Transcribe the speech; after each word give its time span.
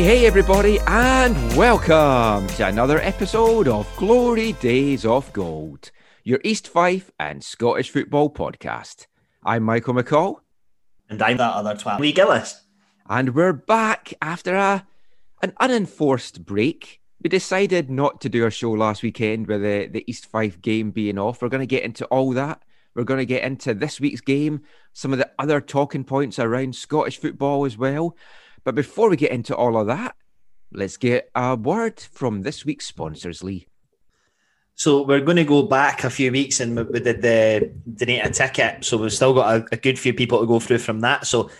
Hey, 0.00 0.20
hey, 0.20 0.26
everybody, 0.26 0.78
and 0.86 1.36
welcome 1.54 2.46
to 2.56 2.66
another 2.66 3.00
episode 3.00 3.68
of 3.68 3.86
Glory 3.98 4.52
Days 4.52 5.04
of 5.04 5.30
Gold, 5.34 5.90
your 6.24 6.40
East 6.42 6.66
Fife 6.68 7.10
and 7.20 7.44
Scottish 7.44 7.90
football 7.90 8.30
podcast. 8.30 9.08
I'm 9.44 9.62
Michael 9.62 9.92
McCall, 9.92 10.36
And 11.10 11.20
I'm 11.20 11.36
that 11.36 11.52
other 11.52 11.74
twat, 11.74 12.00
Lee 12.00 12.12
Gillis. 12.12 12.62
and 13.10 13.34
we're 13.34 13.52
back 13.52 14.14
after 14.22 14.56
a 14.56 14.86
an 15.42 15.52
unenforced 15.60 16.46
break. 16.46 17.02
We 17.22 17.28
decided 17.28 17.90
not 17.90 18.22
to 18.22 18.30
do 18.30 18.42
our 18.44 18.50
show 18.50 18.70
last 18.70 19.02
weekend 19.02 19.48
with 19.48 19.60
the, 19.60 19.86
the 19.86 20.10
East 20.10 20.24
Fife 20.24 20.62
game 20.62 20.92
being 20.92 21.18
off. 21.18 21.42
We're 21.42 21.50
going 21.50 21.60
to 21.60 21.66
get 21.66 21.84
into 21.84 22.06
all 22.06 22.30
that. 22.30 22.62
We're 22.94 23.04
going 23.04 23.18
to 23.20 23.26
get 23.26 23.44
into 23.44 23.74
this 23.74 24.00
week's 24.00 24.22
game, 24.22 24.62
some 24.94 25.12
of 25.12 25.18
the 25.18 25.30
other 25.38 25.60
talking 25.60 26.04
points 26.04 26.38
around 26.38 26.74
Scottish 26.74 27.18
football 27.18 27.66
as 27.66 27.76
well. 27.76 28.16
But 28.64 28.74
before 28.74 29.10
we 29.10 29.16
get 29.16 29.30
into 29.32 29.56
all 29.56 29.76
of 29.76 29.86
that, 29.86 30.14
let's 30.72 30.96
get 30.96 31.30
a 31.34 31.56
word 31.56 32.00
from 32.00 32.42
this 32.42 32.64
week's 32.64 32.86
sponsors, 32.86 33.42
Lee. 33.42 33.66
So 34.74 35.02
we're 35.02 35.20
going 35.20 35.36
to 35.36 35.44
go 35.44 35.62
back 35.62 36.04
a 36.04 36.10
few 36.10 36.32
weeks 36.32 36.60
and 36.60 36.88
we- 36.88 37.00
did 37.00 37.20
the 37.20 37.70
donate 37.94 38.24
a 38.24 38.30
ticket. 38.30 38.84
So 38.84 38.96
we've 38.96 39.12
still 39.12 39.34
got 39.34 39.56
a, 39.56 39.66
a 39.72 39.76
good 39.76 39.98
few 39.98 40.14
people 40.14 40.40
to 40.40 40.46
go 40.46 40.58
through 40.58 40.78
from 40.78 41.00
that. 41.00 41.26
So 41.26 41.50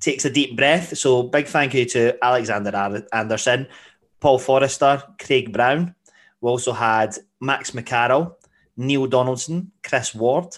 takes 0.00 0.24
a 0.24 0.30
deep 0.30 0.56
breath. 0.56 0.96
So 0.96 1.22
big 1.22 1.46
thank 1.46 1.74
you 1.74 1.84
to 1.86 2.22
Alexander 2.22 3.04
Anderson, 3.12 3.66
Paul 4.20 4.38
Forrester, 4.38 5.02
Craig 5.18 5.52
Brown. 5.52 5.94
We 6.40 6.50
also 6.50 6.72
had 6.72 7.16
Max 7.40 7.72
McCarroll, 7.72 8.34
Neil 8.76 9.06
Donaldson, 9.06 9.72
Chris 9.82 10.14
Ward. 10.14 10.56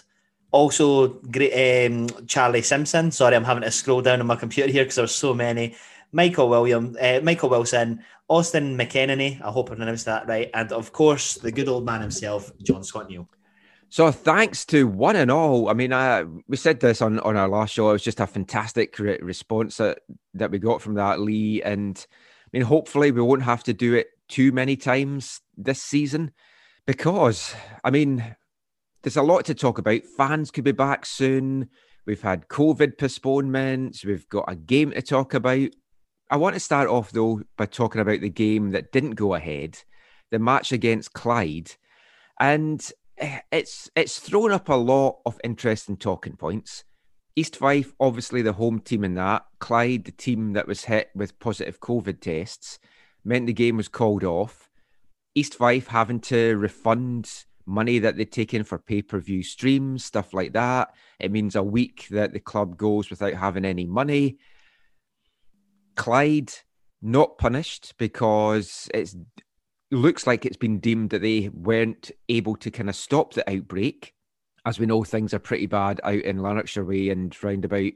Also, 0.51 1.07
great 1.07 1.87
um, 1.87 2.07
Charlie 2.27 2.61
Simpson. 2.61 3.11
Sorry, 3.11 3.35
I'm 3.35 3.43
having 3.43 3.63
to 3.63 3.71
scroll 3.71 4.01
down 4.01 4.19
on 4.19 4.27
my 4.27 4.35
computer 4.35 4.71
here 4.71 4.83
because 4.83 4.95
there's 4.95 5.15
so 5.15 5.33
many. 5.33 5.75
Michael 6.11 6.49
William, 6.49 6.97
uh, 6.99 7.21
Michael 7.23 7.49
Wilson, 7.49 8.03
Austin 8.27 8.77
McKennany. 8.77 9.41
I 9.41 9.49
hope 9.49 9.71
I 9.71 9.75
pronounced 9.75 10.05
that 10.05 10.27
right. 10.27 10.49
And 10.53 10.71
of 10.73 10.91
course, 10.91 11.35
the 11.35 11.51
good 11.51 11.69
old 11.69 11.85
man 11.85 12.01
himself, 12.01 12.51
John 12.61 12.83
Scott 12.83 13.09
Neal. 13.09 13.29
So 13.89 14.09
thanks 14.11 14.65
to 14.67 14.87
one 14.87 15.17
and 15.17 15.29
all. 15.29 15.69
I 15.69 15.73
mean, 15.73 15.91
uh, 15.91 16.23
we 16.47 16.55
said 16.55 16.79
this 16.79 17.01
on, 17.01 17.19
on 17.19 17.35
our 17.35 17.49
last 17.49 17.73
show. 17.73 17.89
It 17.89 17.93
was 17.93 18.03
just 18.03 18.21
a 18.21 18.27
fantastic 18.27 18.97
re- 18.99 19.19
response 19.21 19.77
that, 19.77 19.99
that 20.33 20.51
we 20.51 20.59
got 20.59 20.81
from 20.81 20.93
that, 20.93 21.19
Lee. 21.19 21.61
And 21.61 21.97
I 22.45 22.49
mean, 22.53 22.61
hopefully 22.61 23.11
we 23.11 23.21
won't 23.21 23.43
have 23.43 23.63
to 23.65 23.73
do 23.73 23.93
it 23.93 24.07
too 24.29 24.53
many 24.53 24.77
times 24.77 25.41
this 25.57 25.81
season 25.81 26.31
because, 26.85 27.53
I 27.83 27.91
mean, 27.91 28.35
there's 29.03 29.17
a 29.17 29.23
lot 29.23 29.45
to 29.45 29.55
talk 29.55 29.77
about. 29.77 30.03
Fans 30.17 30.51
could 30.51 30.63
be 30.63 30.71
back 30.71 31.05
soon. 31.05 31.69
We've 32.05 32.21
had 32.21 32.47
COVID 32.47 32.97
postponements. 32.97 34.05
We've 34.05 34.27
got 34.29 34.45
a 34.47 34.55
game 34.55 34.91
to 34.91 35.01
talk 35.01 35.33
about. 35.33 35.69
I 36.29 36.37
want 36.37 36.55
to 36.55 36.59
start 36.59 36.87
off, 36.87 37.11
though, 37.11 37.41
by 37.57 37.65
talking 37.65 38.01
about 38.01 38.21
the 38.21 38.29
game 38.29 38.71
that 38.71 38.91
didn't 38.91 39.11
go 39.11 39.33
ahead, 39.33 39.77
the 40.31 40.39
match 40.39 40.71
against 40.71 41.13
Clyde. 41.13 41.71
And 42.39 42.89
eh, 43.17 43.39
it's 43.51 43.89
it's 43.95 44.19
thrown 44.19 44.51
up 44.51 44.69
a 44.69 44.75
lot 44.75 45.19
of 45.25 45.39
interesting 45.43 45.97
talking 45.97 46.37
points. 46.37 46.83
East 47.35 47.55
Fife, 47.55 47.93
obviously 47.99 48.41
the 48.41 48.53
home 48.53 48.79
team 48.79 49.03
in 49.03 49.15
that. 49.15 49.45
Clyde, 49.59 50.05
the 50.05 50.11
team 50.11 50.53
that 50.53 50.67
was 50.67 50.85
hit 50.85 51.09
with 51.15 51.39
positive 51.39 51.79
COVID 51.79 52.19
tests, 52.19 52.79
meant 53.23 53.47
the 53.47 53.53
game 53.53 53.77
was 53.77 53.87
called 53.87 54.23
off. 54.23 54.69
East 55.33 55.55
Fife 55.55 55.87
having 55.87 56.19
to 56.21 56.57
refund 56.57 57.45
money 57.71 57.99
that 57.99 58.17
they 58.17 58.25
take 58.25 58.53
in 58.53 58.63
for 58.63 58.77
pay 58.77 59.01
per 59.01 59.19
view 59.19 59.41
streams, 59.41 60.03
stuff 60.05 60.33
like 60.33 60.53
that. 60.53 60.93
It 61.19 61.31
means 61.31 61.55
a 61.55 61.63
week 61.63 62.07
that 62.11 62.33
the 62.33 62.39
club 62.39 62.77
goes 62.77 63.09
without 63.09 63.33
having 63.33 63.65
any 63.65 63.85
money. 63.85 64.37
Clyde 65.95 66.51
not 67.01 67.37
punished 67.37 67.93
because 67.97 68.89
it 68.93 69.13
looks 69.89 70.27
like 70.27 70.45
it's 70.45 70.57
been 70.57 70.79
deemed 70.79 71.09
that 71.11 71.21
they 71.21 71.49
weren't 71.49 72.11
able 72.29 72.55
to 72.57 72.69
kind 72.69 72.89
of 72.89 72.95
stop 72.95 73.33
the 73.33 73.49
outbreak. 73.49 74.13
As 74.65 74.79
we 74.79 74.85
know, 74.85 75.03
things 75.03 75.33
are 75.33 75.39
pretty 75.39 75.65
bad 75.65 75.99
out 76.03 76.13
in 76.13 76.41
Lanarkshire 76.41 76.85
Way 76.85 77.09
and 77.09 77.35
round 77.43 77.65
about 77.65 77.93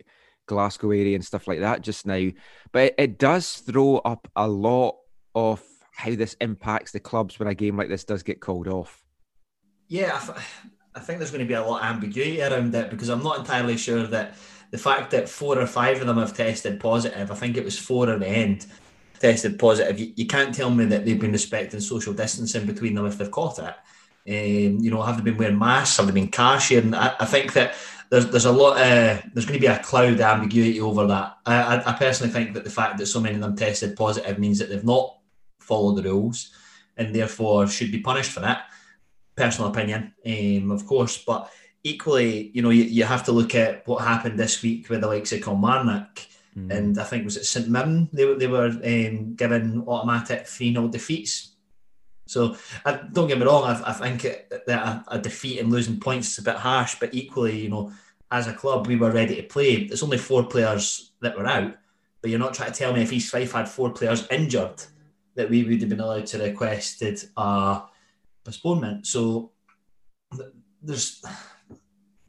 Glasgow 0.47 0.91
area 0.91 1.15
and 1.15 1.25
stuff 1.25 1.47
like 1.47 1.59
that 1.59 1.81
just 1.81 2.05
now. 2.05 2.29
But 2.71 2.83
it, 2.83 2.95
it 2.97 3.19
does 3.19 3.57
throw 3.57 3.97
up 3.97 4.27
a 4.35 4.47
lot 4.47 4.95
of 5.35 5.61
how 5.93 6.15
this 6.15 6.35
impacts 6.41 6.91
the 6.91 6.99
clubs 6.99 7.39
when 7.39 7.47
a 7.47 7.53
game 7.53 7.77
like 7.77 7.89
this 7.89 8.03
does 8.03 8.23
get 8.23 8.41
called 8.41 8.67
off. 8.67 9.04
Yeah, 9.87 10.19
I, 10.21 10.25
th- 10.25 10.45
I 10.95 10.99
think 10.99 11.19
there's 11.19 11.31
going 11.31 11.43
to 11.43 11.47
be 11.47 11.53
a 11.53 11.63
lot 11.63 11.81
of 11.81 11.87
ambiguity 11.87 12.41
around 12.41 12.73
it 12.73 12.89
because 12.89 13.09
I'm 13.09 13.23
not 13.23 13.39
entirely 13.39 13.77
sure 13.77 14.07
that 14.07 14.35
the 14.71 14.77
fact 14.77 15.11
that 15.11 15.29
four 15.29 15.59
or 15.59 15.67
five 15.67 16.01
of 16.01 16.07
them 16.07 16.17
have 16.17 16.35
tested 16.35 16.79
positive, 16.79 17.31
I 17.31 17.35
think 17.35 17.57
it 17.57 17.63
was 17.63 17.77
four 17.77 18.09
at 18.09 18.19
the 18.19 18.27
end, 18.27 18.65
tested 19.19 19.59
positive. 19.59 19.99
You, 19.99 20.13
you 20.15 20.27
can't 20.27 20.53
tell 20.53 20.69
me 20.69 20.85
that 20.85 21.05
they've 21.05 21.19
been 21.19 21.31
respecting 21.31 21.79
social 21.79 22.13
distancing 22.13 22.65
between 22.65 22.95
them 22.95 23.05
if 23.05 23.17
they've 23.17 23.31
caught 23.31 23.59
it. 23.59 23.75
Um, 24.27 24.79
you 24.79 24.89
know, 24.89 25.03
have 25.03 25.17
they 25.17 25.23
been 25.23 25.37
wearing 25.37 25.59
masks? 25.59 25.97
Have 25.97 26.07
they 26.07 26.13
been 26.13 26.29
car 26.29 26.59
sharing? 26.59 26.95
I, 26.95 27.15
I 27.19 27.25
think 27.25 27.53
that 27.53 27.75
there's 28.09 28.27
there's 28.27 28.45
a 28.45 28.51
lot. 28.51 28.77
There's 28.77 29.45
going 29.45 29.59
to 29.59 29.59
be 29.59 29.67
a 29.67 29.83
cloud 29.83 30.13
of 30.13 30.21
ambiguity 30.21 30.81
over 30.81 31.05
that. 31.07 31.37
I, 31.45 31.77
I, 31.77 31.89
I 31.91 31.93
personally 31.93 32.33
think 32.33 32.53
that 32.55 32.63
the 32.63 32.69
fact 32.69 32.97
that 32.97 33.05
so 33.05 33.19
many 33.19 33.35
of 33.35 33.41
them 33.41 33.55
tested 33.55 33.95
positive 33.95 34.39
means 34.39 34.59
that 34.59 34.69
they've 34.69 34.83
not 34.83 35.17
followed 35.59 35.95
the 35.95 36.09
rules 36.09 36.51
and 36.97 37.13
therefore 37.13 37.67
should 37.67 37.91
be 37.91 37.99
punished 37.99 38.31
for 38.31 38.39
that. 38.39 38.65
Personal 39.35 39.69
opinion, 39.71 40.13
um, 40.25 40.71
of 40.71 40.85
course, 40.85 41.17
but 41.17 41.51
equally, 41.83 42.51
you 42.53 42.61
know, 42.61 42.69
you, 42.69 42.83
you 42.83 43.03
have 43.03 43.23
to 43.25 43.31
look 43.31 43.53
at 43.53 43.85
what 43.87 44.03
happened 44.03 44.39
this 44.39 44.61
week 44.63 44.89
with 44.89 45.01
the 45.01 45.07
likes 45.07 45.31
of 45.33 45.41
Kilmarnock 45.43 46.19
and 46.71 46.97
I 46.97 47.03
think 47.03 47.25
was 47.25 47.35
it 47.35 47.43
St 47.45 47.67
Mirren. 47.67 48.07
They, 48.13 48.23
were- 48.23 48.35
they 48.35 48.47
were 48.47 48.67
um, 48.67 49.35
given 49.35 49.83
automatic 49.85 50.47
3 50.47 50.71
0 50.71 50.87
defeats. 50.87 51.51
So 52.27 52.55
uh, 52.85 52.97
don't 53.11 53.27
get 53.27 53.37
me 53.37 53.45
wrong, 53.45 53.65
I, 53.65 53.89
I 53.89 53.91
think 53.93 54.23
it, 54.23 54.49
that 54.65 55.03
a, 55.09 55.15
a 55.15 55.19
defeat 55.19 55.59
and 55.59 55.69
losing 55.69 55.99
points 55.99 56.29
is 56.31 56.37
a 56.39 56.43
bit 56.43 56.55
harsh, 56.55 56.95
but 56.99 57.13
equally, 57.13 57.59
you 57.59 57.69
know, 57.69 57.91
as 58.31 58.47
a 58.47 58.53
club, 58.53 58.87
we 58.87 58.95
were 58.95 59.11
ready 59.11 59.35
to 59.35 59.43
play. 59.43 59.73
It's 59.73 60.01
only 60.01 60.17
four 60.17 60.45
players 60.45 61.11
that 61.19 61.37
were 61.37 61.45
out, 61.45 61.75
but 62.21 62.31
you're 62.31 62.39
not 62.39 62.53
trying 62.53 62.71
to 62.71 62.77
tell 62.79 62.93
me 62.93 63.01
if 63.03 63.11
East 63.13 63.31
Fife 63.31 63.51
had 63.51 63.67
four 63.69 63.91
players 63.91 64.25
injured 64.31 64.81
that 65.35 65.49
we 65.49 65.65
would 65.65 65.81
have 65.81 65.89
been 65.89 65.99
allowed 65.99 66.25
to 66.27 66.41
requested 66.41 67.21
a 67.35 67.81
postponement. 68.45 69.05
So 69.07 69.51
there's 70.81 71.21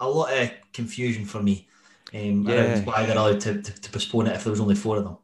a 0.00 0.08
lot 0.08 0.32
of 0.32 0.50
confusion 0.72 1.24
for 1.24 1.42
me 1.42 1.68
um, 2.14 2.42
Yeah. 2.48 2.54
around 2.74 2.86
why 2.86 3.06
they're 3.06 3.16
allowed 3.16 3.40
to, 3.42 3.62
to, 3.62 3.80
to 3.80 3.90
postpone 3.90 4.26
it 4.26 4.34
if 4.36 4.44
there 4.44 4.50
was 4.50 4.60
only 4.60 4.74
four 4.74 4.96
of 4.98 5.04
them. 5.04 5.18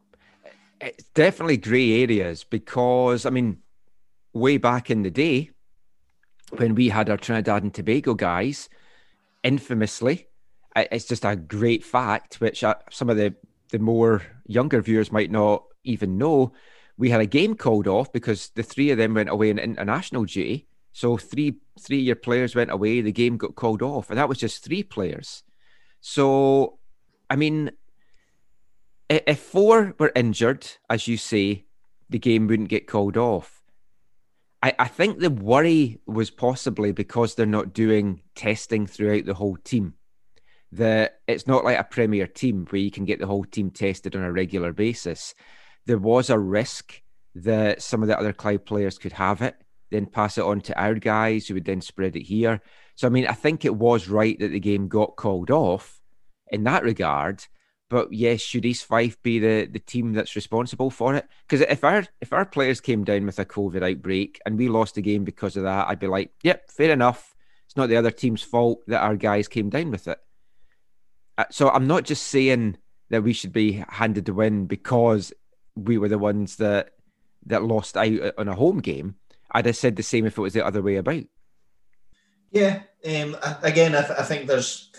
it's 0.81 1.05
definitely 1.13 1.57
grey 1.57 2.01
areas 2.03 2.43
because 2.43 3.25
I 3.25 3.29
mean, 3.29 3.57
way 4.33 4.57
back 4.57 4.89
in 4.89 5.03
the 5.03 5.11
day 5.11 5.49
when 6.57 6.75
we 6.75 6.89
had 6.89 7.09
our 7.09 7.17
Trinidad 7.17 7.63
and 7.63 7.73
Tobago 7.73 8.13
guys, 8.13 8.69
infamously, 9.43 10.27
it's 10.75 11.05
just 11.05 11.25
a 11.25 11.35
great 11.35 11.83
fact 11.83 12.41
which 12.41 12.63
uh, 12.63 12.75
some 12.91 13.09
of 13.09 13.17
the 13.17 13.33
the 13.69 13.79
more 13.79 14.21
younger 14.45 14.81
viewers 14.81 15.11
might 15.11 15.31
not 15.31 15.63
even 15.83 16.17
know. 16.17 16.53
We 16.97 17.09
had 17.09 17.21
a 17.21 17.25
game 17.25 17.55
called 17.55 17.87
off 17.87 18.11
because 18.13 18.49
the 18.49 18.61
three 18.61 18.91
of 18.91 18.97
them 18.99 19.15
went 19.15 19.29
away 19.29 19.49
on 19.49 19.57
international 19.57 20.25
duty. 20.25 20.67
So 20.93 21.17
three 21.17 21.57
three 21.79 21.99
year 21.99 22.15
players 22.15 22.55
went 22.55 22.71
away. 22.71 23.01
The 23.01 23.11
game 23.11 23.37
got 23.37 23.55
called 23.55 23.81
off, 23.81 24.09
and 24.09 24.17
that 24.17 24.29
was 24.29 24.37
just 24.37 24.63
three 24.63 24.83
players. 24.83 25.43
So, 25.99 26.79
I 27.29 27.35
mean, 27.35 27.71
if 29.09 29.39
four 29.39 29.95
were 29.97 30.11
injured, 30.15 30.67
as 30.89 31.07
you 31.07 31.17
say, 31.17 31.65
the 32.09 32.19
game 32.19 32.47
wouldn't 32.47 32.69
get 32.69 32.87
called 32.87 33.17
off. 33.17 33.63
I, 34.61 34.73
I 34.77 34.87
think 34.87 35.19
the 35.19 35.29
worry 35.31 35.99
was 36.05 36.29
possibly 36.29 36.91
because 36.91 37.35
they're 37.35 37.45
not 37.45 37.73
doing 37.73 38.21
testing 38.35 38.85
throughout 38.85 39.25
the 39.25 39.33
whole 39.33 39.57
team. 39.57 39.95
That 40.71 41.21
it's 41.27 41.47
not 41.47 41.63
like 41.63 41.79
a 41.79 41.83
Premier 41.83 42.27
team 42.27 42.65
where 42.69 42.81
you 42.81 42.91
can 42.91 43.05
get 43.05 43.19
the 43.19 43.27
whole 43.27 43.45
team 43.45 43.71
tested 43.71 44.15
on 44.15 44.23
a 44.23 44.31
regular 44.31 44.73
basis. 44.73 45.33
There 45.85 45.97
was 45.97 46.29
a 46.29 46.39
risk 46.39 47.01
that 47.35 47.81
some 47.81 48.01
of 48.01 48.07
the 48.07 48.17
other 48.17 48.33
Clyde 48.33 48.65
players 48.65 48.97
could 48.97 49.13
have 49.13 49.41
it, 49.41 49.55
then 49.93 50.05
pass 50.05 50.37
it 50.37 50.43
on 50.43 50.61
to 50.61 50.79
our 50.79 50.95
guys 50.95 51.47
who 51.47 51.53
would 51.53 51.65
then 51.65 51.81
spread 51.81 52.15
it 52.15 52.23
here. 52.23 52.61
So, 52.95 53.07
I 53.07 53.09
mean, 53.09 53.27
I 53.27 53.33
think 53.33 53.63
it 53.63 53.75
was 53.75 54.07
right 54.07 54.37
that 54.39 54.51
the 54.51 54.59
game 54.59 54.87
got 54.87 55.15
called 55.15 55.51
off 55.51 56.01
in 56.51 56.63
that 56.65 56.83
regard. 56.83 57.45
But 57.89 58.11
yes, 58.11 58.41
should 58.41 58.65
East 58.65 58.85
Fife 58.85 59.21
be 59.21 59.39
the, 59.39 59.67
the 59.71 59.79
team 59.79 60.13
that's 60.13 60.35
responsible 60.35 60.89
for 60.89 61.15
it? 61.15 61.27
Because 61.47 61.61
if 61.61 61.83
our 61.83 62.05
if 62.21 62.33
our 62.33 62.45
players 62.45 62.81
came 62.81 63.03
down 63.03 63.25
with 63.25 63.37
a 63.37 63.45
COVID 63.45 63.87
outbreak 63.87 64.39
and 64.45 64.57
we 64.57 64.67
lost 64.67 64.95
the 64.95 65.01
game 65.01 65.23
because 65.23 65.55
of 65.57 65.63
that, 65.63 65.87
I'd 65.87 65.99
be 65.99 66.07
like, 66.07 66.31
yep, 66.41 66.71
fair 66.71 66.91
enough. 66.91 67.35
It's 67.67 67.77
not 67.77 67.89
the 67.89 67.97
other 67.97 68.11
team's 68.11 68.41
fault 68.41 68.79
that 68.87 69.01
our 69.01 69.15
guys 69.15 69.47
came 69.47 69.69
down 69.69 69.91
with 69.91 70.07
it. 70.07 70.17
Uh, 71.37 71.45
so 71.51 71.69
I'm 71.69 71.87
not 71.87 72.03
just 72.03 72.27
saying 72.27 72.77
that 73.09 73.23
we 73.23 73.33
should 73.33 73.53
be 73.53 73.83
handed 73.89 74.25
the 74.25 74.33
win 74.33 74.65
because 74.65 75.31
we 75.75 75.97
were 75.97 76.09
the 76.09 76.17
ones 76.17 76.55
that 76.57 76.91
that 77.45 77.63
lost 77.63 77.97
out 77.97 78.33
on 78.37 78.47
a 78.47 78.55
home 78.55 78.79
game. 78.79 79.15
I'd 79.53 79.65
have 79.65 79.77
said 79.77 79.95
the 79.95 80.03
same 80.03 80.25
if 80.25 80.37
it 80.37 80.41
was 80.41 80.53
the 80.53 80.65
other 80.65 80.81
way 80.81 80.95
about. 80.95 81.23
Yeah. 82.51 82.81
Um, 83.05 83.35
again, 83.61 83.95
I, 83.95 84.01
th- 84.01 84.19
I 84.19 84.23
think 84.23 84.47
there's 84.47 84.91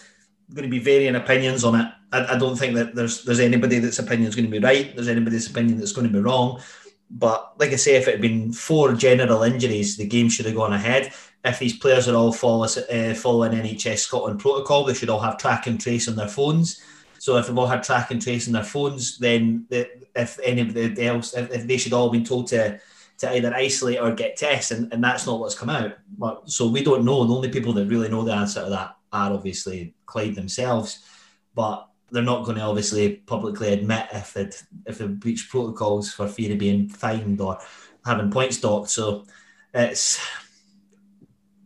going 0.52 0.64
to 0.64 0.70
be 0.70 0.78
varying 0.78 1.16
opinions 1.16 1.64
on 1.64 1.80
it. 1.80 1.88
I, 2.12 2.34
I, 2.34 2.38
don't 2.38 2.56
think 2.56 2.74
that 2.74 2.94
there's 2.94 3.24
there's 3.24 3.40
anybody 3.40 3.78
that's 3.78 3.98
opinion 3.98 4.28
is 4.28 4.34
going 4.34 4.44
to 4.44 4.50
be 4.50 4.64
right. 4.64 4.94
There's 4.94 5.08
anybody's 5.08 5.48
opinion 5.48 5.78
that's 5.78 5.92
going 5.92 6.06
to 6.06 6.12
be 6.12 6.20
wrong. 6.20 6.60
But 7.10 7.54
like 7.58 7.72
I 7.72 7.76
say, 7.76 7.96
if 7.96 8.08
it 8.08 8.12
had 8.12 8.20
been 8.20 8.52
four 8.52 8.92
general 8.94 9.42
injuries, 9.42 9.96
the 9.96 10.06
game 10.06 10.28
should 10.28 10.46
have 10.46 10.54
gone 10.54 10.72
ahead. 10.72 11.12
If 11.44 11.58
these 11.58 11.76
players 11.76 12.08
are 12.08 12.16
all 12.16 12.30
uh, 12.30 13.14
following 13.14 13.52
NHS 13.52 13.98
Scotland 13.98 14.40
protocol, 14.40 14.84
they 14.84 14.94
should 14.94 15.10
all 15.10 15.20
have 15.20 15.38
track 15.38 15.66
and 15.66 15.80
trace 15.80 16.08
on 16.08 16.16
their 16.16 16.28
phones. 16.28 16.82
So 17.18 17.36
if 17.36 17.46
they've 17.46 17.56
all 17.56 17.66
had 17.66 17.82
track 17.82 18.10
and 18.10 18.20
trace 18.20 18.46
on 18.46 18.54
their 18.54 18.64
phones, 18.64 19.18
then 19.18 19.66
the, 19.68 19.88
if 20.16 20.38
anybody 20.42 21.06
else, 21.06 21.34
if, 21.34 21.50
if, 21.52 21.66
they 21.66 21.76
should 21.76 21.92
all 21.92 22.10
been 22.10 22.24
told 22.24 22.48
to 22.48 22.80
to 23.18 23.34
either 23.34 23.54
isolate 23.54 24.00
or 24.00 24.12
get 24.12 24.36
tests, 24.36 24.70
and, 24.70 24.92
and 24.92 25.02
that's 25.02 25.26
not 25.26 25.40
what's 25.40 25.58
come 25.58 25.70
out. 25.70 25.92
But 26.18 26.50
so 26.50 26.68
we 26.68 26.82
don't 26.82 27.04
know. 27.04 27.24
The 27.24 27.34
only 27.34 27.48
people 27.48 27.72
that 27.74 27.86
really 27.86 28.08
know 28.08 28.24
the 28.24 28.34
answer 28.34 28.64
to 28.64 28.70
that 28.70 28.96
are 29.12 29.32
obviously 29.32 29.94
Clyde 30.06 30.34
themselves, 30.34 31.04
but 31.54 31.88
they're 32.10 32.22
not 32.22 32.44
going 32.44 32.56
to 32.56 32.62
obviously 32.62 33.16
publicly 33.16 33.72
admit 33.72 34.06
if 34.12 34.34
they 34.34 34.50
if 34.86 34.98
they 34.98 35.06
breach 35.06 35.48
protocols 35.50 36.12
for 36.12 36.28
fear 36.28 36.52
of 36.52 36.58
being 36.58 36.88
fined 36.88 37.40
or 37.40 37.58
having 38.04 38.30
points 38.30 38.60
docked. 38.60 38.90
So 38.90 39.24
it's 39.72 40.24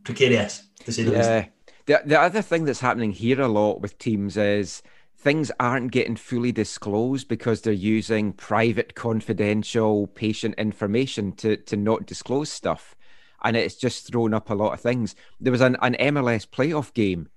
precarious 0.05 0.65
to 0.85 0.93
say 0.93 1.03
the 1.03 1.13
yeah. 1.13 1.37
least. 1.39 1.51
The, 1.87 2.03
the 2.05 2.21
other 2.21 2.43
thing 2.43 2.65
that's 2.65 2.81
happening 2.81 3.13
here 3.13 3.41
a 3.41 3.49
lot 3.49 3.81
with 3.81 3.99
teams 3.99 4.37
is 4.37 4.83
things 5.19 5.51
aren't 5.59 5.91
getting 5.91 6.17
fully 6.17 6.53
disclosed 6.53 7.29
because 7.29 7.61
they're 7.61 7.73
using 7.73 8.33
private, 8.33 8.95
confidential 8.95 10.07
patient 10.07 10.55
information 10.57 11.33
to, 11.33 11.57
to 11.57 11.77
not 11.77 12.07
disclose 12.07 12.51
stuff. 12.51 12.95
And 13.43 13.57
it's 13.57 13.75
just 13.75 14.07
thrown 14.07 14.33
up 14.33 14.49
a 14.49 14.55
lot 14.55 14.73
of 14.73 14.81
things. 14.81 15.17
There 15.41 15.51
was 15.51 15.61
an, 15.61 15.77
an 15.83 15.95
MLS 15.95 16.47
playoff 16.47 16.95
game 16.95 17.29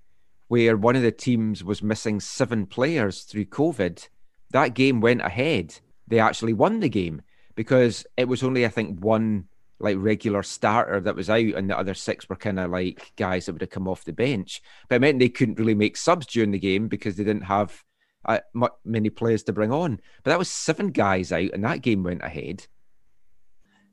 where 0.47 0.77
one 0.77 0.95
of 0.95 1.01
the 1.01 1.11
teams 1.11 1.63
was 1.63 1.81
missing 1.81 2.19
seven 2.19 2.65
players 2.65 3.23
through 3.23 3.45
COVID. 3.45 4.07
That 4.51 4.73
game 4.75 5.01
went 5.01 5.21
ahead. 5.21 5.79
They 6.07 6.19
actually 6.19 6.53
won 6.53 6.81
the 6.81 6.89
game 6.89 7.21
because 7.55 8.05
it 8.15 8.27
was 8.27 8.43
only, 8.43 8.65
I 8.65 8.69
think, 8.69 8.99
one 8.99 9.47
like 9.81 9.97
regular 9.99 10.43
starter 10.43 10.99
that 11.01 11.15
was 11.15 11.29
out, 11.29 11.39
and 11.39 11.69
the 11.69 11.77
other 11.77 11.93
six 11.93 12.29
were 12.29 12.35
kind 12.35 12.59
of 12.59 12.71
like 12.71 13.13
guys 13.15 13.45
that 13.45 13.53
would 13.53 13.61
have 13.61 13.69
come 13.69 13.87
off 13.87 14.05
the 14.05 14.13
bench. 14.13 14.61
But 14.87 14.95
it 14.95 15.01
meant 15.01 15.19
they 15.19 15.29
couldn't 15.29 15.59
really 15.59 15.75
make 15.75 15.97
subs 15.97 16.25
during 16.25 16.51
the 16.51 16.59
game 16.59 16.87
because 16.87 17.15
they 17.15 17.23
didn't 17.23 17.43
have 17.43 17.83
uh, 18.25 18.39
many 18.85 19.09
players 19.09 19.43
to 19.43 19.53
bring 19.53 19.71
on. 19.71 19.99
But 20.23 20.31
that 20.31 20.39
was 20.39 20.49
seven 20.49 20.91
guys 20.91 21.31
out, 21.31 21.51
and 21.53 21.63
that 21.63 21.81
game 21.81 22.03
went 22.03 22.23
ahead. 22.23 22.67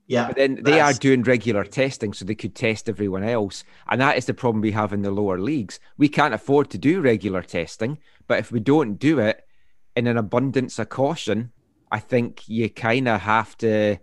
Yeah. 0.08 0.28
But 0.28 0.36
then 0.36 0.62
they 0.62 0.80
are 0.80 0.94
doing 0.94 1.22
regular 1.22 1.64
testing 1.64 2.14
so 2.14 2.24
they 2.24 2.34
could 2.34 2.54
test 2.54 2.88
everyone 2.88 3.24
else. 3.24 3.62
And 3.88 4.00
that 4.00 4.16
is 4.16 4.24
the 4.24 4.32
problem 4.32 4.62
we 4.62 4.70
have 4.72 4.94
in 4.94 5.02
the 5.02 5.10
lower 5.10 5.38
leagues. 5.38 5.78
We 5.98 6.08
can't 6.08 6.32
afford 6.32 6.70
to 6.70 6.78
do 6.78 7.02
regular 7.02 7.42
testing, 7.42 7.98
but 8.26 8.38
if 8.38 8.50
we 8.50 8.58
don't 8.58 8.94
do 8.94 9.18
it 9.18 9.44
in 9.94 10.06
an 10.06 10.16
abundance 10.16 10.78
of 10.78 10.88
caution, 10.88 11.52
I 11.92 12.00
think 12.00 12.48
you 12.48 12.70
kind 12.70 13.06
of 13.06 13.20
have 13.20 13.56
to 13.58 13.98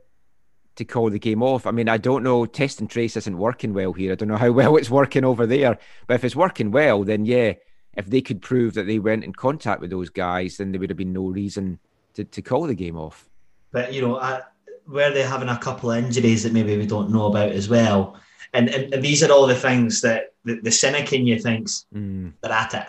to 0.75 0.85
call 0.85 1.09
the 1.09 1.19
game 1.19 1.41
off. 1.41 1.65
I 1.65 1.71
mean, 1.71 1.89
I 1.89 1.97
don't 1.97 2.23
know. 2.23 2.45
Test 2.45 2.79
and 2.79 2.89
trace 2.89 3.15
isn't 3.17 3.37
working 3.37 3.73
well 3.73 3.93
here. 3.93 4.11
I 4.11 4.15
don't 4.15 4.29
know 4.29 4.37
how 4.37 4.51
well 4.51 4.75
it's 4.77 4.89
working 4.89 5.25
over 5.25 5.45
there. 5.45 5.77
But 6.07 6.15
if 6.15 6.23
it's 6.23 6.35
working 6.35 6.71
well, 6.71 7.03
then 7.03 7.25
yeah, 7.25 7.53
if 7.95 8.07
they 8.07 8.21
could 8.21 8.41
prove 8.41 8.73
that 8.73 8.87
they 8.87 8.99
went 8.99 9.23
in 9.23 9.33
contact 9.33 9.81
with 9.81 9.89
those 9.89 10.09
guys, 10.09 10.57
then 10.57 10.71
there 10.71 10.79
would 10.79 10.89
have 10.89 10.97
been 10.97 11.13
no 11.13 11.27
reason 11.27 11.79
to, 12.15 12.23
to 12.23 12.41
call 12.41 12.67
the 12.67 12.75
game 12.75 12.97
off. 12.97 13.29
But 13.71 13.93
you 13.93 14.01
know, 14.01 14.19
I, 14.19 14.41
were 14.87 15.11
they 15.11 15.23
having 15.23 15.49
a 15.49 15.57
couple 15.57 15.91
of 15.91 16.03
injuries 16.03 16.43
that 16.43 16.53
maybe 16.53 16.77
we 16.77 16.85
don't 16.85 17.11
know 17.11 17.27
about 17.27 17.51
as 17.51 17.69
well? 17.69 18.19
And 18.53 18.69
and, 18.69 18.93
and 18.93 19.03
these 19.03 19.23
are 19.23 19.31
all 19.31 19.47
the 19.47 19.55
things 19.55 20.01
that 20.01 20.33
the, 20.43 20.59
the 20.61 20.71
cynic 20.71 21.11
in 21.13 21.25
you 21.25 21.39
thinks 21.39 21.85
mm. 21.93 22.31
they're 22.41 22.51
at 22.51 22.73
it. 22.73 22.87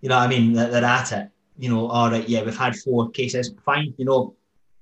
You 0.00 0.08
know 0.08 0.16
what 0.16 0.24
I 0.24 0.28
mean? 0.28 0.52
They're, 0.52 0.70
they're 0.70 0.84
at 0.84 1.12
it. 1.12 1.28
You 1.58 1.70
know, 1.70 1.88
all 1.88 2.10
right, 2.10 2.28
yeah, 2.28 2.42
we've 2.42 2.56
had 2.56 2.76
four 2.76 3.10
cases. 3.10 3.54
Fine, 3.64 3.94
you 3.96 4.04
know, 4.04 4.34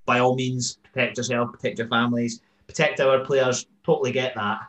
by 0.06 0.20
all 0.20 0.34
means, 0.34 0.78
protect 0.92 1.16
yourself, 1.16 1.52
protect 1.52 1.78
your 1.78 1.88
families, 1.88 2.40
protect 2.66 3.00
our 3.00 3.20
players. 3.20 3.66
Totally 3.84 4.12
get 4.12 4.34
that. 4.34 4.60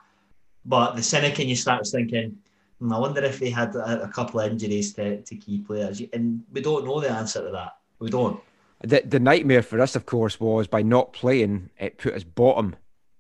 But 0.66 0.96
the 0.96 1.04
cynic 1.04 1.40
in 1.40 1.50
you 1.50 1.56
starts 1.56 1.92
thinking, 1.92 2.38
hmm, 2.80 2.94
I 2.94 2.98
wonder 2.98 3.22
if 3.22 3.40
they 3.40 3.50
had 3.50 3.76
a, 3.76 4.04
a 4.04 4.08
couple 4.08 4.40
of 4.40 4.52
injuries 4.52 4.94
to, 4.94 5.22
to 5.22 5.36
key 5.36 5.60
players. 5.60 6.02
And 6.14 6.44
we 6.52 6.62
don't 6.62 6.86
know 6.86 7.00
the 7.00 7.12
answer 7.12 7.44
to 7.44 7.52
that. 7.52 7.78
We 8.00 8.10
don't 8.10 8.40
the 8.84 9.02
the 9.06 9.20
nightmare 9.20 9.64
for 9.64 9.80
us, 9.80 9.96
of 9.96 10.06
course, 10.06 10.40
was 10.40 10.68
by 10.68 10.82
not 10.82 11.14
playing, 11.14 11.70
it 11.80 11.98
put 11.98 12.14
us 12.14 12.24
bottom 12.24 12.76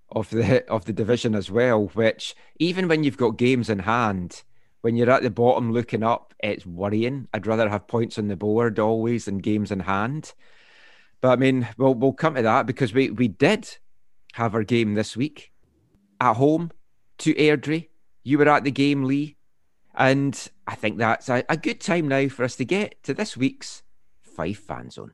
of 0.09 0.29
the 0.29 0.65
of 0.69 0.85
the 0.85 0.93
division 0.93 1.33
as 1.33 1.49
well. 1.49 1.87
Which 1.93 2.35
even 2.59 2.87
when 2.87 3.03
you've 3.03 3.17
got 3.17 3.37
games 3.37 3.69
in 3.69 3.79
hand, 3.79 4.43
when 4.81 4.95
you're 4.95 5.09
at 5.09 5.23
the 5.23 5.29
bottom 5.29 5.71
looking 5.71 6.03
up, 6.03 6.33
it's 6.39 6.65
worrying. 6.65 7.27
I'd 7.33 7.47
rather 7.47 7.69
have 7.69 7.87
points 7.87 8.17
on 8.19 8.27
the 8.27 8.35
board 8.35 8.77
always 8.77 9.25
than 9.25 9.39
games 9.39 9.71
in 9.71 9.81
hand. 9.81 10.33
But 11.23 11.31
I 11.31 11.35
mean, 11.37 11.69
we'll 11.77 11.95
we'll 11.95 12.11
come 12.11 12.35
to 12.35 12.41
that 12.41 12.65
because 12.65 12.93
we 12.93 13.09
we 13.09 13.29
did 13.29 13.77
have 14.33 14.53
our 14.53 14.63
game 14.63 14.93
this 14.93 15.15
week 15.15 15.53
at 16.19 16.33
home 16.33 16.69
to 17.19 17.33
Airdrie. 17.35 17.87
You 18.23 18.37
were 18.37 18.49
at 18.49 18.65
the 18.65 18.71
game, 18.71 19.05
Lee, 19.05 19.37
and 19.95 20.49
I 20.67 20.75
think 20.75 20.97
that's 20.97 21.29
a, 21.29 21.45
a 21.47 21.55
good 21.55 21.79
time 21.79 22.09
now 22.09 22.27
for 22.27 22.43
us 22.43 22.57
to 22.57 22.65
get 22.65 23.01
to 23.03 23.13
this 23.13 23.37
week's 23.37 23.83
Fife 24.21 24.59
Fan 24.59 24.89
Zone. 24.89 25.13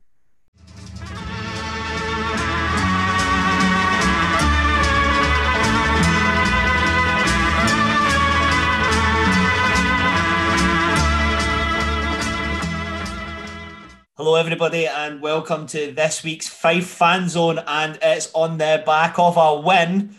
Hello, 14.20 14.36
everybody, 14.36 14.86
and 14.86 15.22
welcome 15.22 15.66
to 15.68 15.94
this 15.94 16.26
week's 16.26 16.50
Fife 16.50 16.88
Fan 16.88 17.30
Zone. 17.30 17.58
And 17.66 17.98
it's 18.02 18.30
on 18.34 18.58
the 18.58 18.84
back 18.86 19.18
of 19.18 19.38
a 19.38 19.62
win 19.62 20.14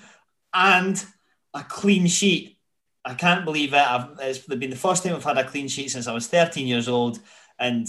and 0.54 1.04
a 1.52 1.62
clean 1.62 2.06
sheet. 2.06 2.56
I 3.04 3.12
can't 3.12 3.44
believe 3.44 3.74
it. 3.74 3.76
I've, 3.76 4.08
it's 4.20 4.38
been 4.38 4.70
the 4.70 4.74
first 4.74 5.04
time 5.04 5.14
I've 5.14 5.22
had 5.22 5.36
a 5.36 5.44
clean 5.44 5.68
sheet 5.68 5.90
since 5.90 6.06
I 6.06 6.14
was 6.14 6.28
13 6.28 6.66
years 6.66 6.88
old, 6.88 7.18
and 7.58 7.86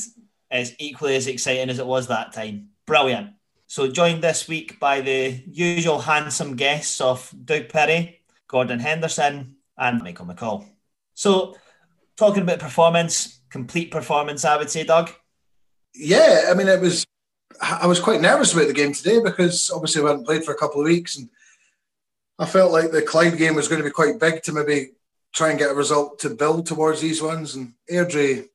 it's 0.50 0.74
equally 0.80 1.16
as 1.16 1.28
exciting 1.28 1.70
as 1.70 1.80
it 1.80 1.88
was 1.88 2.08
that 2.08 2.34
time. 2.34 2.72
Brilliant. 2.86 3.30
So, 3.68 3.88
joined 3.90 4.22
this 4.22 4.50
week 4.50 4.82
by 4.82 5.00
the 5.00 5.42
usual 5.50 6.00
handsome 6.00 6.58
guests 6.58 7.00
of 7.00 7.34
Doug 7.46 7.70
Perry, 7.70 8.20
Gordon 8.50 8.80
Henderson, 8.80 9.56
and 9.78 10.04
Michael 10.04 10.26
McCall. 10.26 10.68
So, 11.14 11.56
talking 12.18 12.44
about 12.44 12.60
performance, 12.60 13.40
complete 13.50 13.92
performance, 13.92 14.44
I 14.44 14.58
would 14.58 14.70
say, 14.70 14.84
Doug 14.84 15.14
yeah, 15.94 16.48
I 16.50 16.54
mean, 16.54 16.68
it 16.68 16.82
was. 16.82 17.06
I 17.62 17.86
was 17.86 18.00
quite 18.00 18.22
nervous 18.22 18.54
about 18.54 18.68
the 18.68 18.74
game 18.74 18.94
today 18.94 19.22
because 19.22 19.70
obviously 19.70 20.02
we 20.02 20.08
hadn't 20.08 20.26
played 20.26 20.44
for 20.44 20.52
a 20.52 20.58
couple 20.58 20.82
of 20.82 20.86
weeks, 20.86 21.18
and 21.18 21.30
I 22.40 22.46
felt 22.46 22.72
like 22.72 22.92
the 22.92 23.04
Clyde 23.04 23.38
game 23.38 23.56
was 23.56 23.68
going 23.68 23.82
to 23.82 23.88
be 23.88 23.92
quite 23.94 24.20
big 24.20 24.42
to 24.44 24.52
maybe 24.52 24.92
try 25.34 25.50
and 25.50 25.60
get 25.60 25.70
a 25.70 25.76
result 25.76 26.18
to 26.20 26.32
build 26.32 26.66
towards 26.66 27.02
these 27.02 27.22
ones. 27.22 27.56
And 27.56 27.74
Airdrie 27.92 28.48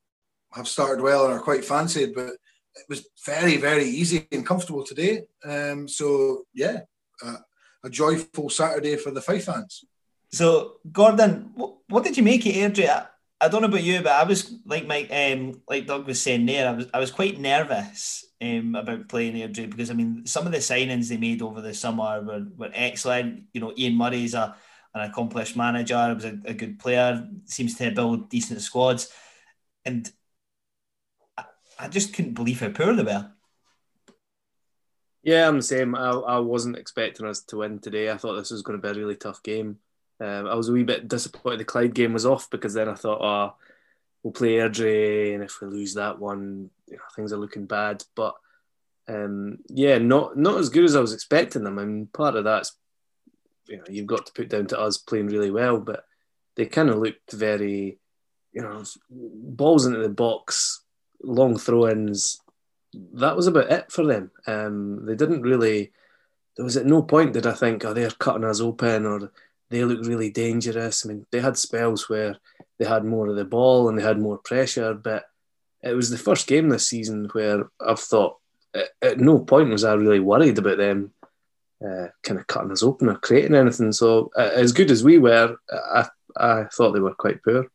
have 0.55 0.67
started 0.67 1.03
well 1.03 1.25
and 1.25 1.35
are 1.35 1.41
quite 1.41 1.65
fancied, 1.65 2.15
but 2.15 2.31
it 2.75 2.87
was 2.89 3.09
very, 3.25 3.57
very 3.57 3.85
easy 3.85 4.27
and 4.33 4.47
comfortable 4.47 4.85
today. 4.85 5.23
Um, 5.45 5.89
so 5.89 6.45
yeah, 6.53 6.81
uh, 7.25 7.37
a 7.85 7.91
joyful 7.91 8.51
Saturday 8.51 8.97
for 8.97 9.11
the 9.11 9.23
Fife 9.23 9.45
fans. 9.45 9.85
So 10.33 10.79
Gordon, 10.91 11.53
what, 11.55 12.05
did 12.05 12.17
you 12.17 12.23
make 12.23 12.45
of 12.47 12.53
Airdrie? 12.53 13.07
I 13.41 13.49
don't 13.49 13.61
know 13.61 13.69
about 13.69 13.83
you, 13.83 14.01
but 14.01 14.13
I 14.13 14.25
was 14.25 14.55
like 14.65 14.87
Mike, 14.87 15.11
um, 15.13 15.61
like 15.69 15.87
Doug 15.87 16.07
was 16.07 16.23
saying 16.23 16.47
there. 16.47 16.69
I 16.69 16.73
was 16.73 16.87
I 16.95 16.99
was 16.99 17.11
quite 17.11 17.39
nervous 17.39 18.25
um, 18.41 18.75
about 18.75 19.09
playing 19.09 19.35
Airdrie 19.35 19.69
because 19.69 19.91
I 19.91 19.95
mean 19.95 20.25
some 20.27 20.47
of 20.47 20.53
the 20.53 20.59
signings 20.59 21.09
they 21.09 21.19
made 21.19 21.43
over 21.43 21.61
the 21.61 21.75
summer 21.75 22.23
were, 22.23 22.47
were 22.57 22.71
excellent. 22.73 23.45
You 23.53 23.61
know, 23.61 23.75
Ian 23.77 23.97
Murray's 23.97 24.35
a 24.35 24.57
an 24.95 25.11
accomplished 25.11 25.57
manager, 25.57 26.09
He 26.09 26.15
was 26.15 26.25
a, 26.25 26.39
a 26.47 26.55
good 26.55 26.79
player, 26.79 27.29
seems 27.45 27.77
to 27.77 27.91
build 27.91 28.31
decent 28.31 28.63
squads, 28.63 29.13
and 29.85 30.11
I, 31.37 31.45
I 31.79 31.89
just 31.89 32.15
couldn't 32.15 32.33
believe 32.33 32.61
how 32.61 32.71
poor 32.71 32.95
they 32.95 33.03
were. 33.03 33.31
Yeah, 35.23 35.49
I'm 35.49 35.57
the 35.57 35.63
same. 35.63 35.95
I, 35.95 36.09
I 36.11 36.39
wasn't 36.39 36.79
expecting 36.79 37.27
us 37.27 37.43
to 37.47 37.59
win 37.59 37.81
today. 37.81 38.11
I 38.11 38.17
thought 38.17 38.37
this 38.37 38.53
was 38.53 38.63
going 38.63 38.81
to 38.81 38.83
be 38.83 38.89
a 38.89 38.99
really 38.99 39.17
tough 39.17 39.43
game. 39.43 39.81
Um, 40.21 40.47
I 40.47 40.55
was 40.55 40.69
a 40.69 40.73
wee 40.73 40.83
bit 40.83 41.09
disappointed 41.09 41.61
the 41.61 41.65
Clyde 41.65 41.95
game 41.95 42.13
was 42.13 42.27
off 42.27 42.49
because 42.51 42.75
then 42.75 42.89
I 42.89 42.95
thought, 42.95 43.21
oh, 43.21 43.55
we'll 44.23 44.33
play 44.33 44.55
Airdrie, 44.55 45.35
and 45.35 45.43
if 45.43 45.61
we 45.61 45.69
lose 45.69 45.95
that 45.95 46.19
one, 46.19 46.71
you 46.89 46.97
know, 46.97 47.03
things 47.15 47.33
are 47.33 47.39
looking 47.39 47.67
bad. 47.67 48.03
But 48.15 48.35
um, 49.09 49.59
yeah, 49.69 49.99
not 49.99 50.37
not 50.37 50.59
as 50.59 50.69
good 50.69 50.85
as 50.85 50.97
I 50.97 51.01
was 51.01 51.13
expecting 51.13 51.65
them. 51.65 51.79
I 51.79 51.85
mean, 51.85 52.09
part 52.13 52.37
of 52.37 52.45
that's 52.45 52.77
you 53.69 53.77
know 53.77 53.85
you've 53.89 54.07
got 54.07 54.27
to 54.27 54.33
put 54.33 54.49
down 54.49 54.67
to 54.69 54.81
us 54.81 54.99
playing 54.99 55.29
really 55.29 55.51
well, 55.51 55.79
but 55.79 56.05
they 56.57 56.67
kind 56.67 56.89
of 56.89 56.99
looked 56.99 57.33
very, 57.33 57.99
you 58.53 58.63
know, 58.63 58.83
balls 59.11 59.87
into 59.87 60.01
the 60.01 60.09
box, 60.09 60.83
long 61.23 61.59
throw-ins. 61.59 62.41
That 63.13 63.37
was 63.37 63.47
about 63.47 63.71
it 63.71 63.93
for 63.93 64.05
them. 64.07 64.31
Um, 64.47 65.05
they 65.07 65.15
didn't 65.15 65.43
really. 65.43 65.93
There 66.57 66.65
was 66.65 66.79
at 66.79 66.87
no 66.87 67.03
point 67.03 67.35
did 67.35 67.47
I 67.47 67.53
think, 67.53 67.85
oh, 67.85 67.93
they're 67.93 68.11
cutting 68.11 68.45
us 68.45 68.63
open 68.63 69.05
or 69.05 69.31
they 69.71 69.85
look 69.85 70.07
really 70.07 70.31
dangerous. 70.31 71.05
I 71.05 71.09
mean, 71.09 71.27
they 71.31 71.41
had 71.41 71.57
spells 71.57 72.09
where 72.09 72.37
they 72.79 72.85
had 72.85 73.05
more 73.05 73.29
of 73.29 73.37
the 73.37 73.45
ball 73.45 73.89
and 73.89 73.99
they 73.99 74.03
had 74.03 74.19
more 74.19 74.39
pressure, 74.39 74.95
but 74.95 75.25
it 75.83 75.95
was 75.95 76.11
the 76.11 76.19
first 76.19 76.47
game 76.47 76.69
this 76.69 76.89
season 76.89 77.29
where 77.33 77.71
I've 77.81 78.01
thought 78.01 78.37
at, 78.75 78.89
at 79.03 79.19
no 79.19 79.39
point 79.41 79.71
was 79.71 79.85
I 79.85 79.95
really 79.95 80.21
worried 80.21 80.59
about 80.59 80.79
them 80.79 81.13
uh, 81.85 82.09
kind 82.23 82.39
of 82.41 82.47
cutting 82.47 82.73
us 82.73 82.83
open 82.83 83.09
or 83.09 83.17
creating 83.17 83.55
anything. 83.55 83.93
So 83.93 84.31
uh, 84.37 84.51
as 84.55 84.73
good 84.73 84.91
as 84.91 85.05
we 85.05 85.19
were, 85.19 85.57
I, 85.71 86.09
I 86.37 86.65
thought 86.65 86.93
they 86.93 87.01
were 87.01 87.15
quite 87.15 87.43
poor. 87.43 87.67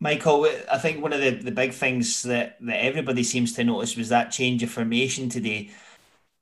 Michael, 0.00 0.46
I 0.70 0.78
think 0.78 1.02
one 1.02 1.12
of 1.12 1.20
the, 1.20 1.30
the 1.30 1.50
big 1.50 1.72
things 1.72 2.22
that, 2.22 2.56
that 2.60 2.84
everybody 2.84 3.24
seems 3.24 3.54
to 3.54 3.64
notice 3.64 3.96
was 3.96 4.10
that 4.10 4.30
change 4.30 4.62
of 4.62 4.70
formation 4.70 5.28
today. 5.28 5.70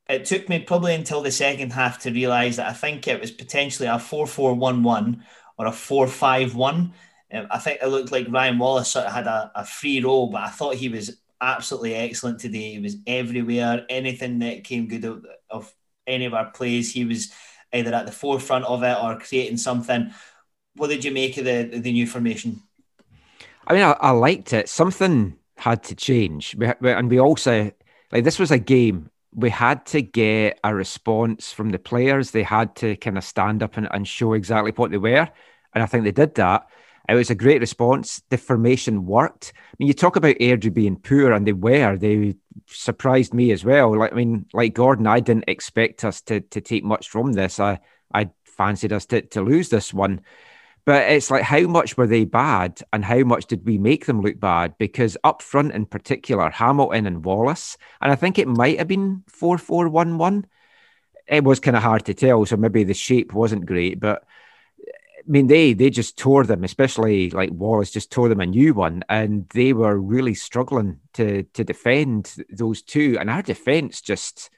It 0.09 0.25
took 0.25 0.49
me 0.49 0.61
probably 0.61 0.95
until 0.95 1.23
the 1.23 1.33
second 1.33 1.73
half 1.73 2.01
to 2.01 2.13
realise 2.13 2.57
that 2.57 2.69
I 2.69 2.73
think 2.73 3.09
it 3.09 3.21
was 3.21 3.31
potentially 3.31 3.89
a 3.89 3.99
4 3.99 4.27
4 4.27 4.55
1 4.55 4.83
1 4.83 5.25
or 5.59 5.67
a 5.67 5.73
4 5.73 6.07
5 6.07 6.55
1. 6.55 6.93
Um, 7.33 7.47
I 7.51 7.59
think 7.59 7.81
it 7.83 7.89
looked 7.89 8.13
like 8.13 8.29
Ryan 8.31 8.59
Wallace 8.59 8.89
sort 8.89 9.07
of 9.07 9.13
had 9.13 9.27
a, 9.27 9.51
a 9.55 9.65
free 9.65 10.01
role, 10.01 10.29
but 10.29 10.43
I 10.43 10.49
thought 10.49 10.77
he 10.77 10.89
was 10.89 11.19
absolutely 11.41 11.95
excellent 11.95 12.39
today. 12.41 12.73
He 12.75 12.79
was 12.79 12.97
everywhere. 13.07 13.85
Anything 13.89 14.39
that 14.41 14.65
came 14.65 14.87
good 14.87 15.05
of, 15.05 15.27
of 15.51 15.75
any 16.07 16.25
of 16.25 16.35
our 16.35 16.51
plays, 16.51 16.93
he 16.93 17.05
was 17.05 17.33
either 17.73 17.93
at 17.93 18.07
the 18.07 18.13
forefront 18.13 18.65
of 18.65 18.83
it 18.83 18.97
or 19.03 19.19
creating 19.19 19.57
something. 19.57 20.13
What 20.77 20.89
did 20.89 21.05
you 21.05 21.11
make 21.11 21.37
of 21.37 21.45
the 21.45 21.65
the 21.81 21.93
new 21.93 22.07
formation? 22.07 22.63
I 23.67 23.75
mean, 23.75 23.83
I, 23.83 23.93
I 23.93 24.11
liked 24.11 24.53
it. 24.53 24.69
Something 24.69 25.37
had 25.57 25.83
to 25.85 25.95
change, 25.95 26.55
we, 26.55 26.69
and 26.83 27.11
we 27.11 27.19
also 27.19 27.73
like 28.13 28.25
this 28.25 28.39
was 28.39 28.51
a 28.51 28.59
game. 28.59 29.11
We 29.37 29.51
had 29.51 29.87
to 29.87 30.03
get 30.03 30.59
a 30.65 30.75
response 30.75 31.53
from 31.53 31.71
the 31.71 31.79
players. 31.79 32.31
They 32.31 32.43
had 32.43 32.75
to 32.77 32.97
kind 32.97 33.19
of 33.19 33.25
stand 33.25 33.63
up 33.63 33.77
and, 33.77 33.87
and 33.93 34.09
show 34.09 34.33
exactly 34.33 34.73
what 34.73 34.91
they 34.91 34.97
were, 34.97 35.29
and 35.75 35.83
I 35.83 35.87
think 35.87 36.05
they 36.05 36.11
did 36.11 36.35
that. 36.37 36.67
It 37.09 37.15
was 37.15 37.31
a 37.31 37.37
great 37.37 37.61
response. 37.61 38.21
The 38.31 38.39
formation 38.39 39.07
worked. 39.07 39.53
I 39.55 39.77
mean, 39.79 39.87
you 39.87 39.95
talk 39.95 40.17
about 40.17 40.37
Airdrie 40.37 40.75
being 40.75 40.97
poor, 40.97 41.33
and 41.33 41.47
they 41.47 41.53
were. 41.53 41.97
They 41.97 42.35
surprised 42.67 43.33
me 43.33 43.53
as 43.53 43.65
well. 43.65 43.97
Like, 43.97 44.13
I 44.13 44.17
mean, 44.17 44.47
like 44.53 44.75
Gordon, 44.75 45.07
I 45.07 45.21
didn't 45.21 45.45
expect 45.49 46.05
us 46.05 46.21
to 46.23 46.41
to 46.41 46.61
take 46.61 46.83
much 46.83 47.09
from 47.09 47.33
this. 47.33 47.61
I 47.61 47.79
I 48.13 48.31
fancied 48.45 48.93
us 48.93 49.07
to 49.07 49.21
to 49.23 49.43
lose 49.43 49.69
this 49.69 49.95
one. 49.95 50.23
But 50.87 51.11
it's 51.11 51.33
like, 51.33 51.43
how 51.43 51.63
much 51.63 51.97
were 51.97 52.07
they 52.07 52.25
bad 52.25 52.81
and 52.93 53.05
how 53.05 53.25
much 53.25 53.47
did 53.47 53.67
we 53.67 53.77
make 53.77 54.07
them 54.07 54.21
look 54.21 54.39
bad? 54.39 54.79
Because 54.79 55.17
up 55.25 55.43
front, 55.43 55.73
in 55.73 55.85
particular, 55.85 56.49
Hamilton 56.49 57.07
and 57.07 57.25
Wallace, 57.25 57.77
and 58.01 58.13
I 58.13 58.15
think 58.15 58.39
it 58.39 58.47
might 58.47 58.79
have 58.79 58.87
been 58.87 59.25
4 59.27 59.59
4 59.59 59.89
1 59.89 60.17
1. 60.17 60.47
It 61.27 61.43
was 61.43 61.59
kind 61.59 61.77
of 61.77 61.83
hard 61.83 62.07
to 62.07 62.15
tell. 62.15 62.47
So 62.47 62.57
maybe 62.57 62.85
the 62.85 62.95
shape 62.95 63.33
wasn't 63.35 63.67
great. 63.67 63.99
But 63.99 64.23
I 64.79 65.29
mean, 65.29 65.49
they 65.49 65.73
they 65.73 65.91
just 65.91 66.17
tore 66.17 66.45
them, 66.45 66.63
especially 66.63 67.31
like 67.31 67.51
Wallace 67.51 67.91
just 67.91 68.13
tore 68.13 68.29
them 68.29 68.41
a 68.41 68.47
new 68.47 68.73
one, 68.73 69.03
and 69.09 69.49
they 69.55 69.73
were 69.73 69.99
really 69.99 70.35
struggling 70.35 71.01
to 71.15 71.43
to 71.55 71.65
defend 71.65 72.33
those 72.49 72.83
two. 72.83 73.17
And 73.19 73.29
our 73.29 73.43
defense 73.43 74.01
just 74.01 74.51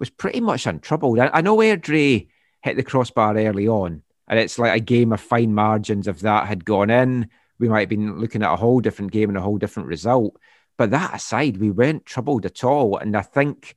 was 0.00 0.10
pretty 0.10 0.40
much 0.40 0.66
untroubled. 0.66 1.20
I, 1.20 1.30
I 1.34 1.40
know 1.40 1.58
Airdrie 1.58 2.28
hit 2.62 2.76
the 2.76 2.82
crossbar 2.82 3.36
early 3.38 3.68
on, 3.68 4.02
and 4.28 4.38
it's 4.38 4.58
like 4.58 4.76
a 4.76 4.84
game 4.84 5.12
of 5.12 5.20
fine 5.20 5.54
margins. 5.54 6.06
If 6.06 6.20
that 6.20 6.46
had 6.46 6.64
gone 6.64 6.90
in, 6.90 7.28
we 7.58 7.68
might 7.68 7.80
have 7.80 7.88
been 7.88 8.20
looking 8.20 8.42
at 8.42 8.52
a 8.52 8.56
whole 8.56 8.80
different 8.80 9.10
game 9.10 9.30
and 9.30 9.38
a 9.38 9.42
whole 9.42 9.58
different 9.58 9.88
result. 9.88 10.36
But 10.76 10.90
that 10.90 11.14
aside, 11.14 11.56
we 11.56 11.70
weren't 11.70 12.06
troubled 12.06 12.46
at 12.46 12.62
all. 12.62 12.98
And 12.98 13.16
I 13.16 13.22
think 13.22 13.74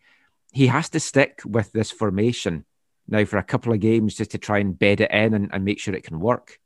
he 0.51 0.67
has 0.67 0.89
to 0.89 0.99
stick 0.99 1.41
with 1.45 1.71
this 1.71 1.89
formation 1.89 2.65
now 3.07 3.25
for 3.25 3.37
a 3.37 3.43
couple 3.43 3.73
of 3.73 3.79
games 3.79 4.15
just 4.15 4.31
to 4.31 4.37
try 4.37 4.59
and 4.59 4.77
bed 4.77 5.01
it 5.01 5.11
in 5.11 5.33
and, 5.33 5.49
and 5.51 5.65
make 5.65 5.79
sure 5.79 5.95
it 5.95 6.03
can 6.03 6.19
work. 6.19 6.59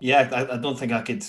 Yeah, 0.00 0.28
I, 0.30 0.54
I, 0.54 0.58
don't 0.58 0.78
think 0.78 0.92
I 0.92 1.00
could 1.00 1.24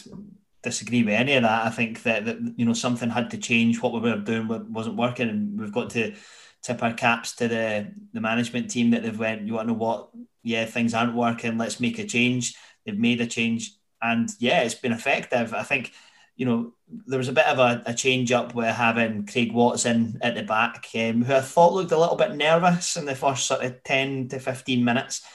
disagree 0.61 1.03
with 1.03 1.13
any 1.13 1.35
of 1.35 1.43
that. 1.43 1.65
I 1.65 1.69
think 1.69 2.03
that, 2.03 2.25
that 2.25 2.37
you 2.57 2.65
know 2.65 2.73
something 2.73 3.09
had 3.09 3.31
to 3.31 3.37
change. 3.37 3.81
What 3.81 3.93
we 3.93 4.01
were 4.01 4.17
doing 4.17 4.73
wasn't 4.73 4.97
working, 4.97 5.29
and 5.29 5.59
we've 5.59 5.71
got 5.71 5.91
to 5.91 6.13
tip 6.61 6.83
our 6.83 6.93
caps 6.93 7.35
to 7.37 7.47
the 7.47 7.91
the 8.13 8.21
management 8.21 8.69
team 8.69 8.91
that 8.91 9.03
they've 9.03 9.19
went. 9.19 9.47
You 9.47 9.53
want 9.53 9.67
to 9.67 9.73
know 9.73 9.79
what? 9.79 10.09
Yeah, 10.43 10.65
things 10.65 10.93
aren't 10.93 11.15
working. 11.15 11.57
Let's 11.57 11.79
make 11.79 11.99
a 11.99 12.05
change. 12.05 12.55
They've 12.85 12.97
made 12.97 13.21
a 13.21 13.27
change, 13.27 13.73
and 14.01 14.29
yeah, 14.39 14.61
it's 14.61 14.75
been 14.75 14.93
effective. 14.93 15.53
I 15.53 15.63
think 15.63 15.93
you 16.37 16.45
know, 16.45 16.73
there 17.07 17.17
was 17.17 17.27
a 17.27 17.33
bit 17.33 17.47
of 17.47 17.57
a, 17.59 17.81
a 17.87 17.93
change 17.93 18.31
up 18.31 18.53
with 18.53 18.73
having 18.73 19.25
Craig 19.25 19.51
Watson 19.51 20.19
at 20.21 20.35
the 20.35 20.43
back, 20.43 20.87
um, 20.95 21.23
who 21.23 21.33
I 21.33 21.41
thought 21.41 21.73
looked 21.73 21.91
a 21.91 21.99
little 21.99 22.15
bit 22.15 22.35
nervous 22.35 22.95
in 22.95 23.05
the 23.05 23.15
first 23.15 23.45
sort 23.45 23.63
of 23.63 23.83
10 23.83 24.29
to 24.29 24.39
15 24.39 24.85
minutes. 24.85 25.25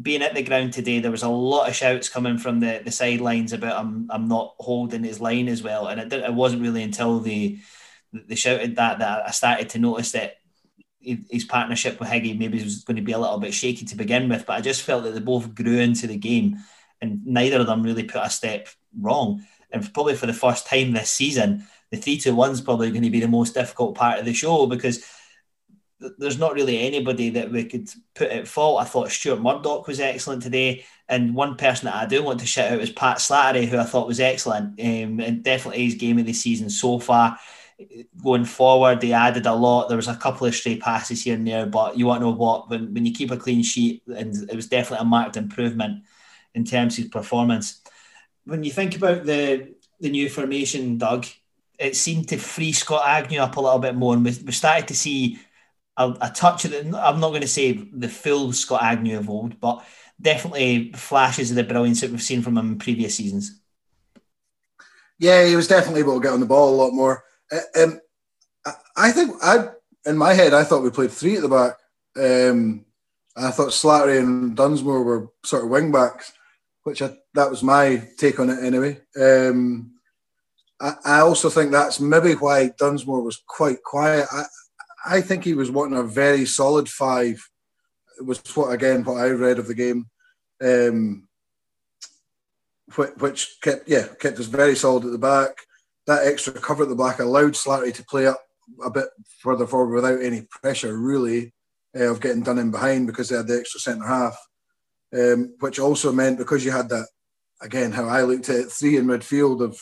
Being 0.00 0.22
at 0.22 0.34
the 0.36 0.44
ground 0.44 0.72
today, 0.72 1.00
there 1.00 1.10
was 1.10 1.24
a 1.24 1.28
lot 1.28 1.68
of 1.68 1.74
shouts 1.74 2.08
coming 2.08 2.38
from 2.38 2.60
the, 2.60 2.80
the 2.84 2.92
sidelines 2.92 3.52
about 3.52 3.76
I'm, 3.76 4.08
I'm 4.10 4.28
not 4.28 4.54
holding 4.60 5.02
his 5.02 5.20
line 5.20 5.48
as 5.48 5.64
well. 5.64 5.88
And 5.88 6.00
it, 6.00 6.12
it 6.12 6.32
wasn't 6.32 6.62
really 6.62 6.84
until 6.84 7.18
they, 7.18 7.58
they 8.12 8.34
shouted 8.34 8.76
that 8.76 8.98
that 9.00 9.26
I 9.26 9.30
started 9.30 9.68
to 9.70 9.78
notice 9.78 10.12
that 10.12 10.36
his 11.00 11.44
partnership 11.44 12.00
with 12.00 12.08
Higgy 12.08 12.38
maybe 12.38 12.62
was 12.62 12.84
going 12.84 12.96
to 12.96 13.02
be 13.02 13.12
a 13.12 13.18
little 13.18 13.38
bit 13.38 13.54
shaky 13.54 13.84
to 13.86 13.96
begin 13.96 14.28
with. 14.28 14.44
But 14.44 14.54
I 14.54 14.60
just 14.60 14.82
felt 14.82 15.04
that 15.04 15.14
they 15.14 15.20
both 15.20 15.54
grew 15.54 15.78
into 15.78 16.06
the 16.06 16.16
game 16.16 16.58
and 17.00 17.24
neither 17.24 17.60
of 17.60 17.66
them 17.66 17.82
really 17.82 18.02
put 18.02 18.24
a 18.24 18.30
step 18.30 18.68
wrong 18.98 19.44
and 19.70 19.92
probably 19.92 20.14
for 20.14 20.26
the 20.26 20.32
first 20.32 20.66
time 20.66 20.92
this 20.92 21.10
season, 21.10 21.66
the 21.90 21.96
three 21.96 22.18
to 22.18 22.32
one 22.32 22.50
is 22.50 22.60
probably 22.60 22.90
going 22.90 23.02
to 23.02 23.10
be 23.10 23.20
the 23.20 23.28
most 23.28 23.54
difficult 23.54 23.94
part 23.94 24.18
of 24.18 24.24
the 24.24 24.32
show 24.32 24.66
because 24.66 25.04
there's 26.18 26.38
not 26.38 26.54
really 26.54 26.80
anybody 26.80 27.30
that 27.30 27.50
we 27.50 27.64
could 27.64 27.88
put 28.14 28.30
at 28.30 28.46
fault. 28.46 28.80
I 28.80 28.84
thought 28.84 29.10
Stuart 29.10 29.40
Murdoch 29.40 29.86
was 29.86 29.98
excellent 29.98 30.42
today, 30.42 30.84
and 31.08 31.34
one 31.34 31.56
person 31.56 31.86
that 31.86 31.96
I 31.96 32.06
do 32.06 32.22
want 32.22 32.40
to 32.40 32.46
shout 32.46 32.72
out 32.72 32.80
is 32.80 32.90
Pat 32.90 33.18
Slattery, 33.18 33.66
who 33.66 33.78
I 33.78 33.84
thought 33.84 34.06
was 34.06 34.20
excellent, 34.20 34.80
um, 34.80 35.20
and 35.20 35.42
definitely 35.42 35.84
his 35.84 35.96
game 35.96 36.18
of 36.18 36.26
the 36.26 36.32
season 36.32 36.70
so 36.70 37.00
far. 37.00 37.38
Going 38.22 38.44
forward, 38.44 39.00
they 39.00 39.12
added 39.12 39.46
a 39.46 39.54
lot. 39.54 39.88
There 39.88 39.96
was 39.96 40.08
a 40.08 40.16
couple 40.16 40.46
of 40.46 40.54
stray 40.54 40.78
passes 40.78 41.22
here 41.22 41.34
and 41.34 41.46
there, 41.46 41.66
but 41.66 41.96
you 41.96 42.06
want 42.06 42.20
to 42.20 42.26
know 42.26 42.32
what? 42.32 42.68
When 42.68 42.92
when 42.92 43.06
you 43.06 43.12
keep 43.12 43.30
a 43.30 43.36
clean 43.36 43.62
sheet, 43.62 44.02
and 44.06 44.34
it 44.50 44.56
was 44.56 44.66
definitely 44.66 45.04
a 45.04 45.08
marked 45.08 45.36
improvement 45.36 46.04
in 46.54 46.64
terms 46.64 46.98
of 46.98 47.10
performance 47.10 47.80
when 48.48 48.64
you 48.64 48.70
think 48.70 48.96
about 48.96 49.24
the 49.24 49.74
the 50.00 50.10
new 50.10 50.28
formation, 50.28 50.96
Doug, 50.96 51.26
it 51.78 51.96
seemed 51.96 52.28
to 52.28 52.38
free 52.38 52.72
Scott 52.72 53.02
Agnew 53.06 53.40
up 53.40 53.56
a 53.56 53.60
little 53.60 53.80
bit 53.80 53.94
more, 53.94 54.14
and 54.14 54.24
we, 54.24 54.36
we 54.44 54.52
started 54.52 54.88
to 54.88 54.94
see 54.94 55.38
a, 55.96 56.14
a 56.20 56.30
touch 56.30 56.64
of 56.64 56.70
the. 56.70 56.78
I'm 56.98 57.20
not 57.20 57.30
going 57.30 57.42
to 57.42 57.48
say 57.48 57.72
the 57.72 58.08
full 58.08 58.52
Scott 58.52 58.82
Agnew 58.82 59.18
of 59.18 59.28
old, 59.28 59.60
but 59.60 59.84
definitely 60.20 60.92
flashes 60.92 61.50
of 61.50 61.56
the 61.56 61.64
brilliance 61.64 62.00
that 62.00 62.10
we've 62.10 62.22
seen 62.22 62.42
from 62.42 62.56
him 62.56 62.72
in 62.72 62.78
previous 62.78 63.16
seasons. 63.16 63.60
Yeah, 65.18 65.44
he 65.44 65.56
was 65.56 65.68
definitely 65.68 66.00
able 66.00 66.14
to 66.14 66.22
get 66.22 66.32
on 66.32 66.40
the 66.40 66.46
ball 66.46 66.74
a 66.74 66.80
lot 66.82 66.92
more. 66.92 67.24
Uh, 67.52 67.82
um, 67.82 68.00
I 68.96 69.12
think 69.12 69.36
I, 69.42 69.68
in 70.06 70.16
my 70.16 70.34
head, 70.34 70.54
I 70.54 70.64
thought 70.64 70.82
we 70.82 70.90
played 70.90 71.10
three 71.10 71.36
at 71.36 71.42
the 71.42 71.48
back. 71.48 71.76
Um, 72.16 72.84
I 73.36 73.50
thought 73.50 73.68
Slattery 73.68 74.18
and 74.18 74.56
Dunsmore 74.56 75.02
were 75.02 75.28
sort 75.44 75.64
of 75.64 75.70
wing 75.70 75.92
backs 75.92 76.32
which 76.88 77.02
I, 77.02 77.10
that 77.34 77.50
was 77.50 77.62
my 77.62 78.02
take 78.16 78.40
on 78.40 78.48
it 78.48 78.64
anyway. 78.64 78.98
Um, 79.20 79.92
I, 80.80 80.94
I, 81.04 81.20
also 81.20 81.50
think 81.50 81.70
that's 81.70 82.00
maybe 82.00 82.32
why 82.32 82.70
Dunsmore 82.78 83.22
was 83.22 83.42
quite 83.46 83.82
quiet. 83.82 84.26
I, 84.32 84.44
I 85.06 85.20
think 85.20 85.44
he 85.44 85.52
was 85.52 85.70
wanting 85.70 85.98
a 85.98 86.02
very 86.02 86.46
solid 86.46 86.88
five. 86.88 87.46
It 88.18 88.24
was 88.24 88.40
what 88.56 88.72
again 88.72 89.04
what 89.04 89.18
I 89.18 89.28
read 89.28 89.58
of 89.58 89.66
the 89.68 89.74
game, 89.74 90.06
um, 90.62 91.28
which, 92.96 93.10
which 93.18 93.58
kept 93.60 93.86
yeah 93.86 94.06
kept 94.18 94.38
us 94.38 94.46
very 94.46 94.74
solid 94.74 95.04
at 95.04 95.12
the 95.12 95.18
back. 95.18 95.58
That 96.08 96.26
extra 96.26 96.54
cover 96.54 96.84
at 96.84 96.88
the 96.88 96.96
back 96.96 97.18
allowed 97.18 97.52
Slattery 97.52 97.94
to 97.94 98.04
play 98.04 98.26
up 98.26 98.40
a 98.82 98.90
bit 98.90 99.08
further 99.40 99.66
forward 99.66 99.94
without 99.94 100.22
any 100.22 100.40
pressure, 100.40 100.98
really, 100.98 101.52
uh, 101.94 102.10
of 102.10 102.20
getting 102.20 102.42
done 102.42 102.58
in 102.58 102.70
behind 102.70 103.06
because 103.06 103.28
they 103.28 103.36
had 103.36 103.46
the 103.46 103.58
extra 103.58 103.78
centre 103.78 104.06
half, 104.06 104.34
um, 105.14 105.54
which 105.60 105.78
also 105.78 106.10
meant 106.10 106.38
because 106.38 106.64
you 106.64 106.70
had 106.70 106.88
that, 106.88 107.06
again, 107.60 107.92
how 107.92 108.06
I 108.06 108.22
looked 108.22 108.48
at 108.48 108.56
it, 108.56 108.72
three 108.72 108.96
in 108.96 109.04
midfield 109.04 109.62
of 109.62 109.78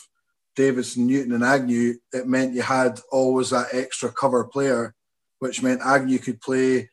Davidson, 0.57 1.07
Newton, 1.07 1.33
and 1.33 1.45
Agnew, 1.45 1.95
it 2.13 2.27
meant 2.27 2.55
you 2.55 2.63
had 2.63 2.99
always 3.13 3.51
that 3.51 3.69
extra 3.73 4.11
cover 4.11 4.43
player, 4.45 4.97
which 5.39 5.63
meant 5.63 5.81
Agnew 5.85 6.19
could 6.19 6.41
play. 6.41 6.91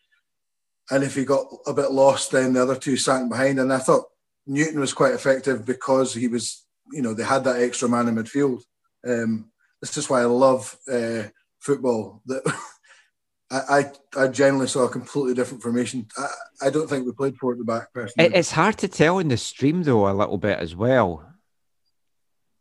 And 0.92 1.04
if 1.04 1.16
he 1.16 1.25
got 1.25 1.48
a 1.66 1.74
bit 1.74 1.92
lost, 1.92 2.32
then 2.32 2.54
the 2.54 2.62
other 2.62 2.75
two 2.75 2.98
sat 2.98 3.28
behind. 3.30 3.60
And 3.60 3.74
I 3.74 3.80
thought 3.80 4.06
Newton 4.46 4.80
was 4.80 4.94
quite 4.94 5.13
effective 5.13 5.66
because 5.66 6.13
he 6.13 6.28
was, 6.28 6.68
you 6.92 7.02
know, 7.02 7.16
they 7.16 7.24
had 7.24 7.46
that 7.46 7.62
extra 7.62 7.90
man 7.90 8.08
in 8.08 8.16
midfield. 8.16 8.62
Um, 9.06 9.52
this 9.82 9.98
is 9.98 10.10
why 10.10 10.22
I 10.22 10.26
love 10.26 10.78
uh, 10.92 11.24
football. 11.60 12.22
That 12.26 12.44
I, 13.52 13.92
I, 14.16 14.24
I 14.24 14.28
generally 14.28 14.68
saw 14.68 14.86
a 14.86 14.90
completely 14.90 15.34
different 15.34 15.62
formation. 15.62 16.08
I, 16.18 16.28
I 16.64 16.70
don't 16.70 16.90
think 16.90 17.06
we 17.06 17.12
played 17.12 17.38
four 17.38 17.52
at 17.52 17.58
the 17.58 17.66
back. 17.66 17.94
Personally, 17.94 18.34
it's 18.34 18.52
hard 18.52 18.78
to 18.80 18.88
tell 18.88 19.20
in 19.20 19.28
the 19.28 19.38
stream 19.38 19.84
though 19.84 20.10
a 20.10 20.14
little 20.14 20.38
bit 20.38 20.60
as 20.60 20.76
well. 20.76 21.30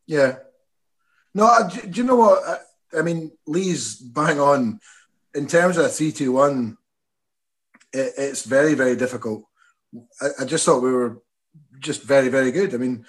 Yeah, 0.07 0.37
no, 1.35 1.47
I, 1.47 1.69
do 1.69 2.01
you 2.01 2.07
know 2.07 2.17
what? 2.17 2.43
I, 2.45 2.99
I, 2.99 3.03
mean, 3.03 3.31
Lee's 3.47 3.97
bang 3.97 4.39
on 4.39 4.81
in 5.35 5.47
terms 5.47 5.79
of 5.79 5.87
a 5.87 5.89
three-two-one. 5.89 6.77
It, 7.93 8.13
it's 8.19 8.45
very, 8.45 8.75
very 8.75 8.97
difficult. 8.97 9.45
I, 10.21 10.29
I 10.41 10.45
just 10.45 10.67
thought 10.67 10.83
we 10.83 10.93
were 10.93 11.23
just 11.79 12.03
very, 12.03 12.29
very 12.29 12.53
good. 12.53 12.75
I 12.75 12.79
mean, 12.79 13.07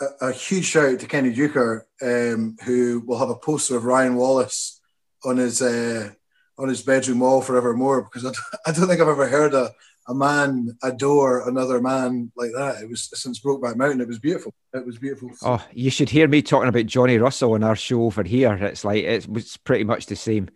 a, 0.00 0.28
a 0.28 0.32
huge 0.32 0.64
shout 0.64 0.92
out 0.92 1.00
to 1.00 1.06
Kenny 1.06 1.34
Deuchar, 1.34 1.82
um, 2.02 2.56
who 2.64 3.02
will 3.06 3.18
have 3.18 3.30
a 3.30 3.36
poster 3.36 3.76
of 3.76 3.84
Ryan 3.84 4.16
Wallace 4.16 4.80
on 5.24 5.36
his 5.36 5.60
uh, 5.62 6.10
on 6.58 6.68
his 6.68 6.82
bedroom 6.82 7.20
wall 7.20 7.40
forevermore. 7.40 8.02
Because 8.02 8.26
I, 8.26 8.32
I 8.70 8.72
don't 8.72 8.88
think 8.88 9.00
I've 9.00 9.08
ever 9.08 9.28
heard 9.28 9.54
a, 9.54 9.72
a 10.08 10.14
man 10.14 10.76
adore 10.82 11.48
another 11.48 11.80
man 11.80 12.32
like 12.36 12.52
that. 12.54 12.82
It 12.82 12.88
was 12.88 13.10
since 13.14 13.40
Brokeback 13.40 13.76
Mountain. 13.76 14.00
It 14.00 14.08
was 14.08 14.18
beautiful. 14.18 14.54
It 14.72 14.86
was 14.86 14.98
beautiful. 14.98 15.30
Oh, 15.42 15.64
you 15.72 15.90
should 15.90 16.10
hear 16.10 16.28
me 16.28 16.42
talking 16.42 16.68
about 16.68 16.86
Johnny 16.86 17.18
Russell 17.18 17.54
on 17.54 17.64
our 17.64 17.76
show 17.76 18.04
over 18.04 18.22
here. 18.22 18.54
It's 18.54 18.84
like 18.84 19.04
it 19.04 19.28
was 19.28 19.56
pretty 19.58 19.84
much 19.84 20.06
the 20.06 20.16
same. 20.16 20.48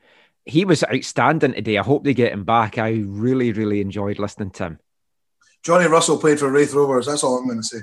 He 0.44 0.64
was 0.64 0.82
outstanding 0.82 1.52
today. 1.52 1.78
I 1.78 1.84
hope 1.84 2.02
they 2.02 2.14
get 2.14 2.32
him 2.32 2.44
back. 2.44 2.76
I 2.76 3.04
really, 3.06 3.52
really 3.52 3.80
enjoyed 3.80 4.18
listening 4.18 4.50
to 4.52 4.64
him. 4.64 4.78
Johnny 5.62 5.86
Russell 5.86 6.18
played 6.18 6.40
for 6.40 6.50
Raith 6.50 6.74
Rovers. 6.74 7.06
That's 7.06 7.22
all 7.22 7.38
I'm 7.38 7.46
going 7.46 7.60
to 7.60 7.62
say. 7.62 7.78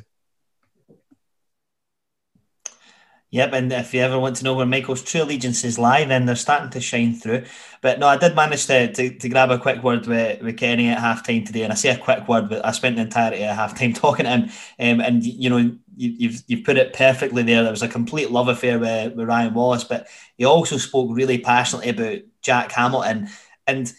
Yep, 3.31 3.53
and 3.53 3.71
if 3.71 3.93
you 3.93 4.01
ever 4.01 4.17
want 4.17 4.37
to 4.37 4.43
know 4.43 4.55
where 4.55 4.65
Michael's 4.65 5.03
true 5.03 5.21
allegiances 5.21 5.77
lie, 5.77 6.03
then 6.03 6.25
they're 6.25 6.35
starting 6.35 6.71
to 6.71 6.81
shine 6.81 7.13
through. 7.13 7.43
But 7.79 7.99
no, 7.99 8.07
I 8.07 8.17
did 8.17 8.35
manage 8.35 8.65
to, 8.65 8.91
to, 8.91 9.19
to 9.19 9.29
grab 9.29 9.51
a 9.51 9.59
quick 9.59 9.83
word 9.83 10.07
with, 10.07 10.41
with 10.41 10.57
Kenny 10.57 10.89
at 10.89 10.97
half 10.97 11.25
time 11.25 11.43
today. 11.45 11.61
And 11.61 11.71
I 11.71 11.75
say 11.75 11.89
a 11.89 11.97
quick 11.97 12.27
word, 12.27 12.49
but 12.49 12.65
I 12.65 12.71
spent 12.71 12.95
the 12.95 13.03
entirety 13.03 13.43
of 13.43 13.55
half 13.55 13.77
time 13.77 13.93
talking 13.93 14.25
to 14.25 14.31
him. 14.31 14.43
Um, 14.79 14.99
and, 14.99 15.23
you 15.23 15.47
know, 15.51 15.57
you, 15.57 15.77
you've, 15.95 16.43
you've 16.47 16.65
put 16.65 16.77
it 16.77 16.93
perfectly 16.93 17.43
there. 17.43 17.61
There 17.61 17.71
was 17.71 17.83
a 17.83 17.87
complete 17.87 18.31
love 18.31 18.47
affair 18.47 18.79
with, 18.79 19.13
with 19.13 19.27
Ryan 19.27 19.53
Wallace, 19.53 19.83
but 19.83 20.07
he 20.35 20.45
also 20.45 20.77
spoke 20.77 21.09
really 21.11 21.37
passionately 21.37 21.89
about 21.89 22.21
Jack 22.41 22.71
Hamilton. 22.71 23.29
And 23.67 23.93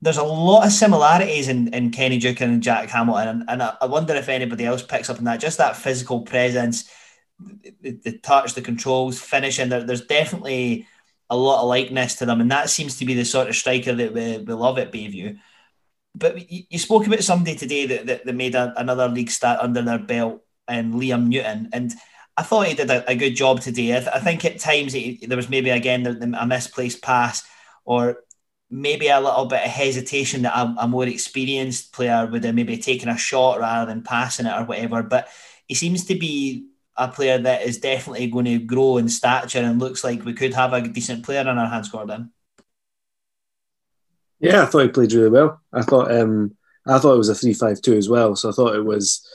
there's 0.00 0.16
a 0.18 0.24
lot 0.24 0.66
of 0.66 0.72
similarities 0.72 1.46
in, 1.46 1.72
in 1.72 1.92
Kenny 1.92 2.18
Deuchar 2.18 2.42
and 2.42 2.60
Jack 2.60 2.88
Hamilton. 2.88 3.28
And, 3.28 3.44
and 3.48 3.62
I 3.80 3.86
wonder 3.86 4.16
if 4.16 4.28
anybody 4.28 4.64
else 4.64 4.82
picks 4.82 5.08
up 5.08 5.18
on 5.18 5.24
that. 5.24 5.38
Just 5.38 5.58
that 5.58 5.76
physical 5.76 6.22
presence 6.22 6.90
the, 7.38 7.92
the 7.92 8.18
touch, 8.18 8.54
the 8.54 8.62
controls, 8.62 9.20
finishing. 9.20 9.68
There, 9.68 9.84
there's 9.84 10.06
definitely 10.06 10.86
a 11.30 11.36
lot 11.36 11.62
of 11.62 11.68
likeness 11.68 12.16
to 12.16 12.26
them, 12.26 12.40
and 12.40 12.50
that 12.50 12.70
seems 12.70 12.98
to 12.98 13.04
be 13.04 13.14
the 13.14 13.24
sort 13.24 13.48
of 13.48 13.56
striker 13.56 13.94
that 13.94 14.14
we, 14.14 14.38
we 14.38 14.52
love 14.54 14.78
at 14.78 14.92
Bayview. 14.92 15.38
But 16.14 16.50
you, 16.50 16.64
you 16.70 16.78
spoke 16.78 17.06
about 17.06 17.22
somebody 17.22 17.56
today 17.56 17.86
that, 17.86 18.06
that, 18.06 18.24
that 18.24 18.34
made 18.34 18.54
a, 18.54 18.72
another 18.76 19.08
league 19.08 19.30
start 19.30 19.60
under 19.60 19.82
their 19.82 19.98
belt, 19.98 20.42
and 20.66 20.94
Liam 20.94 21.28
Newton, 21.28 21.70
and 21.72 21.92
I 22.36 22.42
thought 22.42 22.68
he 22.68 22.74
did 22.74 22.90
a, 22.90 23.10
a 23.10 23.16
good 23.16 23.34
job 23.34 23.60
today. 23.60 23.96
I, 23.96 24.00
th- 24.00 24.14
I 24.14 24.20
think 24.20 24.44
at 24.44 24.60
times 24.60 24.92
he, 24.92 25.18
there 25.26 25.36
was 25.36 25.48
maybe 25.48 25.70
again 25.70 26.06
a 26.06 26.46
misplaced 26.46 27.02
pass, 27.02 27.42
or 27.84 28.18
maybe 28.70 29.08
a 29.08 29.20
little 29.20 29.46
bit 29.46 29.64
of 29.64 29.70
hesitation 29.70 30.42
that 30.42 30.56
a, 30.56 30.74
a 30.78 30.88
more 30.88 31.06
experienced 31.06 31.92
player 31.92 32.26
would 32.26 32.44
have 32.44 32.54
maybe 32.54 32.78
taken 32.78 33.08
a 33.08 33.16
shot 33.16 33.58
rather 33.58 33.90
than 33.90 34.02
passing 34.02 34.46
it 34.46 34.52
or 34.52 34.64
whatever. 34.64 35.02
But 35.02 35.28
he 35.66 35.74
seems 35.74 36.04
to 36.04 36.14
be 36.14 36.68
a 36.98 37.08
player 37.08 37.38
that 37.38 37.62
is 37.62 37.78
definitely 37.78 38.26
going 38.26 38.44
to 38.46 38.58
grow 38.58 38.98
in 38.98 39.08
stature 39.08 39.60
and 39.60 39.78
looks 39.78 40.02
like 40.02 40.24
we 40.24 40.34
could 40.34 40.52
have 40.52 40.72
a 40.72 40.82
decent 40.82 41.24
player 41.24 41.40
in 41.40 41.48
our 41.48 41.68
hands, 41.68 41.88
Gordon. 41.88 42.32
Yeah, 44.40 44.62
I 44.62 44.66
thought 44.66 44.82
he 44.82 44.88
played 44.88 45.12
really 45.12 45.30
well. 45.30 45.60
I 45.72 45.82
thought 45.82 46.10
um, 46.12 46.56
I 46.86 46.98
thought 46.98 47.14
it 47.14 47.18
was 47.18 47.28
a 47.28 47.34
three-five-two 47.34 47.94
as 47.94 48.08
well. 48.08 48.36
So 48.36 48.48
I 48.48 48.52
thought 48.52 48.74
it 48.74 48.84
was 48.84 49.26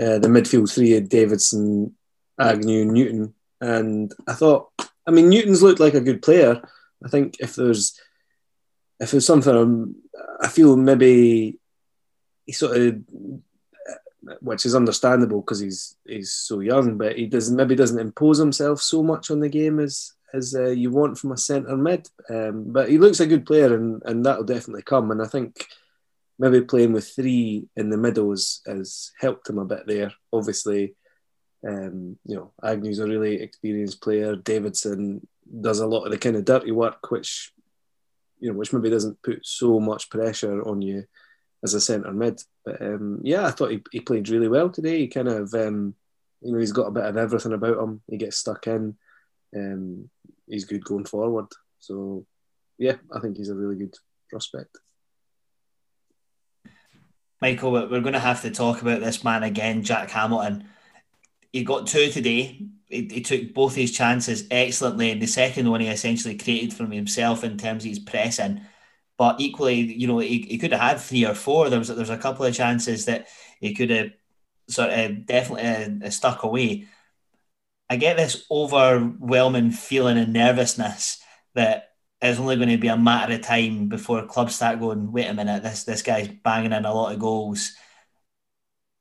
uh, 0.00 0.18
the 0.18 0.28
midfield 0.28 0.72
three 0.72 0.96
of 0.96 1.08
Davidson, 1.08 1.94
Agnew, 2.40 2.84
Newton, 2.84 3.34
and 3.60 4.12
I 4.26 4.34
thought, 4.34 4.70
I 5.06 5.10
mean, 5.10 5.28
Newton's 5.28 5.62
looked 5.62 5.80
like 5.80 5.94
a 5.94 6.00
good 6.00 6.22
player. 6.22 6.62
I 7.04 7.08
think 7.08 7.36
if 7.40 7.54
there's 7.56 8.00
if 9.00 9.10
there's 9.10 9.26
something, 9.26 9.56
um, 9.56 9.96
I 10.40 10.48
feel 10.48 10.76
maybe 10.76 11.58
he 12.46 12.52
sort 12.52 12.76
of 12.76 13.02
which 14.40 14.64
is 14.66 14.74
understandable 14.74 15.40
because 15.40 15.60
he's 15.60 15.96
he's 16.06 16.32
so 16.32 16.60
young, 16.60 16.96
but 16.96 17.16
he 17.16 17.26
doesn't 17.26 17.56
maybe 17.56 17.74
doesn't 17.74 17.98
impose 17.98 18.38
himself 18.38 18.80
so 18.80 19.02
much 19.02 19.30
on 19.30 19.40
the 19.40 19.48
game 19.48 19.80
as 19.80 20.12
as 20.32 20.54
uh, 20.54 20.70
you 20.70 20.90
want 20.90 21.18
from 21.18 21.32
a 21.32 21.36
centre 21.36 21.76
mid. 21.76 22.08
Um, 22.30 22.72
but 22.72 22.88
he 22.88 22.98
looks 22.98 23.20
a 23.20 23.26
good 23.26 23.46
player, 23.46 23.74
and 23.74 24.02
and 24.04 24.24
that'll 24.24 24.44
definitely 24.44 24.82
come. 24.82 25.10
And 25.10 25.20
I 25.20 25.26
think 25.26 25.66
maybe 26.38 26.60
playing 26.60 26.92
with 26.92 27.08
three 27.08 27.68
in 27.76 27.90
the 27.90 27.96
middle 27.96 28.30
has, 28.30 28.60
has 28.66 29.12
helped 29.20 29.48
him 29.48 29.58
a 29.58 29.64
bit 29.64 29.86
there. 29.86 30.12
Obviously, 30.32 30.94
um, 31.66 32.18
you 32.24 32.36
know 32.36 32.52
Agnew's 32.62 33.00
a 33.00 33.06
really 33.06 33.42
experienced 33.42 34.00
player. 34.00 34.36
Davidson 34.36 35.26
does 35.60 35.80
a 35.80 35.86
lot 35.86 36.04
of 36.04 36.12
the 36.12 36.18
kind 36.18 36.36
of 36.36 36.44
dirty 36.44 36.70
work, 36.70 37.10
which 37.10 37.52
you 38.38 38.50
know, 38.50 38.58
which 38.58 38.72
maybe 38.72 38.90
doesn't 38.90 39.22
put 39.22 39.44
so 39.44 39.80
much 39.80 40.10
pressure 40.10 40.62
on 40.62 40.82
you 40.82 41.06
as 41.62 41.74
a 41.74 41.80
centre 41.80 42.12
mid. 42.12 42.42
But 42.64 42.82
um, 42.82 43.20
yeah, 43.22 43.46
I 43.46 43.50
thought 43.50 43.70
he, 43.70 43.82
he 43.90 44.00
played 44.00 44.28
really 44.28 44.48
well 44.48 44.70
today. 44.70 44.98
He 44.98 45.08
kind 45.08 45.28
of, 45.28 45.52
um, 45.54 45.94
you 46.40 46.52
know, 46.52 46.58
he's 46.58 46.72
got 46.72 46.88
a 46.88 46.92
bit 46.92 47.04
of 47.04 47.16
everything 47.16 47.52
about 47.52 47.78
him. 47.78 48.02
He 48.08 48.16
gets 48.16 48.36
stuck 48.36 48.66
in. 48.66 48.96
Um, 49.54 50.10
he's 50.46 50.64
good 50.64 50.84
going 50.84 51.04
forward. 51.04 51.46
So 51.78 52.26
yeah, 52.78 52.96
I 53.14 53.20
think 53.20 53.36
he's 53.36 53.50
a 53.50 53.54
really 53.54 53.76
good 53.76 53.94
prospect. 54.30 54.78
Michael, 57.40 57.72
we're 57.72 58.00
going 58.00 58.12
to 58.12 58.20
have 58.20 58.42
to 58.42 58.50
talk 58.50 58.82
about 58.82 59.00
this 59.00 59.24
man 59.24 59.42
again, 59.42 59.82
Jack 59.82 60.10
Hamilton. 60.10 60.68
He 61.52 61.64
got 61.64 61.88
two 61.88 62.08
today. 62.10 62.66
He, 62.86 63.08
he 63.10 63.20
took 63.20 63.52
both 63.52 63.74
his 63.74 63.90
chances 63.90 64.46
excellently. 64.48 65.10
And 65.10 65.20
the 65.20 65.26
second 65.26 65.68
one 65.68 65.80
he 65.80 65.88
essentially 65.88 66.36
created 66.36 66.72
from 66.72 66.92
himself 66.92 67.42
in 67.42 67.58
terms 67.58 67.84
of 67.84 67.88
his 67.88 67.98
pressing. 67.98 68.60
But 69.22 69.40
equally, 69.40 69.76
you 69.76 70.08
know, 70.08 70.18
he, 70.18 70.40
he 70.40 70.58
could 70.58 70.72
have 70.72 70.80
had 70.80 71.00
three 71.00 71.24
or 71.24 71.34
four. 71.34 71.70
There 71.70 71.78
was 71.78 71.86
there's 71.86 72.10
a 72.10 72.18
couple 72.18 72.44
of 72.44 72.52
chances 72.52 73.04
that 73.04 73.28
he 73.60 73.72
could 73.72 73.90
have 73.90 74.10
sort 74.68 74.90
of 74.90 75.26
definitely 75.26 76.04
uh, 76.04 76.10
stuck 76.10 76.42
away. 76.42 76.88
I 77.88 77.94
get 77.94 78.16
this 78.16 78.44
overwhelming 78.50 79.70
feeling 79.70 80.18
and 80.18 80.32
nervousness 80.32 81.22
that 81.54 81.90
it's 82.20 82.40
only 82.40 82.56
going 82.56 82.70
to 82.70 82.78
be 82.78 82.88
a 82.88 82.96
matter 82.96 83.34
of 83.34 83.42
time 83.42 83.88
before 83.88 84.26
clubs 84.26 84.56
start 84.56 84.80
going, 84.80 85.12
wait 85.12 85.28
a 85.28 85.34
minute, 85.34 85.62
this 85.62 85.84
this 85.84 86.02
guy's 86.02 86.26
banging 86.26 86.72
in 86.72 86.84
a 86.84 86.92
lot 86.92 87.12
of 87.12 87.20
goals. 87.20 87.74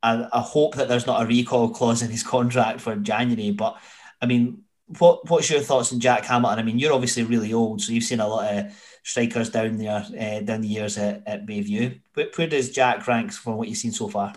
I, 0.03 0.27
I 0.31 0.41
hope 0.41 0.75
that 0.75 0.87
there's 0.87 1.07
not 1.07 1.23
a 1.23 1.25
recall 1.25 1.71
clause 1.71 2.03
in 2.03 2.11
his 2.11 2.21
contract 2.35 2.79
for 2.79 2.95
January. 2.95 3.49
But 3.49 3.81
I 4.21 4.27
mean, 4.27 4.65
what 4.99 5.27
what's 5.31 5.49
your 5.49 5.61
thoughts 5.61 5.91
on 5.91 5.99
Jack 5.99 6.25
Hamilton? 6.25 6.59
I 6.59 6.61
mean, 6.61 6.77
you're 6.77 6.93
obviously 6.93 7.23
really 7.23 7.53
old, 7.53 7.81
so 7.81 7.91
you've 7.91 8.03
seen 8.03 8.19
a 8.19 8.27
lot 8.27 8.53
of 8.53 8.90
strikers 9.03 9.49
down 9.49 9.77
there 9.77 10.05
uh, 10.19 10.39
down 10.41 10.61
the 10.61 10.67
years 10.67 10.97
at, 10.97 11.23
at 11.25 11.45
Bayview. 11.45 11.99
But 12.13 12.37
where 12.37 12.47
does 12.47 12.71
Jack 12.71 13.07
rank 13.07 13.31
from 13.31 13.57
what 13.57 13.67
you've 13.67 13.77
seen 13.77 13.91
so 13.91 14.07
far? 14.07 14.33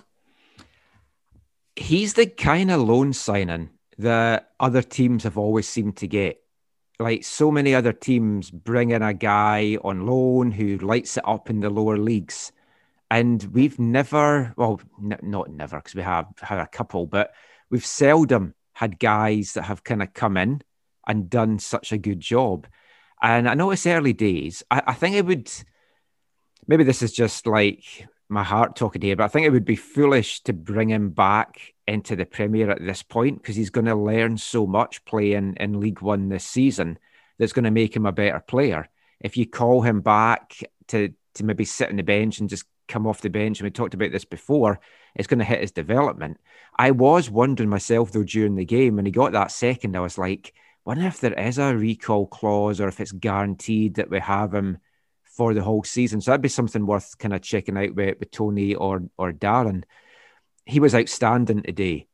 He's 1.77 2.15
the 2.15 2.27
kind 2.27 2.71
of 2.71 2.81
loan 2.81 3.13
signing 3.13 3.71
that 3.99 4.51
other 4.61 4.83
teams 4.83 5.25
have 5.25 5.39
always 5.39 5.69
seemed 5.69 5.97
to 5.99 6.07
get. 6.07 6.41
Like 7.01 7.25
so 7.25 7.51
many 7.51 7.75
other 7.75 7.93
teams 7.93 8.51
bring 8.51 8.91
in 8.91 9.03
a 9.03 9.13
guy 9.13 9.79
on 9.83 10.07
loan 10.07 10.53
who 10.53 10.79
lights 10.79 11.17
it 11.17 11.27
up 11.27 11.51
in 11.51 11.61
the 11.61 11.71
lower 11.71 11.99
leagues. 11.99 12.53
And 13.11 13.43
we've 13.53 13.79
never, 13.79 14.55
well, 14.57 14.81
n- 15.03 15.19
not 15.23 15.51
never, 15.51 15.77
because 15.77 15.95
we 15.95 16.03
have 16.03 16.27
had 16.41 16.59
a 16.59 16.67
couple, 16.67 17.07
but 17.07 17.33
we've 17.71 17.85
seldom 17.85 18.55
had 18.73 18.99
guys 18.99 19.55
that 19.55 19.63
have 19.63 19.85
kind 19.85 20.03
of 20.03 20.15
come 20.15 20.37
in 20.37 20.63
and 21.07 21.29
done 21.29 21.59
such 21.59 21.93
a 21.93 21.99
good 21.99 22.21
job. 22.21 22.67
And 23.25 23.49
I 23.49 23.55
know 23.55 23.71
it's 23.71 23.87
early 23.87 24.13
days. 24.13 24.63
I, 24.71 24.83
I 24.89 24.93
think 24.93 25.17
it 25.17 25.25
would 25.25 25.51
maybe 26.69 26.85
this 26.85 27.01
is 27.03 27.11
just 27.11 27.47
like 27.47 28.07
my 28.29 28.43
heart 28.43 28.77
talking 28.77 29.01
here, 29.01 29.17
but 29.17 29.25
I 29.25 29.29
think 29.29 29.47
it 29.47 29.51
would 29.51 29.65
be 29.65 29.77
foolish 29.77 30.41
to 30.43 30.53
bring 30.53 30.91
him 30.91 31.09
back 31.09 31.73
into 31.87 32.17
the 32.17 32.27
Premier 32.27 32.71
at 32.71 32.85
this 32.85 33.03
point 33.03 33.41
because 33.41 33.57
he's 33.57 33.71
going 33.71 33.87
to 33.87 33.95
learn 33.95 34.37
so 34.37 34.67
much 34.67 35.07
playing 35.07 35.57
in 35.59 35.81
League 35.81 36.03
One 36.03 36.29
this 36.29 36.45
season 36.45 36.99
that's 37.39 37.55
going 37.55 37.65
to 37.65 37.71
make 37.71 37.97
him 37.97 38.05
a 38.05 38.13
better 38.13 38.41
player. 38.41 38.91
If 39.21 39.39
you 39.39 39.47
call 39.47 39.81
him 39.81 40.03
back 40.03 40.63
to 40.89 41.15
to 41.37 41.45
maybe 41.45 41.65
sit 41.65 41.89
on 41.89 41.97
the 41.97 42.03
bench 42.03 42.41
and 42.41 42.51
just 42.51 42.67
come 42.89 43.07
off 43.07 43.23
the 43.23 43.31
bench, 43.31 43.59
and 43.59 43.65
we 43.65 43.71
talked 43.71 43.95
about 43.95 44.13
this 44.13 44.27
before, 44.27 44.81
it's 45.15 45.29
going 45.29 45.39
to 45.39 45.47
hit 45.47 45.63
his 45.63 45.73
development. 45.73 46.39
I 46.79 46.91
was 46.91 47.31
wondering 47.31 47.71
myself 47.71 48.13
though 48.13 48.23
during 48.23 48.57
the 48.57 48.67
game 48.67 48.97
when 48.97 49.07
he 49.07 49.13
got 49.13 49.33
that 49.33 49.51
second, 49.51 49.97
I 49.97 50.01
was 50.01 50.19
like, 50.19 50.53
wonder 50.85 51.07
if 51.07 51.21
there 51.21 51.35
is 51.35 51.59
a 51.59 51.77
recall 51.77 52.27
clause 52.27 52.81
or 52.81 52.89
if 52.89 53.01
it's 53.01 53.13
guaranteed 53.13 53.95
that 53.95 54.11
we 54.11 54.21
have 54.21 54.53
him 54.53 54.79
for 55.25 55.55
the 55.55 55.63
whole 55.63 55.83
season. 55.83 56.21
So 56.21 56.31
that'd 56.31 56.43
be 56.43 56.49
something 56.49 56.87
worth 56.87 57.19
kind 57.19 57.35
of 57.35 57.43
checking 57.43 57.77
out 57.77 57.95
with, 57.95 58.19
with 58.21 58.31
Tony 58.31 58.75
or 58.75 59.03
or 59.19 59.33
Darren. 59.33 59.85
He 60.67 60.81
was 60.81 60.95
outstanding 60.95 61.63
today. 61.63 62.07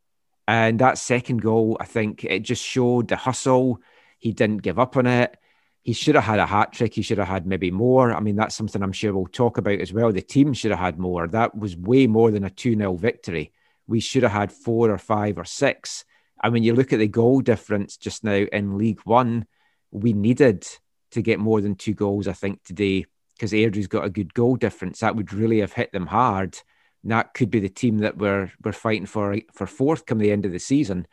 And 0.49 0.81
that 0.81 0.99
second 0.99 1.43
goal, 1.43 1.77
I 1.79 1.85
think 1.85 2.25
it 2.25 2.41
just 2.41 2.65
showed 2.65 3.09
the 3.09 3.17
hustle. 3.17 3.81
He 4.19 4.33
didn't 4.33 4.63
give 4.63 4.79
up 4.79 4.97
on 4.97 5.07
it. 5.07 5.37
He 5.83 5.93
should 5.93 6.17
have 6.17 6.25
had 6.25 6.41
a 6.41 6.47
hat 6.47 6.73
trick. 6.73 6.95
He 6.95 7.03
should 7.03 7.19
have 7.19 7.29
had 7.29 7.47
maybe 7.47 7.71
more. 7.71 8.13
I 8.13 8.21
mean, 8.21 8.37
that's 8.37 8.57
something 8.57 8.83
I'm 8.83 8.93
sure 8.93 9.15
we'll 9.15 9.27
talk 9.27 9.59
about 9.59 9.81
as 9.81 9.93
well. 9.93 10.13
The 10.13 10.21
team 10.21 10.53
should 10.53 10.73
have 10.73 10.81
had 10.81 10.99
more. 10.99 11.29
That 11.29 11.57
was 11.57 11.77
way 11.77 12.07
more 12.07 12.31
than 12.31 12.45
a 12.45 12.51
2 12.51 12.77
0 12.77 12.95
victory. 12.97 13.53
We 13.87 14.01
should 14.01 14.25
have 14.25 14.33
had 14.33 14.53
four 14.53 14.91
or 14.91 14.99
five 14.99 15.39
or 15.39 15.45
six. 15.45 16.05
And 16.43 16.53
when 16.53 16.63
you 16.63 16.75
look 16.75 16.93
at 16.93 16.99
the 16.99 17.09
goal 17.09 17.41
difference 17.41 17.97
just 17.97 18.25
now 18.25 18.47
in 18.53 18.79
League 18.79 19.01
One, 19.05 19.47
we 19.91 20.13
needed 20.13 20.67
to 21.13 21.23
get 21.23 21.39
more 21.39 21.61
than 21.61 21.75
two 21.75 21.95
goals, 21.95 22.29
I 22.29 22.33
think, 22.33 22.63
today, 22.65 23.07
because 23.35 23.53
Airdrie's 23.53 23.89
got 23.89 24.05
a 24.05 24.11
good 24.11 24.33
goal 24.33 24.57
difference. 24.57 25.01
That 25.01 25.17
would 25.17 25.33
really 25.33 25.61
have 25.61 25.73
hit 25.73 25.93
them 25.93 26.07
hard. 26.07 26.59
And 27.03 27.13
that 27.13 27.35
could 27.35 27.51
be 27.51 27.61
the 27.61 27.69
team 27.69 27.99
that 27.99 28.19
we're 28.19 28.53
we're 28.63 28.73
fighting 28.73 29.07
for 29.07 29.37
for 29.53 29.67
fourth 29.67 30.07
come 30.07 30.19
the 30.19 30.33
end 30.33 30.47
of 30.47 30.53
the 30.53 30.59
season. 30.59 31.07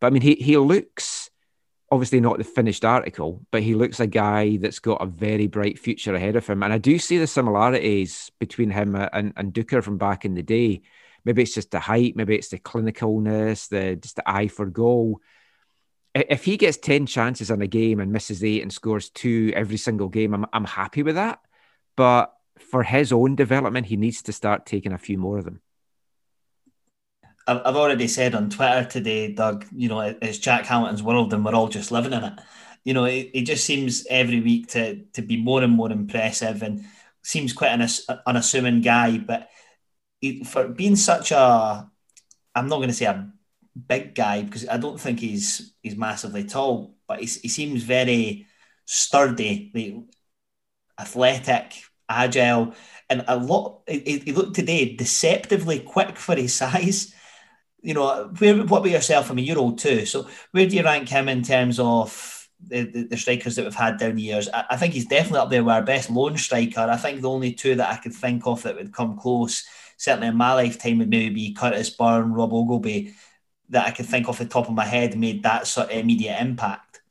But 0.00 0.08
I 0.08 0.10
mean, 0.10 0.22
he 0.22 0.34
he 0.34 0.56
looks 0.56 1.30
obviously 1.90 2.20
not 2.20 2.38
the 2.38 2.44
finished 2.44 2.84
article, 2.84 3.44
but 3.50 3.62
he 3.62 3.74
looks 3.74 3.98
a 3.98 4.06
guy 4.06 4.56
that's 4.58 4.78
got 4.78 5.02
a 5.02 5.06
very 5.06 5.48
bright 5.48 5.78
future 5.78 6.14
ahead 6.14 6.36
of 6.36 6.46
him. 6.46 6.62
And 6.62 6.72
I 6.72 6.78
do 6.78 6.98
see 6.98 7.18
the 7.18 7.26
similarities 7.26 8.30
between 8.38 8.70
him 8.70 8.94
and, 8.94 9.32
and 9.36 9.52
Deuchar 9.52 9.82
from 9.82 9.98
back 9.98 10.24
in 10.24 10.34
the 10.34 10.42
day. 10.42 10.82
Maybe 11.24 11.42
it's 11.42 11.54
just 11.54 11.70
the 11.70 11.80
height, 11.80 12.16
maybe 12.16 12.36
it's 12.36 12.48
the 12.48 12.58
clinicalness, 12.58 13.68
the 13.68 13.96
just 13.96 14.16
the 14.16 14.30
eye 14.30 14.48
for 14.48 14.66
goal. 14.66 15.20
If 16.14 16.44
he 16.44 16.56
gets 16.56 16.76
10 16.76 17.06
chances 17.06 17.50
in 17.50 17.62
a 17.62 17.68
game 17.68 18.00
and 18.00 18.12
misses 18.12 18.42
eight 18.42 18.62
and 18.62 18.72
scores 18.72 19.10
two 19.10 19.52
every 19.54 19.76
single 19.76 20.08
game, 20.08 20.34
I'm, 20.34 20.46
I'm 20.52 20.64
happy 20.64 21.02
with 21.02 21.14
that. 21.14 21.40
But 21.96 22.32
for 22.58 22.82
his 22.82 23.12
own 23.12 23.36
development, 23.36 23.86
he 23.86 23.96
needs 23.96 24.22
to 24.22 24.32
start 24.32 24.66
taking 24.66 24.92
a 24.92 24.98
few 24.98 25.18
more 25.18 25.38
of 25.38 25.44
them. 25.44 25.60
I've 27.46 27.76
already 27.76 28.06
said 28.06 28.34
on 28.34 28.50
Twitter 28.50 28.84
today, 28.84 29.32
Doug, 29.32 29.66
you 29.74 29.88
know, 29.88 30.00
it's 30.00 30.38
Jack 30.38 30.66
Hamilton's 30.66 31.02
world 31.02 31.32
and 31.32 31.44
we're 31.44 31.54
all 31.54 31.68
just 31.68 31.90
living 31.90 32.12
in 32.12 32.22
it. 32.22 32.34
You 32.84 32.94
know, 32.94 33.04
he, 33.04 33.42
just 33.42 33.64
seems 33.64 34.06
every 34.08 34.40
week 34.40 34.68
to 34.68 35.02
to 35.14 35.22
be 35.22 35.36
more 35.36 35.62
and 35.62 35.72
more 35.72 35.90
impressive 35.90 36.62
and 36.62 36.84
seems 37.22 37.52
quite 37.52 37.72
an 37.72 37.88
unassuming 38.26 38.80
guy. 38.80 39.18
But 39.18 39.50
for 40.44 40.68
being 40.68 40.96
such 40.96 41.32
a, 41.32 41.90
I'm 42.54 42.68
not 42.68 42.76
going 42.76 42.88
to 42.88 42.94
say 42.94 43.06
a 43.06 43.30
big 43.88 44.14
guy 44.14 44.42
because 44.42 44.68
I 44.68 44.76
don't 44.76 45.00
think 45.00 45.20
he's 45.20 45.74
he's 45.82 45.96
massively 45.96 46.44
tall, 46.44 46.96
but 47.06 47.20
he, 47.20 47.26
he 47.26 47.48
seems 47.48 47.82
very 47.82 48.46
sturdy, 48.84 50.06
athletic, 50.98 51.82
agile, 52.08 52.74
and 53.08 53.24
a 53.28 53.36
lot. 53.36 53.82
He, 53.86 54.18
he 54.18 54.32
looked 54.32 54.56
today 54.56 54.94
deceptively 54.96 55.80
quick 55.80 56.16
for 56.16 56.34
his 56.34 56.54
size 56.62 57.14
you 57.82 57.94
know, 57.94 58.30
where 58.38 58.56
what 58.64 58.78
about 58.78 58.90
yourself? 58.90 59.30
I 59.30 59.34
mean, 59.34 59.44
you're 59.44 59.58
old 59.58 59.78
too. 59.78 60.06
So 60.06 60.28
where 60.52 60.66
do 60.66 60.76
you 60.76 60.82
rank 60.82 61.08
him 61.08 61.28
in 61.28 61.42
terms 61.42 61.78
of 61.78 62.48
the, 62.62 62.82
the, 62.82 63.02
the 63.04 63.16
strikers 63.16 63.56
that 63.56 63.64
we've 63.64 63.74
had 63.74 63.98
down 63.98 64.16
the 64.16 64.22
years? 64.22 64.48
I, 64.52 64.64
I, 64.70 64.76
think 64.76 64.94
he's 64.94 65.06
definitely 65.06 65.38
up 65.38 65.50
there 65.50 65.64
with 65.64 65.74
our 65.74 65.82
best 65.82 66.10
lone 66.10 66.36
striker. 66.36 66.80
I 66.80 66.96
think 66.96 67.20
the 67.20 67.30
only 67.30 67.52
two 67.52 67.76
that 67.76 67.90
I 67.90 67.96
could 67.96 68.14
think 68.14 68.46
of 68.46 68.62
that 68.62 68.76
would 68.76 68.92
come 68.92 69.16
close, 69.16 69.64
certainly 70.00 70.28
in 70.28 70.36
my 70.36 70.54
lifetime, 70.54 70.96
would 70.96 71.10
maybe 71.10 71.34
be 71.34 71.52
Curtis 71.52 71.90
Byrne, 71.90 72.32
Rob 72.32 72.54
Ogilvie, 72.54 73.14
that 73.68 73.86
I 73.86 73.90
could 73.90 74.06
think 74.06 74.28
off 74.28 74.38
the 74.38 74.46
top 74.46 74.66
of 74.66 74.74
my 74.74 74.86
head 74.86 75.18
made 75.18 75.42
that 75.42 75.66
sort 75.66 75.90
of 75.90 75.96
immediate 75.96 76.40
impact. 76.40 77.02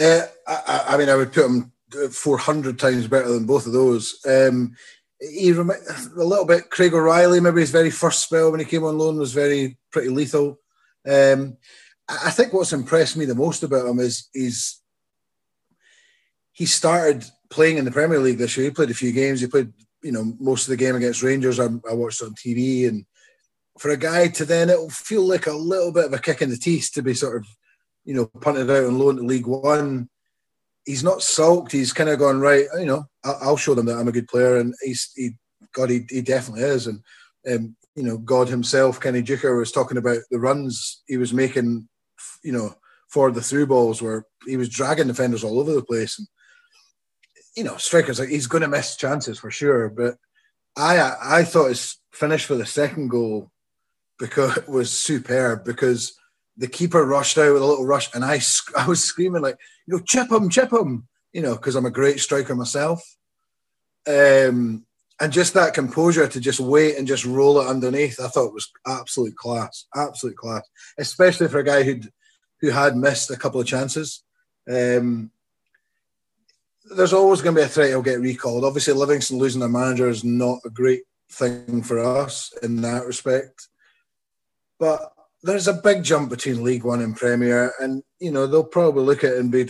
Uh, 0.00 0.22
I, 0.46 0.84
I 0.90 0.96
mean, 0.96 1.08
I 1.08 1.16
would 1.16 1.32
put 1.32 1.46
him 1.46 1.72
400 2.12 2.78
times 2.78 3.08
better 3.08 3.28
than 3.28 3.46
both 3.46 3.66
of 3.66 3.72
those. 3.72 4.24
Um, 4.24 4.76
he 5.20 5.50
rem- 5.50 5.70
a 5.70 6.24
little 6.24 6.44
bit 6.44 6.70
Craig 6.70 6.94
O'Reilly. 6.94 7.40
Maybe 7.40 7.62
his 7.62 7.72
very 7.72 7.90
first 7.90 8.22
spell 8.22 8.52
when 8.52 8.60
he 8.60 8.66
came 8.66 8.84
on 8.84 8.96
loan 8.96 9.18
was 9.18 9.32
very 9.32 9.76
pretty 9.90 10.10
lethal. 10.10 10.60
Um, 11.04 11.56
I 12.08 12.30
think 12.30 12.52
what's 12.52 12.72
impressed 12.72 13.16
me 13.16 13.24
the 13.24 13.34
most 13.34 13.64
about 13.64 13.86
him 13.86 13.98
is 13.98 14.28
he's 14.32 14.80
he 16.52 16.64
started 16.64 17.24
playing 17.50 17.78
in 17.78 17.84
the 17.84 17.90
Premier 17.90 18.20
League 18.20 18.38
this 18.38 18.56
year. 18.56 18.66
He 18.66 18.70
played 18.70 18.90
a 18.90 18.94
few 18.94 19.10
games. 19.10 19.40
He 19.40 19.48
played 19.48 19.72
you 20.06 20.12
know 20.12 20.34
most 20.38 20.62
of 20.62 20.70
the 20.70 20.76
game 20.76 20.96
against 20.96 21.22
Rangers. 21.22 21.60
I, 21.60 21.66
I 21.88 21.94
watched 21.94 22.22
on 22.22 22.34
TV, 22.34 22.88
and 22.88 23.04
for 23.78 23.90
a 23.90 23.96
guy 23.96 24.28
to 24.28 24.44
then 24.44 24.70
it'll 24.70 24.90
feel 24.90 25.22
like 25.22 25.46
a 25.46 25.52
little 25.52 25.92
bit 25.92 26.06
of 26.06 26.12
a 26.12 26.18
kick 26.18 26.40
in 26.42 26.50
the 26.50 26.56
teeth 26.56 26.90
to 26.94 27.02
be 27.02 27.14
sort 27.14 27.36
of 27.38 27.46
you 28.04 28.14
know 28.14 28.26
punted 28.40 28.70
out 28.70 28.84
on 28.84 28.98
loan 28.98 29.16
to 29.16 29.22
League 29.22 29.46
One 29.46 30.08
he's 30.86 31.04
not 31.04 31.22
sulked. 31.22 31.72
He's 31.72 31.92
kind 31.92 32.08
of 32.08 32.18
gone 32.18 32.40
right. 32.40 32.66
You 32.78 32.86
know, 32.86 33.04
I'll, 33.24 33.56
show 33.56 33.74
them 33.74 33.86
that 33.86 33.98
I'm 33.98 34.08
a 34.08 34.12
good 34.12 34.28
player, 34.28 34.56
and 34.56 34.72
he's 34.82 35.12
he, 35.14 35.32
God, 35.74 35.90
he, 35.90 36.06
he 36.08 36.22
definitely 36.22 36.62
is. 36.62 36.86
And 36.86 37.02
um, 37.50 37.76
you 37.94 38.04
know, 38.04 38.16
God 38.16 38.48
himself, 38.48 39.00
Kenny 39.00 39.22
Deuchar, 39.22 39.58
was 39.58 39.72
talking 39.72 39.98
about 39.98 40.20
the 40.30 40.38
runs 40.38 41.02
he 41.06 41.18
was 41.18 41.34
making. 41.34 41.88
You 42.42 42.52
know, 42.52 42.74
for 43.08 43.30
the 43.30 43.42
through 43.42 43.66
balls 43.66 44.00
where 44.00 44.24
he 44.46 44.56
was 44.56 44.68
dragging 44.68 45.08
defenders 45.08 45.44
all 45.44 45.60
over 45.60 45.72
the 45.72 45.82
place. 45.82 46.18
And 46.18 46.28
you 47.56 47.64
know, 47.64 47.76
strikers 47.78 48.20
like 48.20 48.28
he's 48.28 48.46
going 48.46 48.62
to 48.62 48.68
miss 48.68 48.96
chances 48.96 49.38
for 49.38 49.50
sure. 49.50 49.88
But 49.88 50.16
I 50.76 51.16
I 51.22 51.44
thought 51.44 51.68
his 51.68 51.96
finish 52.12 52.44
for 52.44 52.54
the 52.54 52.66
second 52.66 53.08
goal 53.08 53.50
because 54.18 54.56
it 54.58 54.68
was 54.68 54.92
superb 54.92 55.64
because 55.64 56.16
the 56.56 56.68
keeper 56.68 57.04
rushed 57.04 57.36
out 57.38 57.52
with 57.52 57.62
a 57.62 57.66
little 57.66 57.86
rush, 57.86 58.14
and 58.14 58.24
I 58.24 58.40
I 58.76 58.86
was 58.86 59.02
screaming 59.02 59.42
like, 59.42 59.58
you 59.86 59.96
know, 59.96 60.02
chip 60.04 60.30
him, 60.30 60.50
chip 60.50 60.72
him, 60.72 61.08
you 61.32 61.42
know, 61.42 61.54
because 61.54 61.74
I'm 61.74 61.86
a 61.86 61.90
great 61.90 62.20
striker 62.20 62.54
myself. 62.54 63.02
Um, 64.06 64.84
and 65.18 65.32
just 65.32 65.54
that 65.54 65.74
composure 65.74 66.28
to 66.28 66.40
just 66.40 66.60
wait 66.60 66.96
and 66.96 67.08
just 67.08 67.24
roll 67.24 67.60
it 67.60 67.66
underneath, 67.66 68.20
I 68.20 68.28
thought 68.28 68.52
was 68.52 68.70
absolute 68.86 69.34
class, 69.34 69.86
absolute 69.96 70.36
class, 70.36 70.62
especially 70.98 71.48
for 71.48 71.58
a 71.58 71.64
guy 71.64 71.82
who 71.82 72.00
who 72.60 72.70
had 72.70 72.96
missed 72.96 73.30
a 73.30 73.36
couple 73.36 73.60
of 73.60 73.66
chances. 73.66 74.22
Um, 74.70 75.30
there's 76.94 77.12
always 77.12 77.40
going 77.40 77.54
to 77.54 77.60
be 77.60 77.64
a 77.64 77.68
threat 77.68 77.88
he'll 77.88 78.02
get 78.02 78.20
recalled. 78.20 78.64
Obviously, 78.64 78.94
Livingston 78.94 79.38
losing 79.38 79.60
their 79.60 79.68
manager 79.68 80.08
is 80.08 80.24
not 80.24 80.58
a 80.64 80.70
great 80.70 81.02
thing 81.30 81.82
for 81.82 81.98
us 81.98 82.52
in 82.62 82.80
that 82.82 83.06
respect. 83.06 83.68
But 84.78 85.12
there's 85.42 85.68
a 85.68 85.74
big 85.74 86.02
jump 86.02 86.30
between 86.30 86.62
League 86.62 86.84
One 86.84 87.00
and 87.00 87.16
Premier, 87.16 87.72
and 87.80 88.02
you 88.20 88.30
know 88.30 88.46
they'll 88.46 88.64
probably 88.64 89.04
look 89.04 89.24
at 89.24 89.34
it 89.34 89.38
and 89.38 89.50
be 89.50 89.68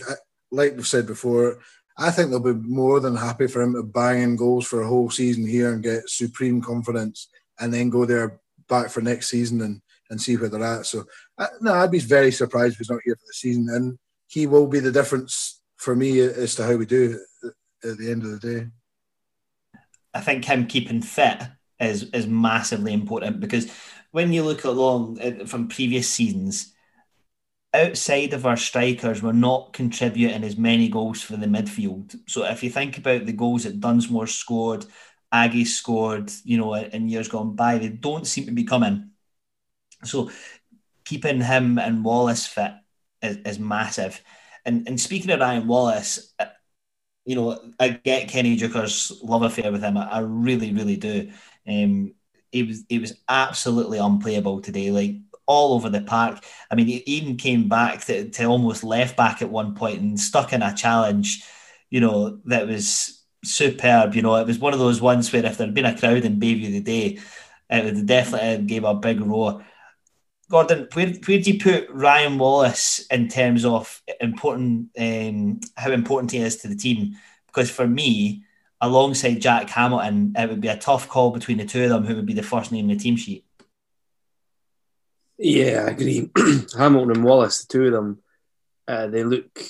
like 0.51 0.75
we've 0.75 0.87
said 0.87 1.07
before. 1.07 1.59
I 1.97 2.11
think 2.11 2.29
they'll 2.29 2.39
be 2.39 2.53
more 2.53 2.99
than 2.99 3.15
happy 3.15 3.47
for 3.47 3.61
him 3.61 3.73
to 3.73 3.83
bang 3.83 4.21
in 4.21 4.35
goals 4.35 4.67
for 4.67 4.81
a 4.81 4.87
whole 4.87 5.09
season 5.09 5.47
here 5.47 5.73
and 5.73 5.81
get 5.81 6.09
supreme 6.09 6.61
confidence, 6.61 7.29
and 7.59 7.73
then 7.73 7.89
go 7.89 8.05
there 8.05 8.39
back 8.69 8.89
for 8.89 9.01
next 9.01 9.29
season 9.29 9.61
and, 9.61 9.81
and 10.09 10.21
see 10.21 10.35
where 10.35 10.49
they're 10.49 10.63
at. 10.63 10.85
So, 10.85 11.05
uh, 11.37 11.47
no, 11.61 11.73
I'd 11.73 11.89
be 11.89 11.99
very 11.99 12.31
surprised 12.31 12.73
if 12.73 12.79
he's 12.79 12.89
not 12.89 12.99
here 13.03 13.15
for 13.15 13.25
the 13.25 13.33
season, 13.33 13.69
and 13.71 13.97
he 14.27 14.45
will 14.45 14.67
be 14.67 14.79
the 14.79 14.91
difference 14.91 15.56
for 15.77 15.95
me 15.95 16.19
as 16.19 16.55
to 16.55 16.63
how 16.63 16.75
we 16.75 16.85
do 16.85 17.19
at 17.83 17.97
the 17.97 18.11
end 18.11 18.23
of 18.23 18.39
the 18.39 18.55
day. 18.55 18.67
I 20.13 20.21
think 20.21 20.45
him 20.45 20.65
keeping 20.67 21.01
fit 21.01 21.41
is 21.79 22.03
is 22.11 22.25
massively 22.25 22.91
important 22.91 23.39
because 23.39 23.71
when 24.11 24.33
you 24.33 24.43
look 24.43 24.63
along 24.63 25.21
uh, 25.21 25.45
from 25.45 25.67
previous 25.67 26.09
seasons, 26.09 26.73
outside 27.73 28.33
of 28.33 28.45
our 28.45 28.57
strikers, 28.57 29.21
we're 29.21 29.31
not 29.31 29.73
contributing 29.73 30.43
as 30.43 30.57
many 30.57 30.89
goals 30.89 31.21
for 31.21 31.37
the 31.37 31.45
midfield. 31.45 32.15
So 32.27 32.45
if 32.45 32.63
you 32.63 32.69
think 32.69 32.97
about 32.97 33.25
the 33.25 33.33
goals 33.33 33.63
that 33.63 33.79
Dunsmore 33.79 34.27
scored, 34.27 34.85
Aggie 35.31 35.65
scored, 35.65 36.31
you 36.43 36.57
know, 36.57 36.73
in 36.73 37.09
years 37.09 37.27
gone 37.27 37.55
by, 37.55 37.77
they 37.77 37.89
don't 37.89 38.25
seem 38.25 38.45
to 38.45 38.51
be 38.51 38.63
coming. 38.63 39.11
So 40.03 40.31
keeping 41.05 41.41
him 41.41 41.77
and 41.77 42.03
Wallace 42.03 42.47
fit 42.47 42.71
is, 43.21 43.37
is 43.37 43.59
massive. 43.59 44.21
And 44.67 44.87
and 44.87 45.01
speaking 45.01 45.31
of 45.31 45.39
Ryan 45.41 45.67
Wallace, 45.67 46.33
uh, 46.39 46.47
you 47.25 47.35
know, 47.35 47.59
I 47.79 47.89
get 47.89 48.29
Kenny 48.29 48.57
Deuchar's 48.57 49.11
love 49.23 49.43
affair 49.43 49.71
with 49.71 49.83
him. 49.83 49.97
I, 49.97 50.07
I 50.07 50.19
really, 50.19 50.73
really 50.73 50.97
do. 50.97 51.31
Um, 51.67 52.13
he 52.51 52.63
was 52.63 52.85
he 52.89 52.99
was 52.99 53.13
absolutely 53.29 53.99
unplayable 53.99 54.61
today. 54.61 54.91
Like 54.91 55.17
all 55.47 55.73
over 55.75 55.89
the 55.89 56.01
park. 56.01 56.43
I 56.71 56.75
mean, 56.75 56.87
he 56.87 57.03
even 57.07 57.37
came 57.37 57.69
back 57.69 58.05
to, 58.05 58.29
to 58.29 58.45
almost 58.45 58.83
left 58.83 59.17
back 59.17 59.41
at 59.41 59.49
one 59.49 59.75
point 59.75 60.01
and 60.01 60.19
stuck 60.19 60.53
in 60.53 60.61
a 60.61 60.75
challenge, 60.75 61.43
you 61.89 62.01
know, 62.01 62.39
that 62.45 62.67
was 62.67 63.23
superb. 63.45 64.15
You 64.15 64.23
know, 64.23 64.35
it 64.35 64.47
was 64.47 64.59
one 64.59 64.73
of 64.73 64.79
those 64.79 65.01
ones 65.01 65.31
where 65.31 65.45
if 65.45 65.57
there'd 65.57 65.73
been 65.73 65.85
a 65.85 65.97
crowd 65.97 66.25
in 66.25 66.39
Bayview 66.39 66.71
the 66.71 66.81
day, 66.81 67.19
it 67.69 67.85
would 67.85 68.05
definitely 68.05 68.65
gave 68.65 68.83
a 68.83 68.93
big 68.93 69.21
roar. 69.21 69.65
Gordon, 70.49 70.87
where, 70.93 71.07
where 71.07 71.41
do 71.41 71.51
you 71.51 71.59
put 71.59 71.89
Ryan 71.89 72.37
Wallace 72.37 73.05
in 73.11 73.27
terms 73.27 73.65
of 73.65 74.01
important 74.21 74.89
um, 74.97 75.59
how 75.75 75.91
important 75.91 76.31
he 76.31 76.39
is 76.39 76.57
to 76.57 76.67
the 76.67 76.75
team? 76.75 77.17
Because 77.47 77.69
for 77.69 77.85
me, 77.85 78.43
alongside 78.79 79.41
Jack 79.41 79.69
Hamilton, 79.69 80.33
it 80.37 80.49
would 80.49 80.61
be 80.61 80.69
a 80.69 80.77
tough 80.77 81.09
call 81.09 81.31
between 81.31 81.57
the 81.57 81.65
two 81.65 81.83
of 81.83 81.89
them 81.89 82.05
who 82.05 82.15
would 82.15 82.25
be 82.25 82.33
the 82.33 82.43
first 82.43 82.71
name 82.71 82.89
in 82.89 82.97
the 82.97 83.03
team 83.03 83.17
sheet. 83.17 83.43
Yeah, 85.37 85.85
I 85.87 85.91
agree. 85.91 86.29
Hamilton 86.77 87.11
and 87.11 87.23
Wallace, 87.23 87.65
the 87.65 87.73
two 87.73 87.85
of 87.87 87.93
them, 87.93 88.19
uh, 88.87 89.07
they 89.07 89.23
look. 89.23 89.61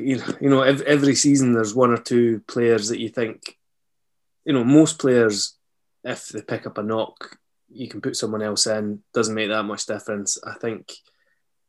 You 0.00 0.16
know, 0.16 0.34
you 0.40 0.50
know, 0.50 0.62
every 0.62 1.14
season 1.14 1.52
there's 1.52 1.72
one 1.72 1.92
or 1.92 1.98
two 1.98 2.42
players 2.48 2.88
that 2.88 2.98
you 2.98 3.08
think, 3.08 3.56
you 4.44 4.52
know, 4.52 4.64
most 4.64 4.98
players, 4.98 5.56
if 6.02 6.30
they 6.30 6.42
pick 6.42 6.66
up 6.66 6.78
a 6.78 6.82
knock, 6.82 7.38
you 7.70 7.88
can 7.88 8.00
put 8.00 8.16
someone 8.16 8.42
else 8.42 8.66
in. 8.66 9.02
Doesn't 9.12 9.34
make 9.34 9.48
that 9.48 9.64
much 9.64 9.86
difference. 9.86 10.38
I 10.44 10.54
think 10.54 10.92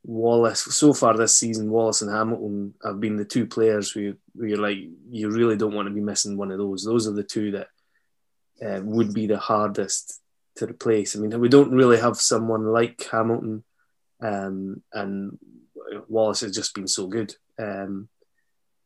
Wallace 0.04 0.62
so 0.62 0.94
far 0.94 1.16
this 1.16 1.36
season, 1.36 1.72
Wallace 1.72 2.02
and 2.02 2.12
Hamilton 2.12 2.74
have 2.84 3.00
been 3.00 3.18
the 3.18 3.26
two 3.26 3.46
players 3.46 3.92
who, 3.92 4.16
who 4.38 4.46
you're 4.46 4.58
like 4.58 4.78
you 5.10 5.30
really 5.30 5.58
don't 5.58 5.74
want 5.74 5.88
to 5.88 5.94
be 5.94 6.02
missing 6.02 6.38
one 6.38 6.52
of 6.52 6.58
those. 6.58 6.84
Those 6.84 7.08
are 7.08 7.14
the 7.14 7.24
two 7.24 7.52
that 7.52 7.68
uh, 8.66 8.82
would 8.84 9.14
be 9.14 9.28
the 9.28 9.38
hardest 9.38 10.22
to 10.56 10.68
replace. 10.68 11.16
I 11.16 11.20
mean, 11.20 11.38
we 11.40 11.50
don't 11.50 11.72
really 11.72 12.00
have 12.00 12.18
someone 12.18 12.66
like 12.66 13.06
Hamilton, 13.12 13.64
um, 14.22 14.82
and 14.94 15.38
Wallace 16.08 16.42
has 16.42 16.56
just 16.56 16.74
been 16.74 16.88
so 16.88 17.08
good. 17.08 17.36
Um, 17.58 18.08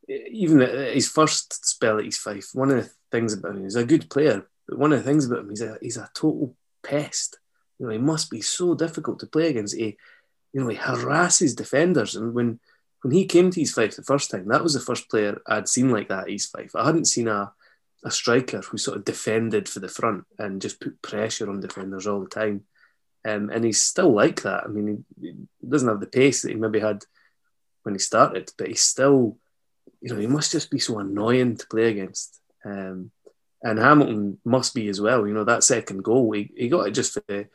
even 0.08 0.60
his 0.60 1.10
first 1.10 1.65
spell 1.65 1.99
at 1.99 2.06
East 2.06 2.21
Fife, 2.21 2.49
one 2.54 2.71
of 2.71 2.84
the 2.84 2.91
things 3.12 3.34
about 3.34 3.56
him, 3.56 3.63
he's 3.63 3.76
a 3.76 3.86
good 3.86 4.10
player, 4.10 4.47
but 4.67 4.78
one 4.78 4.91
of 4.91 4.99
the 4.99 5.06
things 5.06 5.26
about 5.26 5.39
him, 5.39 5.49
he's 5.49 5.62
a 5.62 5.78
he's 5.82 5.97
a 5.97 6.10
total 6.13 6.56
pest. 6.84 7.39
You 7.80 7.86
know, 7.86 7.91
he 7.91 7.98
must 7.98 8.30
be 8.30 8.41
so 8.41 8.76
difficult 8.76 9.19
to 9.19 9.28
play 9.28 9.50
against. 9.50 9.76
He, 9.76 9.98
you 10.54 10.62
know, 10.62 10.67
he 10.67 10.76
harasses 10.76 11.56
defenders. 11.56 12.15
And 12.15 12.34
when 12.34 12.60
when 13.02 13.13
he 13.13 13.26
came 13.26 13.52
to 13.52 13.60
East 13.60 13.76
Fife 13.76 13.96
the 13.96 14.04
first 14.04 14.32
time, 14.32 14.48
that 14.48 14.63
was 14.63 14.74
the 14.74 14.80
first 14.80 15.10
player 15.10 15.41
I'd 15.46 15.67
seen 15.67 15.89
like 15.89 16.08
that 16.08 16.24
at 16.24 16.30
East 16.30 16.52
Fife. 16.52 16.76
I 16.76 16.86
hadn't 16.86 17.06
seen 17.06 17.28
a 17.28 17.52
a 18.04 18.12
striker 18.12 18.60
who 18.60 18.78
sort 18.78 18.98
of 18.98 19.06
defended 19.06 19.69
for 19.69 19.80
the 19.80 19.88
front 19.88 20.26
and 20.38 20.62
just 20.62 20.80
put 20.80 21.02
pressure 21.02 21.50
on 21.50 21.62
defenders 21.62 22.06
all 22.06 22.19
the 22.19 22.28
time. 22.28 22.63
Um, 23.26 23.50
and 23.50 23.63
he's 23.63 23.82
still 23.82 24.12
like 24.13 24.41
that. 24.41 24.65
I 24.65 24.67
mean, 24.67 25.06
he, 25.22 25.28
he, 25.28 25.67
doesn't 25.67 25.88
have 25.88 26.02
the 26.02 26.08
pace 26.08 26.41
that 26.41 26.50
he 26.50 26.56
maybe 26.56 26.82
had 26.82 27.06
when 27.84 27.96
he 27.96 28.00
started, 28.00 28.52
but 28.58 28.67
he's 28.67 28.82
still, 28.82 29.38
you 30.02 30.13
know, 30.13 30.19
he 30.19 30.28
must 30.28 30.52
just 30.52 30.69
be 30.69 30.80
so 30.80 31.00
annoying 31.00 31.56
to 31.56 31.67
play 31.67 31.89
against. 31.89 32.41
Um, 32.65 33.12
and 33.63 33.80
Hamilton 33.80 34.39
must 34.43 34.76
be 34.76 34.89
as 34.89 34.99
well. 34.99 35.26
You 35.26 35.34
know, 35.34 35.45
that 35.45 35.63
second 35.63 36.04
goal, 36.04 36.32
he, 36.34 36.52
he 36.56 36.67
got 36.67 36.88
it 36.88 36.91
just 36.91 37.13
for 37.13 37.49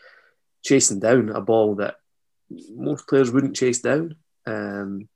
chasing 0.65 1.01
down 1.01 1.29
a 1.29 1.41
ball 1.41 1.77
that 1.77 1.97
most 2.75 3.07
players 3.07 3.31
wouldn't 3.31 3.57
chase 3.57 3.81
down. 3.81 4.17
Um, 4.47 5.09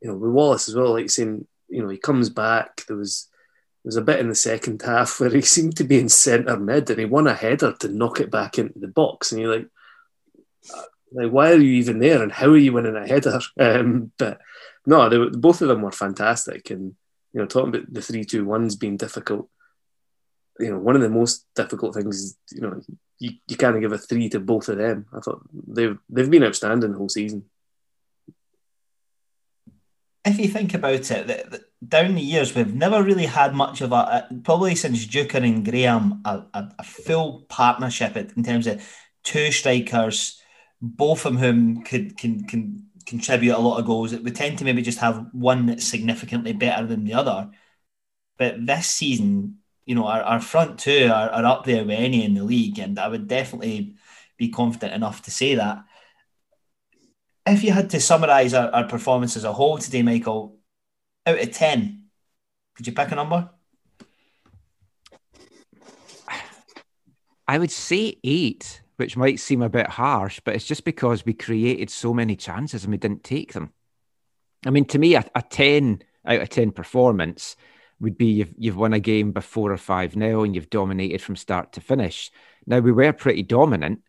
you 0.00 0.08
know, 0.08 0.16
with 0.16 0.32
Wallace 0.32 0.68
as 0.68 0.74
well, 0.74 0.92
like 0.92 1.08
saying, 1.08 1.46
you 1.68 1.82
know, 1.82 1.88
he 1.88 1.98
comes 1.98 2.30
back. 2.30 2.84
There 2.86 2.96
was 2.96 3.28
there 3.84 3.88
was 3.88 3.96
a 3.96 4.02
bit 4.02 4.18
in 4.18 4.28
the 4.28 4.34
second 4.34 4.82
half 4.82 5.20
where 5.20 5.30
he 5.30 5.40
seemed 5.40 5.76
to 5.76 5.84
be 5.84 5.98
in 5.98 6.08
centre 6.08 6.58
mid 6.58 6.90
and 6.90 6.98
he 6.98 7.04
won 7.04 7.28
a 7.28 7.34
header 7.34 7.72
to 7.80 7.88
knock 7.88 8.20
it 8.20 8.30
back 8.30 8.58
into 8.58 8.78
the 8.80 8.88
box. 8.88 9.30
And 9.30 9.40
you're 9.40 9.56
like, 9.56 9.68
like 11.12 11.30
why 11.30 11.52
are 11.52 11.56
you 11.56 11.74
even 11.74 12.00
there 12.00 12.22
and 12.22 12.32
how 12.32 12.48
are 12.48 12.56
you 12.56 12.72
winning 12.72 12.96
a 12.96 13.06
header? 13.06 13.40
Um, 13.58 14.10
but 14.18 14.40
no, 14.84 15.08
they, 15.08 15.38
both 15.38 15.62
of 15.62 15.68
them 15.68 15.82
were 15.82 15.92
fantastic. 15.92 16.70
And, 16.70 16.94
you 17.32 17.40
know, 17.40 17.46
talking 17.46 17.68
about 17.68 17.92
the 17.92 18.02
3 18.02 18.24
2 18.24 18.44
1s 18.44 18.78
being 18.78 18.96
difficult, 18.96 19.48
you 20.58 20.70
know, 20.70 20.78
one 20.78 20.96
of 20.96 21.02
the 21.02 21.08
most 21.08 21.46
difficult 21.54 21.94
things 21.94 22.16
is, 22.16 22.36
you 22.52 22.60
know, 22.60 22.80
you, 23.18 23.32
you 23.46 23.56
kind 23.56 23.74
of 23.74 23.82
give 23.82 23.92
a 23.92 23.98
three 23.98 24.28
to 24.30 24.40
both 24.40 24.68
of 24.68 24.78
them. 24.78 25.06
I 25.12 25.20
thought 25.20 25.42
they've 25.52 25.98
they've 26.08 26.30
been 26.30 26.44
outstanding 26.44 26.92
the 26.92 26.98
whole 26.98 27.08
season. 27.08 27.44
If 30.24 30.38
you 30.38 30.48
think 30.48 30.72
about 30.72 31.10
it, 31.10 31.26
the, 31.26 31.44
the, 31.50 31.64
down 31.86 32.14
the 32.14 32.22
years, 32.22 32.54
we've 32.54 32.74
never 32.74 33.02
really 33.02 33.26
had 33.26 33.54
much 33.54 33.82
of 33.82 33.92
a, 33.92 34.26
probably 34.42 34.74
since 34.74 35.06
Deuchar 35.06 35.44
and 35.44 35.62
Graham, 35.62 36.22
a, 36.24 36.44
a, 36.54 36.72
a, 36.78 36.82
full 36.82 37.44
partnership 37.50 38.16
in 38.16 38.42
terms 38.42 38.66
of 38.66 38.82
two 39.22 39.52
strikers, 39.52 40.40
both 40.80 41.26
of 41.26 41.38
whom 41.38 41.82
could 41.82 42.16
can, 42.16 42.44
can 42.44 42.86
contribute 43.04 43.54
a 43.54 43.58
lot 43.58 43.78
of 43.78 43.84
goals. 43.84 44.14
We 44.14 44.30
tend 44.30 44.58
to 44.58 44.64
maybe 44.64 44.80
just 44.80 45.00
have 45.00 45.26
one 45.32 45.66
that's 45.66 45.86
significantly 45.86 46.54
better 46.54 46.86
than 46.86 47.04
the 47.04 47.14
other. 47.14 47.50
But 48.38 48.64
this 48.66 48.86
season, 48.86 49.58
you 49.86 49.94
know, 49.94 50.06
our, 50.06 50.22
our 50.22 50.40
front 50.40 50.78
two 50.78 51.10
are, 51.12 51.30
are 51.30 51.44
up 51.44 51.64
there 51.64 51.84
with 51.84 51.98
any 51.98 52.24
in 52.24 52.34
the 52.34 52.44
league, 52.44 52.78
and 52.78 52.98
I 52.98 53.08
would 53.08 53.28
definitely 53.28 53.94
be 54.36 54.48
confident 54.48 54.94
enough 54.94 55.22
to 55.22 55.30
say 55.30 55.54
that. 55.54 55.84
If 57.46 57.62
you 57.62 57.72
had 57.72 57.90
to 57.90 58.00
summarise 58.00 58.54
our, 58.54 58.70
our 58.70 58.84
performance 58.84 59.36
as 59.36 59.44
a 59.44 59.52
whole 59.52 59.78
today, 59.78 60.02
Michael, 60.02 60.58
out 61.26 61.38
of 61.38 61.50
10, 61.50 62.04
could 62.74 62.86
you 62.86 62.92
pick 62.92 63.12
a 63.12 63.14
number? 63.14 63.50
I 67.46 67.58
would 67.58 67.70
say 67.70 68.16
eight, 68.24 68.80
which 68.96 69.18
might 69.18 69.38
seem 69.38 69.60
a 69.60 69.68
bit 69.68 69.86
harsh, 69.86 70.40
but 70.44 70.54
it's 70.54 70.64
just 70.64 70.84
because 70.84 71.26
we 71.26 71.34
created 71.34 71.90
so 71.90 72.14
many 72.14 72.36
chances 72.36 72.84
and 72.84 72.90
we 72.90 72.96
didn't 72.96 73.22
take 73.22 73.52
them. 73.52 73.72
I 74.64 74.70
mean, 74.70 74.86
to 74.86 74.98
me, 74.98 75.14
a, 75.14 75.24
a 75.34 75.42
10 75.42 76.02
out 76.26 76.40
of 76.40 76.48
10 76.48 76.72
performance 76.72 77.56
would 78.04 78.16
be 78.16 78.26
you've, 78.26 78.54
you've 78.56 78.76
won 78.76 78.92
a 78.92 79.00
game 79.00 79.32
by 79.32 79.40
four 79.40 79.72
or 79.72 79.76
five 79.76 80.14
now 80.14 80.42
and 80.42 80.54
you've 80.54 80.70
dominated 80.70 81.20
from 81.20 81.36
start 81.36 81.72
to 81.72 81.80
finish. 81.80 82.30
Now, 82.66 82.78
we 82.78 82.92
were 82.92 83.12
pretty 83.12 83.42
dominant. 83.42 84.02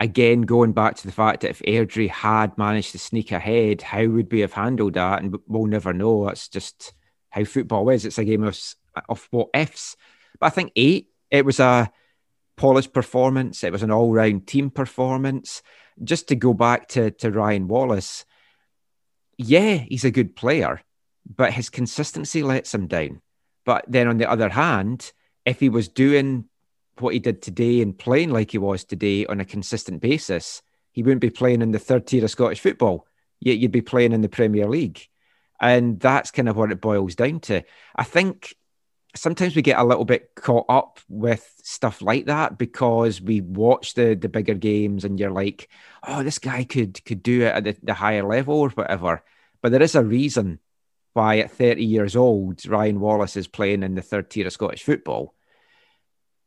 Again, 0.00 0.42
going 0.42 0.72
back 0.72 0.96
to 0.96 1.06
the 1.06 1.12
fact 1.12 1.42
that 1.42 1.50
if 1.50 1.60
Airdrie 1.60 2.08
had 2.08 2.56
managed 2.58 2.92
to 2.92 2.98
sneak 2.98 3.30
ahead, 3.30 3.82
how 3.82 4.06
would 4.06 4.32
we 4.32 4.40
have 4.40 4.52
handled 4.52 4.94
that? 4.94 5.22
And 5.22 5.36
we'll 5.46 5.66
never 5.66 5.92
know. 5.92 6.26
That's 6.26 6.48
just 6.48 6.94
how 7.30 7.44
football 7.44 7.90
is. 7.90 8.04
It's 8.04 8.18
a 8.18 8.24
game 8.24 8.42
of, 8.42 8.58
of 9.08 9.28
what 9.30 9.50
ifs. 9.54 9.96
But 10.40 10.46
I 10.46 10.50
think 10.50 10.72
eight, 10.74 11.08
it 11.30 11.44
was 11.44 11.60
a 11.60 11.92
polished 12.56 12.92
performance. 12.92 13.62
It 13.62 13.72
was 13.72 13.82
an 13.82 13.90
all 13.90 14.12
round 14.12 14.46
team 14.46 14.70
performance. 14.70 15.62
Just 16.02 16.28
to 16.28 16.36
go 16.36 16.54
back 16.54 16.88
to, 16.88 17.10
to 17.12 17.30
Ryan 17.30 17.68
Wallace, 17.68 18.24
yeah, 19.38 19.76
he's 19.76 20.04
a 20.04 20.10
good 20.10 20.34
player 20.34 20.80
but 21.24 21.52
his 21.52 21.70
consistency 21.70 22.42
lets 22.42 22.74
him 22.74 22.86
down. 22.86 23.20
But 23.64 23.84
then 23.88 24.08
on 24.08 24.18
the 24.18 24.30
other 24.30 24.48
hand, 24.48 25.12
if 25.44 25.60
he 25.60 25.68
was 25.68 25.88
doing 25.88 26.46
what 26.98 27.14
he 27.14 27.18
did 27.18 27.42
today 27.42 27.80
and 27.80 27.98
playing 27.98 28.30
like 28.30 28.52
he 28.52 28.58
was 28.58 28.84
today 28.84 29.26
on 29.26 29.40
a 29.40 29.44
consistent 29.44 30.00
basis, 30.00 30.62
he 30.92 31.02
wouldn't 31.02 31.20
be 31.20 31.30
playing 31.30 31.62
in 31.62 31.72
the 31.72 31.78
third 31.78 32.06
tier 32.06 32.24
of 32.24 32.30
Scottish 32.30 32.60
football. 32.60 33.06
Yet 33.40 33.58
you'd 33.58 33.72
be 33.72 33.82
playing 33.82 34.12
in 34.12 34.20
the 34.20 34.28
Premier 34.28 34.68
League. 34.68 35.06
And 35.60 35.98
that's 35.98 36.30
kind 36.30 36.48
of 36.48 36.56
what 36.56 36.72
it 36.72 36.80
boils 36.80 37.14
down 37.14 37.40
to. 37.40 37.62
I 37.94 38.04
think 38.04 38.54
sometimes 39.14 39.54
we 39.54 39.62
get 39.62 39.78
a 39.78 39.84
little 39.84 40.04
bit 40.04 40.30
caught 40.34 40.66
up 40.68 41.00
with 41.08 41.48
stuff 41.62 42.02
like 42.02 42.26
that 42.26 42.58
because 42.58 43.20
we 43.20 43.40
watch 43.40 43.94
the 43.94 44.14
the 44.14 44.28
bigger 44.28 44.54
games 44.54 45.04
and 45.04 45.18
you're 45.18 45.30
like, 45.30 45.68
oh, 46.06 46.22
this 46.22 46.38
guy 46.38 46.64
could 46.64 47.04
could 47.04 47.22
do 47.22 47.42
it 47.42 47.54
at 47.54 47.64
the, 47.64 47.76
the 47.82 47.94
higher 47.94 48.24
level 48.24 48.60
or 48.60 48.68
whatever. 48.70 49.22
But 49.62 49.72
there 49.72 49.82
is 49.82 49.94
a 49.94 50.04
reason 50.04 50.58
why 51.14 51.38
at 51.38 51.52
30 51.52 51.84
years 51.84 52.16
old, 52.16 52.66
Ryan 52.66 53.00
Wallace 53.00 53.36
is 53.36 53.48
playing 53.48 53.82
in 53.82 53.94
the 53.94 54.02
third 54.02 54.30
tier 54.30 54.46
of 54.46 54.52
Scottish 54.52 54.82
football. 54.82 55.34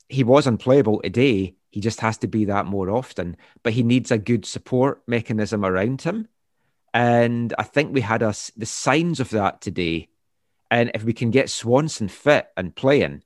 He 0.10 0.24
was 0.24 0.46
unplayable 0.46 1.02
today. 1.02 1.56
He 1.70 1.82
just 1.82 2.02
has 2.02 2.18
to 2.20 2.28
be 2.28 2.46
that 2.46 2.66
more 2.66 2.90
often, 2.90 3.38
but 3.64 3.74
he 3.74 3.84
needs 3.84 4.12
a 4.12 4.18
good 4.18 4.46
support 4.46 5.02
mechanism 5.08 5.66
around 5.66 6.02
him. 6.02 6.28
And 6.94 7.54
I 7.58 7.64
think 7.64 7.94
we 7.94 8.02
had 8.02 8.24
us 8.24 8.52
the 8.56 8.66
signs 8.66 9.20
of 9.20 9.30
that 9.32 9.62
today. 9.62 10.10
And 10.70 10.92
if 10.94 11.04
we 11.04 11.14
can 11.14 11.32
get 11.32 11.50
Swanson 11.50 12.08
fit 12.08 12.48
and 12.58 12.76
playing, 12.76 13.24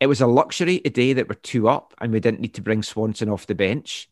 it 0.00 0.06
was 0.06 0.20
a 0.20 0.26
luxury 0.26 0.80
today 0.80 1.14
that 1.14 1.28
we're 1.28 1.34
two 1.36 1.68
up 1.68 1.94
and 2.00 2.12
we 2.12 2.20
didn't 2.20 2.40
need 2.40 2.54
to 2.54 2.62
bring 2.62 2.82
Swanson 2.82 3.28
off 3.28 3.46
the 3.46 3.54
bench. 3.54 4.08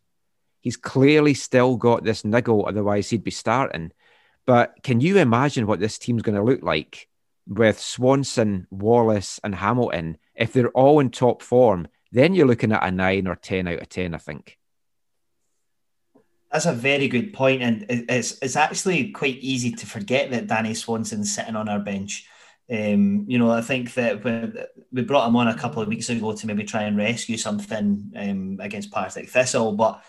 He's 0.61 0.77
clearly 0.77 1.35
still 1.35 1.77
got 1.77 2.05
this 2.05 2.25
niggle, 2.25 2.67
otherwise 2.67 3.11
he'd 3.11 3.25
be 3.25 3.31
starting. 3.31 3.93
But 4.47 4.83
can 4.83 5.01
you 5.01 5.19
imagine 5.19 5.67
what 5.67 5.81
this 5.81 5.99
team's 5.99 6.23
going 6.23 6.37
to 6.37 6.43
look 6.43 6.63
like 6.63 7.09
with 7.47 7.81
Swanson, 7.81 8.67
Wallace, 8.71 9.41
and 9.43 9.55
Hamilton? 9.55 10.19
If 10.35 10.53
they're 10.53 10.69
all 10.71 11.01
in 11.01 11.11
top 11.11 11.43
form, 11.43 11.89
then 12.13 12.35
you're 12.35 12.47
looking 12.47 12.73
at 12.73 12.87
a 12.87 12.91
nine 12.91 13.27
or 13.27 13.37
10 13.37 13.69
out 13.69 13.81
of 13.81 13.89
10, 13.89 14.15
I 14.15 14.19
think. 14.19 14.59
That's 16.53 16.67
a 16.67 16.73
very 16.73 17.09
good 17.09 17.33
point, 17.33 17.63
and 17.63 17.85
it's 17.89 18.39
it's 18.41 18.55
actually 18.55 19.11
quite 19.11 19.39
easy 19.39 19.73
to 19.73 19.87
forget 19.87 20.31
that 20.31 20.47
Danny 20.47 20.73
Swanson's 20.73 21.35
sitting 21.35 21.57
on 21.57 21.69
our 21.69 21.81
bench. 21.81 22.29
Um, 22.71 23.25
you 23.27 23.39
know, 23.39 23.51
I 23.51 23.61
think 23.61 23.93
that 23.95 24.23
when 24.23 24.57
we 24.93 25.03
brought 25.03 25.27
him 25.27 25.35
on 25.35 25.49
a 25.49 25.59
couple 25.59 25.83
of 25.83 25.89
weeks 25.89 26.11
ago 26.11 26.33
to 26.33 26.47
maybe 26.47 26.63
try 26.63 26.85
and 26.85 26.97
rescue 26.97 27.37
something 27.37 28.13
um, 28.15 28.59
against 28.61 28.93
Partick 28.93 29.31
Thistle, 29.31 29.73
but 29.73 30.05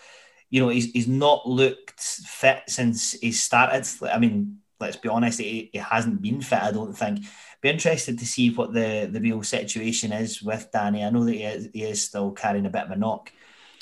you 0.50 0.60
know, 0.60 0.68
he's, 0.68 0.90
he's 0.92 1.08
not 1.08 1.48
looked 1.48 2.00
fit 2.00 2.62
since 2.68 3.12
he 3.12 3.32
started. 3.32 3.86
I 4.10 4.18
mean, 4.18 4.58
let's 4.80 4.96
be 4.96 5.08
honest, 5.08 5.40
he, 5.40 5.70
he 5.72 5.78
hasn't 5.78 6.22
been 6.22 6.40
fit, 6.40 6.62
I 6.62 6.72
don't 6.72 6.92
think. 6.92 7.24
Be 7.60 7.70
interested 7.70 8.18
to 8.18 8.26
see 8.26 8.50
what 8.50 8.72
the, 8.72 9.08
the 9.10 9.20
real 9.20 9.42
situation 9.42 10.12
is 10.12 10.42
with 10.42 10.70
Danny. 10.72 11.04
I 11.04 11.10
know 11.10 11.24
that 11.24 11.32
he 11.32 11.42
is, 11.42 11.68
he 11.72 11.82
is 11.82 12.02
still 12.02 12.32
carrying 12.32 12.66
a 12.66 12.70
bit 12.70 12.84
of 12.84 12.90
a 12.90 12.96
knock, 12.96 13.32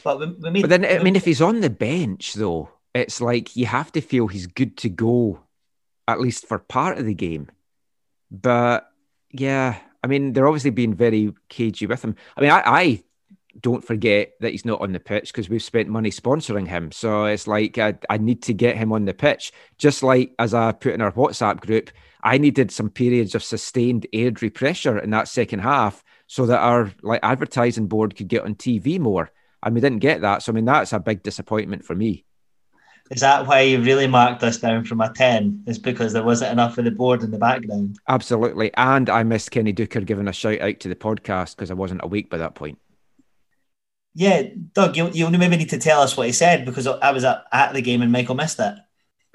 but 0.02 0.20
we, 0.20 0.26
we 0.26 0.50
made, 0.50 0.62
But 0.62 0.70
then, 0.70 0.84
I 0.84 1.02
mean, 1.02 1.16
if 1.16 1.24
he's 1.24 1.42
on 1.42 1.60
the 1.60 1.70
bench, 1.70 2.34
though, 2.34 2.70
it's 2.94 3.20
like 3.20 3.56
you 3.56 3.66
have 3.66 3.90
to 3.92 4.00
feel 4.00 4.28
he's 4.28 4.46
good 4.46 4.76
to 4.78 4.88
go, 4.88 5.40
at 6.06 6.20
least 6.20 6.46
for 6.46 6.58
part 6.58 6.98
of 6.98 7.06
the 7.06 7.14
game. 7.14 7.48
But 8.30 8.90
yeah, 9.30 9.78
I 10.02 10.06
mean, 10.06 10.32
they're 10.32 10.46
obviously 10.46 10.70
being 10.70 10.94
very 10.94 11.34
cagey 11.48 11.86
with 11.86 12.04
him. 12.04 12.14
I 12.36 12.40
mean, 12.40 12.50
I, 12.50 12.62
I 12.64 13.02
don't 13.60 13.84
forget 13.84 14.32
that 14.40 14.50
he's 14.50 14.64
not 14.64 14.80
on 14.80 14.92
the 14.92 15.00
pitch 15.00 15.32
because 15.32 15.48
we've 15.48 15.62
spent 15.62 15.88
money 15.88 16.10
sponsoring 16.10 16.66
him. 16.66 16.92
So 16.92 17.24
it's 17.26 17.46
like 17.46 17.78
I, 17.78 17.94
I 18.08 18.18
need 18.18 18.42
to 18.44 18.54
get 18.54 18.76
him 18.76 18.92
on 18.92 19.04
the 19.04 19.14
pitch. 19.14 19.52
Just 19.78 20.02
like 20.02 20.32
as 20.38 20.54
I 20.54 20.72
put 20.72 20.94
in 20.94 21.00
our 21.00 21.12
WhatsApp 21.12 21.60
group, 21.60 21.90
I 22.22 22.38
needed 22.38 22.70
some 22.70 22.90
periods 22.90 23.34
of 23.34 23.44
sustained 23.44 24.06
Airdrie 24.12 24.52
pressure 24.52 24.98
in 24.98 25.10
that 25.10 25.28
second 25.28 25.60
half 25.60 26.02
so 26.26 26.46
that 26.46 26.58
our 26.58 26.90
like 27.02 27.20
advertising 27.22 27.86
board 27.86 28.16
could 28.16 28.28
get 28.28 28.44
on 28.44 28.54
TV 28.54 28.98
more. 28.98 29.30
And 29.62 29.74
we 29.74 29.80
didn't 29.80 30.00
get 30.00 30.22
that. 30.22 30.42
So 30.42 30.52
I 30.52 30.54
mean 30.54 30.64
that's 30.64 30.92
a 30.92 30.98
big 30.98 31.22
disappointment 31.22 31.84
for 31.84 31.94
me. 31.94 32.24
Is 33.10 33.20
that 33.20 33.46
why 33.46 33.60
you 33.60 33.82
really 33.82 34.06
marked 34.06 34.42
us 34.42 34.56
down 34.56 34.84
from 34.84 35.02
a 35.02 35.12
10? 35.12 35.64
Is 35.66 35.78
because 35.78 36.14
there 36.14 36.22
wasn't 36.22 36.52
enough 36.52 36.78
of 36.78 36.86
the 36.86 36.90
board 36.90 37.22
in 37.22 37.30
the 37.30 37.38
background? 37.38 37.98
Absolutely. 38.08 38.72
And 38.74 39.10
I 39.10 39.22
missed 39.24 39.50
Kenny 39.50 39.74
Deuchar 39.74 40.06
giving 40.06 40.26
a 40.26 40.32
shout 40.32 40.62
out 40.62 40.80
to 40.80 40.88
the 40.88 40.96
podcast 40.96 41.54
because 41.54 41.70
I 41.70 41.74
wasn't 41.74 42.02
awake 42.02 42.30
by 42.30 42.38
that 42.38 42.54
point. 42.54 42.78
Yeah, 44.14 44.42
Doug, 44.72 44.96
you, 44.96 45.10
you 45.10 45.28
maybe 45.30 45.56
need 45.56 45.70
to 45.70 45.78
tell 45.78 46.00
us 46.00 46.16
what 46.16 46.26
he 46.26 46.32
said 46.32 46.64
because 46.64 46.86
I 46.86 47.10
was 47.10 47.24
at, 47.24 47.72
the 47.72 47.82
game 47.82 48.00
and 48.00 48.12
Michael 48.12 48.36
missed 48.36 48.60
it. 48.60 48.74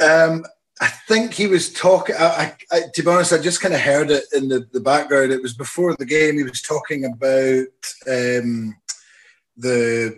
Um, 0.02 0.46
I 0.80 0.88
think 0.88 1.34
he 1.34 1.48
was 1.48 1.74
talking. 1.74 2.16
To 2.16 3.04
be 3.04 3.10
honest, 3.10 3.34
I 3.34 3.40
just 3.40 3.60
kind 3.60 3.74
of 3.74 3.82
heard 3.82 4.10
it 4.10 4.24
in 4.34 4.48
the, 4.48 4.66
the 4.72 4.80
background. 4.80 5.34
It 5.34 5.42
was 5.42 5.54
before 5.54 5.96
the 5.96 6.06
game. 6.06 6.38
He 6.38 6.44
was 6.44 6.62
talking 6.62 7.04
about 7.06 7.68
um, 8.08 8.78
the 9.58 10.18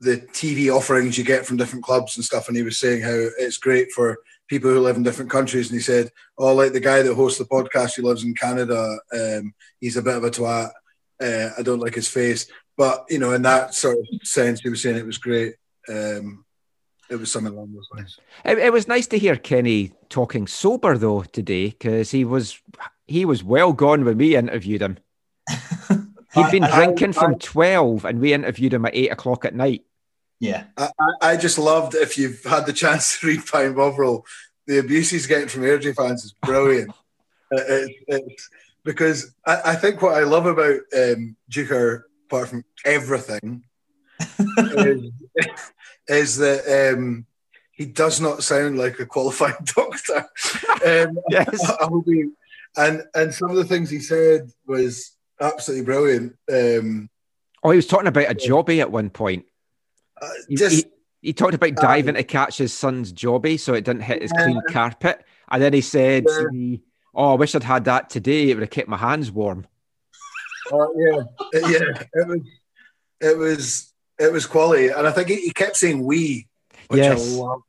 the 0.00 0.18
TV 0.32 0.74
offerings 0.74 1.16
you 1.16 1.24
get 1.24 1.46
from 1.46 1.56
different 1.56 1.84
clubs 1.84 2.16
and 2.16 2.24
stuff, 2.24 2.48
and 2.48 2.56
he 2.56 2.62
was 2.62 2.78
saying 2.78 3.02
how 3.02 3.10
it's 3.38 3.56
great 3.56 3.90
for 3.92 4.18
people 4.48 4.70
who 4.70 4.80
live 4.80 4.96
in 4.96 5.02
different 5.02 5.30
countries. 5.30 5.70
And 5.70 5.76
he 5.76 5.82
said, 5.82 6.10
"Oh, 6.38 6.54
like 6.54 6.72
the 6.72 6.80
guy 6.80 7.02
that 7.02 7.14
hosts 7.14 7.38
the 7.38 7.44
podcast 7.44 7.96
who 7.96 8.02
lives 8.02 8.22
in 8.22 8.34
Canada, 8.34 8.98
um, 9.12 9.52
he's 9.80 9.96
a 9.96 10.02
bit 10.02 10.16
of 10.16 10.22
a 10.22 10.30
twat. 10.30 10.70
Uh, 11.20 11.50
I 11.58 11.62
don't 11.62 11.80
like 11.80 11.96
his 11.96 12.08
face." 12.08 12.46
But 12.76 13.04
you 13.10 13.18
know, 13.18 13.32
in 13.32 13.42
that 13.42 13.74
sort 13.74 13.98
of 13.98 14.06
sense, 14.22 14.60
he 14.60 14.68
was 14.68 14.82
saying 14.82 14.96
it 14.96 15.06
was 15.06 15.18
great. 15.18 15.54
Um, 15.88 16.44
it 17.10 17.16
was 17.16 17.30
something 17.30 17.52
along 17.52 17.74
those 17.74 17.88
lines. 17.94 18.18
It, 18.44 18.58
it 18.58 18.72
was 18.72 18.88
nice 18.88 19.06
to 19.08 19.18
hear 19.18 19.36
Kenny 19.36 19.92
talking 20.08 20.46
sober 20.46 20.96
though 20.96 21.22
today 21.22 21.66
because 21.70 22.10
he 22.10 22.24
was 22.24 22.58
he 23.06 23.24
was 23.24 23.44
well 23.44 23.72
gone 23.72 24.04
when 24.04 24.16
we 24.18 24.34
interviewed 24.36 24.80
him. 24.82 24.98
He'd 26.34 26.50
been 26.50 26.64
I- 26.64 26.74
drinking 26.74 27.10
I- 27.10 27.12
from 27.12 27.38
twelve, 27.38 28.04
and 28.04 28.20
we 28.20 28.32
interviewed 28.32 28.72
him 28.72 28.86
at 28.86 28.94
eight 28.94 29.10
o'clock 29.12 29.44
at 29.44 29.54
night. 29.54 29.84
Yeah. 30.40 30.64
I, 30.76 30.90
I- 30.98 31.30
I 31.32 31.36
just 31.36 31.58
loved 31.58 31.94
if 31.94 32.16
you've 32.16 32.42
had 32.44 32.66
the 32.66 32.72
chance 32.72 33.20
to 33.20 33.26
read 33.26 33.46
Pie 33.46 33.64
and 33.64 33.76
Bovril, 33.76 34.24
the 34.66 34.78
abuse 34.78 35.10
he's 35.10 35.26
getting 35.26 35.48
from 35.48 35.62
Airdrie 35.62 35.94
fans 35.94 36.24
is 36.24 36.32
brilliant. 36.42 36.90
It- 37.54 37.90
it- 38.08 38.14
it's- 38.14 38.48
because 38.84 39.34
I, 39.46 39.60
I 39.66 39.74
think 39.76 40.00
what 40.02 40.14
I 40.14 40.24
love 40.24 40.46
about 40.46 40.80
um, 40.96 41.36
Deuchar, 41.50 42.02
apart 42.32 42.48
from 42.48 42.64
everything, 42.86 43.62
is, 44.56 45.10
is 46.08 46.36
that 46.38 46.94
um, 46.96 47.26
he 47.72 47.84
does 47.84 48.20
not 48.20 48.42
sound 48.42 48.78
like 48.78 48.98
a 49.00 49.06
qualified 49.06 49.56
doctor. 49.64 50.26
Um, 50.84 51.18
Yes. 51.28 51.70
I 51.80 51.86
will 51.86 52.02
be, 52.02 52.30
and 52.76 53.02
and 53.14 53.34
some 53.34 53.50
of 53.50 53.56
the 53.56 53.64
things 53.64 53.90
he 53.90 53.98
said 54.00 54.50
was 54.66 55.12
absolutely 55.40 55.84
brilliant. 55.84 56.36
Um, 56.50 57.08
Oh, 57.64 57.70
he 57.70 57.76
was 57.76 57.86
talking 57.86 58.08
about 58.08 58.28
a 58.28 58.34
jobby 58.34 58.80
at 58.80 58.90
one 58.90 59.08
point. 59.08 59.44
uh, 60.20 60.28
He, 60.48 60.56
just 60.56 60.74
he, 60.74 61.28
he 61.28 61.32
talked 61.32 61.54
about 61.54 61.76
diving 61.76 62.16
to 62.16 62.24
catch 62.24 62.58
his 62.58 62.72
son's 62.74 63.12
jobby 63.12 63.60
so 63.60 63.72
it 63.74 63.84
didn't 63.84 64.02
hit 64.02 64.20
his 64.22 64.32
clean 64.32 64.60
carpet. 64.68 65.24
And 65.50 65.62
then 65.62 65.72
he 65.72 65.80
said. 65.82 66.24
"Oh, 67.14 67.32
I 67.32 67.34
wish 67.34 67.54
I'd 67.54 67.62
had 67.62 67.84
that 67.84 68.08
today. 68.08 68.48
It 68.50 68.54
would 68.54 68.62
have 68.62 68.70
kept 68.70 68.88
my 68.88 68.96
hands 68.96 69.30
warm." 69.30 69.66
Uh, 70.70 70.86
yeah, 70.96 71.22
yeah. 71.54 72.02
It 72.12 72.28
was, 72.28 72.40
it 73.20 73.38
was, 73.38 73.92
it 74.18 74.32
was 74.32 74.46
quality, 74.46 74.88
and 74.88 75.06
I 75.06 75.10
think 75.10 75.28
he, 75.28 75.36
he 75.36 75.50
kept 75.50 75.76
saying 75.76 76.04
"we," 76.04 76.48
which 76.88 77.00
Yes. 77.00 77.34
I 77.36 77.40
love. 77.40 77.62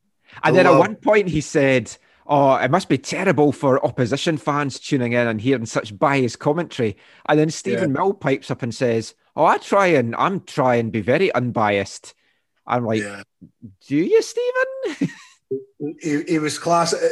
And 0.43 0.55
then 0.55 0.65
at 0.67 0.77
one 0.77 0.95
point 0.95 1.29
he 1.29 1.41
said, 1.41 1.95
"Oh, 2.27 2.55
it 2.55 2.69
must 2.69 2.89
be 2.89 2.97
terrible 2.97 3.51
for 3.51 3.83
opposition 3.85 4.37
fans 4.37 4.79
tuning 4.79 5.13
in 5.13 5.27
and 5.27 5.39
hearing 5.39 5.65
such 5.65 5.97
biased 5.97 6.39
commentary." 6.39 6.97
And 7.27 7.39
then 7.39 7.49
Stephen 7.49 7.93
Mill 7.93 8.13
pipes 8.13 8.51
up 8.51 8.61
and 8.61 8.73
says, 8.73 9.15
"Oh, 9.35 9.45
I 9.45 9.57
try 9.57 9.87
and 9.87 10.15
I'm 10.15 10.41
trying 10.41 10.81
and 10.81 10.91
be 10.91 11.01
very 11.01 11.31
unbiased." 11.33 12.13
I'm 12.67 12.85
like, 12.85 13.01
yeah, 13.01 13.23
"Do 13.87 13.95
you, 13.95 14.21
Stephen?" 14.21 15.09
he, 16.01 16.23
he 16.27 16.39
was 16.39 16.59
class. 16.59 16.93
Uh, 16.93 17.09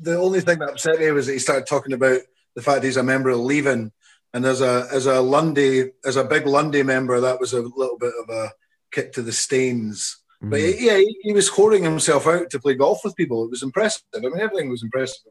The 0.00 0.18
only 0.18 0.40
thing 0.40 0.58
that 0.58 0.70
upset 0.70 1.00
me 1.00 1.10
was 1.10 1.26
that 1.26 1.32
he 1.32 1.38
started 1.38 1.66
talking 1.66 1.94
about 1.94 2.20
the 2.54 2.62
fact 2.62 2.84
he's 2.84 2.98
a 2.98 3.02
member 3.02 3.30
of 3.30 3.38
Leven, 3.38 3.92
and 4.34 4.44
as 4.46 4.60
a 4.60 4.88
as 4.92 5.06
a 5.06 5.20
Lundin, 5.22 5.90
as 6.04 6.16
a 6.16 6.24
big 6.24 6.44
Lundin 6.44 6.86
member, 6.86 7.20
that 7.20 7.38
was 7.40 7.52
a 7.52 7.60
little 7.62 7.98
bit 7.98 8.12
of 8.22 8.34
a 8.34 8.52
kick 8.90 9.12
to 9.12 9.22
the 9.22 9.32
stains. 9.32 10.18
But 10.40 10.58
Mm. 10.60 10.80
yeah, 10.80 10.96
he, 10.96 11.16
he 11.22 11.32
was 11.32 11.48
whoring 11.50 11.84
himself 11.84 12.26
out 12.26 12.50
to 12.50 12.58
play 12.58 12.74
golf 12.74 13.00
with 13.04 13.14
people. 13.14 13.44
It 13.44 13.50
was 13.50 13.62
impressive. 13.62 14.02
I 14.14 14.18
mean, 14.18 14.32
everything 14.40 14.70
was 14.70 14.82
impressive. 14.82 15.22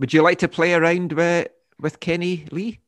Would 0.00 0.12
you 0.12 0.22
like 0.22 0.38
to 0.40 0.48
play 0.48 0.74
around 0.74 1.12
with 1.12 1.48
with 1.78 2.00
Kenny 2.00 2.46
Lee? 2.50 2.80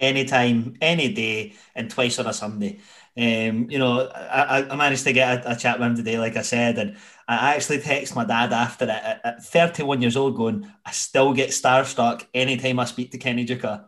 anytime, 0.00 0.74
any 0.80 1.12
day, 1.12 1.54
and 1.74 1.90
twice 1.90 2.20
on 2.20 2.26
a 2.28 2.32
Sunday. 2.32 2.78
Um, 3.16 3.68
you 3.68 3.78
know, 3.80 4.06
I, 4.08 4.60
I- 4.60 4.68
I 4.70 4.76
managed 4.76 5.02
to 5.04 5.12
get 5.12 5.44
a, 5.44 5.52
a 5.52 5.56
chat 5.56 5.78
with 5.80 5.88
him 5.88 5.96
today, 5.96 6.18
like 6.20 6.36
I 6.36 6.42
said, 6.42 6.78
and 6.78 6.96
I 7.28 7.54
actually 7.54 7.80
text 7.80 8.16
my 8.16 8.24
dad 8.24 8.54
after 8.54 8.86
it 8.86 8.90
at, 8.90 9.20
at 9.22 9.44
31 9.44 10.00
years 10.00 10.16
old, 10.16 10.34
going, 10.34 10.66
I 10.84 10.92
still 10.92 11.34
get 11.34 11.50
starstruck 11.50 12.24
anytime 12.32 12.80
I 12.80 12.86
speak 12.86 13.10
to 13.10 13.18
Kenny 13.18 13.44
Deuchar. 13.44 13.84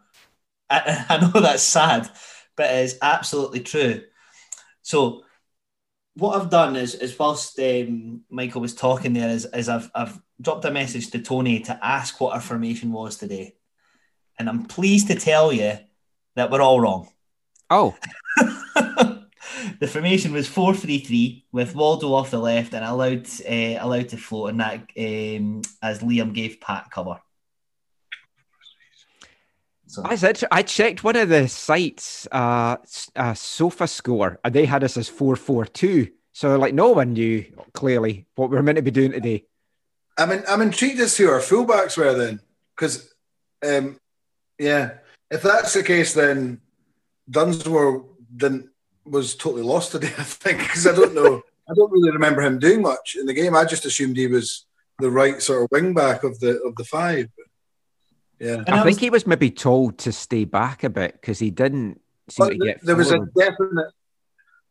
I, 0.69 1.07
I 1.09 1.21
know 1.21 1.41
that's 1.41 1.63
sad, 1.63 2.11
but 2.55 2.71
it's 2.71 2.97
absolutely 3.01 3.61
true. 3.61 4.03
So, 4.83 5.25
what 6.17 6.39
I've 6.39 6.51
done 6.51 6.77
is, 6.77 6.95
is 6.95 7.19
whilst 7.19 7.59
um, 7.59 8.23
Michael 8.29 8.61
was 8.61 8.75
talking 8.75 9.15
there, 9.15 9.31
is, 9.31 9.47
is 9.55 9.71
I've, 9.71 9.91
I've 9.95 10.21
dropped 10.39 10.67
a 10.67 10.71
message 10.71 11.11
to 11.11 11.21
Tony 11.21 11.61
to 11.61 11.79
ask 11.83 12.21
what 12.21 12.35
our 12.35 12.41
formation 12.41 12.93
was 12.93 13.17
today. 13.17 13.55
And 14.39 14.49
I'm 14.49 14.67
pleased 14.67 15.07
to 15.07 15.15
tell 15.15 15.51
you 15.51 15.79
that 16.35 16.51
we're 16.51 16.61
all 16.61 16.81
wrong. 16.81 17.09
Oh, 17.71 17.97
the 19.79 19.89
formation 19.89 20.33
was 20.33 20.49
4 20.49 20.75
3 20.75 20.99
3 20.99 21.45
with 21.53 21.75
Waldo 21.75 22.13
off 22.13 22.31
the 22.31 22.39
left 22.39 22.75
and 22.75 22.85
allowed 22.85 23.27
uh, 23.49 23.77
allowed 23.85 24.09
to 24.11 24.17
float, 24.17 24.51
and 24.51 24.61
that 24.61 24.81
um, 24.97 25.63
as 25.83 26.01
Liam 26.01 26.35
gave 26.35 26.61
Pat 26.61 26.91
cover. 26.91 27.21
So, 29.87 30.03
I 30.05 30.15
said 30.15 30.41
I 30.53 30.63
checked 30.63 31.03
one 31.03 31.17
of 31.17 31.29
the 31.29 31.49
sites, 31.49 32.29
uh, 32.31 32.77
uh, 33.17 33.35
Sofa 33.35 33.89
Score, 33.89 34.39
and 34.45 34.55
they 34.55 34.65
had 34.65 34.85
us 34.85 34.97
as 34.97 35.09
four 35.09 35.37
four 35.37 35.65
two. 35.65 36.09
So 36.33 36.57
like 36.57 36.75
no 36.75 36.91
one 36.91 37.13
knew 37.13 37.45
clearly 37.75 38.27
what 38.37 38.51
we 38.51 38.57
were 38.57 38.63
meant 38.63 38.77
to 38.77 38.83
be 38.83 38.91
doing 38.91 39.13
today. 39.13 39.45
I'm 40.17 40.31
in, 40.33 40.45
I'm 40.49 40.63
intrigued 40.63 41.01
as 41.01 41.17
to 41.17 41.25
who 41.25 41.31
our 41.31 41.41
fullbacks 41.41 41.97
were 41.97 42.15
then, 42.15 42.41
because, 42.77 43.13
um, 43.67 43.99
yeah, 44.59 44.99
if 45.31 45.43
that's 45.43 45.73
the 45.75 45.83
case, 45.83 46.15
then 46.15 46.61
Dunsmore 47.29 48.05
didn't 48.37 48.70
was 49.11 49.35
totally 49.35 49.63
lost 49.63 49.93
today. 49.93 50.13
I 50.19 50.23
think 50.25 50.59
because 50.59 50.87
I 50.87 50.95
don't 50.95 51.15
know, 51.15 51.43
I 51.69 51.75
don't 51.75 51.91
really 51.93 52.11
remember 52.11 52.43
him 52.43 52.59
doing 52.59 52.83
much 52.83 53.17
in 53.19 53.27
the 53.27 53.35
game. 53.35 53.55
I 53.55 53.65
just 53.65 53.85
assumed 53.85 54.17
he 54.17 54.27
was 54.27 54.67
the 54.99 55.11
right 55.11 55.41
sort 55.43 55.63
of 55.63 55.69
wing 55.71 55.95
back 55.95 56.25
of 56.25 56.41
the 56.41 56.61
of 56.63 56.75
the 56.77 56.85
five. 56.85 57.29
Yeah, 58.39 58.65
I 58.67 58.81
I 58.81 58.83
think 58.83 58.85
was- 58.87 58.99
he 58.99 59.11
was 59.11 59.27
maybe 59.27 59.51
told 59.51 59.99
to 59.99 60.13
stay 60.13 60.45
back 60.45 60.83
a 60.85 60.91
bit 60.91 61.13
because 61.21 61.39
he 61.39 61.51
didn't 61.51 62.01
seem 62.29 62.49
to 62.51 62.57
get. 62.57 62.83
there 62.83 62.97
was 62.97 63.11
a 63.13 63.19
definite, 63.37 63.93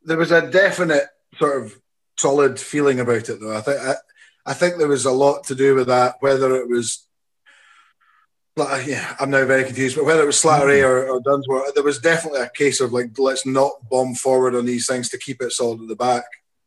there 0.03 0.17
was 0.17 0.31
a 0.31 0.49
definite 0.49 1.05
sort 1.37 1.61
of 1.63 1.79
solid 2.17 2.59
feeling 2.59 2.99
about 2.99 3.29
it 3.29 3.39
though. 3.39 3.55
I 3.55 3.61
think 3.61 3.79
I, 3.79 3.93
I 4.45 4.53
think 4.53 4.77
there 4.77 4.87
was 4.87 5.05
a 5.05 5.11
lot 5.11 5.43
to 5.45 5.55
do 5.55 5.75
with 5.75 5.87
that. 5.87 6.15
Whether 6.21 6.55
it 6.55 6.67
was, 6.67 7.05
like, 8.59 8.85
yeah, 8.87 9.15
I'm 9.19 9.29
now 9.29 9.45
very 9.45 9.63
confused. 9.63 9.95
But 9.95 10.05
whether 10.05 10.23
it 10.23 10.27
was 10.27 10.41
Slattery 10.41 10.83
or, 10.83 11.09
or 11.09 11.21
Dunsmore, 11.21 11.65
there 11.73 11.83
was 11.83 11.99
definitely 11.99 12.41
a 12.41 12.49
case 12.49 12.79
of 12.81 12.93
like, 12.93 13.17
let's 13.17 13.45
not 13.45 13.71
bomb 13.89 14.15
forward 14.15 14.55
on 14.55 14.65
these 14.65 14.87
things 14.87 15.09
to 15.09 15.17
keep 15.17 15.41
it 15.41 15.51
solid 15.51 15.81
at 15.81 15.87
the 15.87 15.95
back. 15.95 16.23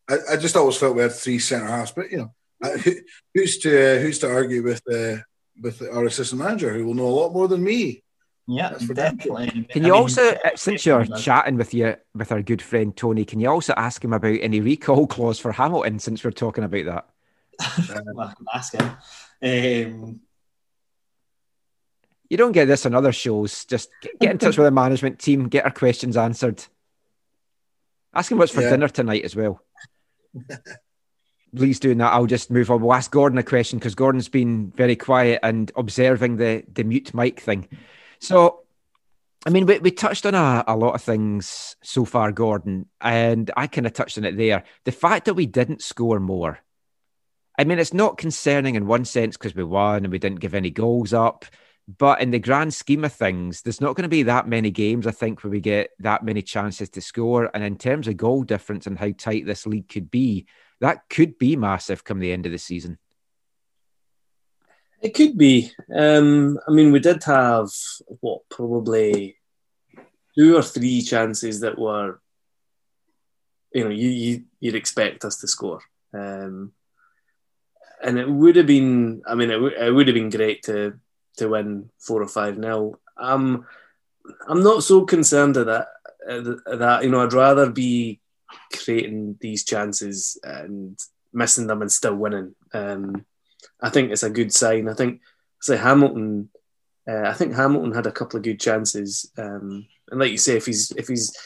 I, 0.08 0.16
I 0.32 0.36
just 0.36 0.56
always 0.56 0.76
felt 0.76 0.96
we 0.96 1.02
had 1.02 1.12
three 1.12 1.38
centre 1.38 1.66
halves, 1.66 1.92
but 1.92 2.10
you 2.10 2.18
know, 2.18 2.34
I- 2.62 2.78
who, 2.78 2.92
who's 3.34 3.58
to 3.58 3.70
uh, 3.70 4.00
who's 4.00 4.18
to 4.20 4.32
argue 4.32 4.62
with 4.62 4.82
uh, 4.92 5.22
with 5.60 5.82
our 5.82 6.04
assistant 6.06 6.40
manager 6.40 6.72
who 6.74 6.86
will 6.86 6.94
know 6.94 7.06
a 7.06 7.18
lot 7.20 7.32
more 7.32 7.48
than 7.48 7.62
me? 7.62 8.02
yeah, 8.48 8.70
That's 8.70 8.84
for 8.84 8.94
damn 8.94 9.16
definitely. 9.16 9.66
Can 9.70 9.84
I 9.84 9.86
you 9.86 9.92
mean, 9.92 10.02
also, 10.02 10.30
uh, 10.30 10.50
since 10.56 10.84
you're 10.84 11.04
chatting 11.06 11.56
with 11.56 11.72
you 11.74 11.96
with 12.14 12.32
our 12.32 12.42
good 12.42 12.60
friend 12.62 12.96
Tony, 12.96 13.24
can 13.24 13.40
you 13.40 13.48
also 13.48 13.72
ask 13.76 14.04
him 14.04 14.12
about 14.12 14.38
any 14.40 14.60
recall 14.60 15.06
clause 15.06 15.38
for 15.38 15.52
Hamilton 15.52 15.98
since 15.98 16.24
we're 16.24 16.30
talking 16.32 16.64
about 16.64 16.84
that? 16.86 17.08
well, 18.14 18.28
I 18.28 18.34
can 18.34 18.46
ask 18.52 18.74
him. 18.74 18.90
Um, 19.42 20.20
You 22.32 22.38
don't 22.38 22.52
get 22.52 22.64
this 22.64 22.86
on 22.86 22.94
other 22.94 23.12
shows. 23.12 23.66
Just 23.66 23.90
get, 24.18 24.30
in 24.30 24.38
touch 24.38 24.56
with 24.56 24.64
the 24.64 24.70
management 24.70 25.18
team, 25.18 25.48
get 25.50 25.66
our 25.66 25.70
questions 25.70 26.16
answered. 26.16 26.64
Ask 28.14 28.32
him 28.32 28.38
what's 28.38 28.50
for 28.50 28.62
Yeah. 28.62 28.70
dinner 28.70 28.88
tonight 28.88 29.26
as 29.26 29.36
well. 29.36 29.60
Please 31.54 31.78
doing 31.78 31.98
that. 31.98 32.14
I'll 32.14 32.24
just 32.24 32.50
move 32.50 32.70
on. 32.70 32.80
We'll 32.80 32.94
ask 32.94 33.10
Gordon 33.10 33.36
a 33.36 33.42
question 33.42 33.78
because 33.78 33.94
Gordon's 33.94 34.30
been 34.30 34.72
very 34.74 34.96
quiet 34.96 35.40
and 35.42 35.70
observing 35.76 36.36
the 36.36 36.64
the 36.72 36.84
mute 36.84 37.12
mic 37.12 37.38
thing. 37.38 37.68
So, 38.18 38.60
I 39.44 39.50
mean, 39.50 39.66
we, 39.66 39.80
we 39.80 39.90
touched 39.90 40.24
on 40.24 40.34
a, 40.34 40.64
a 40.66 40.74
lot 40.74 40.94
of 40.94 41.02
things 41.02 41.76
so 41.82 42.06
far, 42.06 42.32
Gordon, 42.32 42.86
and 43.02 43.50
I 43.58 43.66
kind 43.66 43.86
of 43.86 43.92
touched 43.92 44.16
on 44.16 44.24
it 44.24 44.38
there. 44.38 44.64
The 44.84 44.92
fact 44.92 45.26
that 45.26 45.34
we 45.34 45.44
didn't 45.44 45.82
score 45.82 46.18
more. 46.18 46.60
I 47.58 47.64
mean, 47.64 47.78
it's 47.78 47.92
not 47.92 48.16
concerning 48.16 48.74
in 48.74 48.86
one 48.86 49.04
sense 49.04 49.36
because 49.36 49.54
we 49.54 49.64
won 49.64 50.04
and 50.04 50.10
we 50.10 50.18
didn't 50.18 50.40
give 50.40 50.54
any 50.54 50.70
goals 50.70 51.12
up. 51.12 51.44
But 51.88 52.20
in 52.20 52.30
the 52.30 52.38
grand 52.38 52.72
scheme 52.72 53.04
of 53.04 53.12
things, 53.12 53.62
there's 53.62 53.80
not 53.80 53.96
going 53.96 54.04
to 54.04 54.08
be 54.08 54.22
that 54.22 54.46
many 54.46 54.70
games, 54.70 55.06
I 55.06 55.10
think, 55.10 55.42
where 55.42 55.50
we 55.50 55.60
get 55.60 55.90
that 55.98 56.24
many 56.24 56.40
chances 56.40 56.88
to 56.90 57.00
score. 57.00 57.50
And 57.52 57.64
in 57.64 57.76
terms 57.76 58.06
of 58.06 58.16
goal 58.16 58.44
difference 58.44 58.86
and 58.86 58.98
how 58.98 59.10
tight 59.10 59.46
this 59.46 59.66
league 59.66 59.88
could 59.88 60.10
be, 60.10 60.46
that 60.80 61.08
could 61.10 61.38
be 61.38 61.56
massive 61.56 62.04
come 62.04 62.20
the 62.20 62.32
end 62.32 62.46
of 62.46 62.52
the 62.52 62.58
season. 62.58 62.98
It 65.00 65.14
could 65.14 65.36
be. 65.36 65.72
Um, 65.92 66.58
I 66.68 66.70
mean, 66.70 66.92
we 66.92 67.00
did 67.00 67.24
have 67.24 67.68
what 68.20 68.42
probably 68.48 69.36
two 70.38 70.56
or 70.56 70.62
three 70.62 71.02
chances 71.02 71.60
that 71.60 71.76
were, 71.76 72.20
you 73.74 73.82
know, 73.82 73.90
you, 73.90 74.08
you 74.08 74.44
you'd 74.60 74.76
expect 74.76 75.24
us 75.24 75.38
to 75.38 75.48
score, 75.48 75.80
um, 76.14 76.72
and 78.02 78.18
it 78.18 78.28
would 78.30 78.54
have 78.54 78.66
been. 78.66 79.22
I 79.26 79.34
mean, 79.34 79.50
it, 79.50 79.54
w- 79.54 79.76
it 79.76 79.90
would 79.90 80.06
have 80.06 80.14
been 80.14 80.30
great 80.30 80.62
to 80.64 81.00
to 81.36 81.48
win 81.48 81.90
four 81.98 82.22
or 82.22 82.28
five 82.28 82.58
nil. 82.58 83.00
Um, 83.16 83.66
I'm 84.48 84.62
not 84.62 84.82
so 84.82 85.04
concerned 85.04 85.56
at 85.56 85.66
that. 85.66 85.88
At 86.28 86.78
that 86.78 87.04
you 87.04 87.10
know, 87.10 87.22
I'd 87.22 87.32
rather 87.32 87.70
be 87.70 88.20
creating 88.72 89.38
these 89.40 89.64
chances 89.64 90.38
and 90.42 90.98
missing 91.32 91.66
them 91.66 91.82
and 91.82 91.90
still 91.90 92.14
winning. 92.14 92.54
Um, 92.72 93.24
I 93.80 93.90
think 93.90 94.10
it's 94.10 94.22
a 94.22 94.30
good 94.30 94.52
sign. 94.52 94.88
I 94.88 94.94
think 94.94 95.20
say 95.60 95.76
Hamilton. 95.76 96.50
Uh, 97.08 97.22
I 97.22 97.32
think 97.32 97.54
Hamilton 97.54 97.92
had 97.92 98.06
a 98.06 98.12
couple 98.12 98.36
of 98.36 98.44
good 98.44 98.60
chances, 98.60 99.30
um, 99.36 99.86
and 100.10 100.20
like 100.20 100.30
you 100.30 100.38
say, 100.38 100.56
if 100.56 100.66
he's 100.66 100.92
if 100.92 101.08
he's 101.08 101.36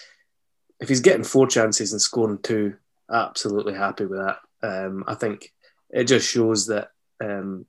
if 0.80 0.88
he's 0.88 1.00
getting 1.00 1.24
four 1.24 1.46
chances 1.46 1.92
and 1.92 2.02
scoring 2.02 2.38
two, 2.42 2.76
absolutely 3.10 3.72
happy 3.72 4.04
with 4.04 4.18
that. 4.18 4.38
Um, 4.62 5.04
I 5.06 5.14
think 5.14 5.52
it 5.90 6.04
just 6.04 6.28
shows 6.28 6.66
that 6.66 6.90
um, 7.22 7.64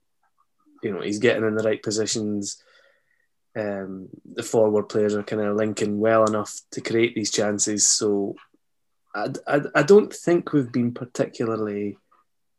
you 0.82 0.92
know 0.92 1.00
he's 1.00 1.18
getting 1.18 1.44
in 1.44 1.54
the 1.54 1.62
right 1.62 1.82
positions. 1.82 2.62
Um, 3.56 4.08
the 4.34 4.42
forward 4.42 4.88
players 4.88 5.14
are 5.14 5.22
kind 5.22 5.42
of 5.42 5.56
linking 5.56 5.98
well 5.98 6.24
enough 6.24 6.60
to 6.72 6.80
create 6.80 7.14
these 7.14 7.32
chances. 7.32 7.88
So 7.88 8.36
I, 9.14 9.28
I, 9.46 9.60
I 9.74 9.82
don't 9.82 10.14
think 10.14 10.52
we've 10.52 10.70
been 10.70 10.92
particularly. 10.92 11.98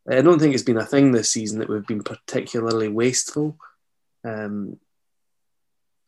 I 0.10 0.22
don't 0.22 0.40
think 0.40 0.54
it's 0.54 0.64
been 0.64 0.78
a 0.78 0.86
thing 0.86 1.12
this 1.12 1.30
season 1.30 1.60
that 1.60 1.70
we've 1.70 1.86
been 1.86 2.04
particularly 2.04 2.88
wasteful. 2.88 3.58
Um, 4.26 4.80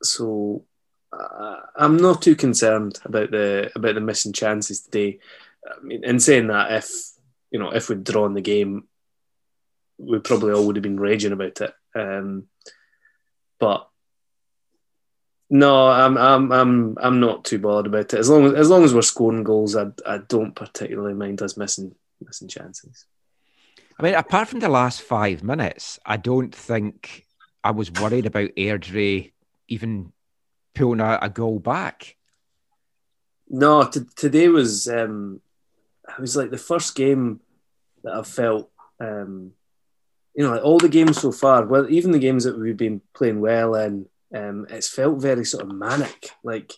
so 0.01 0.65
uh, 1.13 1.57
I'm 1.75 1.97
not 1.97 2.21
too 2.21 2.35
concerned 2.35 2.99
about 3.05 3.31
the 3.31 3.71
about 3.75 3.95
the 3.95 4.01
missing 4.01 4.33
chances 4.33 4.81
today. 4.81 5.19
I 5.65 5.81
mean, 5.83 6.03
in 6.03 6.19
saying 6.19 6.47
that, 6.47 6.71
if 6.71 6.89
you 7.51 7.59
know 7.59 7.69
if 7.69 7.89
we'd 7.89 8.03
drawn 8.03 8.33
the 8.33 8.41
game, 8.41 8.87
we 9.97 10.19
probably 10.19 10.53
all 10.53 10.65
would 10.67 10.75
have 10.75 10.83
been 10.83 10.99
raging 10.99 11.33
about 11.33 11.61
it. 11.61 11.73
Um, 11.95 12.47
but 13.59 13.87
no, 15.49 15.87
I'm 15.89 16.17
I'm 16.17 16.51
I'm 16.51 16.97
I'm 16.99 17.19
not 17.19 17.43
too 17.43 17.59
bothered 17.59 17.87
about 17.87 18.13
it. 18.13 18.19
As 18.19 18.29
long 18.29 18.45
as 18.45 18.53
as 18.53 18.69
long 18.69 18.83
as 18.83 18.93
we're 18.93 19.01
scoring 19.01 19.43
goals, 19.43 19.75
I 19.75 19.87
I 20.05 20.19
don't 20.19 20.55
particularly 20.55 21.13
mind 21.13 21.41
us 21.41 21.57
missing 21.57 21.93
missing 22.25 22.47
chances. 22.47 23.05
I 23.99 24.03
mean, 24.03 24.15
apart 24.15 24.47
from 24.47 24.61
the 24.61 24.69
last 24.69 25.01
five 25.01 25.43
minutes, 25.43 25.99
I 26.05 26.17
don't 26.17 26.55
think 26.55 27.25
I 27.63 27.71
was 27.71 27.91
worried 27.91 28.25
about 28.25 28.49
Airdrie 28.57 29.33
even 29.67 30.11
pulling 30.73 31.01
a, 31.01 31.19
a 31.21 31.29
goal 31.29 31.59
back. 31.59 32.15
No, 33.49 33.83
t- 33.83 34.01
today 34.15 34.47
was 34.47 34.87
um, 34.87 35.41
it 36.07 36.21
was 36.21 36.35
like 36.35 36.49
the 36.49 36.57
first 36.57 36.95
game 36.95 37.41
that 38.03 38.13
I've 38.13 38.27
felt, 38.27 38.71
um, 38.99 39.51
you 40.33 40.43
know, 40.43 40.51
like 40.51 40.63
all 40.63 40.77
the 40.77 40.89
games 40.89 41.19
so 41.19 41.31
far. 41.31 41.65
Well, 41.65 41.89
even 41.89 42.11
the 42.11 42.19
games 42.19 42.43
that 42.45 42.57
we've 42.57 42.77
been 42.77 43.01
playing 43.13 43.41
well 43.41 43.75
in, 43.75 44.05
um, 44.33 44.65
it's 44.69 44.87
felt 44.87 45.21
very 45.21 45.45
sort 45.45 45.63
of 45.63 45.73
manic. 45.73 46.29
Like, 46.43 46.73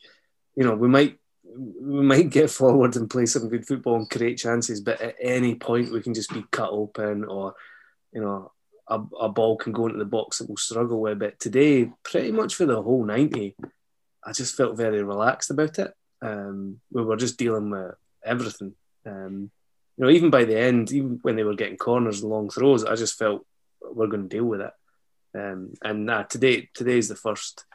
you 0.55 0.63
know, 0.63 0.75
we 0.75 0.87
might 0.87 1.19
we 1.43 2.03
might 2.03 2.29
get 2.29 2.49
forward 2.59 2.95
and 2.95 3.09
play 3.09 3.25
some 3.25 3.49
good 3.49 3.67
football 3.67 3.95
and 3.95 4.09
create 4.09 4.37
chances, 4.37 4.81
but 4.81 4.99
at 5.01 5.15
any 5.21 5.55
point 5.55 5.91
we 5.91 6.01
can 6.01 6.13
just 6.13 6.33
be 6.33 6.43
cut 6.51 6.69
open, 6.71 7.25
or 7.25 7.53
you 8.11 8.21
know, 8.21 8.51
a, 8.87 8.99
a 9.19 9.29
ball 9.29 9.57
can 9.57 9.71
go 9.71 9.85
into 9.85 9.99
the 9.99 10.05
box 10.05 10.39
that 10.39 10.47
we'll 10.47 10.57
struggle 10.57 10.99
with. 10.99 11.19
But 11.19 11.39
today, 11.39 11.91
pretty 12.03 12.31
much 12.31 12.55
for 12.55 12.65
the 12.65 12.81
whole 12.81 13.05
ninety, 13.05 13.55
I 14.23 14.31
just 14.31 14.55
felt 14.55 14.77
very 14.77 15.03
relaxed 15.03 15.51
about 15.51 15.77
it. 15.77 15.93
Um, 16.21 16.79
we 16.91 17.03
were 17.03 17.17
just 17.17 17.37
dealing 17.37 17.69
with 17.69 17.95
everything. 18.25 18.73
Um, 19.05 19.51
you 19.97 20.05
know, 20.05 20.09
even 20.09 20.29
by 20.29 20.45
the 20.45 20.57
end, 20.57 20.91
even 20.91 21.19
when 21.21 21.35
they 21.35 21.43
were 21.43 21.55
getting 21.55 21.77
corners 21.77 22.21
and 22.21 22.31
long 22.31 22.49
throws, 22.49 22.83
I 22.83 22.95
just 22.95 23.17
felt 23.17 23.45
we're 23.81 24.07
going 24.07 24.27
to 24.27 24.35
deal 24.35 24.45
with 24.45 24.61
it. 24.61 24.71
Um, 25.35 25.73
and 25.83 26.05
nah, 26.05 26.23
today, 26.23 26.69
today 26.73 26.97
is 26.97 27.09
the 27.09 27.15
first. 27.15 27.65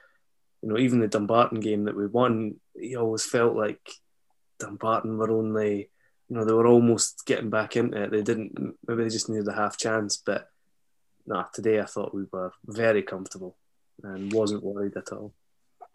You 0.62 0.68
know, 0.68 0.78
even 0.78 0.98
the 0.98 1.06
Dumbarton 1.06 1.60
game 1.60 1.84
that 1.84 1.96
we 1.96 2.06
won, 2.06 2.56
you 2.74 2.98
always 2.98 3.24
felt 3.24 3.54
like 3.54 3.80
Dumbarton 4.58 5.16
were 5.16 5.30
only, 5.30 5.90
you 6.28 6.36
know, 6.36 6.44
they 6.44 6.52
were 6.52 6.66
almost 6.66 7.24
getting 7.26 7.50
back 7.50 7.76
into 7.76 8.02
it. 8.02 8.10
They 8.10 8.22
didn't, 8.22 8.76
maybe 8.86 9.04
they 9.04 9.08
just 9.08 9.28
needed 9.28 9.46
a 9.46 9.52
half 9.52 9.78
chance. 9.78 10.16
But 10.16 10.48
nah, 11.26 11.44
today 11.54 11.78
I 11.78 11.84
thought 11.84 12.14
we 12.14 12.24
were 12.32 12.52
very 12.66 13.02
comfortable 13.02 13.56
and 14.02 14.32
wasn't 14.32 14.64
worried 14.64 14.96
at 14.96 15.12
all. 15.12 15.32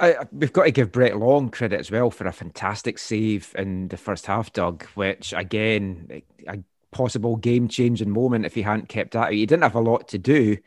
I, 0.03 0.27
we've 0.31 0.51
got 0.51 0.63
to 0.63 0.71
give 0.71 0.91
Brett 0.91 1.17
Long 1.17 1.49
credit 1.49 1.79
as 1.79 1.89
well 1.89 2.11
for 2.11 2.27
a 2.27 2.33
fantastic 2.33 2.99
save 2.99 3.55
in 3.57 3.87
the 3.87 3.97
first 3.97 4.25
half, 4.25 4.51
Doug, 4.51 4.83
which 4.95 5.33
again, 5.33 6.21
a 6.47 6.59
possible 6.91 7.37
game 7.37 7.69
changing 7.69 8.09
moment 8.09 8.45
if 8.45 8.53
he 8.53 8.61
hadn't 8.61 8.89
kept 8.89 9.13
that. 9.13 9.31
He 9.31 9.45
didn't 9.45 9.63
have 9.63 9.75
a 9.75 9.79
lot 9.79 10.09
to 10.09 10.17
do. 10.17 10.57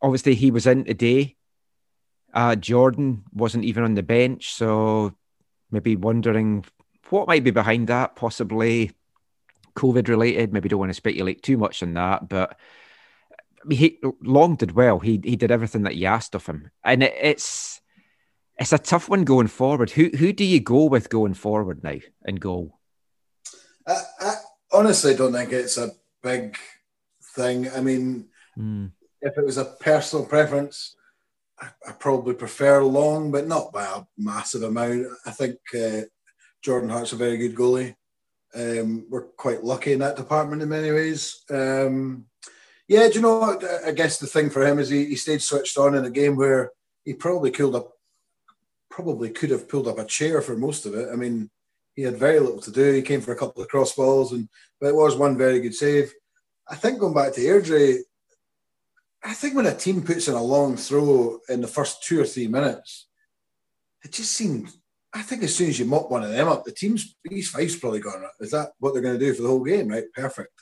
Obviously, 0.00 0.34
he 0.34 0.50
was 0.50 0.66
in 0.66 0.84
today. 0.84 1.36
Uh, 2.32 2.56
Jordan 2.56 3.24
wasn't 3.34 3.64
even 3.64 3.84
on 3.84 3.94
the 3.94 4.02
bench, 4.02 4.52
so 4.52 5.12
maybe 5.70 5.96
wondering 5.96 6.64
what 7.10 7.28
might 7.28 7.44
be 7.44 7.50
behind 7.50 7.88
that, 7.88 8.16
possibly 8.16 8.92
COVID 9.76 10.08
related. 10.08 10.52
Maybe 10.52 10.68
don't 10.68 10.78
want 10.78 10.90
to 10.90 10.94
speculate 10.94 11.42
too 11.42 11.58
much 11.58 11.82
on 11.82 11.94
that, 11.94 12.28
but 12.28 12.56
he 13.68 13.98
Long 14.22 14.56
did 14.56 14.72
well. 14.72 15.00
He 15.00 15.20
he 15.22 15.36
did 15.36 15.50
everything 15.50 15.82
that 15.82 15.96
you 15.96 16.06
asked 16.06 16.34
of 16.34 16.46
him, 16.46 16.70
and 16.82 17.02
it, 17.02 17.14
it's 17.20 17.79
it's 18.60 18.72
a 18.72 18.78
tough 18.78 19.08
one 19.08 19.24
going 19.24 19.46
forward. 19.48 19.90
Who 19.90 20.10
who 20.16 20.32
do 20.32 20.44
you 20.44 20.60
go 20.60 20.84
with 20.84 21.08
going 21.08 21.34
forward 21.34 21.82
now 21.82 21.96
in 22.26 22.36
goal? 22.36 22.78
I, 23.86 23.96
I 24.20 24.34
honestly 24.72 25.14
don't 25.16 25.32
think 25.32 25.52
it's 25.52 25.78
a 25.78 25.90
big 26.22 26.56
thing. 27.34 27.68
I 27.70 27.80
mean, 27.80 28.26
Mm. 28.58 28.90
if 29.22 29.38
it 29.38 29.44
was 29.44 29.56
a 29.58 29.64
personal 29.64 30.26
preference, 30.26 30.96
I, 31.58 31.68
I 31.88 31.92
probably 31.92 32.34
prefer 32.34 32.82
Long, 32.82 33.30
but 33.30 33.46
not 33.46 33.72
by 33.72 33.84
a 33.84 34.02
massive 34.18 34.64
amount. 34.64 35.06
I 35.24 35.30
think 35.30 35.56
uh, 35.74 36.02
Jordan 36.60 36.90
Hart's 36.90 37.12
a 37.12 37.16
very 37.16 37.38
good 37.38 37.54
goalie. 37.54 37.94
Um, 38.54 39.06
we're 39.08 39.28
quite 39.28 39.62
lucky 39.62 39.92
in 39.92 40.00
that 40.00 40.16
department 40.16 40.62
in 40.62 40.68
many 40.68 40.90
ways. 40.90 41.42
Um, 41.48 42.26
yeah, 42.88 43.06
do 43.08 43.14
you 43.14 43.20
know 43.22 43.38
what? 43.38 43.64
I 43.86 43.92
guess 43.92 44.18
the 44.18 44.26
thing 44.26 44.50
for 44.50 44.66
him 44.66 44.80
is 44.80 44.88
he, 44.88 45.06
he 45.06 45.16
stayed 45.16 45.40
switched 45.40 45.78
on 45.78 45.94
in 45.94 46.04
a 46.04 46.10
game 46.10 46.34
where 46.36 46.72
he 47.04 47.14
probably 47.14 47.52
could 47.52 47.72
have 47.72 47.84
probably 49.02 49.30
could 49.30 49.50
have 49.50 49.68
pulled 49.68 49.88
up 49.88 49.98
a 49.98 50.04
chair 50.04 50.42
for 50.42 50.56
most 50.56 50.84
of 50.84 50.94
it. 50.94 51.08
I 51.10 51.16
mean, 51.16 51.50
he 51.96 52.02
had 52.02 52.16
very 52.16 52.38
little 52.38 52.60
to 52.60 52.70
do. 52.70 52.92
He 52.92 53.02
came 53.02 53.20
for 53.20 53.32
a 53.32 53.36
couple 53.36 53.62
of 53.62 53.68
cross 53.68 53.94
balls, 53.94 54.32
and 54.32 54.48
but 54.80 54.88
it 54.88 54.94
was 54.94 55.16
one 55.16 55.38
very 55.38 55.60
good 55.60 55.74
save. 55.74 56.12
I 56.68 56.76
think 56.76 56.98
going 56.98 57.14
back 57.14 57.32
to 57.34 57.40
Airdrie, 57.40 58.00
I 59.24 59.32
think 59.34 59.54
when 59.54 59.66
a 59.66 59.74
team 59.74 60.02
puts 60.02 60.28
in 60.28 60.34
a 60.34 60.42
long 60.42 60.76
throw 60.76 61.40
in 61.48 61.62
the 61.62 61.66
first 61.66 62.02
two 62.02 62.20
or 62.20 62.26
three 62.26 62.46
minutes, 62.46 63.08
it 64.04 64.12
just 64.12 64.32
seemed. 64.32 64.70
I 65.12 65.22
think 65.22 65.42
as 65.42 65.56
soon 65.56 65.70
as 65.70 65.78
you 65.78 65.86
mop 65.86 66.10
one 66.10 66.22
of 66.22 66.30
them 66.30 66.46
up, 66.46 66.64
the 66.64 66.72
team's 66.72 67.16
these 67.24 67.50
five's 67.50 67.76
probably 67.76 68.00
gone. 68.00 68.22
Is 68.38 68.52
that 68.52 68.72
what 68.78 68.92
they're 68.92 69.02
going 69.02 69.18
to 69.18 69.24
do 69.24 69.34
for 69.34 69.42
the 69.42 69.48
whole 69.48 69.64
game? 69.64 69.88
Right, 69.88 70.04
perfect. 70.14 70.52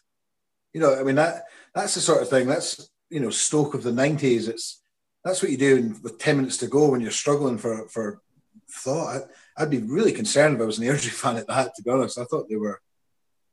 You 0.72 0.80
know, 0.80 0.98
I 0.98 1.02
mean 1.02 1.16
that 1.16 1.42
that's 1.74 1.94
the 1.94 2.00
sort 2.00 2.22
of 2.22 2.30
thing. 2.30 2.46
That's 2.46 2.88
you 3.10 3.20
know 3.20 3.30
Stoke 3.30 3.74
of 3.74 3.82
the 3.82 3.92
nineties. 3.92 4.48
It's 4.48 4.80
that's 5.24 5.42
what 5.42 5.50
you 5.50 5.58
do 5.58 5.76
in, 5.76 6.02
with 6.02 6.18
ten 6.18 6.36
minutes 6.36 6.56
to 6.58 6.66
go 6.66 6.88
when 6.88 7.00
you're 7.00 7.10
struggling 7.10 7.58
for 7.58 7.88
for 7.88 8.22
thought. 8.70 9.22
I, 9.56 9.62
I'd 9.62 9.70
be 9.70 9.78
really 9.78 10.12
concerned 10.12 10.56
if 10.56 10.62
I 10.62 10.64
was 10.64 10.78
an 10.78 10.84
Airdrie 10.84 11.10
fan 11.10 11.36
at 11.36 11.46
that. 11.48 11.74
To 11.74 11.82
be 11.82 11.90
honest, 11.90 12.18
I 12.18 12.24
thought 12.24 12.48
they 12.48 12.56
were 12.56 12.80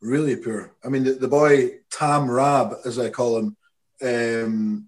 really 0.01 0.35
poor. 0.35 0.71
I 0.83 0.89
mean, 0.89 1.03
the, 1.03 1.13
the 1.13 1.27
boy 1.27 1.79
Tam 1.89 2.29
Rab, 2.29 2.75
as 2.85 2.99
I 2.99 3.09
call 3.09 3.37
him, 3.37 3.57
um, 4.01 4.87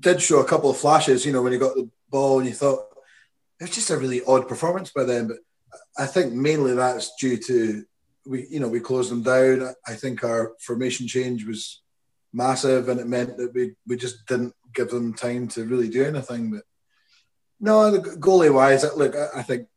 did 0.00 0.20
show 0.20 0.40
a 0.40 0.48
couple 0.48 0.70
of 0.70 0.76
flashes. 0.76 1.24
You 1.24 1.32
know, 1.32 1.42
when 1.42 1.52
he 1.52 1.58
got 1.58 1.74
the 1.74 1.88
ball, 2.10 2.40
and 2.40 2.48
you 2.48 2.54
thought 2.54 2.86
it 3.60 3.64
was 3.64 3.74
just 3.74 3.90
a 3.90 3.96
really 3.96 4.22
odd 4.26 4.48
performance 4.48 4.90
by 4.90 5.04
them. 5.04 5.28
But 5.28 5.38
I 5.96 6.06
think 6.06 6.32
mainly 6.32 6.74
that's 6.74 7.14
due 7.16 7.36
to 7.36 7.84
we, 8.26 8.46
you 8.48 8.60
know, 8.60 8.68
we 8.68 8.80
closed 8.80 9.10
them 9.10 9.22
down. 9.22 9.74
I 9.86 9.94
think 9.94 10.24
our 10.24 10.52
formation 10.60 11.06
change 11.06 11.44
was 11.46 11.82
massive, 12.32 12.88
and 12.88 13.00
it 13.00 13.06
meant 13.06 13.36
that 13.36 13.52
we 13.54 13.74
we 13.86 13.96
just 13.96 14.26
didn't 14.26 14.54
give 14.74 14.90
them 14.90 15.14
time 15.14 15.48
to 15.48 15.64
really 15.64 15.88
do 15.88 16.04
anything. 16.04 16.50
But 16.50 16.64
no, 17.62 17.92
the 17.92 17.98
goalie 18.16 18.52
wise, 18.52 18.84
look, 18.96 19.14
I 19.14 19.42
think 19.42 19.68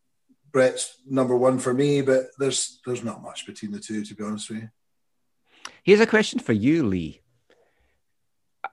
Brett's 0.51 0.97
number 1.07 1.37
one 1.37 1.59
for 1.59 1.73
me, 1.73 2.01
but 2.01 2.27
there's 2.39 2.79
there's 2.85 3.03
not 3.03 3.21
much 3.21 3.45
between 3.45 3.71
the 3.71 3.79
two, 3.79 4.03
to 4.03 4.15
be 4.15 4.23
honest 4.23 4.49
with 4.49 4.63
you. 4.63 4.69
Here's 5.83 5.99
a 5.99 6.07
question 6.07 6.39
for 6.39 6.53
you, 6.53 6.83
Lee. 6.83 7.21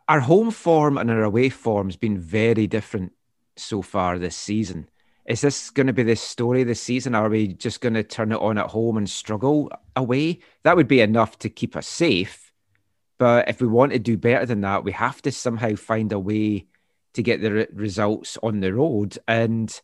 Our 0.09 0.21
home 0.21 0.51
form 0.51 0.97
and 0.97 1.11
our 1.11 1.25
away 1.25 1.51
form 1.51 1.89
has 1.89 1.97
been 1.97 2.19
very 2.19 2.67
different 2.67 3.13
so 3.57 3.83
far 3.83 4.19
this 4.19 4.37
season. 4.37 4.89
Is 5.27 5.43
this 5.43 5.69
going 5.71 5.89
to 5.89 5.93
be 5.93 6.03
the 6.03 6.17
story 6.17 6.65
this 6.65 6.81
season? 6.81 7.15
Are 7.15 7.29
we 7.29 7.49
just 7.49 7.83
going 7.83 7.95
to 7.95 8.03
turn 8.03 8.33
it 8.33 8.41
on 8.41 8.57
at 8.57 8.71
home 8.71 8.97
and 8.97 9.09
struggle 9.09 9.71
away? 9.95 10.41
That 10.63 10.77
would 10.77 10.89
be 10.89 11.03
enough 11.03 11.39
to 11.41 11.51
keep 11.51 11.77
us 11.77 11.87
safe. 11.87 12.53
But 13.19 13.49
if 13.49 13.61
we 13.61 13.69
want 13.69 13.93
to 13.93 13.99
do 13.99 14.17
better 14.17 14.47
than 14.47 14.63
that, 14.63 14.85
we 14.85 14.93
have 14.93 15.21
to 15.23 15.33
somehow 15.33 15.77
find 15.77 16.13
a 16.13 16.19
way 16.19 16.67
to 17.15 17.23
get 17.23 17.41
the 17.41 17.53
re- 17.53 17.67
results 17.73 18.39
on 18.43 18.61
the 18.61 18.73
road. 18.73 19.19
And 19.29 19.81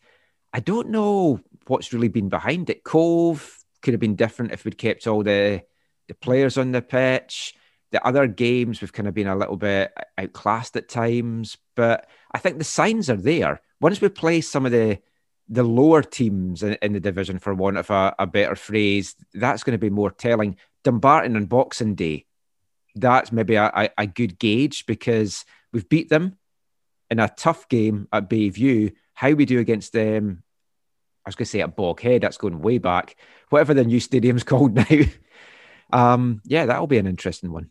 I 0.52 0.60
don't 0.60 0.90
know 0.90 1.40
what's 1.66 1.92
really 1.92 2.08
been 2.08 2.28
behind 2.28 2.70
it. 2.70 2.84
Cove 2.84 3.58
could 3.82 3.94
have 3.94 4.00
been 4.00 4.16
different 4.16 4.52
if 4.52 4.64
we'd 4.64 4.78
kept 4.78 5.06
all 5.06 5.22
the 5.22 5.62
the 6.08 6.14
players 6.14 6.56
on 6.56 6.72
the 6.72 6.82
pitch. 6.82 7.54
The 7.90 8.04
other 8.06 8.26
games 8.26 8.80
we've 8.80 8.92
kind 8.92 9.08
of 9.08 9.14
been 9.14 9.26
a 9.26 9.36
little 9.36 9.56
bit 9.56 9.92
outclassed 10.16 10.76
at 10.76 10.88
times, 10.88 11.56
but 11.74 12.08
I 12.32 12.38
think 12.38 12.58
the 12.58 12.64
signs 12.64 13.08
are 13.08 13.16
there. 13.16 13.60
Once 13.80 14.00
we 14.00 14.08
play 14.08 14.40
some 14.40 14.66
of 14.66 14.72
the 14.72 14.98
the 15.50 15.62
lower 15.62 16.02
teams 16.02 16.62
in, 16.62 16.74
in 16.82 16.92
the 16.92 17.00
division, 17.00 17.38
for 17.38 17.54
want 17.54 17.78
of 17.78 17.90
a, 17.90 18.14
a 18.18 18.26
better 18.26 18.54
phrase, 18.54 19.14
that's 19.32 19.62
going 19.62 19.72
to 19.72 19.78
be 19.78 19.90
more 19.90 20.10
telling. 20.10 20.56
Dumbarton 20.84 21.36
on 21.36 21.46
Boxing 21.46 21.94
Day, 21.94 22.26
that's 22.94 23.32
maybe 23.32 23.54
a, 23.54 23.70
a, 23.74 23.88
a 23.96 24.06
good 24.06 24.38
gauge 24.38 24.86
because 24.86 25.44
we've 25.72 25.88
beat 25.88 26.08
them 26.08 26.37
in 27.10 27.18
a 27.18 27.28
tough 27.28 27.68
game 27.68 28.08
at 28.12 28.28
Bayview. 28.28 28.92
How 29.14 29.32
we 29.32 29.44
do 29.44 29.58
against 29.58 29.92
them, 29.92 30.42
I 31.24 31.28
was 31.28 31.34
going 31.34 31.46
to 31.46 31.50
say 31.50 31.60
at 31.60 31.76
Boghead, 31.76 32.20
that's 32.20 32.38
going 32.38 32.60
way 32.60 32.78
back. 32.78 33.16
Whatever 33.50 33.74
the 33.74 33.84
new 33.84 34.00
stadium's 34.00 34.42
called 34.44 34.74
now. 34.74 34.84
um, 35.92 36.40
yeah, 36.44 36.66
that'll 36.66 36.86
be 36.86 36.98
an 36.98 37.06
interesting 37.06 37.52
one. 37.52 37.70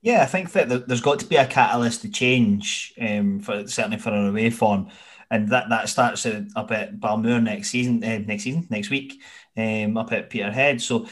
Yeah, 0.00 0.22
I 0.22 0.26
think 0.26 0.52
that 0.52 0.86
there's 0.86 1.00
got 1.00 1.18
to 1.20 1.26
be 1.26 1.36
a 1.36 1.46
catalyst 1.46 2.02
to 2.02 2.08
change, 2.08 2.94
um, 3.00 3.40
for 3.40 3.66
certainly 3.66 3.98
for 3.98 4.10
an 4.10 4.28
away 4.28 4.50
form, 4.50 4.90
and 5.28 5.48
that 5.48 5.68
that 5.70 5.88
starts 5.88 6.24
up 6.24 6.70
at 6.70 7.00
Balmoor 7.00 7.40
next 7.40 7.70
season, 7.70 8.04
uh, 8.04 8.18
next 8.18 8.44
season, 8.44 8.66
next 8.70 8.90
week, 8.90 9.20
um, 9.56 9.96
up 9.96 10.12
at 10.12 10.30
Peterhead. 10.30 10.80
So 10.80 11.08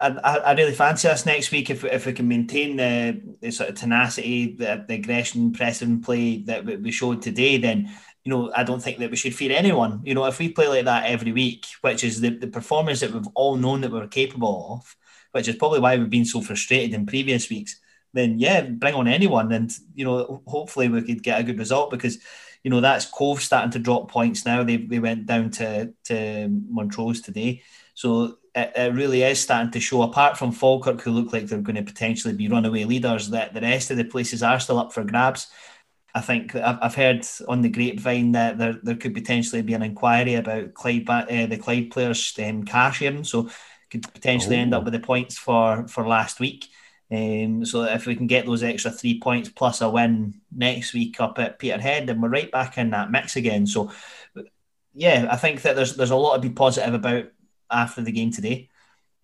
I, 0.00 0.08
I, 0.38 0.52
really 0.52 0.74
fancy 0.74 1.08
us 1.08 1.24
next 1.24 1.50
week 1.50 1.70
if, 1.70 1.84
if 1.84 2.06
we 2.06 2.12
can 2.12 2.28
maintain 2.28 2.76
the, 2.76 3.20
the 3.40 3.50
sort 3.50 3.70
of 3.70 3.76
tenacity, 3.76 4.54
the, 4.54 4.84
the 4.86 4.94
aggression, 4.94 5.52
pressing 5.52 6.02
play 6.02 6.42
that 6.42 6.64
we 6.64 6.90
showed 6.90 7.22
today. 7.22 7.56
Then 7.56 7.90
you 8.24 8.30
know 8.30 8.52
I 8.54 8.64
don't 8.64 8.82
think 8.82 8.98
that 8.98 9.10
we 9.10 9.16
should 9.16 9.34
fear 9.34 9.52
anyone. 9.56 10.02
You 10.04 10.14
know 10.14 10.26
if 10.26 10.38
we 10.38 10.50
play 10.50 10.68
like 10.68 10.84
that 10.84 11.06
every 11.06 11.32
week, 11.32 11.64
which 11.80 12.04
is 12.04 12.20
the, 12.20 12.30
the 12.30 12.48
performance 12.48 13.00
that 13.00 13.12
we've 13.12 13.28
all 13.34 13.56
known 13.56 13.80
that 13.82 13.92
we're 13.92 14.06
capable 14.08 14.74
of, 14.74 14.96
which 15.32 15.48
is 15.48 15.56
probably 15.56 15.80
why 15.80 15.96
we've 15.96 16.10
been 16.10 16.24
so 16.24 16.40
frustrated 16.40 16.94
in 16.94 17.06
previous 17.06 17.48
weeks. 17.48 17.80
Then 18.12 18.38
yeah, 18.38 18.62
bring 18.62 18.94
on 18.94 19.08
anyone, 19.08 19.52
and 19.52 19.72
you 19.94 20.04
know 20.04 20.42
hopefully 20.46 20.88
we 20.88 21.02
could 21.02 21.22
get 21.22 21.40
a 21.40 21.44
good 21.44 21.58
result 21.58 21.90
because 21.90 22.18
you 22.62 22.70
know 22.70 22.80
that's 22.80 23.06
Cove 23.06 23.40
starting 23.40 23.70
to 23.72 23.78
drop 23.78 24.10
points 24.10 24.44
now. 24.44 24.62
They, 24.62 24.76
they 24.76 24.98
went 24.98 25.26
down 25.26 25.50
to 25.52 25.92
to 26.04 26.48
Montrose 26.48 27.20
today, 27.20 27.62
so 27.94 28.38
it, 28.56 28.72
it, 28.74 28.94
really 28.94 29.22
is 29.22 29.40
starting 29.40 29.70
to 29.72 29.80
show. 29.80 30.02
Apart 30.02 30.36
from 30.36 30.50
Falkirk, 30.50 31.02
who 31.02 31.12
look 31.12 31.32
like 31.32 31.46
they're 31.46 31.60
going 31.60 31.76
to 31.76 31.82
potentially 31.82 32.34
be 32.34 32.48
runaway 32.48 32.84
leaders, 32.84 33.30
that 33.30 33.54
the 33.54 33.60
rest 33.60 33.90
of 33.90 33.98
the 33.98 34.04
places 34.04 34.42
are 34.42 34.58
still 34.58 34.78
up 34.78 34.92
for 34.92 35.04
grabs. 35.04 35.48
I 36.14 36.22
think 36.22 36.56
I've, 36.56 36.94
heard 36.94 37.26
on 37.46 37.60
the 37.60 37.68
grapevine 37.68 38.32
that 38.32 38.56
there, 38.56 38.76
there 38.82 38.96
could 38.96 39.12
potentially 39.12 39.60
be 39.60 39.74
an 39.74 39.82
inquiry 39.82 40.34
about 40.34 40.72
Clyde, 40.72 41.08
uh, 41.10 41.46
the 41.46 41.58
Clyde 41.58 41.90
players' 41.90 42.34
um, 42.42 42.64
car 42.64 42.90
sharing, 42.90 43.22
so 43.22 43.50
could 43.90 44.10
potentially 44.14 44.56
oh. 44.56 44.60
end 44.60 44.74
up 44.74 44.80
oh. 44.80 44.84
with 44.84 44.94
the 44.94 45.00
points 45.00 45.36
for 45.36 45.86
for 45.88 46.08
last 46.08 46.40
week. 46.40 46.68
Um, 47.12 47.66
so 47.66 47.84
if 47.84 48.06
we 48.06 48.16
can 48.16 48.26
get 48.26 48.46
those 48.46 48.62
extra 48.62 48.90
three 48.90 49.20
points 49.20 49.50
plus 49.50 49.82
a 49.82 49.90
win 49.90 50.40
next 50.50 50.94
week 50.94 51.20
up 51.20 51.38
at 51.38 51.58
Peterhead, 51.58 52.06
then 52.06 52.20
we're 52.20 52.30
right 52.30 52.50
back 52.50 52.78
in 52.78 52.90
that 52.90 53.10
mix 53.10 53.36
again. 53.36 53.66
So 53.66 53.92
yeah, 54.94 55.28
I 55.30 55.36
think 55.36 55.60
that 55.62 55.76
there's 55.76 55.96
there's 55.96 56.10
a 56.10 56.16
lot 56.16 56.36
to 56.36 56.48
be 56.48 56.54
positive 56.54 56.94
about 56.94 57.26
after 57.70 58.02
the 58.02 58.12
game 58.12 58.30
today. 58.30 58.68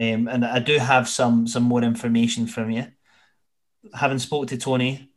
Um, 0.00 0.26
and 0.26 0.44
I 0.44 0.58
do 0.58 0.78
have 0.78 1.08
some 1.08 1.46
some 1.46 1.62
more 1.62 1.82
information 1.82 2.46
from 2.46 2.70
you. 2.70 2.86
Having 3.94 4.18
spoke 4.18 4.48
to 4.48 4.56
Tony, 4.56 5.10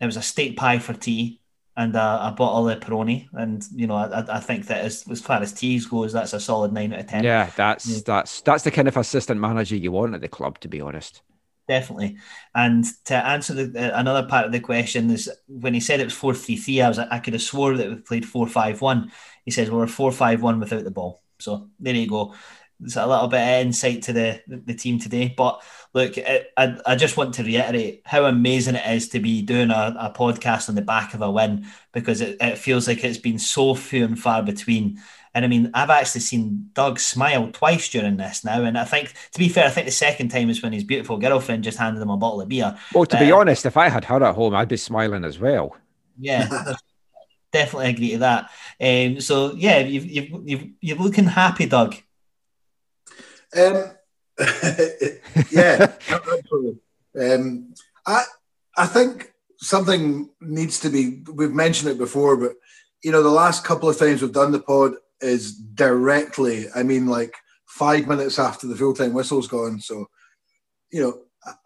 it 0.00 0.06
was 0.06 0.16
a 0.16 0.22
steak 0.22 0.56
pie 0.56 0.78
for 0.78 0.94
tea 0.94 1.40
and 1.76 1.94
a, 1.94 2.28
a 2.28 2.34
bottle 2.36 2.68
of 2.68 2.80
Peroni. 2.80 3.28
And 3.32 3.64
you 3.74 3.86
know, 3.86 3.96
I, 3.96 4.24
I 4.36 4.40
think 4.40 4.66
that 4.66 4.84
as, 4.84 5.04
as 5.10 5.20
far 5.20 5.40
as 5.40 5.52
teas 5.52 5.86
goes, 5.86 6.12
that's 6.12 6.32
a 6.32 6.40
solid 6.40 6.72
nine 6.72 6.92
out 6.92 7.00
of 7.00 7.06
ten. 7.06 7.24
Yeah, 7.24 7.50
that's 7.56 7.86
yeah. 7.86 8.00
that's 8.04 8.40
that's 8.40 8.64
the 8.64 8.70
kind 8.70 8.88
of 8.88 8.96
assistant 8.96 9.40
manager 9.40 9.76
you 9.76 9.92
want 9.92 10.14
at 10.14 10.20
the 10.20 10.28
club, 10.28 10.58
to 10.60 10.68
be 10.68 10.80
honest. 10.80 11.22
Definitely. 11.66 12.18
And 12.54 12.84
to 13.06 13.14
answer 13.14 13.54
the, 13.54 13.94
uh, 13.94 13.98
another 13.98 14.28
part 14.28 14.44
of 14.44 14.52
the 14.52 14.60
question 14.60 15.10
is 15.10 15.30
when 15.46 15.72
he 15.72 15.80
said 15.80 15.98
it 15.98 16.04
was 16.04 16.12
four 16.12 16.34
three 16.34 16.56
three, 16.56 16.82
I 16.82 16.88
was 16.88 16.98
I 16.98 17.18
could 17.20 17.34
have 17.34 17.42
swore 17.42 17.76
that 17.76 17.88
we 17.88 17.96
played 17.96 18.26
four 18.26 18.46
five 18.46 18.80
one. 18.80 19.12
He 19.44 19.50
says 19.50 19.70
well, 19.70 19.80
we're 19.80 19.86
four 19.86 20.12
five 20.12 20.42
one 20.42 20.60
without 20.60 20.84
the 20.84 20.90
ball. 20.90 21.22
So 21.38 21.68
there 21.78 21.94
you 21.94 22.08
go 22.08 22.34
it's 22.84 22.96
a 22.96 23.06
little 23.06 23.28
bit 23.28 23.40
of 23.40 23.66
insight 23.66 24.02
to 24.02 24.12
the 24.12 24.42
the 24.46 24.74
team 24.74 24.98
today. 24.98 25.34
But 25.36 25.62
look, 25.94 26.18
it, 26.18 26.52
I, 26.56 26.76
I 26.84 26.96
just 26.96 27.16
want 27.16 27.34
to 27.34 27.44
reiterate 27.44 28.02
how 28.04 28.24
amazing 28.24 28.74
it 28.74 28.94
is 28.94 29.08
to 29.10 29.20
be 29.20 29.42
doing 29.42 29.70
a, 29.70 29.94
a 29.98 30.12
podcast 30.14 30.68
on 30.68 30.74
the 30.74 30.82
back 30.82 31.14
of 31.14 31.22
a 31.22 31.30
win 31.30 31.66
because 31.92 32.20
it, 32.20 32.36
it 32.40 32.58
feels 32.58 32.86
like 32.86 33.02
it's 33.04 33.18
been 33.18 33.38
so 33.38 33.74
few 33.74 34.04
and 34.04 34.18
far 34.18 34.42
between. 34.42 35.00
And 35.34 35.44
I 35.44 35.48
mean, 35.48 35.70
I've 35.74 35.90
actually 35.90 36.20
seen 36.20 36.70
Doug 36.74 37.00
smile 37.00 37.50
twice 37.50 37.88
during 37.88 38.16
this 38.16 38.44
now. 38.44 38.62
And 38.62 38.78
I 38.78 38.84
think, 38.84 39.14
to 39.32 39.38
be 39.38 39.48
fair, 39.48 39.66
I 39.66 39.70
think 39.70 39.86
the 39.86 39.92
second 39.92 40.28
time 40.28 40.48
is 40.48 40.62
when 40.62 40.72
his 40.72 40.84
beautiful 40.84 41.18
girlfriend 41.18 41.64
just 41.64 41.78
handed 41.78 42.00
him 42.00 42.10
a 42.10 42.16
bottle 42.16 42.40
of 42.40 42.48
beer. 42.48 42.76
Well, 42.92 43.06
to 43.06 43.18
be 43.18 43.32
uh, 43.32 43.36
honest, 43.36 43.66
if 43.66 43.76
I 43.76 43.88
had 43.88 44.04
her 44.04 44.22
at 44.22 44.36
home, 44.36 44.54
I'd 44.54 44.68
be 44.68 44.76
smiling 44.76 45.24
as 45.24 45.40
well. 45.40 45.76
Yeah, 46.20 46.74
definitely 47.52 47.90
agree 47.90 48.10
to 48.12 48.18
that. 48.18 48.50
Um, 48.80 49.20
so, 49.20 49.54
yeah, 49.54 49.80
you've, 49.80 50.04
you've, 50.04 50.48
you've, 50.48 50.64
you're 50.80 50.98
looking 50.98 51.24
happy, 51.24 51.66
Doug. 51.66 51.96
Um, 53.56 53.90
yeah, 55.50 55.92
absolutely. 56.10 56.78
Um, 57.18 57.74
I 58.06 58.24
I 58.76 58.86
think 58.86 59.32
something 59.58 60.30
needs 60.40 60.80
to 60.80 60.90
be. 60.90 61.22
We've 61.32 61.52
mentioned 61.52 61.90
it 61.90 61.98
before, 61.98 62.36
but 62.36 62.52
you 63.02 63.12
know, 63.12 63.22
the 63.22 63.28
last 63.30 63.64
couple 63.64 63.88
of 63.88 63.98
times 63.98 64.22
we've 64.22 64.32
done 64.32 64.52
the 64.52 64.60
pod 64.60 64.94
is 65.20 65.54
directly. 65.54 66.66
I 66.74 66.82
mean, 66.82 67.06
like 67.06 67.34
five 67.66 68.06
minutes 68.06 68.38
after 68.38 68.66
the 68.66 68.76
full 68.76 68.94
time 68.94 69.12
whistle's 69.12 69.48
gone. 69.48 69.80
So, 69.80 70.06
you 70.90 71.02
know, 71.02 71.20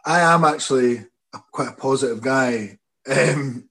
I 0.05 0.21
am 0.21 0.45
actually 0.45 1.07
quite 1.53 1.69
a 1.69 1.73
positive 1.73 2.21
guy. 2.21 2.79
Um, 3.09 3.69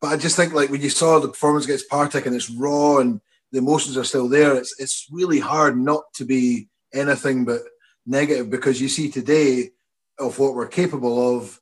but 0.00 0.08
I 0.08 0.16
just 0.16 0.36
think 0.36 0.52
like 0.52 0.70
when 0.70 0.80
you 0.80 0.90
saw 0.90 1.18
the 1.18 1.28
performance 1.28 1.64
against 1.64 1.88
Partick 1.88 2.26
and 2.26 2.34
it's 2.34 2.50
raw 2.50 2.98
and 2.98 3.20
the 3.52 3.58
emotions 3.58 3.96
are 3.96 4.04
still 4.04 4.28
there, 4.28 4.56
it's 4.56 4.78
it's 4.78 5.06
really 5.10 5.40
hard 5.40 5.78
not 5.78 6.04
to 6.14 6.24
be 6.24 6.68
anything 6.92 7.44
but 7.44 7.60
negative 8.06 8.50
because 8.50 8.80
you 8.80 8.88
see 8.88 9.10
today 9.10 9.70
of 10.18 10.38
what 10.38 10.54
we're 10.54 10.66
capable 10.68 11.36
of, 11.36 11.60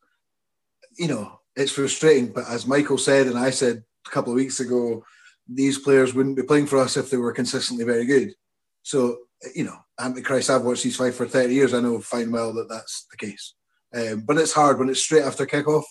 you 0.99 1.09
know, 1.09 1.41
it's 1.55 1.73
frustrating. 1.73 2.29
But 2.29 2.49
as 2.49 2.67
Michael 2.67 2.99
said, 2.99 3.27
and 3.27 3.39
I 3.39 3.51
said 3.51 3.83
a 4.07 4.11
couple 4.11 4.33
of 4.33 4.37
weeks 4.37 4.61
ago, 4.61 5.05
these 5.49 5.79
players 5.79 6.15
wouldn't 6.15 6.37
be 6.37 6.43
playing 6.43 6.67
for 6.67 6.79
us 6.79 6.97
if 6.97 7.11
they 7.11 7.17
were 7.17 7.33
consistently 7.33 7.85
very 7.85 8.05
good. 8.05 8.35
So, 8.83 9.19
you 9.55 9.65
know, 9.65 9.77
Antichrist, 9.99 10.51
I've 10.51 10.63
watched 10.63 10.85
these 10.85 10.97
fight 10.97 11.15
for 11.15 11.27
30 11.27 11.55
years. 11.55 11.75
I 11.75 11.81
know 11.81 12.01
fine 12.01 12.31
well 12.31 12.53
that 12.55 12.69
that's 12.69 13.07
the 13.11 13.17
case. 13.17 13.55
Um, 13.95 14.21
but 14.21 14.37
it's 14.37 14.53
hard 14.53 14.79
when 14.79 14.89
it's 14.89 15.03
straight 15.03 15.23
after 15.23 15.47
kickoff, 15.47 15.85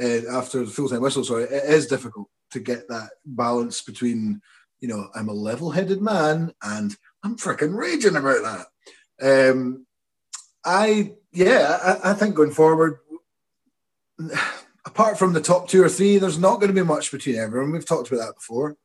uh, 0.00 0.36
after 0.36 0.64
the 0.64 0.70
full 0.70 0.88
time 0.88 1.00
whistle. 1.00 1.24
Sorry, 1.24 1.44
it 1.44 1.64
is 1.64 1.86
difficult 1.86 2.28
to 2.52 2.60
get 2.60 2.88
that 2.88 3.10
balance 3.24 3.82
between, 3.82 4.40
you 4.80 4.88
know, 4.88 5.08
I'm 5.14 5.28
a 5.28 5.32
level 5.32 5.70
headed 5.70 6.02
man 6.02 6.52
and 6.62 6.96
I'm 7.22 7.36
freaking 7.36 7.76
raging 7.76 8.16
about 8.16 8.66
that. 9.20 9.50
Um, 9.50 9.86
I 10.64 11.14
yeah, 11.32 11.98
I, 12.02 12.10
I, 12.10 12.14
think 12.14 12.34
going 12.34 12.50
forward, 12.50 12.98
apart 14.86 15.18
from 15.18 15.32
the 15.32 15.40
top 15.40 15.68
two 15.68 15.82
or 15.82 15.88
three, 15.88 16.18
there's 16.18 16.38
not 16.38 16.56
going 16.56 16.68
to 16.68 16.80
be 16.80 16.86
much 16.86 17.10
between 17.10 17.36
everyone. 17.36 17.72
We've 17.72 17.86
talked 17.86 18.10
about 18.10 18.26
that 18.26 18.34
before. 18.34 18.76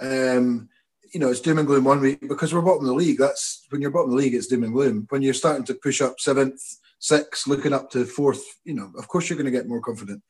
Um, 0.00 0.68
you 1.12 1.20
know, 1.20 1.30
it's 1.30 1.40
doom 1.40 1.58
and 1.58 1.66
gloom 1.66 1.84
one 1.84 2.00
week 2.00 2.28
because 2.28 2.54
we're 2.54 2.62
bottom 2.62 2.82
of 2.82 2.86
the 2.86 2.94
league. 2.94 3.18
That's 3.18 3.66
when 3.70 3.80
you're 3.80 3.90
bottom 3.90 4.10
of 4.10 4.16
the 4.16 4.22
league, 4.22 4.34
it's 4.34 4.46
doom 4.46 4.64
and 4.64 4.72
gloom. 4.72 5.06
When 5.10 5.22
you're 5.22 5.34
starting 5.34 5.64
to 5.64 5.74
push 5.74 6.00
up 6.00 6.20
seventh, 6.20 6.60
sixth, 7.00 7.46
looking 7.46 7.72
up 7.72 7.90
to 7.90 8.04
fourth, 8.04 8.42
you 8.64 8.74
know, 8.74 8.92
of 8.96 9.08
course 9.08 9.28
you're 9.28 9.36
going 9.36 9.52
to 9.52 9.58
get 9.58 9.68
more 9.68 9.80
confident. 9.80 10.22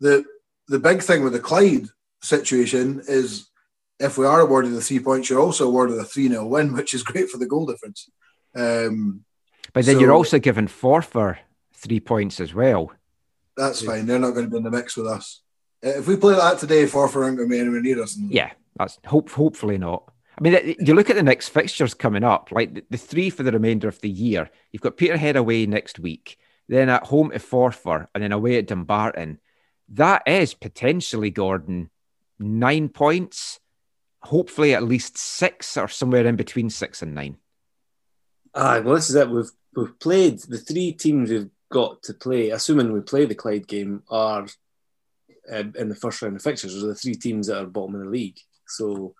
The 0.00 0.24
the 0.68 0.78
big 0.78 1.02
thing 1.02 1.22
with 1.22 1.34
the 1.34 1.40
Clyde 1.40 1.88
situation 2.22 3.02
is 3.06 3.48
if 3.98 4.18
we 4.18 4.26
are 4.26 4.40
awarded 4.40 4.72
the 4.72 4.80
three 4.80 5.00
points, 5.00 5.30
you're 5.30 5.40
also 5.40 5.66
awarded 5.68 5.98
a 5.98 6.04
3 6.04 6.28
0 6.28 6.46
win, 6.46 6.72
which 6.74 6.94
is 6.94 7.02
great 7.02 7.30
for 7.30 7.38
the 7.38 7.46
goal 7.46 7.66
difference. 7.66 8.10
Um, 8.54 9.24
but 9.72 9.84
then 9.84 9.96
so, 9.96 10.00
you're 10.00 10.12
also 10.12 10.38
given 10.38 10.68
Forfar 10.68 11.38
three 11.74 12.00
points 12.00 12.40
as 12.40 12.54
well. 12.54 12.92
That's 13.56 13.82
fine. 13.82 14.06
They're 14.06 14.18
not 14.18 14.32
going 14.32 14.46
to 14.46 14.50
be 14.50 14.56
in 14.56 14.62
the 14.62 14.70
mix 14.70 14.96
with 14.96 15.06
us. 15.06 15.42
If 15.82 16.06
we 16.06 16.16
play 16.16 16.34
that 16.34 16.58
today, 16.58 16.84
Forfar 16.84 17.24
aren't 17.24 17.36
going 17.36 17.48
to 17.48 17.54
be 17.54 17.60
anywhere 17.60 17.80
near 17.80 18.02
us. 18.02 18.16
Yeah, 18.16 18.50
that's 18.76 18.98
hope, 19.06 19.30
hopefully 19.30 19.78
not. 19.78 20.10
I 20.36 20.42
mean, 20.42 20.76
you 20.80 20.94
look 20.94 21.10
at 21.10 21.16
the 21.16 21.22
next 21.22 21.50
fixtures 21.50 21.94
coming 21.94 22.24
up, 22.24 22.50
like 22.50 22.74
the, 22.74 22.84
the 22.90 22.98
three 22.98 23.30
for 23.30 23.44
the 23.44 23.52
remainder 23.52 23.86
of 23.86 24.00
the 24.00 24.10
year. 24.10 24.50
You've 24.72 24.82
got 24.82 24.96
Peterhead 24.96 25.36
away 25.36 25.66
next 25.66 26.00
week, 26.00 26.38
then 26.68 26.88
at 26.88 27.04
home 27.04 27.30
to 27.30 27.38
Forfar, 27.38 28.08
and 28.14 28.22
then 28.22 28.32
away 28.32 28.58
at 28.58 28.66
Dumbarton. 28.66 29.38
That 29.90 30.22
is 30.26 30.54
potentially, 30.54 31.30
Gordon, 31.30 31.90
nine 32.38 32.88
points. 32.88 33.60
Hopefully, 34.24 34.74
at 34.74 34.82
least 34.82 35.18
six 35.18 35.76
or 35.76 35.88
somewhere 35.88 36.26
in 36.26 36.36
between 36.36 36.70
six 36.70 37.02
and 37.02 37.14
nine. 37.14 37.36
Ah, 38.54 38.80
well, 38.80 38.94
this 38.94 39.10
is 39.10 39.16
it. 39.16 39.28
We've 39.28 39.50
we've 39.74 39.98
played 39.98 40.38
the 40.40 40.58
three 40.58 40.92
teams 40.92 41.30
we've 41.30 41.50
got 41.70 42.02
to 42.04 42.14
play. 42.14 42.50
Assuming 42.50 42.92
we 42.92 43.00
play 43.00 43.26
the 43.26 43.34
Clyde 43.34 43.66
game, 43.66 44.02
are 44.08 44.46
uh, 45.52 45.64
in 45.76 45.88
the 45.88 45.96
first 45.96 46.22
round 46.22 46.36
of 46.36 46.42
fixtures. 46.42 46.82
Are 46.82 46.88
the 46.88 46.94
three 46.94 47.16
teams 47.16 47.48
that 47.48 47.62
are 47.62 47.66
bottom 47.66 47.96
of 47.96 48.02
the 48.02 48.10
league. 48.10 48.38
So 48.66 49.14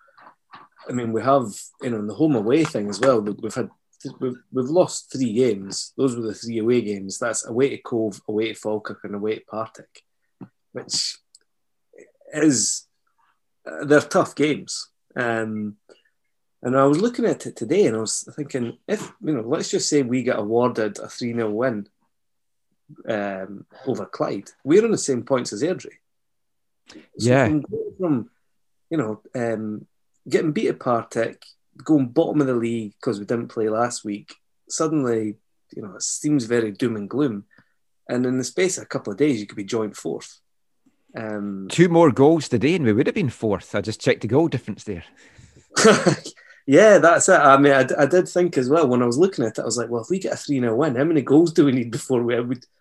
I 0.89 0.93
mean, 0.93 1.11
we 1.11 1.21
have 1.21 1.47
you 1.81 1.89
know 1.89 1.99
in 1.99 2.07
the 2.07 2.13
home 2.13 2.35
away 2.35 2.63
thing 2.63 2.89
as 2.89 2.99
well. 2.99 3.21
We've 3.21 3.53
had 3.53 3.69
we've, 4.19 4.37
we've 4.51 4.65
lost 4.65 5.11
three 5.11 5.33
games. 5.33 5.93
Those 5.97 6.15
were 6.15 6.23
the 6.23 6.33
three 6.33 6.59
away 6.59 6.81
games. 6.81 7.17
That's 7.17 7.45
away 7.45 7.69
to 7.69 7.77
Cove, 7.77 8.21
away 8.27 8.49
to 8.49 8.59
Falkirk, 8.59 8.99
and 9.03 9.15
away 9.15 9.39
to 9.39 9.45
Partick, 9.45 10.03
which 10.71 11.17
is 12.33 12.87
they're 13.83 14.01
tough 14.01 14.35
games. 14.35 14.89
Um, 15.15 15.77
and 16.61 16.75
I 16.77 16.85
was 16.85 16.99
looking 16.99 17.25
at 17.25 17.45
it 17.45 17.55
today, 17.55 17.85
and 17.85 17.95
I 17.95 17.99
was 17.99 18.27
thinking, 18.35 18.77
if 18.87 19.11
you 19.23 19.33
know, 19.33 19.41
let's 19.41 19.69
just 19.69 19.87
say 19.87 20.01
we 20.01 20.23
get 20.23 20.39
awarded 20.39 20.97
a 20.99 21.07
three 21.07 21.33
0 21.33 21.51
win 21.51 21.87
um, 23.07 23.65
over 23.85 24.05
Clyde, 24.05 24.49
we're 24.63 24.83
on 24.83 24.91
the 24.91 24.97
same 24.97 25.23
points 25.23 25.53
as 25.53 25.61
Airdrie. 25.61 25.99
So 26.89 26.97
yeah. 27.17 27.59
From 27.99 28.29
you 28.89 28.97
know, 28.97 29.21
um, 29.35 29.85
getting 30.27 30.51
beat 30.51 30.69
at 30.69 30.79
Partick, 30.79 31.45
going 31.83 32.07
bottom 32.07 32.41
of 32.41 32.47
the 32.47 32.55
league 32.55 32.93
because 32.99 33.19
we 33.19 33.25
didn't 33.25 33.49
play 33.49 33.69
last 33.69 34.03
week, 34.03 34.35
suddenly, 34.69 35.35
you 35.75 35.81
know, 35.81 35.95
it 35.95 36.03
seems 36.03 36.45
very 36.45 36.71
doom 36.71 36.95
and 36.95 37.09
gloom. 37.09 37.45
And 38.07 38.25
in 38.25 38.37
the 38.37 38.43
space 38.43 38.77
of 38.77 38.83
a 38.83 38.87
couple 38.87 39.11
of 39.11 39.17
days, 39.17 39.39
you 39.39 39.47
could 39.47 39.57
be 39.57 39.63
joint 39.63 39.95
fourth. 39.95 40.39
Um, 41.15 41.67
Two 41.69 41.89
more 41.89 42.11
goals 42.11 42.49
today, 42.49 42.75
and 42.75 42.85
we 42.85 42.93
would 42.93 43.07
have 43.07 43.15
been 43.15 43.29
fourth. 43.29 43.73
I 43.73 43.81
just 43.81 44.01
checked 44.01 44.21
the 44.21 44.27
goal 44.27 44.47
difference 44.47 44.83
there. 44.83 45.03
yeah, 46.65 46.97
that's 46.97 47.29
it. 47.29 47.39
I 47.39 47.57
mean, 47.57 47.73
I, 47.73 47.87
I, 47.97 48.05
did 48.05 48.27
think 48.27 48.57
as 48.57 48.69
well 48.69 48.87
when 48.87 49.01
I 49.01 49.05
was 49.05 49.17
looking 49.17 49.45
at 49.45 49.57
it, 49.57 49.61
I 49.61 49.65
was 49.65 49.77
like, 49.77 49.89
well, 49.89 50.01
if 50.01 50.09
we 50.09 50.19
get 50.19 50.33
a 50.33 50.37
3 50.37 50.59
0 50.59 50.75
win, 50.75 50.95
how 50.95 51.03
many 51.03 51.21
goals 51.21 51.53
do 51.53 51.65
we 51.65 51.71
need 51.71 51.91
before 51.91 52.21
we, 52.21 52.35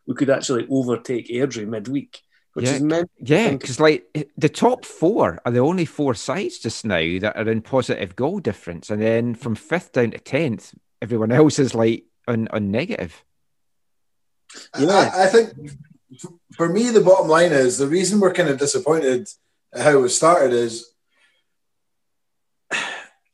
we 0.06 0.14
could 0.14 0.30
actually 0.30 0.66
overtake 0.68 1.28
Airdrie 1.28 1.66
midweek? 1.66 2.22
which 2.54 2.66
yeah, 2.66 2.72
is 2.72 2.82
meant. 2.82 3.10
Yeah, 3.18 3.50
because 3.50 3.80
like 3.80 4.30
the 4.36 4.48
top 4.48 4.84
four 4.84 5.40
are 5.44 5.52
the 5.52 5.58
only 5.58 5.84
four 5.84 6.14
sides 6.14 6.58
just 6.58 6.84
now 6.84 7.18
that 7.20 7.36
are 7.36 7.50
in 7.50 7.60
positive 7.60 8.16
goal 8.16 8.38
difference, 8.38 8.90
and 8.90 9.02
then 9.02 9.34
from 9.34 9.54
fifth 9.54 9.92
down 9.92 10.12
to 10.12 10.18
tenth, 10.18 10.72
everyone 11.02 11.32
else 11.32 11.58
is 11.58 11.74
like 11.74 12.04
on, 12.26 12.48
on 12.48 12.70
negative. 12.70 13.22
Yeah, 14.78 15.10
I, 15.14 15.24
I 15.24 15.26
think 15.26 15.70
for 16.54 16.68
me 16.68 16.90
the 16.90 17.00
bottom 17.00 17.28
line 17.28 17.52
is 17.52 17.78
the 17.78 17.86
reason 17.86 18.20
we're 18.20 18.32
kind 18.32 18.48
of 18.48 18.58
disappointed 18.58 19.28
at 19.72 19.82
how 19.82 20.02
it 20.02 20.08
started 20.10 20.52
is 20.52 20.94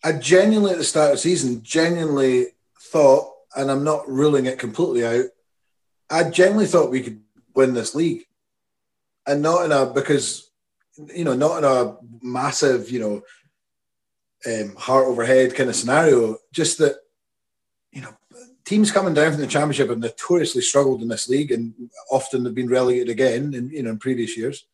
I 0.02 0.12
genuinely 0.12 0.72
at 0.72 0.78
the 0.78 0.84
start 0.84 1.10
of 1.10 1.16
the 1.16 1.18
season 1.18 1.62
genuinely 1.62 2.46
thought, 2.80 3.32
and 3.54 3.70
I'm 3.70 3.84
not 3.84 4.08
ruling 4.08 4.46
it 4.46 4.58
completely 4.58 5.04
out. 5.04 5.26
I 6.08 6.30
genuinely 6.30 6.66
thought 6.66 6.90
we 6.90 7.02
could 7.02 7.20
win 7.54 7.74
this 7.74 7.94
league 7.94 8.24
and 9.26 9.42
not 9.42 9.64
in 9.64 9.72
a 9.72 9.86
because 9.86 10.50
you 11.14 11.24
know 11.24 11.34
not 11.34 11.58
in 11.58 11.64
a 11.64 11.96
massive 12.22 12.90
you 12.90 13.00
know 13.00 13.22
um, 14.46 14.74
heart 14.76 15.06
overhead 15.06 15.54
kind 15.54 15.68
of 15.68 15.76
scenario. 15.76 16.38
Just 16.52 16.78
that 16.78 16.96
teams 18.70 18.92
coming 18.92 19.14
down 19.14 19.32
from 19.32 19.40
the 19.40 19.46
championship 19.48 19.88
have 19.88 19.98
notoriously 19.98 20.62
struggled 20.62 21.02
in 21.02 21.08
this 21.08 21.28
league 21.28 21.50
and 21.50 21.74
often 22.10 22.44
have 22.44 22.54
been 22.54 22.68
relegated 22.68 23.08
again 23.08 23.52
in 23.52 23.68
you 23.70 23.82
know 23.82 23.90
in 23.90 23.98
previous 23.98 24.36
years. 24.36 24.64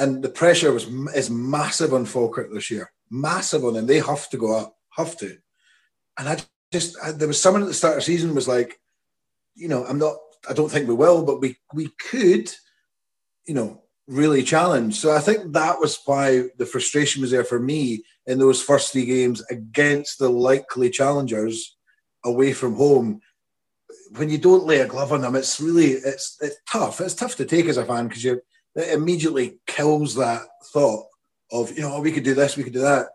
And 0.00 0.22
the 0.22 0.28
pressure 0.28 0.72
was 0.72 0.86
is 1.14 1.30
massive 1.30 1.94
on 1.94 2.06
Falkirk 2.06 2.52
this 2.52 2.70
year, 2.70 2.92
massive 3.10 3.64
on 3.64 3.74
them. 3.74 3.86
They 3.86 4.00
have 4.00 4.28
to 4.30 4.36
go 4.36 4.58
up, 4.58 4.76
have 4.90 5.16
to. 5.18 5.38
And 6.18 6.28
I 6.28 6.38
just 6.72 6.96
I, 7.02 7.12
there 7.12 7.28
was 7.28 7.40
someone 7.40 7.62
at 7.62 7.68
the 7.68 7.74
start 7.74 7.94
of 7.94 8.00
the 8.00 8.04
season 8.04 8.34
was 8.34 8.48
like, 8.48 8.80
you 9.54 9.68
know, 9.68 9.84
I'm 9.86 9.98
not. 9.98 10.16
I 10.48 10.52
don't 10.52 10.70
think 10.70 10.88
we 10.88 10.94
will, 10.94 11.24
but 11.24 11.40
we 11.40 11.56
we 11.72 11.88
could 12.10 12.52
you 13.46 13.54
know, 13.54 13.82
really 14.06 14.42
challenge. 14.42 14.96
So 14.96 15.14
I 15.14 15.20
think 15.20 15.52
that 15.52 15.78
was 15.78 15.98
why 16.04 16.48
the 16.58 16.66
frustration 16.66 17.22
was 17.22 17.30
there 17.30 17.44
for 17.44 17.58
me 17.58 18.04
in 18.26 18.38
those 18.38 18.62
first 18.62 18.92
three 18.92 19.04
games 19.04 19.42
against 19.50 20.18
the 20.18 20.28
likely 20.28 20.90
challengers 20.90 21.73
away 22.24 22.52
from 22.52 22.74
home. 22.74 23.20
When 24.16 24.28
you 24.28 24.38
don't 24.38 24.66
lay 24.66 24.80
a 24.80 24.86
glove 24.86 25.12
on 25.12 25.22
them, 25.22 25.36
it's 25.36 25.60
really 25.60 25.92
it's 25.92 26.38
it's 26.40 26.56
tough. 26.70 27.00
It's 27.00 27.14
tough 27.14 27.36
to 27.36 27.44
take 27.44 27.66
as 27.66 27.76
a 27.76 27.84
fan 27.84 28.08
because 28.08 28.24
you 28.24 28.40
it 28.76 28.92
immediately 28.92 29.58
kills 29.66 30.14
that 30.16 30.42
thought 30.72 31.06
of 31.52 31.76
you 31.76 31.82
know 31.82 31.94
oh, 31.94 32.00
we 32.00 32.12
could 32.12 32.24
do 32.24 32.34
this, 32.34 32.56
we 32.56 32.64
could 32.64 32.72
do 32.72 32.80
that. 32.80 33.08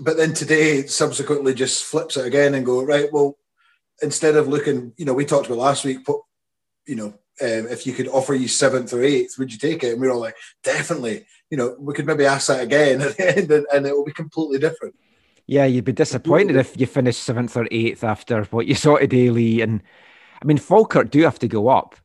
But 0.00 0.16
then 0.16 0.32
today, 0.32 0.86
subsequently, 0.86 1.54
just 1.54 1.84
flips 1.84 2.16
it 2.16 2.26
again 2.26 2.54
and 2.54 2.64
go 2.64 2.82
right. 2.82 3.12
Well, 3.12 3.36
instead 4.02 4.36
of 4.36 4.48
looking, 4.48 4.92
you 4.96 5.04
know, 5.04 5.12
we 5.12 5.26
talked 5.26 5.46
about 5.46 5.58
last 5.58 5.84
week. 5.84 6.04
Put, 6.04 6.20
you 6.86 6.96
know, 6.96 7.14
um, 7.40 7.66
if 7.68 7.86
you 7.86 7.92
could 7.92 8.08
offer 8.08 8.34
you 8.34 8.48
seventh 8.48 8.92
or 8.92 9.02
eighth, 9.02 9.38
would 9.38 9.52
you 9.52 9.58
take 9.58 9.82
it? 9.84 9.92
And 9.92 10.00
we 10.00 10.06
are 10.06 10.12
all 10.12 10.20
like, 10.20 10.36
definitely. 10.62 11.26
You 11.50 11.56
know, 11.56 11.76
we 11.78 11.94
could 11.94 12.06
maybe 12.06 12.24
ask 12.24 12.48
that 12.48 12.62
again 12.62 13.02
and, 13.18 13.50
and 13.50 13.86
it 13.86 13.96
will 13.96 14.04
be 14.04 14.12
completely 14.12 14.58
different. 14.58 14.94
Yeah, 15.46 15.64
you'd 15.66 15.84
be 15.84 15.92
disappointed 15.92 16.56
if 16.56 16.78
you 16.78 16.86
finished 16.86 17.22
seventh 17.22 17.56
or 17.56 17.66
eighth 17.70 18.04
after 18.04 18.44
what 18.44 18.66
you 18.66 18.74
saw 18.76 18.98
today, 18.98 19.30
Lee. 19.30 19.60
And 19.60 19.82
I 20.40 20.44
mean, 20.44 20.58
Falkirk 20.58 21.10
do 21.10 21.22
have 21.22 21.38
to 21.40 21.48
go 21.48 21.68
up 21.68 21.96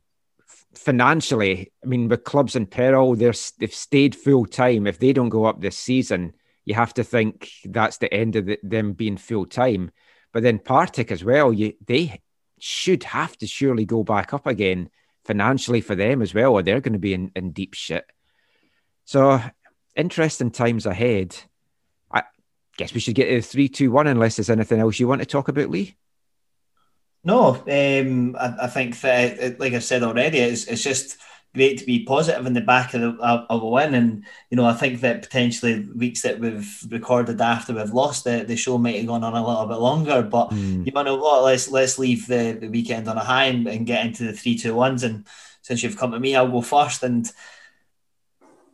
financially. 0.73 1.71
I 1.83 1.87
mean, 1.87 2.07
with 2.07 2.23
clubs 2.23 2.55
in 2.55 2.65
peril, 2.65 3.15
they're 3.15 3.33
they've 3.59 3.73
stayed 3.73 4.15
full 4.15 4.45
time. 4.45 4.87
If 4.87 4.99
they 4.99 5.13
don't 5.13 5.29
go 5.29 5.45
up 5.45 5.61
this 5.61 5.77
season, 5.77 6.33
you 6.65 6.75
have 6.75 6.93
to 6.95 7.03
think 7.03 7.49
that's 7.65 7.97
the 7.97 8.13
end 8.13 8.35
of 8.35 8.45
the, 8.45 8.59
them 8.63 8.93
being 8.93 9.17
full 9.17 9.45
time. 9.45 9.91
But 10.33 10.43
then 10.43 10.59
Partick 10.59 11.11
as 11.11 11.23
well, 11.23 11.53
you 11.53 11.73
they 11.85 12.21
should 12.59 13.03
have 13.03 13.37
to 13.37 13.47
surely 13.47 13.85
go 13.85 14.03
back 14.03 14.33
up 14.33 14.47
again 14.47 14.89
financially 15.25 15.81
for 15.81 15.95
them 15.95 16.21
as 16.21 16.33
well, 16.33 16.53
or 16.53 16.63
they're 16.63 16.81
going 16.81 16.93
to 16.93 16.99
be 16.99 17.13
in, 17.13 17.31
in 17.35 17.51
deep 17.51 17.73
shit. 17.73 18.05
So, 19.05 19.41
interesting 19.95 20.51
times 20.51 20.85
ahead. 20.85 21.35
Guess 22.77 22.93
we 22.93 22.99
should 22.99 23.15
get 23.15 23.25
to 23.25 23.41
three, 23.41 23.67
two, 23.67 23.91
one, 23.91 24.07
unless 24.07 24.35
there's 24.35 24.49
anything 24.49 24.79
else 24.79 24.99
you 24.99 25.07
want 25.07 25.21
to 25.21 25.25
talk 25.25 25.47
about, 25.47 25.69
Lee. 25.69 25.95
No, 27.23 27.55
um, 27.55 28.35
I, 28.39 28.55
I, 28.61 28.67
think 28.67 28.99
that, 29.01 29.59
like 29.59 29.73
I 29.73 29.79
said 29.79 30.03
already, 30.03 30.37
it's, 30.37 30.65
it's 30.65 30.83
just 30.83 31.17
great 31.53 31.79
to 31.79 31.85
be 31.85 32.05
positive 32.05 32.45
in 32.45 32.53
the 32.53 32.61
back 32.61 32.93
of, 32.93 33.01
the, 33.01 33.07
of 33.23 33.63
a 33.63 33.67
win. 33.67 33.95
And, 33.95 34.23
you 34.49 34.55
know, 34.55 34.65
I 34.65 34.73
think 34.73 35.01
that 35.01 35.23
potentially 35.23 35.87
weeks 35.95 36.21
that 36.21 36.39
we've 36.39 36.85
recorded 36.89 37.41
after 37.41 37.73
we've 37.73 37.91
lost 37.91 38.23
the, 38.23 38.45
the 38.47 38.55
show 38.55 38.77
might 38.77 38.97
have 38.97 39.07
gone 39.07 39.23
on 39.23 39.33
a 39.33 39.45
little 39.45 39.65
bit 39.65 39.75
longer. 39.79 40.21
But 40.21 40.51
mm. 40.51 40.85
you 40.85 40.91
know 40.91 41.15
what? 41.17 41.43
Let's 41.43 41.69
let's 41.69 41.99
leave 41.99 42.27
the, 42.27 42.57
the 42.61 42.69
weekend 42.69 43.07
on 43.07 43.17
a 43.17 43.23
high 43.23 43.45
and, 43.45 43.67
and 43.67 43.87
get 43.87 44.05
into 44.05 44.23
the 44.23 44.33
three, 44.33 44.57
two, 44.57 44.75
ones. 44.75 45.03
And 45.03 45.25
since 45.63 45.83
you've 45.83 45.97
come 45.97 46.11
to 46.11 46.19
me, 46.19 46.35
I'll 46.35 46.47
go 46.47 46.61
first. 46.61 47.03
And 47.03 47.29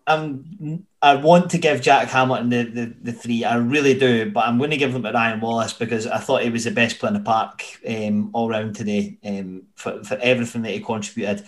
I'm 0.06 0.86
I 1.02 1.16
want 1.16 1.52
to 1.52 1.58
give 1.58 1.82
Jack 1.82 2.10
Hamilton 2.10 2.50
the, 2.50 2.64
the, 2.64 2.96
the 3.02 3.14
three. 3.14 3.44
I 3.44 3.56
really 3.56 3.98
do, 3.98 4.32
but 4.32 4.46
I'm 4.46 4.58
going 4.58 4.72
to 4.72 4.78
give 4.78 4.94
them 4.94 5.04
to 5.04 5.12
Ryan 5.12 5.40
Wallace 5.40 5.74
because 5.74 6.08
I 6.08 6.18
thought 6.18 6.44
he 6.44 6.50
was 6.50 6.64
the 6.64 6.72
best 6.72 7.00
player 7.00 7.14
in 7.14 7.16
the 7.16 7.26
park 7.26 7.64
um, 7.88 8.30
all 8.34 8.50
round 8.50 8.76
today 8.76 9.18
um, 9.26 9.64
for, 9.76 10.04
for 10.04 10.18
everything 10.22 10.62
that 10.64 10.72
he 10.72 10.80
contributed 10.80 11.48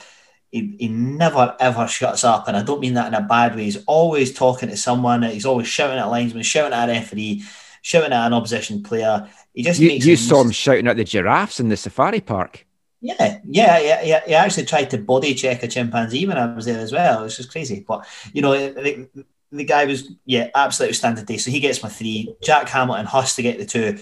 he, 0.55 0.73
he 0.79 0.87
never 0.87 1.53
ever 1.59 1.85
shuts 1.85 2.23
up, 2.23 2.47
and 2.47 2.55
I 2.55 2.63
don't 2.63 2.79
mean 2.79 2.93
that 2.93 3.07
in 3.07 3.13
a 3.13 3.21
bad 3.21 3.55
way. 3.55 3.65
He's 3.65 3.83
always 3.85 4.33
talking 4.33 4.69
to 4.69 4.77
someone. 4.77 5.21
He's 5.23 5.45
always 5.45 5.67
shouting 5.67 5.97
at 5.97 6.09
linesmen, 6.09 6.43
shouting 6.43 6.71
at 6.71 6.87
a 6.87 6.93
referee, 6.93 7.43
shouting 7.81 8.13
at 8.13 8.27
an 8.27 8.33
opposition 8.33 8.81
player. 8.81 9.29
He 9.53 9.63
just 9.63 9.81
you, 9.81 9.89
you 9.89 10.15
saw 10.15 10.41
him 10.41 10.51
shouting 10.51 10.87
at 10.87 10.95
the 10.95 11.03
giraffes 11.03 11.59
in 11.59 11.67
the 11.67 11.75
safari 11.75 12.21
park. 12.21 12.64
Yeah, 13.05 13.39
yeah, 13.45 13.77
yeah, 13.79 14.01
yeah. 14.01 14.21
He 14.25 14.33
actually 14.33 14.65
tried 14.65 14.89
to 14.89 14.97
body 14.97 15.35
check 15.35 15.61
a 15.61 15.67
chimpanzee 15.67 16.25
when 16.25 16.39
I 16.39 16.55
was 16.55 16.65
there 16.65 16.79
as 16.79 16.91
well. 16.91 17.23
It's 17.23 17.37
just 17.37 17.51
crazy, 17.51 17.85
but 17.87 18.03
you 18.33 18.41
know, 18.41 18.53
the, 18.53 19.07
the 19.51 19.63
guy 19.63 19.85
was 19.85 20.11
yeah, 20.25 20.49
absolutely 20.55 20.95
standard 20.95 21.27
day. 21.27 21.37
So 21.37 21.51
he 21.51 21.59
gets 21.59 21.83
my 21.83 21.89
three. 21.89 22.35
Jack 22.41 22.67
Hamilton 22.67 23.05
has 23.05 23.35
to 23.35 23.43
get 23.43 23.59
the 23.59 23.65
two, 23.65 23.99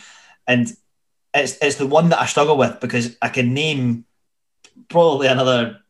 and 0.47 0.71
it's 1.33 1.57
it's 1.61 1.75
the 1.75 1.85
one 1.85 2.09
that 2.09 2.21
I 2.21 2.27
struggle 2.27 2.55
with 2.55 2.79
because 2.79 3.17
I 3.21 3.27
can 3.27 3.53
name 3.53 4.05
probably 4.87 5.27
another 5.27 5.81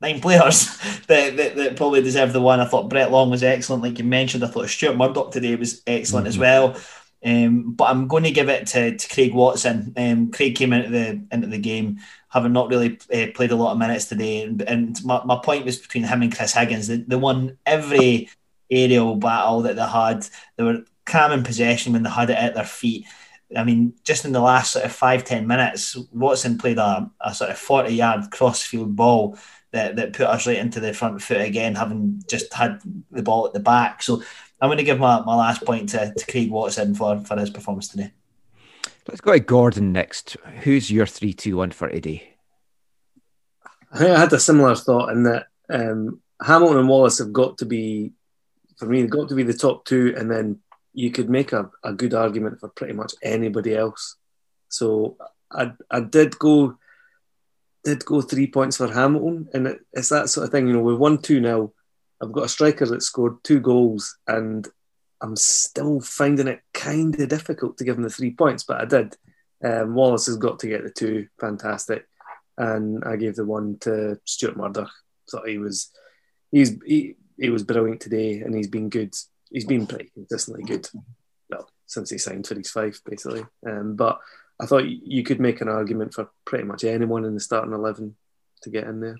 nine 0.00 0.20
players 0.20 0.76
that, 1.06 1.36
that, 1.36 1.54
that, 1.54 1.76
probably 1.76 2.02
deserve 2.02 2.32
the 2.32 2.40
one. 2.40 2.58
I 2.58 2.66
thought 2.66 2.90
Brett 2.90 3.12
Long 3.12 3.30
was 3.30 3.44
excellent, 3.44 3.84
like 3.84 3.98
you 3.98 4.04
mentioned. 4.04 4.42
I 4.42 4.48
thought 4.48 4.68
Stuart 4.68 4.96
Murdoch 4.96 5.30
today 5.30 5.54
was 5.54 5.82
excellent 5.86 6.24
mm-hmm. 6.24 6.30
as 6.30 6.38
well. 6.38 6.76
Um, 7.24 7.72
but 7.72 7.90
I'm 7.90 8.08
going 8.08 8.24
to 8.24 8.30
give 8.30 8.48
it 8.48 8.66
to, 8.68 8.96
to 8.96 9.08
Craig 9.14 9.34
Watson. 9.34 9.94
Um, 9.96 10.30
Craig 10.32 10.54
came 10.54 10.72
into 10.72 10.90
the 10.90 11.24
into 11.32 11.46
the 11.46 11.58
game 11.58 11.98
having 12.36 12.52
not 12.52 12.68
really 12.68 12.98
uh, 13.14 13.28
played 13.34 13.50
a 13.50 13.56
lot 13.56 13.72
of 13.72 13.78
minutes 13.78 14.04
today, 14.04 14.42
and, 14.42 14.60
and 14.60 15.02
my, 15.04 15.24
my 15.24 15.38
point 15.42 15.64
was 15.64 15.78
between 15.78 16.04
him 16.04 16.20
and 16.20 16.36
Chris 16.36 16.52
Higgins. 16.52 16.86
They, 16.86 16.98
they 16.98 17.16
won 17.16 17.56
every 17.64 18.28
aerial 18.70 19.16
battle 19.16 19.62
that 19.62 19.76
they 19.76 19.86
had. 19.86 20.28
They 20.56 20.64
were 20.64 20.84
calm 21.06 21.32
in 21.32 21.44
possession 21.44 21.94
when 21.94 22.02
they 22.02 22.10
had 22.10 22.28
it 22.28 22.36
at 22.36 22.54
their 22.54 22.64
feet. 22.64 23.06
I 23.56 23.64
mean, 23.64 23.94
just 24.04 24.26
in 24.26 24.32
the 24.32 24.40
last 24.40 24.72
sort 24.72 24.84
of 24.84 24.92
five 24.92 25.24
ten 25.24 25.46
minutes, 25.46 25.96
Watson 26.12 26.58
played 26.58 26.78
a, 26.78 27.10
a 27.20 27.34
sort 27.34 27.50
of 27.50 27.58
forty 27.58 27.94
yard 27.94 28.30
cross 28.30 28.62
field 28.62 28.94
ball 28.94 29.38
that, 29.70 29.96
that 29.96 30.12
put 30.12 30.26
us 30.26 30.46
right 30.46 30.58
into 30.58 30.80
the 30.80 30.92
front 30.92 31.22
foot 31.22 31.40
again, 31.40 31.74
having 31.74 32.22
just 32.28 32.52
had 32.52 32.80
the 33.10 33.22
ball 33.22 33.46
at 33.46 33.54
the 33.54 33.60
back. 33.60 34.02
So 34.02 34.22
I'm 34.60 34.68
going 34.68 34.78
to 34.78 34.84
give 34.84 34.98
my, 34.98 35.20
my 35.20 35.36
last 35.36 35.64
point 35.64 35.88
to, 35.90 36.12
to 36.12 36.26
Craig 36.26 36.50
Watson 36.50 36.94
for, 36.94 37.20
for 37.20 37.38
his 37.38 37.50
performance 37.50 37.88
today. 37.88 38.12
Let's 39.08 39.20
go 39.20 39.32
to 39.32 39.40
Gordon 39.40 39.92
next. 39.92 40.36
Who's 40.62 40.90
your 40.90 41.06
3 41.06 41.32
2 41.32 41.56
1 41.56 41.70
for 41.70 41.88
Eddie? 41.88 42.36
I 43.92 44.04
had 44.18 44.32
a 44.32 44.40
similar 44.40 44.74
thought 44.74 45.10
in 45.10 45.22
that 45.24 45.46
um, 45.70 46.20
Hamilton 46.44 46.78
and 46.78 46.88
Wallace 46.88 47.18
have 47.18 47.32
got 47.32 47.58
to 47.58 47.66
be, 47.66 48.12
for 48.76 48.86
me, 48.86 49.00
they've 49.00 49.10
got 49.10 49.28
to 49.28 49.34
be 49.34 49.44
the 49.44 49.54
top 49.54 49.84
two, 49.84 50.14
and 50.16 50.30
then 50.30 50.58
you 50.92 51.10
could 51.10 51.30
make 51.30 51.52
a, 51.52 51.70
a 51.84 51.92
good 51.92 52.14
argument 52.14 52.58
for 52.58 52.68
pretty 52.68 52.94
much 52.94 53.14
anybody 53.22 53.76
else. 53.76 54.16
So 54.68 55.16
I, 55.50 55.72
I 55.90 56.00
did 56.00 56.38
go 56.38 56.76
did 57.84 58.04
go 58.04 58.20
three 58.20 58.48
points 58.48 58.76
for 58.76 58.92
Hamilton, 58.92 59.48
and 59.54 59.68
it, 59.68 59.80
it's 59.92 60.08
that 60.08 60.28
sort 60.28 60.46
of 60.46 60.50
thing. 60.50 60.66
You 60.66 60.74
know, 60.74 60.80
we 60.80 60.96
won 60.96 61.18
two 61.18 61.40
now. 61.40 61.72
I've 62.20 62.32
got 62.32 62.46
a 62.46 62.48
striker 62.48 62.86
that 62.86 63.02
scored 63.02 63.44
two 63.44 63.60
goals, 63.60 64.16
and 64.26 64.66
I'm 65.20 65.36
still 65.36 66.00
finding 66.00 66.48
it 66.48 66.60
kind 66.74 67.18
of 67.18 67.28
difficult 67.28 67.78
to 67.78 67.84
give 67.84 67.96
him 67.96 68.02
the 68.02 68.10
three 68.10 68.32
points, 68.32 68.64
but 68.64 68.80
I 68.80 68.84
did. 68.84 69.16
Um, 69.64 69.94
Wallace 69.94 70.26
has 70.26 70.36
got 70.36 70.58
to 70.60 70.68
get 70.68 70.82
the 70.82 70.90
two, 70.90 71.28
fantastic, 71.40 72.06
and 72.58 73.02
I 73.04 73.16
gave 73.16 73.36
the 73.36 73.44
one 73.44 73.78
to 73.80 74.20
Stuart 74.24 74.56
Murdoch. 74.56 74.90
Thought 75.30 75.48
he 75.48 75.58
was, 75.58 75.90
he's 76.52 76.76
he, 76.84 77.16
he 77.38 77.50
was 77.50 77.64
brilliant 77.64 78.00
today, 78.00 78.40
and 78.40 78.54
he's 78.54 78.68
been 78.68 78.90
good. 78.90 79.14
He's 79.50 79.64
been 79.64 79.86
pretty 79.86 80.10
consistently 80.14 80.64
good. 80.64 80.88
Well, 81.48 81.68
since 81.86 82.10
he 82.10 82.18
signed 82.18 82.46
for 82.46 82.54
his 82.54 82.70
five, 82.70 83.00
basically. 83.04 83.46
Um, 83.66 83.96
but 83.96 84.20
I 84.60 84.66
thought 84.66 84.86
you 84.86 85.22
could 85.22 85.40
make 85.40 85.60
an 85.60 85.68
argument 85.68 86.14
for 86.14 86.30
pretty 86.44 86.64
much 86.64 86.84
anyone 86.84 87.24
in 87.24 87.34
the 87.34 87.40
starting 87.40 87.72
11 87.72 88.16
to 88.62 88.70
get 88.70 88.84
in 88.84 89.00
there. 89.00 89.16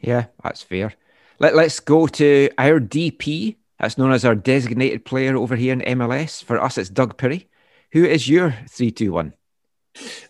Yeah, 0.00 0.26
that's 0.42 0.62
fair. 0.62 0.92
Let, 1.38 1.54
let's 1.54 1.80
go 1.80 2.06
to 2.06 2.50
our 2.58 2.80
DP. 2.80 3.56
That's 3.78 3.98
known 3.98 4.12
as 4.12 4.24
our 4.24 4.34
designated 4.34 5.04
player 5.04 5.36
over 5.36 5.56
here 5.56 5.72
in 5.72 5.98
MLS. 5.98 6.42
For 6.42 6.60
us, 6.60 6.78
it's 6.78 6.88
Doug 6.88 7.16
Perry. 7.16 7.48
Who 7.92 8.04
is 8.04 8.28
your 8.28 8.56
3 8.68 8.90
2 8.90 9.12
1? 9.12 9.32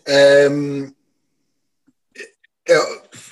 Um, 0.09 0.95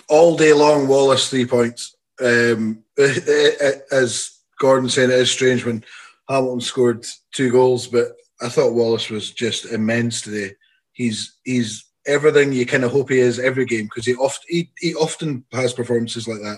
all 0.09 0.38
day 0.38 0.53
long, 0.53 0.88
Wallace 0.88 1.30
three 1.30 1.45
points. 1.45 1.95
Um, 2.20 2.84
as 2.97 4.39
Gordon 4.59 4.89
said, 4.89 5.09
it 5.09 5.20
is 5.20 5.32
strange 5.32 5.66
when 5.66 5.84
Hamilton 6.30 6.61
scored 6.61 7.05
two 7.34 7.51
goals, 7.51 7.88
but 7.88 8.16
I 8.41 8.49
thought 8.49 8.74
Wallace 8.74 9.09
was 9.09 9.32
just 9.32 9.66
immense 9.66 10.22
today 10.22 10.55
he's 10.95 11.36
he's 11.43 11.86
everything 12.07 12.51
you 12.51 12.66
kind 12.66 12.84
of 12.84 12.91
hope 12.91 13.09
he 13.09 13.20
is 13.20 13.38
every 13.38 13.66
game 13.66 13.86
because 13.86 14.05
he 14.05 14.16
often 14.16 14.43
he, 14.47 14.72
he 14.80 14.95
often 14.95 15.45
has 15.51 15.74
performances 15.74 16.28
like 16.28 16.41
that, 16.41 16.57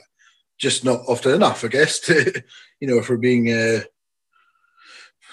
just 0.58 0.84
not 0.84 1.02
often 1.08 1.34
enough, 1.34 1.64
I 1.64 1.68
guess. 1.68 2.00
To 2.08 2.44
you 2.80 2.88
know, 2.88 3.02
for 3.02 3.18
being 3.18 3.52
uh, 3.52 3.82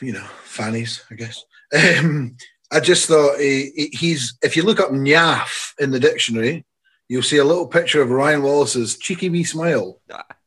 you 0.00 0.12
know 0.12 0.26
fannies, 0.44 1.02
I 1.10 1.14
guess. 1.14 1.44
Um, 1.74 2.36
I 2.72 2.80
just 2.80 3.06
thought 3.06 3.38
he, 3.38 3.70
he, 3.76 3.88
he's 3.92 4.36
if 4.42 4.56
you 4.56 4.62
look 4.62 4.80
up 4.80 4.90
Nyaf 4.90 5.74
in 5.78 5.90
the 5.90 6.00
dictionary, 6.00 6.64
you'll 7.08 7.22
see 7.22 7.36
a 7.36 7.44
little 7.44 7.66
picture 7.66 8.02
of 8.02 8.10
Ryan 8.10 8.42
Wallace's 8.42 8.98
cheeky 8.98 9.28
wee 9.28 9.44
smile. 9.44 10.00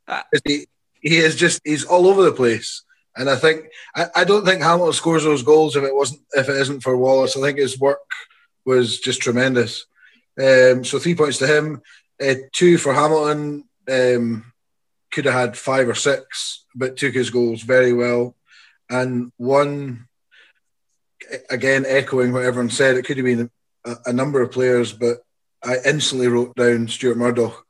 he, 0.46 0.68
he 1.02 1.18
is 1.18 1.36
just 1.36 1.62
he's 1.64 1.86
all 1.86 2.08
over 2.08 2.24
the 2.24 2.32
place. 2.32 2.84
And 3.16 3.30
I 3.30 3.36
think 3.36 3.68
I, 3.96 4.08
I 4.16 4.24
don't 4.24 4.46
think 4.46 4.62
Hamilton 4.62 4.94
scores 4.94 5.24
those 5.24 5.44
goals 5.44 5.76
if 5.76 5.84
it 5.84 5.96
wasn't 5.96 6.22
if 6.34 6.50
it 6.50 6.56
isn't 6.56 6.82
for 6.82 6.98
Wallace. 6.98 7.36
I 7.36 7.42
think 7.42 7.58
his 7.58 7.80
work 7.80 8.00
was 8.66 9.00
just 9.00 9.22
tremendous. 9.22 9.86
Um, 10.40 10.84
so 10.84 11.00
three 11.00 11.16
points 11.16 11.40
to 11.40 11.48
him, 11.48 11.82
uh, 12.22 12.36
two 12.54 12.78
for 12.78 12.94
Hamilton. 12.94 13.64
Um, 13.90 14.54
could 15.12 15.26
have 15.26 15.34
had 15.34 15.58
five 15.58 15.88
or 15.88 15.96
six, 15.96 16.66
but 16.76 16.98
took 16.98 17.14
his 17.14 17.30
goals 17.30 17.62
very 17.62 17.94
well. 17.94 18.36
And 18.90 19.32
one, 19.38 20.08
again, 21.50 21.86
echoing 21.88 22.34
what 22.34 22.44
everyone 22.44 22.70
said, 22.70 22.96
it 22.98 23.06
could 23.06 23.18
have 23.18 23.26
been 23.26 23.50
a, 23.86 23.96
a 24.08 24.14
number 24.14 24.42
of 24.42 24.52
players, 24.52 24.94
but 24.94 25.20
I 25.64 25.78
instantly 25.86 26.28
wrote 26.28 26.56
down 26.56 26.88
Stuart 26.88 27.18
Murdoch. 27.18 27.66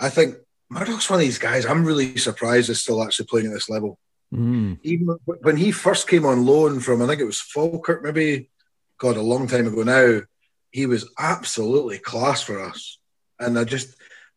I 0.00 0.08
think 0.08 0.36
Murdoch's 0.70 1.08
one 1.08 1.20
of 1.20 1.24
these 1.24 1.38
guys. 1.38 1.64
I'm 1.64 1.84
really 1.84 2.16
surprised 2.16 2.70
is 2.70 2.80
still 2.80 3.02
actually 3.02 3.26
playing 3.26 3.46
at 3.46 3.52
this 3.52 3.70
level. 3.70 3.98
Mm. 4.34 4.78
Even 4.82 5.16
when 5.24 5.56
he 5.56 5.70
first 5.70 6.08
came 6.08 6.26
on 6.26 6.44
loan 6.44 6.80
from, 6.80 7.00
I 7.00 7.06
think 7.06 7.20
it 7.20 7.26
was 7.26 7.40
Falkirk, 7.40 8.02
maybe 8.02 8.50
God, 8.98 9.16
a 9.16 9.22
long 9.22 9.46
time 9.46 9.66
ago 9.66 9.82
now, 9.82 10.22
he 10.70 10.86
was 10.86 11.08
absolutely 11.18 11.98
class 11.98 12.42
for 12.42 12.60
us. 12.60 12.98
And 13.38 13.58
I 13.58 13.64
just 13.64 13.94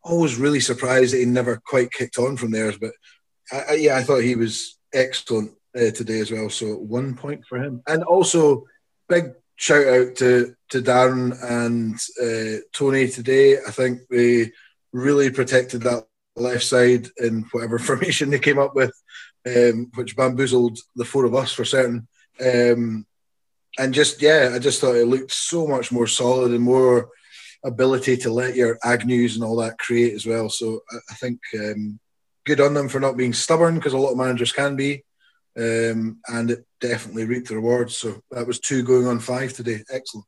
always 0.07 0.37
really 0.37 0.59
surprised 0.59 1.13
that 1.13 1.19
he 1.19 1.25
never 1.25 1.61
quite 1.65 1.91
kicked 1.91 2.17
on 2.17 2.37
from 2.37 2.51
there. 2.51 2.71
But 2.79 2.91
I, 3.51 3.61
I, 3.69 3.73
yeah, 3.73 3.97
I 3.97 4.03
thought 4.03 4.23
he 4.23 4.35
was 4.35 4.77
excellent 4.93 5.51
uh, 5.75 5.91
today 5.91 6.19
as 6.19 6.31
well. 6.31 6.49
So 6.49 6.75
one 6.75 7.15
point 7.15 7.45
for 7.47 7.57
him. 7.57 7.81
And 7.87 8.03
also, 8.03 8.65
big 9.09 9.33
shout 9.55 9.87
out 9.87 10.15
to, 10.17 10.55
to 10.69 10.81
Darren 10.81 11.35
and 11.43 11.95
uh, 12.21 12.61
Tony 12.73 13.07
today. 13.07 13.57
I 13.57 13.71
think 13.71 14.01
they 14.09 14.51
really 14.93 15.29
protected 15.29 15.81
that 15.81 16.05
left 16.35 16.63
side 16.63 17.07
in 17.17 17.45
whatever 17.51 17.79
formation 17.79 18.29
they 18.29 18.39
came 18.39 18.59
up 18.59 18.75
with, 18.75 18.93
um, 19.45 19.91
which 19.95 20.15
bamboozled 20.15 20.77
the 20.95 21.05
four 21.05 21.25
of 21.25 21.35
us 21.35 21.51
for 21.51 21.65
certain. 21.65 22.07
Um, 22.39 23.05
and 23.79 23.93
just 23.93 24.21
yeah, 24.21 24.51
I 24.53 24.59
just 24.59 24.81
thought 24.81 24.95
it 24.95 25.07
looked 25.07 25.31
so 25.31 25.67
much 25.67 25.91
more 25.91 26.07
solid 26.07 26.51
and 26.51 26.63
more 26.63 27.09
ability 27.63 28.17
to 28.17 28.31
let 28.31 28.55
your 28.55 28.77
Agnews 28.83 29.35
and 29.35 29.43
all 29.43 29.55
that 29.57 29.77
create 29.77 30.13
as 30.13 30.25
well. 30.25 30.49
So 30.49 30.81
I, 30.91 30.95
I 31.11 31.13
think 31.15 31.39
um, 31.55 31.99
good 32.45 32.61
on 32.61 32.73
them 32.73 32.89
for 32.89 32.99
not 32.99 33.17
being 33.17 33.33
stubborn 33.33 33.75
because 33.75 33.93
a 33.93 33.97
lot 33.97 34.11
of 34.11 34.17
managers 34.17 34.51
can 34.51 34.75
be, 34.75 35.03
um, 35.57 36.19
and 36.27 36.51
it 36.51 36.65
definitely 36.79 37.25
reaped 37.25 37.49
the 37.49 37.55
rewards. 37.55 37.97
So 37.97 38.21
that 38.31 38.47
was 38.47 38.59
two 38.59 38.83
going 38.83 39.07
on 39.07 39.19
five 39.19 39.53
today. 39.53 39.83
Excellent. 39.91 40.25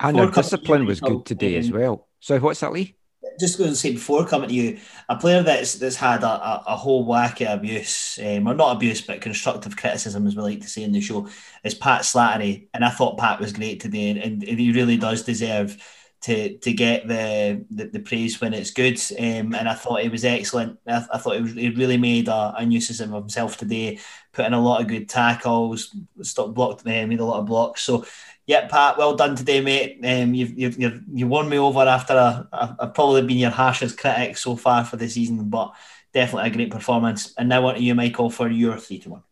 And 0.00 0.20
our 0.20 0.30
discipline 0.30 0.86
was 0.86 1.00
good 1.00 1.26
today 1.26 1.56
as 1.56 1.72
well. 1.72 2.06
So 2.20 2.38
what's 2.38 2.60
that, 2.60 2.72
Lee? 2.72 2.94
just 3.38 3.58
going 3.58 3.70
to 3.70 3.76
say 3.76 3.92
before 3.92 4.26
coming 4.26 4.48
to 4.48 4.54
you, 4.54 4.78
a 5.08 5.16
player 5.16 5.42
that's 5.42 5.74
that's 5.74 5.96
had 5.96 6.22
a, 6.22 6.26
a, 6.26 6.64
a 6.68 6.76
whole 6.76 7.04
whack 7.04 7.40
of 7.40 7.58
abuse, 7.58 8.18
um, 8.22 8.48
or 8.48 8.54
not 8.54 8.76
abuse, 8.76 9.00
but 9.00 9.20
constructive 9.20 9.76
criticism, 9.76 10.26
as 10.26 10.36
we 10.36 10.42
like 10.42 10.60
to 10.60 10.68
say 10.68 10.82
in 10.82 10.92
the 10.92 11.00
show, 11.00 11.28
is 11.64 11.74
Pat 11.74 12.02
Slattery. 12.02 12.68
And 12.74 12.84
I 12.84 12.90
thought 12.90 13.18
Pat 13.18 13.40
was 13.40 13.52
great 13.52 13.80
today, 13.80 14.10
and, 14.10 14.42
and 14.42 14.42
he 14.42 14.72
really 14.72 14.96
does 14.96 15.22
deserve 15.22 15.76
to 16.22 16.58
to 16.58 16.72
get 16.72 17.06
the, 17.06 17.64
the, 17.70 17.84
the 17.86 18.00
praise 18.00 18.40
when 18.40 18.54
it's 18.54 18.70
good. 18.70 19.00
Um, 19.18 19.54
and 19.54 19.68
I 19.68 19.74
thought 19.74 20.02
he 20.02 20.08
was 20.08 20.24
excellent. 20.24 20.78
I, 20.86 21.04
I 21.12 21.18
thought 21.18 21.36
he, 21.36 21.42
was, 21.42 21.52
he 21.52 21.70
really 21.70 21.96
made 21.96 22.28
a, 22.28 22.54
a 22.56 22.66
nuisance 22.66 23.00
of 23.00 23.10
himself 23.10 23.56
today, 23.56 23.98
put 24.32 24.46
in 24.46 24.54
a 24.54 24.60
lot 24.60 24.80
of 24.80 24.88
good 24.88 25.08
tackles, 25.08 25.94
stopped 26.22 26.54
blocked, 26.54 26.86
uh, 26.86 27.06
made 27.06 27.20
a 27.20 27.24
lot 27.24 27.40
of 27.40 27.46
blocks. 27.46 27.82
So 27.82 28.04
yeah, 28.46 28.66
Pat, 28.66 28.96
well 28.96 29.14
done 29.14 29.36
today, 29.36 29.60
mate. 29.60 30.00
Um, 30.02 30.32
you've, 30.34 30.58
you've, 30.58 30.78
you've 30.80 31.02
you 31.12 31.26
won 31.26 31.50
me 31.50 31.58
over 31.58 31.80
after 31.80 32.14
a, 32.14 32.48
a, 32.50 32.76
I've 32.80 32.94
probably 32.94 33.22
been 33.22 33.36
your 33.36 33.50
harshest 33.50 33.98
critic 33.98 34.38
so 34.38 34.56
far 34.56 34.84
for 34.84 34.96
the 34.96 35.06
season, 35.06 35.50
but 35.50 35.74
definitely 36.14 36.50
a 36.50 36.54
great 36.54 36.70
performance. 36.70 37.34
And 37.36 37.50
now 37.50 37.66
on 37.66 37.74
to 37.74 37.82
you, 37.82 37.94
Michael, 37.94 38.30
for 38.30 38.48
your 38.48 38.78
three 38.78 38.98
to 39.00 39.10
one. 39.10 39.22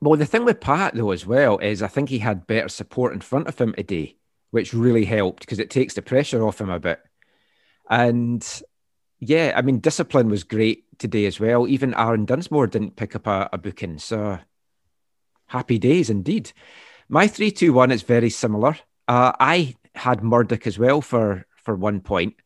Well, 0.00 0.16
the 0.16 0.26
thing 0.26 0.44
with 0.44 0.60
Pat 0.60 0.94
though 0.94 1.10
as 1.10 1.26
well 1.26 1.58
is 1.58 1.82
I 1.82 1.88
think 1.88 2.08
he 2.08 2.20
had 2.20 2.46
better 2.46 2.68
support 2.68 3.12
in 3.12 3.20
front 3.20 3.48
of 3.48 3.58
him 3.58 3.74
today, 3.74 4.16
which 4.50 4.72
really 4.72 5.04
helped 5.04 5.40
because 5.40 5.58
it 5.58 5.70
takes 5.70 5.94
the 5.94 6.02
pressure 6.02 6.46
off 6.46 6.60
him 6.60 6.70
a 6.70 6.80
bit. 6.80 7.00
And 7.90 8.46
yeah, 9.20 9.52
I 9.56 9.62
mean, 9.62 9.80
discipline 9.80 10.28
was 10.28 10.44
great 10.44 10.84
today 10.98 11.26
as 11.26 11.40
well. 11.40 11.66
Even 11.66 11.94
Aaron 11.94 12.24
Dunsmore 12.24 12.66
didn't 12.66 12.96
pick 12.96 13.16
up 13.16 13.26
a, 13.26 13.48
a 13.52 13.58
booking, 13.58 13.98
so 13.98 14.38
happy 15.46 15.78
days 15.78 16.10
indeed. 16.10 16.52
My 17.08 17.26
three, 17.26 17.50
two, 17.50 17.72
one 17.72 17.90
is 17.90 18.02
very 18.02 18.30
similar. 18.30 18.76
Uh, 19.06 19.32
I 19.40 19.74
had 19.94 20.22
Murdoch 20.22 20.66
as 20.66 20.78
well 20.78 21.00
for 21.00 21.46
for 21.56 21.74
one 21.74 22.00
point. 22.00 22.36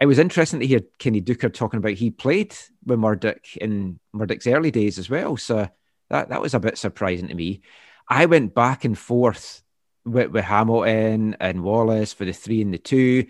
It 0.00 0.06
was 0.06 0.18
interesting 0.18 0.60
to 0.60 0.66
hear 0.66 0.80
Kenny 0.98 1.22
Deuchar 1.22 1.52
talking 1.52 1.78
about 1.78 1.92
he 1.92 2.10
played 2.10 2.54
with 2.84 2.98
Murdoch 2.98 3.56
in 3.56 3.98
Murdoch's 4.12 4.46
early 4.46 4.70
days 4.70 4.98
as 4.98 5.08
well. 5.08 5.36
So 5.36 5.68
that 6.10 6.30
that 6.30 6.42
was 6.42 6.54
a 6.54 6.60
bit 6.60 6.78
surprising 6.78 7.28
to 7.28 7.34
me. 7.34 7.62
I 8.08 8.26
went 8.26 8.54
back 8.54 8.84
and 8.84 8.98
forth 8.98 9.62
with, 10.06 10.30
with 10.30 10.44
Hamilton 10.44 11.36
and 11.40 11.62
Wallace 11.62 12.12
for 12.12 12.24
the 12.24 12.32
three 12.32 12.62
and 12.62 12.72
the 12.72 12.78
two. 12.78 13.26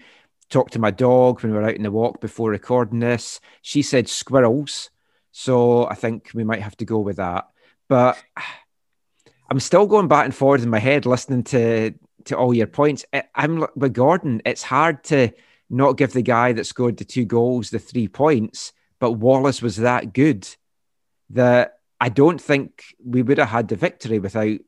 talked 0.48 0.74
to 0.74 0.78
my 0.78 0.92
dog 0.92 1.42
when 1.42 1.52
we 1.52 1.58
were 1.58 1.64
out 1.64 1.74
in 1.74 1.82
the 1.82 1.90
walk 1.90 2.20
before 2.20 2.50
recording 2.50 3.00
this. 3.00 3.40
She 3.62 3.82
said 3.82 4.08
squirrels. 4.08 4.90
So 5.32 5.88
I 5.88 5.94
think 5.94 6.30
we 6.34 6.44
might 6.44 6.62
have 6.62 6.76
to 6.78 6.84
go 6.84 6.98
with 6.98 7.16
that. 7.16 7.48
But 7.88 8.22
I'm 9.50 9.60
still 9.60 9.86
going 9.86 10.08
back 10.08 10.24
and 10.24 10.34
forth 10.34 10.62
in 10.62 10.70
my 10.70 10.78
head 10.78 11.06
listening 11.06 11.44
to 11.44 11.94
to 12.24 12.36
all 12.36 12.52
your 12.52 12.66
points. 12.66 13.04
I'm 13.36 13.64
with 13.76 13.94
Gordon. 13.94 14.42
It's 14.44 14.64
hard 14.64 15.04
to 15.04 15.30
not 15.70 15.96
give 15.96 16.12
the 16.12 16.22
guy 16.22 16.52
that 16.52 16.66
scored 16.66 16.96
the 16.96 17.04
two 17.04 17.24
goals 17.24 17.70
the 17.70 17.78
three 17.78 18.08
points, 18.08 18.72
but 18.98 19.12
Wallace 19.12 19.62
was 19.62 19.76
that 19.76 20.12
good 20.12 20.48
that 21.30 21.78
I 22.00 22.08
don't 22.08 22.40
think 22.40 22.96
we 23.04 23.22
would 23.22 23.38
have 23.38 23.48
had 23.48 23.68
the 23.68 23.76
victory 23.76 24.18
without 24.18 24.58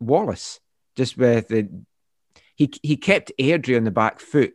Wallace. 0.00 0.60
Just 0.96 1.16
with 1.16 1.48
the 1.48 1.68
he 2.56 2.72
he 2.82 2.96
kept 2.96 3.32
Airdrie 3.38 3.76
on 3.76 3.84
the 3.84 3.90
back 3.90 4.20
foot, 4.20 4.54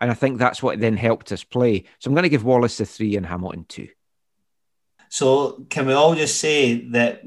and 0.00 0.10
I 0.10 0.14
think 0.14 0.38
that's 0.38 0.62
what 0.62 0.80
then 0.80 0.96
helped 0.96 1.32
us 1.32 1.44
play. 1.44 1.84
So 1.98 2.08
I'm 2.08 2.14
going 2.14 2.24
to 2.24 2.28
give 2.28 2.44
Wallace 2.44 2.80
a 2.80 2.86
three 2.86 3.16
and 3.16 3.26
Hamilton 3.26 3.64
two. 3.68 3.88
So 5.08 5.64
can 5.70 5.86
we 5.86 5.92
all 5.92 6.14
just 6.14 6.38
say 6.38 6.88
that 6.90 7.22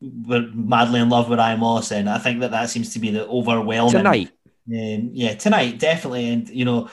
we're 0.00 0.48
madly 0.54 1.00
in 1.00 1.10
love 1.10 1.28
with 1.28 1.38
Ryan 1.38 1.60
Wallace? 1.60 1.92
And 1.92 2.08
I 2.08 2.18
think 2.18 2.40
that 2.40 2.52
that 2.52 2.70
seems 2.70 2.92
to 2.94 2.98
be 2.98 3.10
the 3.10 3.26
overwhelming 3.26 3.92
tonight. 3.92 4.30
Um, 4.70 5.10
yeah, 5.12 5.34
tonight 5.34 5.78
definitely, 5.78 6.28
and 6.28 6.48
you 6.48 6.64
know 6.64 6.88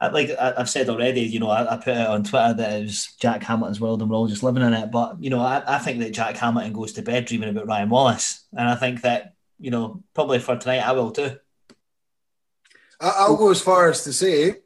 like 0.00 0.30
I've 0.38 0.68
said 0.68 0.88
already, 0.88 1.22
you 1.22 1.40
know, 1.40 1.48
I, 1.48 1.74
I, 1.74 1.76
put 1.78 1.96
it 1.96 2.06
on 2.06 2.22
Twitter 2.22 2.52
that 2.54 2.80
it 2.80 2.82
was 2.82 3.14
Jack 3.18 3.42
Hamilton's 3.42 3.80
world 3.80 4.02
and 4.02 4.10
we're 4.10 4.16
all 4.16 4.26
just 4.26 4.42
living 4.42 4.62
in 4.62 4.74
it. 4.74 4.90
But, 4.90 5.22
you 5.22 5.30
know, 5.30 5.40
I, 5.40 5.62
I 5.66 5.78
think 5.78 6.00
that 6.00 6.12
Jack 6.12 6.36
Hamilton 6.36 6.74
goes 6.74 6.92
to 6.94 7.02
bed 7.02 7.24
dreaming 7.24 7.48
about 7.48 7.66
Ryan 7.66 7.88
Wallace. 7.88 8.46
And 8.52 8.68
I 8.68 8.74
think 8.74 9.02
that, 9.02 9.34
you 9.58 9.70
know, 9.70 10.02
probably 10.14 10.38
for 10.38 10.56
tonight, 10.56 10.86
I 10.86 10.92
will 10.92 11.10
too. 11.10 11.36
I'll 13.00 13.36
go 13.36 13.50
as 13.50 13.60
far 13.60 13.90
as 13.90 14.04
to 14.04 14.12
say 14.12 14.56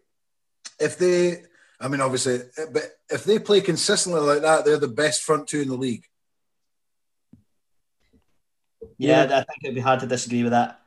if 0.78 0.98
they, 0.98 1.42
I 1.80 1.88
mean, 1.88 2.00
obviously, 2.00 2.40
but 2.72 2.82
if 3.08 3.24
they 3.24 3.38
play 3.38 3.60
consistently 3.60 4.20
like 4.20 4.42
that, 4.42 4.64
they're 4.64 4.78
the 4.78 4.88
best 4.88 5.22
front 5.22 5.48
two 5.48 5.60
in 5.60 5.68
the 5.68 5.76
league. 5.76 6.04
Yeah, 8.98 9.24
yeah. 9.28 9.38
I 9.38 9.42
think 9.42 9.64
it'd 9.64 9.74
be 9.74 9.80
hard 9.80 10.00
to 10.00 10.06
disagree 10.06 10.42
with 10.42 10.52
that. 10.52 10.80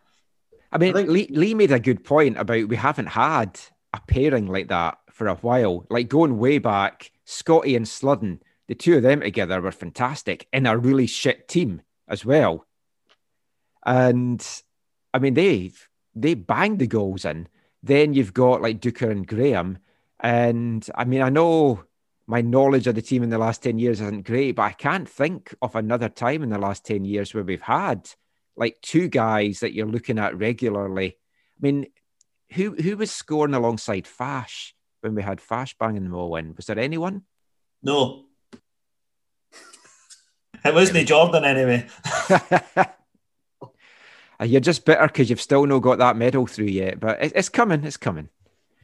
I 0.71 0.77
mean, 0.77 0.91
I 0.91 0.97
think- 0.99 1.09
Lee, 1.09 1.27
Lee 1.31 1.53
made 1.53 1.71
a 1.71 1.79
good 1.79 2.03
point 2.03 2.37
about 2.37 2.67
we 2.67 2.75
haven't 2.75 3.07
had 3.07 3.59
a 3.93 3.99
pairing 4.07 4.47
like 4.47 4.69
that 4.69 4.97
for 5.11 5.27
a 5.27 5.35
while. 5.35 5.85
Like 5.89 6.09
going 6.09 6.37
way 6.37 6.57
back, 6.59 7.11
Scotty 7.25 7.75
and 7.75 7.87
Sludden, 7.87 8.41
the 8.67 8.75
two 8.75 8.97
of 8.97 9.03
them 9.03 9.21
together 9.21 9.61
were 9.61 9.71
fantastic 9.71 10.47
in 10.53 10.65
a 10.65 10.77
really 10.77 11.07
shit 11.07 11.47
team 11.47 11.81
as 12.07 12.25
well. 12.25 12.65
And 13.85 14.45
I 15.13 15.19
mean, 15.19 15.33
they 15.33 15.71
they 16.15 16.33
banged 16.33 16.79
the 16.79 16.87
goals 16.87 17.25
in. 17.25 17.47
Then 17.81 18.13
you've 18.13 18.33
got 18.33 18.61
like 18.61 18.79
Deuchar 18.79 19.11
and 19.11 19.27
Graham. 19.27 19.79
And 20.19 20.87
I 20.95 21.03
mean, 21.03 21.21
I 21.21 21.29
know 21.29 21.83
my 22.27 22.41
knowledge 22.41 22.87
of 22.87 22.95
the 22.95 23.01
team 23.01 23.23
in 23.23 23.29
the 23.29 23.37
last 23.37 23.61
10 23.63 23.77
years 23.77 23.99
isn't 23.99 24.25
great, 24.25 24.53
but 24.55 24.63
I 24.63 24.71
can't 24.71 25.09
think 25.09 25.53
of 25.61 25.75
another 25.75 26.07
time 26.07 26.41
in 26.43 26.49
the 26.49 26.57
last 26.57 26.85
10 26.85 27.03
years 27.03 27.33
where 27.33 27.43
we've 27.43 27.61
had 27.61 28.09
like 28.55 28.77
two 28.81 29.09
guys 29.09 29.59
that 29.59 29.73
you're 29.73 29.85
looking 29.85 30.19
at 30.19 30.37
regularly. 30.37 31.17
I 31.17 31.59
mean, 31.59 31.87
who 32.53 32.75
who 32.75 32.97
was 32.97 33.11
scoring 33.11 33.53
alongside 33.53 34.07
Fash 34.07 34.75
when 35.01 35.15
we 35.15 35.23
had 35.23 35.41
Fash 35.41 35.75
banging 35.77 36.03
them 36.03 36.15
all 36.15 36.35
in? 36.35 36.55
Was 36.55 36.67
there 36.67 36.79
anyone? 36.79 37.23
No. 37.81 38.25
It 40.63 40.73
wasn't 40.73 41.07
Jordan 41.07 41.43
anyway. 41.43 41.87
Uh, 44.43 44.45
you're 44.45 44.59
just 44.59 44.83
bitter 44.83 45.07
because 45.07 45.29
you've 45.29 45.39
still 45.39 45.65
not 45.65 45.79
got 45.79 45.99
that 45.99 46.17
medal 46.17 46.45
through 46.45 46.65
yet, 46.65 46.99
but 46.99 47.17
it's 47.21 47.47
coming. 47.47 47.83
It's 47.85 47.95
coming. 47.95 48.27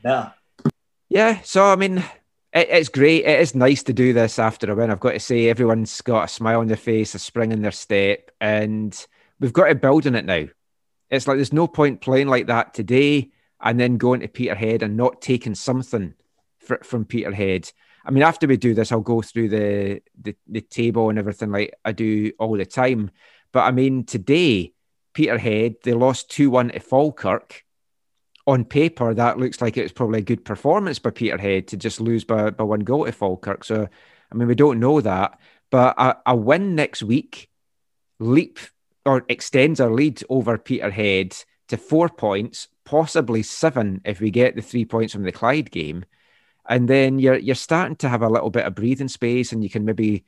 Yeah. 0.05 0.29
Yeah. 1.09 1.41
So 1.41 1.65
I 1.65 1.75
mean, 1.75 1.97
it, 2.53 2.69
it's 2.69 2.87
great. 2.87 3.25
It 3.25 3.41
is 3.41 3.55
nice 3.55 3.83
to 3.83 3.93
do 3.93 4.13
this 4.13 4.39
after 4.39 4.71
a 4.71 4.75
win. 4.75 4.89
I've 4.89 5.01
got 5.01 5.11
to 5.11 5.19
say, 5.19 5.49
everyone's 5.49 5.99
got 5.99 6.23
a 6.23 6.27
smile 6.29 6.61
on 6.61 6.67
their 6.67 6.77
face, 6.77 7.13
a 7.13 7.19
spring 7.19 7.51
in 7.51 7.61
their 7.61 7.71
step, 7.71 8.31
and 8.39 9.05
we've 9.41 9.51
got 9.51 9.67
to 9.67 9.75
build 9.75 10.07
on 10.07 10.15
it 10.15 10.23
now. 10.23 10.45
It's 11.09 11.27
like 11.27 11.35
there's 11.35 11.51
no 11.51 11.67
point 11.67 12.01
playing 12.01 12.27
like 12.27 12.47
that 12.47 12.73
today 12.73 13.31
and 13.59 13.77
then 13.77 13.97
going 13.97 14.21
to 14.21 14.29
Peterhead 14.29 14.81
and 14.81 14.95
not 14.95 15.21
taking 15.21 15.55
something 15.55 16.13
fr- 16.59 16.83
from 16.83 17.03
Peterhead. 17.03 17.69
I 18.05 18.11
mean, 18.11 18.23
after 18.23 18.47
we 18.47 18.55
do 18.55 18.73
this, 18.73 18.93
I'll 18.93 19.01
go 19.01 19.21
through 19.21 19.49
the, 19.49 20.01
the, 20.21 20.35
the 20.47 20.61
table 20.61 21.09
and 21.09 21.19
everything 21.19 21.51
like 21.51 21.73
I 21.83 21.91
do 21.91 22.31
all 22.39 22.55
the 22.55 22.65
time. 22.65 23.11
But 23.51 23.61
I 23.61 23.71
mean, 23.71 24.05
today, 24.05 24.73
Peterhead, 25.19 25.75
they 25.83 25.91
lost 25.91 26.31
2 26.31 26.49
1 26.49 26.69
to 26.69 26.79
Falkirk. 26.79 27.65
On 28.47 28.63
paper, 28.63 29.13
that 29.13 29.37
looks 29.37 29.61
like 29.61 29.75
it 29.75 29.83
was 29.83 29.91
probably 29.91 30.19
a 30.19 30.21
good 30.21 30.45
performance 30.45 30.97
by 30.97 31.09
Peterhead 31.09 31.67
to 31.67 31.77
just 31.77 31.99
lose 31.99 32.23
by, 32.23 32.51
by 32.51 32.63
one 32.63 32.79
goal 32.79 33.05
to 33.05 33.11
Falkirk. 33.11 33.65
So, 33.65 33.89
I 34.31 34.35
mean, 34.35 34.47
we 34.47 34.55
don't 34.55 34.79
know 34.79 35.01
that. 35.01 35.37
But 35.71 35.95
a, 35.99 36.19
a 36.27 36.35
win 36.37 36.73
next 36.73 37.03
week, 37.03 37.49
leap 38.19 38.59
or 39.05 39.25
extends 39.27 39.81
our 39.81 39.91
lead 39.91 40.23
over 40.29 40.57
Peterhead 40.57 41.35
to 41.67 41.75
four 41.75 42.07
points, 42.07 42.69
possibly 42.85 43.43
seven 43.43 43.99
if 44.05 44.21
we 44.21 44.31
get 44.31 44.55
the 44.55 44.61
three 44.61 44.85
points 44.85 45.11
from 45.11 45.23
the 45.23 45.33
Clyde 45.33 45.69
game. 45.69 46.05
And 46.65 46.87
then 46.87 47.19
you're 47.19 47.37
you're 47.37 47.55
starting 47.55 47.97
to 47.97 48.07
have 48.07 48.21
a 48.21 48.29
little 48.29 48.51
bit 48.51 48.65
of 48.65 48.73
breathing 48.73 49.09
space, 49.09 49.51
and 49.51 49.65
you 49.65 49.69
can 49.69 49.83
maybe 49.83 50.23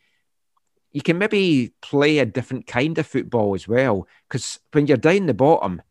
you 0.92 1.02
can 1.02 1.18
maybe 1.18 1.74
play 1.82 2.20
a 2.20 2.26
different 2.26 2.68
kind 2.68 2.98
of 2.98 3.08
football 3.08 3.56
as 3.56 3.68
well. 3.68 4.08
Because 4.28 4.60
when 4.72 4.88
you're 4.88 4.98
down 4.98 5.26
the 5.26 5.34
bottom, 5.34 5.82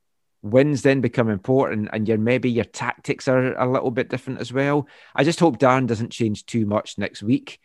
wins 0.43 0.83
then 0.83 1.01
become 1.01 1.29
important, 1.29 1.89
and 1.93 2.07
your 2.07 2.19
maybe 2.19 2.51
your 2.51 2.65
tactics 2.65 3.29
are 3.29 3.55
a 3.59 3.71
little 3.71 3.91
bit 3.91 4.09
different 4.09 4.41
as 4.41 4.53
well. 4.53 4.87
I 5.15 5.25
just 5.25 5.41
hope 5.41 5.59
Darren 5.59 5.87
doesn't 5.87 6.13
change 6.13 6.47
too 6.47 6.67
much 6.67 6.99
next 6.99 7.23
week, 7.23 7.61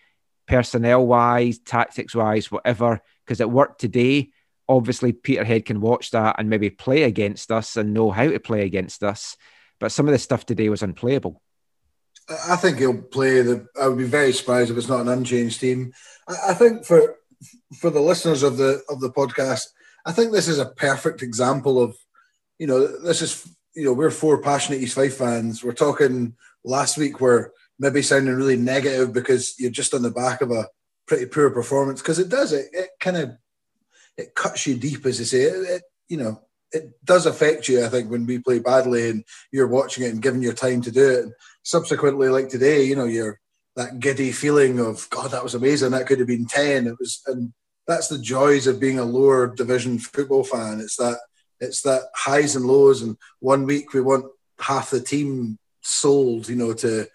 personnel 0.47 1.05
wise, 1.05 1.59
tactics 1.59 2.15
wise, 2.15 2.51
whatever. 2.51 3.01
Because 3.25 3.41
it 3.41 3.49
worked 3.49 3.81
today 3.81 4.31
obviously 4.67 5.13
Peterhead 5.13 5.65
can 5.65 5.81
watch 5.81 6.11
that 6.11 6.35
and 6.37 6.49
maybe 6.49 6.69
play 6.69 7.03
against 7.03 7.51
us 7.51 7.77
and 7.77 7.93
know 7.93 8.11
how 8.11 8.27
to 8.27 8.39
play 8.39 8.65
against 8.65 9.03
us. 9.03 9.37
But 9.79 9.91
some 9.91 10.07
of 10.07 10.11
the 10.11 10.19
stuff 10.19 10.45
today 10.45 10.69
was 10.69 10.83
unplayable. 10.83 11.41
I 12.47 12.55
think 12.55 12.79
he'll 12.79 13.01
play 13.01 13.41
the. 13.41 13.67
I 13.79 13.87
would 13.87 13.99
be 13.99 14.05
very 14.05 14.33
surprised 14.33 14.71
if 14.71 14.77
it's 14.77 14.87
not 14.87 15.01
an 15.01 15.09
unchanged 15.09 15.59
team. 15.59 15.93
I, 16.27 16.55
think 16.55 16.83
for 16.83 17.17
for 17.79 17.89
the 17.89 18.01
listeners 18.01 18.43
of 18.43 18.57
the 18.57 18.81
of 18.89 18.99
the 18.99 19.11
podcast, 19.11 19.67
I 20.05 20.11
think 20.11 20.31
this 20.31 20.47
is 20.47 20.59
a 20.59 20.65
perfect 20.65 21.21
example 21.21 21.81
of, 21.81 21.97
you 22.59 22.67
know, 22.67 22.85
this 23.01 23.21
is 23.21 23.47
you 23.75 23.85
know 23.85 23.93
we're 23.93 24.11
four 24.11 24.41
passionate 24.41 24.81
East 24.81 24.95
Fife 24.95 25.17
fans. 25.17 25.63
We're 25.63 25.73
talking 25.73 26.35
last 26.63 26.97
week 26.97 27.21
where 27.21 27.51
maybe 27.79 28.01
sounding 28.01 28.35
really 28.35 28.57
negative 28.57 29.13
because 29.13 29.55
you're 29.59 29.71
just 29.71 29.93
on 29.93 30.01
the 30.01 30.11
back 30.11 30.41
of 30.41 30.51
a 30.51 30.67
pretty 31.07 31.25
poor 31.25 31.49
performance 31.49 32.01
because 32.01 32.17
it 32.19 32.29
does 32.29 32.51
it 32.51 32.65
it 32.73 32.89
kind 32.99 33.17
of 33.17 33.37
it 34.17 34.35
cuts 34.35 34.65
you 34.65 34.75
deep, 34.75 35.05
as 35.05 35.17
they 35.17 35.23
say. 35.25 35.41
It, 35.43 35.69
it, 35.69 35.83
you 36.07 36.17
know, 36.17 36.41
it 36.71 36.93
does 37.03 37.25
affect 37.25 37.67
you. 37.67 37.83
I 37.83 37.89
think 37.89 38.09
when 38.09 38.25
we 38.25 38.39
play 38.39 38.59
badly 38.59 39.09
and 39.09 39.23
you're 39.51 39.67
watching 39.67 40.03
it 40.03 40.13
and 40.13 40.21
giving 40.21 40.41
your 40.41 40.53
time 40.53 40.81
to 40.81 40.91
do 40.91 41.09
it. 41.09 41.23
And 41.25 41.33
subsequently, 41.63 42.29
like 42.29 42.49
today, 42.49 42.83
you 42.83 42.95
know, 42.95 43.05
you're 43.05 43.39
that 43.75 43.99
giddy 43.99 44.31
feeling 44.31 44.79
of 44.79 45.09
God, 45.09 45.31
that 45.31 45.43
was 45.43 45.55
amazing. 45.55 45.91
That 45.91 46.07
could 46.07 46.19
have 46.19 46.27
been 46.27 46.45
ten. 46.45 46.87
It 46.87 46.97
was, 46.99 47.21
and 47.27 47.53
that's 47.87 48.07
the 48.07 48.17
joys 48.17 48.67
of 48.67 48.79
being 48.79 48.99
a 48.99 49.05
lower 49.05 49.53
division 49.53 49.99
football 49.99 50.43
fan. 50.43 50.79
It's 50.79 50.95
that 50.97 51.17
it's 51.59 51.81
that 51.81 52.03
highs 52.15 52.55
and 52.55 52.65
lows. 52.65 53.01
And 53.01 53.17
one 53.39 53.65
week 53.65 53.93
we 53.93 54.01
want 54.01 54.25
half 54.59 54.91
the 54.91 55.01
team 55.01 55.57
sold, 55.81 56.49
you 56.49 56.55
know, 56.55 56.73
to 56.73 57.05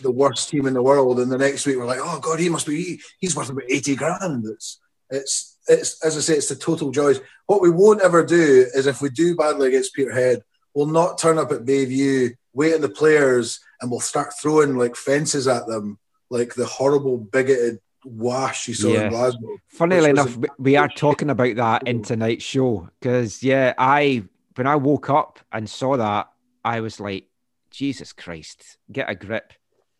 the 0.00 0.10
worst 0.10 0.48
team 0.48 0.66
in 0.66 0.74
the 0.74 0.82
world, 0.82 1.20
and 1.20 1.30
the 1.30 1.38
next 1.38 1.66
week 1.66 1.76
we're 1.76 1.86
like, 1.86 2.00
oh 2.02 2.18
God, 2.20 2.40
he 2.40 2.48
must 2.48 2.66
be 2.66 3.00
he's 3.18 3.36
worth 3.36 3.50
about 3.50 3.70
eighty 3.70 3.94
grand. 3.94 4.44
It's 4.46 4.80
it's 5.10 5.58
it's 5.68 6.04
as 6.04 6.16
I 6.16 6.20
say, 6.20 6.34
it's 6.34 6.48
the 6.48 6.56
total 6.56 6.90
joys. 6.90 7.20
What 7.46 7.62
we 7.62 7.70
won't 7.70 8.02
ever 8.02 8.24
do 8.24 8.66
is 8.74 8.86
if 8.86 9.02
we 9.02 9.10
do 9.10 9.36
badly 9.36 9.68
against 9.68 9.94
Peterhead, 9.94 10.42
we'll 10.74 10.86
not 10.86 11.18
turn 11.18 11.38
up 11.38 11.52
at 11.52 11.64
Bayview, 11.64 12.34
wait 12.52 12.74
on 12.74 12.80
the 12.80 12.88
players, 12.88 13.60
and 13.80 13.90
we'll 13.90 14.00
start 14.00 14.34
throwing 14.40 14.76
like 14.76 14.96
fences 14.96 15.48
at 15.48 15.66
them, 15.66 15.98
like 16.30 16.54
the 16.54 16.66
horrible 16.66 17.18
bigoted 17.18 17.80
wash 18.04 18.68
you 18.68 18.74
saw 18.74 18.88
yeah. 18.88 19.04
in 19.04 19.10
Glasgow. 19.10 19.56
Funnily 19.68 20.10
enough, 20.10 20.36
a- 20.36 20.48
we 20.58 20.76
are 20.76 20.88
talking 20.88 21.30
about 21.30 21.56
that 21.56 21.86
in 21.86 22.02
tonight's 22.02 22.44
show 22.44 22.88
because 23.00 23.42
yeah, 23.42 23.74
I 23.78 24.24
when 24.56 24.66
I 24.66 24.76
woke 24.76 25.10
up 25.10 25.38
and 25.52 25.68
saw 25.68 25.96
that, 25.96 26.28
I 26.64 26.80
was 26.80 27.00
like, 27.00 27.26
Jesus 27.70 28.12
Christ, 28.12 28.78
get 28.90 29.10
a 29.10 29.14
grip. 29.14 29.52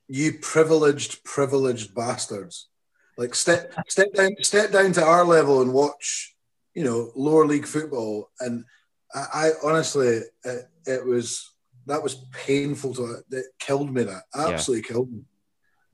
You 0.08 0.38
privileged, 0.40 1.24
privileged 1.24 1.94
bastards. 1.94 2.68
Like 3.16 3.34
step 3.34 3.74
step 3.88 4.12
down 4.14 4.32
step 4.40 4.72
down 4.72 4.92
to 4.92 5.04
our 5.04 5.24
level 5.24 5.62
and 5.62 5.72
watch, 5.72 6.34
you 6.74 6.84
know, 6.84 7.12
lower 7.14 7.46
league 7.46 7.66
football. 7.66 8.30
And 8.40 8.64
I, 9.14 9.26
I 9.34 9.50
honestly, 9.62 10.22
it, 10.44 10.68
it, 10.86 11.06
was 11.06 11.51
that 11.86 12.02
was 12.02 12.24
painful 12.32 12.94
to 12.94 13.22
that 13.28 13.44
killed 13.58 13.92
me. 13.92 14.04
That 14.04 14.22
absolutely 14.34 14.86
yeah. 14.88 14.92
killed 14.92 15.12
me. 15.12 15.20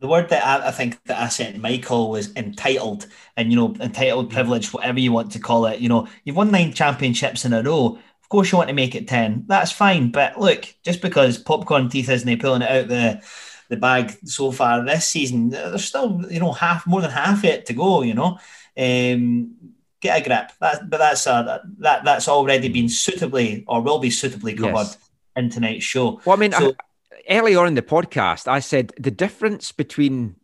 The 0.01 0.09
word 0.09 0.29
that 0.29 0.47
I, 0.47 0.69
I, 0.69 0.71
think 0.71 1.03
that 1.07 1.21
I 1.21 1.29
sent 1.29 1.59
Michael 1.59 2.11
was 2.11 2.35
entitled, 2.37 3.07
and 3.37 3.51
you 3.51 3.57
know, 3.57 3.75
entitled 3.81 4.31
privilege, 4.31 4.73
whatever 4.73 5.01
you 5.01 5.13
want 5.13 5.33
to 5.33 5.41
call 5.41 5.67
it. 5.67 5.81
You 5.81 5.89
know, 5.89 6.07
you've 6.25 6.37
won 6.37 6.51
nine 6.51 6.73
championships 6.73 7.45
in 7.45 7.53
a 7.53 7.63
row. 7.63 7.87
Of 7.97 7.99
Of 8.23 8.29
course, 8.29 8.53
you 8.53 8.59
want 8.59 8.69
to 8.69 8.75
make 8.75 8.95
it 8.95 9.09
10. 9.09 9.45
That's 9.49 9.73
fine. 9.73 10.13
But 10.13 10.39
look, 10.39 10.67
just 10.85 11.03
because 11.03 11.39
popcorn 11.39 11.89
teeth 11.89 12.09
isn't 12.09 12.41
pulling 12.41 12.63
it 12.63 12.71
out 12.71 12.89
the 12.89 13.23
the 13.69 13.77
bag 13.77 14.17
so 14.25 14.51
far 14.51 14.85
this 14.85 15.09
season, 15.09 15.51
there's 15.51 15.85
still, 15.85 16.25
you 16.31 16.41
know, 16.41 16.53
half 16.53 16.87
more 16.87 17.03
than 17.03 17.11
half 17.11 17.45
it 17.45 17.67
to 17.67 17.75
go, 17.75 18.03
you 18.03 18.15
know. 18.15 18.39
Um, 18.77 19.57
get 20.01 20.21
a 20.21 20.25
grip. 20.25 20.53
That, 20.61 20.89
but 20.89 20.99
that's 20.99 21.27
uh, 21.27 21.59
that 21.79 22.05
that's 22.05 22.29
already 22.29 22.69
been 22.69 22.89
suitably 22.89 23.65
or 23.67 23.83
will 23.83 23.99
be 23.99 24.11
suitably 24.11 24.55
covered 24.55 24.77
yes. 24.77 25.08
In 25.39 25.51
tonight's 25.51 25.85
show. 25.85 26.21
Well, 26.25 26.37
I 26.37 26.41
mean, 26.41 26.53
so, 26.53 26.71
I, 26.71 27.37
early 27.37 27.55
on 27.57 27.69
in 27.69 27.75
the 27.75 27.83
podcast, 27.83 28.49
I 28.49 28.61
said 28.61 28.93
the 28.99 29.11
difference 29.11 29.73
between 29.73 30.37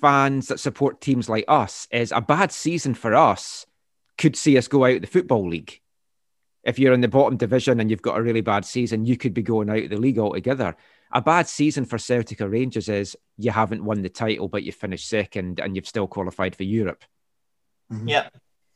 fans 0.00 0.48
that 0.48 0.60
support 0.60 1.00
teams 1.00 1.28
like 1.28 1.44
us 1.48 1.88
is 1.90 2.12
a 2.12 2.20
bad 2.20 2.52
season 2.52 2.94
for 2.94 3.14
us 3.14 3.66
could 4.18 4.36
see 4.36 4.58
us 4.58 4.68
go 4.68 4.84
out 4.84 4.96
of 4.96 5.00
the 5.00 5.06
football 5.06 5.48
league. 5.48 5.80
If 6.64 6.78
you're 6.78 6.92
in 6.92 7.00
the 7.00 7.08
bottom 7.08 7.36
division 7.36 7.80
and 7.80 7.90
you've 7.90 8.02
got 8.02 8.18
a 8.18 8.22
really 8.22 8.40
bad 8.40 8.64
season, 8.64 9.04
you 9.04 9.16
could 9.16 9.34
be 9.34 9.42
going 9.42 9.68
out 9.68 9.82
of 9.82 9.90
the 9.90 9.96
league 9.96 10.18
altogether. 10.18 10.76
A 11.12 11.20
bad 11.20 11.48
season 11.48 11.84
for 11.84 11.98
Celtic 11.98 12.40
or 12.40 12.48
Rangers 12.48 12.88
is 12.88 13.16
you 13.36 13.50
haven't 13.50 13.84
won 13.84 14.02
the 14.02 14.08
title, 14.08 14.48
but 14.48 14.62
you 14.62 14.72
finished 14.72 15.08
second 15.08 15.60
and 15.60 15.74
you've 15.74 15.88
still 15.88 16.06
qualified 16.06 16.54
for 16.54 16.62
Europe. 16.62 17.04
Mm-hmm. 17.92 18.08
Yeah. 18.08 18.28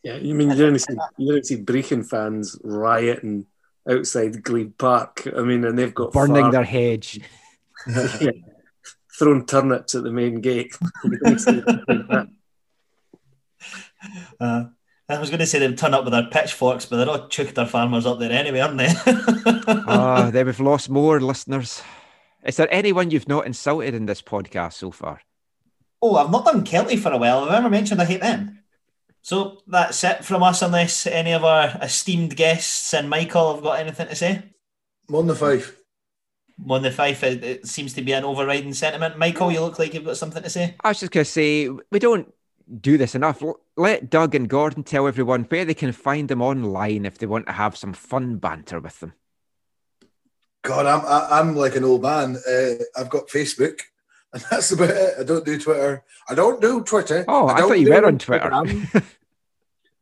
Yeah, 0.02 0.16
you 0.16 0.34
mean 0.34 0.50
you 0.50 0.56
don't 0.56 0.78
see 0.78 0.94
you 1.16 1.32
don't 1.32 1.44
see 1.44 1.56
Brechin 1.56 2.08
fans 2.08 2.56
rioting 2.62 3.46
outside 3.88 4.42
Glebe 4.42 4.76
Park. 4.78 5.28
I 5.36 5.42
mean, 5.42 5.64
and 5.64 5.78
they've 5.78 5.94
got 5.94 6.12
burning 6.12 6.44
far- 6.44 6.52
their 6.52 6.64
hedge, 6.64 7.20
yeah, 8.20 8.30
throwing 9.18 9.46
turnips 9.46 9.94
at 9.94 10.02
the 10.02 10.12
main 10.12 10.40
gate. 10.40 10.76
uh, 14.40 14.64
I 15.08 15.20
was 15.20 15.30
going 15.30 15.38
to 15.40 15.46
say 15.46 15.60
they'd 15.60 15.78
turn 15.78 15.94
up 15.94 16.04
with 16.04 16.12
their 16.12 16.26
pitchforks, 16.26 16.86
but 16.86 16.96
they're 16.96 17.08
all 17.08 17.28
chucked 17.28 17.54
their 17.54 17.66
farmers 17.66 18.06
up 18.06 18.18
there 18.18 18.32
anyway, 18.32 18.60
aren't 18.60 18.78
they? 18.78 18.88
Ah, 19.88 20.30
then 20.32 20.46
we've 20.46 20.60
lost 20.60 20.90
more 20.90 21.20
listeners. 21.20 21.82
Is 22.44 22.56
there 22.56 22.72
anyone 22.72 23.10
you've 23.10 23.28
not 23.28 23.46
insulted 23.46 23.94
in 23.94 24.06
this 24.06 24.22
podcast 24.22 24.74
so 24.74 24.90
far? 24.90 25.20
Oh, 26.02 26.16
I've 26.16 26.30
not 26.30 26.44
done 26.44 26.64
Kelty 26.64 26.98
for 26.98 27.12
a 27.12 27.18
while. 27.18 27.44
Have 27.44 27.52
I 27.52 27.56
ever 27.58 27.70
mentioned 27.70 28.00
I 28.00 28.04
hate 28.04 28.20
them? 28.20 28.62
So 29.26 29.58
that's 29.66 30.04
it 30.04 30.24
from 30.24 30.44
us, 30.44 30.62
unless 30.62 31.04
any 31.04 31.32
of 31.32 31.42
our 31.42 31.76
esteemed 31.82 32.36
guests 32.36 32.94
and 32.94 33.10
Michael 33.10 33.54
have 33.54 33.64
got 33.64 33.80
anything 33.80 34.06
to 34.06 34.14
say. 34.14 34.40
One 35.08 35.26
the 35.26 35.34
Fife. 35.34 35.76
One 36.62 36.82
the 36.82 36.92
Fife. 36.92 37.24
It, 37.24 37.42
it 37.42 37.66
seems 37.66 37.92
to 37.94 38.02
be 38.02 38.12
an 38.12 38.22
overriding 38.22 38.72
sentiment. 38.72 39.18
Michael, 39.18 39.50
you 39.50 39.62
look 39.62 39.80
like 39.80 39.94
you've 39.94 40.04
got 40.04 40.16
something 40.16 40.44
to 40.44 40.48
say. 40.48 40.76
I 40.84 40.90
was 40.90 41.00
just 41.00 41.10
going 41.10 41.24
to 41.24 41.30
say 41.30 41.68
we 41.90 41.98
don't 41.98 42.32
do 42.80 42.96
this 42.96 43.16
enough. 43.16 43.42
Let 43.76 44.10
Doug 44.10 44.36
and 44.36 44.48
Gordon 44.48 44.84
tell 44.84 45.08
everyone 45.08 45.42
where 45.48 45.64
they 45.64 45.74
can 45.74 45.90
find 45.90 46.28
them 46.28 46.40
online 46.40 47.04
if 47.04 47.18
they 47.18 47.26
want 47.26 47.46
to 47.46 47.52
have 47.52 47.76
some 47.76 47.94
fun 47.94 48.36
banter 48.36 48.78
with 48.78 49.00
them. 49.00 49.12
God, 50.62 50.86
I'm 50.86 51.02
I'm 51.04 51.56
like 51.56 51.74
an 51.74 51.82
old 51.82 52.02
man. 52.02 52.36
Uh, 52.48 52.74
I've 52.96 53.10
got 53.10 53.26
Facebook, 53.26 53.80
and 54.36 54.44
that's 54.50 54.70
about 54.72 54.90
it. 54.90 55.14
I 55.18 55.22
don't 55.22 55.44
do 55.44 55.58
Twitter. 55.58 56.04
I 56.28 56.34
don't 56.34 56.60
do 56.60 56.82
Twitter. 56.82 57.24
Oh, 57.26 57.46
I, 57.46 57.54
I 57.54 57.60
thought 57.60 57.80
you 57.80 57.90
were 57.90 58.06
on 58.06 58.18
Twitter. 58.18 58.50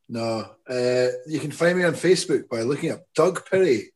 no, 0.08 0.50
uh, 0.68 1.08
you 1.26 1.38
can 1.38 1.52
find 1.52 1.78
me 1.78 1.84
on 1.84 1.94
Facebook 1.94 2.48
by 2.48 2.62
looking 2.62 2.90
up 2.90 3.04
Doug 3.14 3.48
Perry. 3.48 3.92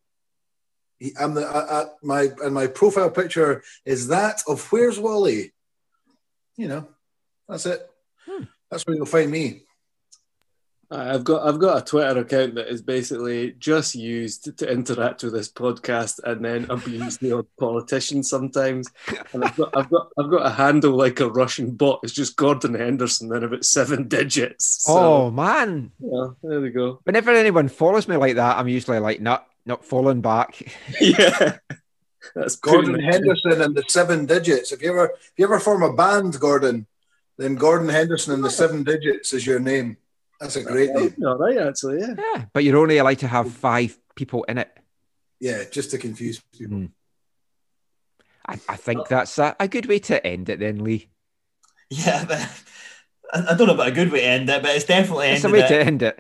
I'm 1.19 1.35
the 1.35 1.47
uh, 1.47 1.87
my 2.03 2.29
and 2.43 2.55
my 2.55 2.67
profile 2.69 3.11
picture 3.11 3.63
is 3.85 4.09
that 4.09 4.43
of 4.49 4.65
Where's 4.73 4.99
Wally. 4.99 5.53
You 6.57 6.69
know, 6.69 6.89
that's 7.49 7.67
it. 7.67 7.89
That's 8.71 8.87
where 8.87 8.97
you'll 8.97 9.07
find 9.07 9.31
me. 9.31 9.63
I've 10.91 11.25
got 11.25 11.47
I've 11.47 11.59
got 11.59 11.83
a 11.83 11.85
Twitter 11.85 12.21
account 12.21 12.55
that 12.55 12.69
is 12.69 12.81
basically 12.81 13.53
just 13.59 13.95
used 13.95 14.57
to 14.57 14.73
interact 14.73 15.23
with 15.23 15.35
this 15.35 15.51
podcast 15.51 16.19
and 16.25 16.43
then 16.43 16.67
abuse 16.71 17.19
the 17.19 17.33
odd 17.33 17.47
politician 17.61 18.23
sometimes. 18.23 18.89
And 19.35 19.45
I've 19.45 19.57
got 19.57 19.77
I've 19.77 19.91
got 19.91 20.09
I've 20.19 20.31
got 20.31 20.47
a 20.47 20.51
handle 20.51 20.93
like 20.93 21.21
a 21.21 21.29
Russian 21.29 21.73
bot. 21.73 22.01
It's 22.03 22.15
just 22.15 22.37
Gordon 22.37 22.73
Henderson, 22.73 23.29
then 23.29 23.45
about 23.45 23.67
seven 23.67 24.09
digits. 24.09 24.85
So, 24.85 24.93
oh 24.97 25.31
man! 25.31 25.93
Yeah, 26.01 26.29
there 26.43 26.61
we 26.61 26.71
go. 26.71 27.01
Whenever 27.05 27.33
anyone 27.33 27.69
follows 27.69 28.09
me 28.09 28.17
like 28.17 28.37
that, 28.37 28.57
I'm 28.57 28.69
usually 28.69 28.99
like, 28.99 29.21
not 29.21 29.47
not 29.67 29.85
falling 29.85 30.23
back. 30.23 30.75
yeah. 31.01 31.59
That's 32.35 32.57
Gordon 32.57 32.99
Henderson 32.99 33.61
and 33.61 33.75
the 33.75 33.85
seven 33.89 34.27
digits. 34.27 34.73
If 34.73 34.83
you 34.83 34.91
ever 34.91 35.11
if 35.11 35.33
you 35.37 35.45
ever 35.45 35.61
form 35.61 35.83
a 35.83 35.93
band, 35.93 36.41
Gordon, 36.41 36.87
then 37.37 37.57
Gordon 37.57 37.91
Henderson 37.91 38.33
and 38.33 38.43
the 38.43 38.51
seven 38.51 38.85
digits 38.85 39.35
is 39.35 39.47
your 39.47 39.61
name. 39.61 39.99
That's 40.41 40.57
a 40.57 40.63
great 40.63 40.91
name. 40.91 41.15
All 41.25 41.37
right, 41.37 41.59
actually, 41.59 42.01
yeah. 42.01 42.15
Yeah, 42.17 42.45
but 42.53 42.63
you're 42.63 42.79
only 42.79 42.99
allowed 42.99 43.19
to 43.21 43.29
have 43.29 43.53
five 43.53 43.99
people 44.15 44.45
in 44.45 44.59
it. 44.59 44.71
Yeah, 45.41 45.65
just 45.71 45.91
to 45.93 45.99
confuse 45.99 46.41
people. 46.53 46.79
Mm. 46.79 46.91
I, 48.47 48.59
I, 48.69 48.77
think 48.77 49.09
that's 49.09 49.39
a, 49.39 49.55
a, 49.61 49.69
good 49.69 49.87
way 49.87 49.99
to 50.01 50.27
end 50.27 50.49
it, 50.49 50.59
then, 50.59 50.83
Lee. 50.83 51.11
Yeah, 51.91 52.25
but 52.29 52.49
I 53.33 53.55
don't 53.55 53.67
know 53.67 53.75
about 53.75 53.89
a 53.89 53.93
good 53.93 54.11
way 54.11 54.21
to 54.21 54.27
end 54.27 54.49
it, 54.49 54.63
but 54.63 54.75
it's 54.75 54.85
definitely 54.85 55.29
it's 55.29 55.45
a 55.45 55.51
way 55.51 55.61
it. 55.61 55.69
to 55.69 55.81
end 55.81 56.03
it. 56.03 56.19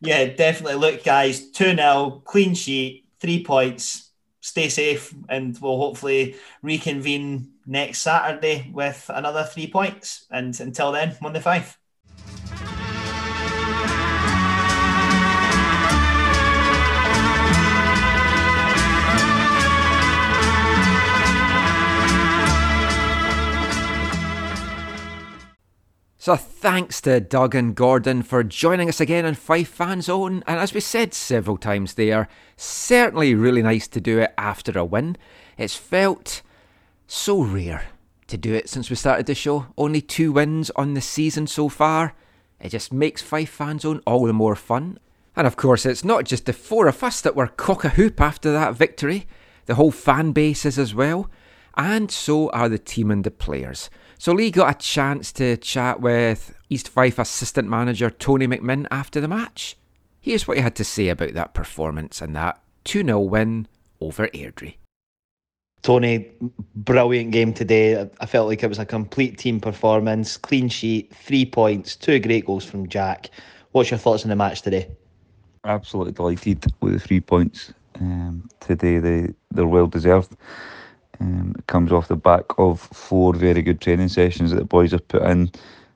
Yeah, 0.00 0.26
definitely. 0.26 0.74
Look, 0.74 1.04
guys, 1.04 1.50
2 1.50 1.76
0, 1.76 2.22
clean 2.24 2.54
sheet, 2.54 3.06
three 3.20 3.44
points. 3.44 4.10
Stay 4.40 4.68
safe, 4.68 5.14
and 5.28 5.56
we'll 5.60 5.78
hopefully 5.78 6.34
reconvene 6.62 7.52
next 7.64 8.00
Saturday 8.00 8.68
with 8.72 9.08
another 9.14 9.44
three 9.44 9.70
points. 9.70 10.26
And 10.30 10.58
until 10.60 10.90
then, 10.90 11.16
Monday 11.22 11.40
Fife. 11.40 11.78
So 26.22 26.36
thanks 26.36 27.00
to 27.00 27.18
Doug 27.18 27.56
and 27.56 27.74
Gordon 27.74 28.22
for 28.22 28.44
joining 28.44 28.88
us 28.88 29.00
again 29.00 29.26
on 29.26 29.34
Fife 29.34 29.66
Fan 29.66 30.02
Zone. 30.02 30.44
And 30.46 30.60
as 30.60 30.72
we 30.72 30.78
said 30.78 31.14
several 31.14 31.56
times 31.56 31.94
there, 31.94 32.28
certainly 32.56 33.34
really 33.34 33.60
nice 33.60 33.88
to 33.88 34.00
do 34.00 34.20
it 34.20 34.32
after 34.38 34.78
a 34.78 34.84
win. 34.84 35.16
It's 35.58 35.74
felt 35.74 36.42
so 37.08 37.42
rare 37.42 37.86
to 38.28 38.36
do 38.36 38.54
it 38.54 38.68
since 38.68 38.88
we 38.88 38.94
started 38.94 39.26
the 39.26 39.34
show. 39.34 39.66
Only 39.76 40.00
two 40.00 40.30
wins 40.30 40.70
on 40.76 40.94
the 40.94 41.00
season 41.00 41.48
so 41.48 41.68
far. 41.68 42.14
It 42.60 42.68
just 42.68 42.92
makes 42.92 43.20
Fife 43.20 43.50
Fan 43.50 43.80
Zone 43.80 44.00
all 44.06 44.24
the 44.24 44.32
more 44.32 44.54
fun. 44.54 45.00
And 45.34 45.44
of 45.44 45.56
course, 45.56 45.84
it's 45.84 46.04
not 46.04 46.24
just 46.24 46.46
the 46.46 46.52
four 46.52 46.86
of 46.86 47.02
us 47.02 47.20
that 47.22 47.34
were 47.34 47.48
cock 47.48 47.82
a 47.82 47.88
hoop 47.88 48.20
after 48.20 48.52
that 48.52 48.76
victory, 48.76 49.26
the 49.66 49.74
whole 49.74 49.90
fan 49.90 50.30
base 50.30 50.64
is 50.64 50.78
as 50.78 50.94
well, 50.94 51.28
and 51.76 52.12
so 52.12 52.48
are 52.50 52.68
the 52.68 52.78
team 52.78 53.10
and 53.10 53.24
the 53.24 53.32
players. 53.32 53.90
So 54.22 54.30
Lee 54.30 54.52
got 54.52 54.76
a 54.76 54.78
chance 54.78 55.32
to 55.32 55.56
chat 55.56 56.00
with 56.00 56.54
East 56.70 56.88
Fife 56.88 57.18
assistant 57.18 57.68
manager 57.68 58.08
Tony 58.08 58.46
McMinn 58.46 58.86
after 58.88 59.20
the 59.20 59.26
match. 59.26 59.76
Here's 60.20 60.46
what 60.46 60.56
he 60.56 60.62
had 60.62 60.76
to 60.76 60.84
say 60.84 61.08
about 61.08 61.32
that 61.32 61.54
performance 61.54 62.22
and 62.22 62.36
that 62.36 62.62
2 62.84 63.02
0 63.02 63.18
win 63.18 63.66
over 64.00 64.28
Airdrie. 64.28 64.76
Tony, 65.82 66.30
brilliant 66.76 67.32
game 67.32 67.52
today. 67.52 68.08
I 68.20 68.26
felt 68.26 68.46
like 68.46 68.62
it 68.62 68.68
was 68.68 68.78
a 68.78 68.86
complete 68.86 69.38
team 69.38 69.58
performance, 69.58 70.36
clean 70.36 70.68
sheet, 70.68 71.12
three 71.12 71.44
points, 71.44 71.96
two 71.96 72.20
great 72.20 72.46
goals 72.46 72.64
from 72.64 72.86
Jack. 72.86 73.28
What's 73.72 73.90
your 73.90 73.98
thoughts 73.98 74.22
on 74.22 74.28
the 74.28 74.36
match 74.36 74.62
today? 74.62 74.88
Absolutely 75.64 76.12
delighted 76.12 76.64
with 76.80 76.92
the 76.92 77.00
three 77.00 77.20
points 77.20 77.74
um, 77.96 78.48
today. 78.60 79.00
They 79.00 79.34
they're 79.50 79.66
well 79.66 79.88
deserved. 79.88 80.36
Um, 81.22 81.54
it 81.56 81.66
comes 81.68 81.92
off 81.92 82.08
the 82.08 82.16
back 82.16 82.44
of 82.58 82.80
four 82.80 83.32
very 83.32 83.62
good 83.62 83.80
training 83.80 84.08
sessions 84.08 84.50
that 84.50 84.56
the 84.56 84.64
boys 84.64 84.90
have 84.90 85.06
put 85.06 85.22
in. 85.22 85.50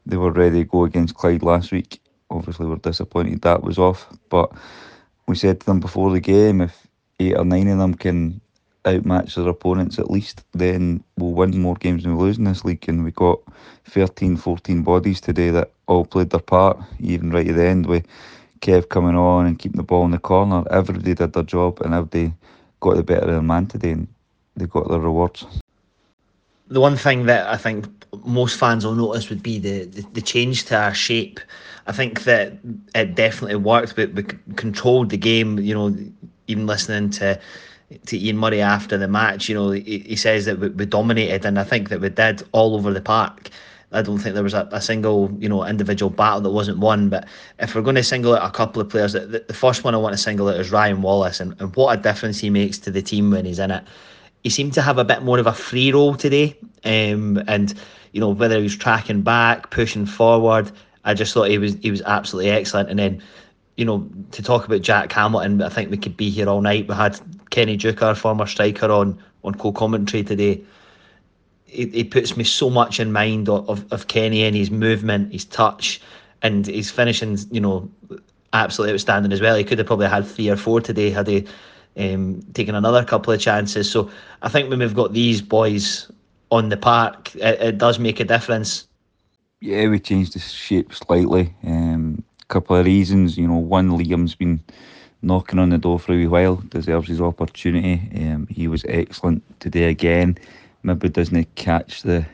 They 0.07 0.17
were 0.17 0.31
ready 0.31 0.61
to 0.61 0.65
go 0.65 0.85
against 0.85 1.17
Clyde 1.17 1.43
last 1.43 1.73
week. 1.73 2.01
Obviously, 2.31 2.67
we're 2.67 2.77
disappointed 2.77 3.43
that 3.43 3.63
was 3.63 3.79
off, 3.79 4.07
but 4.29 4.53
we 5.27 5.35
said 5.35 5.61
to 5.61 5.67
them 5.67 5.81
before 5.81 6.13
the 6.13 6.21
game 6.21 6.61
if 6.61 6.87
eight 7.19 7.37
or 7.37 7.45
nine 7.45 7.67
of 7.69 7.79
them 7.79 7.95
can 7.95 8.41
outmatch 8.85 9.35
their 9.35 9.49
opponents 9.49 9.99
at 9.99 10.11
least, 10.11 10.45
then 10.53 11.03
we'll 11.17 11.33
win 11.33 11.61
more 11.61 11.75
games 11.75 12.05
than 12.05 12.17
we 12.17 12.23
lose 12.23 12.39
in 12.39 12.45
this 12.45 12.65
league. 12.65 12.89
And 12.89 13.03
we 13.03 13.11
got 13.11 13.41
13, 13.87 14.37
14 14.37 14.83
bodies 14.83 15.21
today 15.21 15.51
that 15.51 15.73
all 15.89 16.05
played 16.05 16.31
their 16.31 16.41
part, 16.41 16.79
even 17.01 17.31
right 17.31 17.49
at 17.49 17.57
the 17.57 17.67
end 17.67 17.87
with 17.87 18.07
Kev 18.61 18.89
coming 18.89 19.17
on 19.17 19.47
and 19.47 19.59
keeping 19.59 19.79
the 19.79 19.83
ball 19.83 20.05
in 20.05 20.13
the 20.13 20.19
corner. 20.19 20.63
Everybody 20.71 21.15
did 21.15 21.33
their 21.33 21.43
job 21.43 21.81
and 21.81 21.95
everybody 21.95 22.33
got 22.79 22.97
the 22.97 23.03
better 23.03 23.23
of 23.23 23.33
their 23.33 23.43
man 23.43 23.67
today 23.67 23.91
and 23.91 24.09
they 24.57 24.67
got 24.67 24.89
their 24.89 25.01
rewards. 25.01 25.45
The 26.69 26.81
one 26.81 26.97
thing 26.97 27.27
that 27.27 27.47
I 27.47 27.57
think 27.57 27.87
most 28.25 28.59
fans 28.59 28.85
will 28.85 28.95
notice 28.95 29.29
would 29.31 29.43
be 29.43 29.59
the, 29.59 29.85
the, 29.85 30.03
the 30.15 30.21
change 30.21 30.65
to 30.67 30.77
our 30.77 30.95
shape. 30.95 31.39
I 31.87 31.93
think 31.93 32.25
that 32.25 32.55
it 32.95 33.15
definitely 33.15 33.57
worked, 33.57 33.95
but 33.95 34.13
we 34.15 34.25
controlled 34.57 35.11
the 35.11 35.17
game. 35.17 35.59
You 35.59 35.75
know, 35.75 35.97
even 36.49 36.67
listening 36.67 37.11
to 37.11 37.39
to 38.07 38.19
Ian 38.19 38.39
Murray 38.39 38.61
after 38.61 38.99
the 38.99 39.07
match, 39.07 39.49
you 39.49 39.55
know, 39.55 39.71
he, 39.71 40.01
he 40.01 40.17
says 40.17 40.45
that 40.47 40.59
we, 40.59 40.71
we, 40.71 40.87
dominated, 40.87 41.45
and 41.45 41.57
I 41.57 41.63
think 41.63 41.89
that 41.91 42.01
we 42.01 42.09
did 42.09 42.43
all 42.51 42.75
over 42.75 42.93
the 42.93 43.01
park. 43.01 43.51
I 43.93 44.03
don't 44.03 44.19
think 44.19 44.35
there 44.35 44.43
was 44.43 44.55
a, 44.55 44.69
a, 44.73 44.81
single, 44.81 45.31
you 45.39 45.49
know, 45.49 45.65
individual 45.65 46.11
battle 46.11 46.41
that 46.41 46.51
wasn't 46.51 46.79
won. 46.79 47.09
But 47.09 47.29
if 47.61 47.75
we're 47.77 47.83
going 47.83 47.95
to 47.95 48.03
single 48.03 48.35
out 48.35 48.45
a 48.45 48.51
couple 48.51 48.83
of 48.83 48.89
players, 48.89 49.13
the, 49.13 49.45
the 49.47 49.55
first 49.55 49.85
one 49.85 49.95
I 49.95 49.99
want 49.99 50.15
to 50.15 50.19
single 50.19 50.49
out 50.49 50.59
is 50.59 50.73
Ryan 50.73 51.03
Wallace, 51.03 51.39
and, 51.39 51.55
and 51.61 51.75
what 51.77 51.97
a 51.97 52.03
difference 52.03 52.41
he 52.41 52.51
makes 52.51 52.79
to 52.79 52.91
the 52.91 53.03
team 53.03 53.31
when 53.31 53.45
he's 53.45 53.61
in 53.61 53.71
it. 53.71 53.85
He 54.47 54.51
seemed 54.51 54.75
to 54.75 54.83
have 54.83 54.97
a 54.97 55.05
bit 55.05 55.25
more 55.25 55.41
of 55.41 55.49
a 55.49 55.53
free 55.53 55.91
role 55.91 56.15
today, 56.15 56.57
um, 56.85 57.43
and 57.49 57.75
you 58.13 58.21
know 58.21 58.29
whether 58.31 58.57
he 58.57 58.63
was 58.63 58.77
tracking 58.77 59.23
back, 59.23 59.71
pushing 59.71 60.07
forward. 60.07 60.71
I 61.05 61.15
just 61.15 61.35
thought 61.35 61.51
he 61.51 61.59
was 61.59 61.75
he 61.83 61.91
was 61.91 62.01
absolutely 62.03 62.53
excellent. 62.53 62.89
And 62.89 62.99
then, 63.01 63.23
you 63.77 63.85
know, 63.85 64.09
to 64.31 64.43
talk 64.45 64.65
about 64.65 64.83
Jack 64.83 65.13
Hamilton, 65.13 65.61
I 65.63 65.69
think 65.69 65.91
we 65.91 65.97
could 65.97 66.17
be 66.17 66.31
here 66.31 66.49
all 66.49 66.61
night. 66.61 66.87
We 66.87 66.95
had 66.95 67.19
Kenny 67.51 67.77
Deuchar, 67.77 68.03
our 68.03 68.15
former 68.15 68.47
striker, 68.47 68.89
on 68.93 69.19
on 69.43 69.55
co-commentary 69.57 70.23
today 70.23 70.63
It, 71.67 71.93
he 71.93 72.05
puts 72.05 72.37
me 72.37 72.45
so 72.45 72.71
much 72.71 73.01
in 73.01 73.13
mind 73.13 73.49
of, 73.49 73.69
of, 73.69 73.93
of 73.93 74.07
Kenny 74.07 74.45
and 74.45 74.55
his 74.55 74.71
movement, 74.71 75.33
his 75.33 75.45
touch, 75.45 76.01
and 76.43 76.67
his 76.67 76.91
finishing, 76.91 77.37
you 77.51 77.61
know, 77.61 77.91
absolutely 78.53 78.95
outstanding 78.95 79.33
as 79.33 79.41
well. 79.41 79.57
He 79.57 79.65
could 79.65 79.79
have 79.79 79.89
probably 79.89 80.09
had 80.09 80.25
three 80.25 80.49
or 80.51 80.57
four 80.57 80.81
today 80.81 81.11
had 81.11 81.27
he 81.27 81.47
um, 81.97 82.43
taken 82.55 82.75
another 82.75 83.05
couple 83.05 83.33
of 83.33 83.41
chances. 83.41 83.91
So 83.91 84.11
I 84.43 84.49
think 84.49 84.71
when 84.71 84.79
we've 84.81 84.95
got 84.95 85.13
these 85.13 85.41
boys 85.41 86.11
on 86.51 86.69
the 86.69 86.77
park, 86.77 87.35
it, 87.37 87.61
it 87.61 87.79
does 87.79 87.99
make 87.99 88.21
a 88.21 88.25
difference. 88.25 88.87
Yeah, 89.61 89.89
we 89.89 89.99
changed 89.99 90.35
the 90.35 90.39
shape 90.41 90.93
slightly. 90.95 91.55
Um, 91.65 92.23
a 92.43 92.45
couple 92.47 92.77
of 92.77 92.87
reasons, 92.87 93.39
you 93.39 93.49
know, 93.49 93.57
one 93.57 93.91
Liam's 93.91 94.35
been 94.35 94.61
knocking 95.23 95.59
on 95.59 95.71
the 95.71 95.79
door 95.79 95.99
for 95.99 96.13
a 96.13 96.17
wee 96.17 96.27
while, 96.27 96.57
deserves 96.69 97.09
his 97.09 97.21
opportunity. 97.21 98.03
Um, 98.15 98.47
he 98.51 98.69
was 98.69 98.85
excellent 98.87 99.43
today 99.61 99.89
again 99.89 100.39
maybe 100.87 101.09
doesn't 101.09 101.55
catch 101.57 102.03
the 102.03 102.25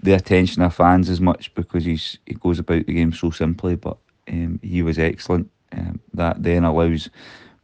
the 0.00 0.12
attention 0.12 0.62
of 0.62 0.74
fans 0.74 1.08
as 1.08 1.20
much 1.20 1.52
because 1.54 1.84
he's 1.84 2.18
he 2.26 2.34
goes 2.34 2.58
about 2.58 2.86
the 2.86 2.92
game 2.92 3.12
so 3.12 3.30
simply. 3.30 3.76
But 3.76 3.96
um, 4.28 4.60
he 4.62 4.82
was 4.82 4.98
excellent. 4.98 5.50
Um, 5.72 6.00
that 6.14 6.42
then 6.42 6.64
allows 6.64 7.08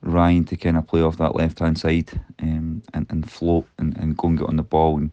Ryan 0.05 0.45
to 0.45 0.57
kind 0.57 0.77
of 0.77 0.87
play 0.87 1.03
off 1.03 1.19
that 1.19 1.35
left 1.35 1.59
hand 1.61 1.79
side 1.79 2.11
um, 2.43 2.83
and 2.93 3.07
and 3.11 3.31
float 3.31 3.67
and, 3.79 3.97
and 3.97 4.17
go 4.17 4.29
and 4.29 4.39
get 4.39 4.49
on 4.49 4.57
the 4.57 4.63
ball 4.63 4.97
and 4.97 5.11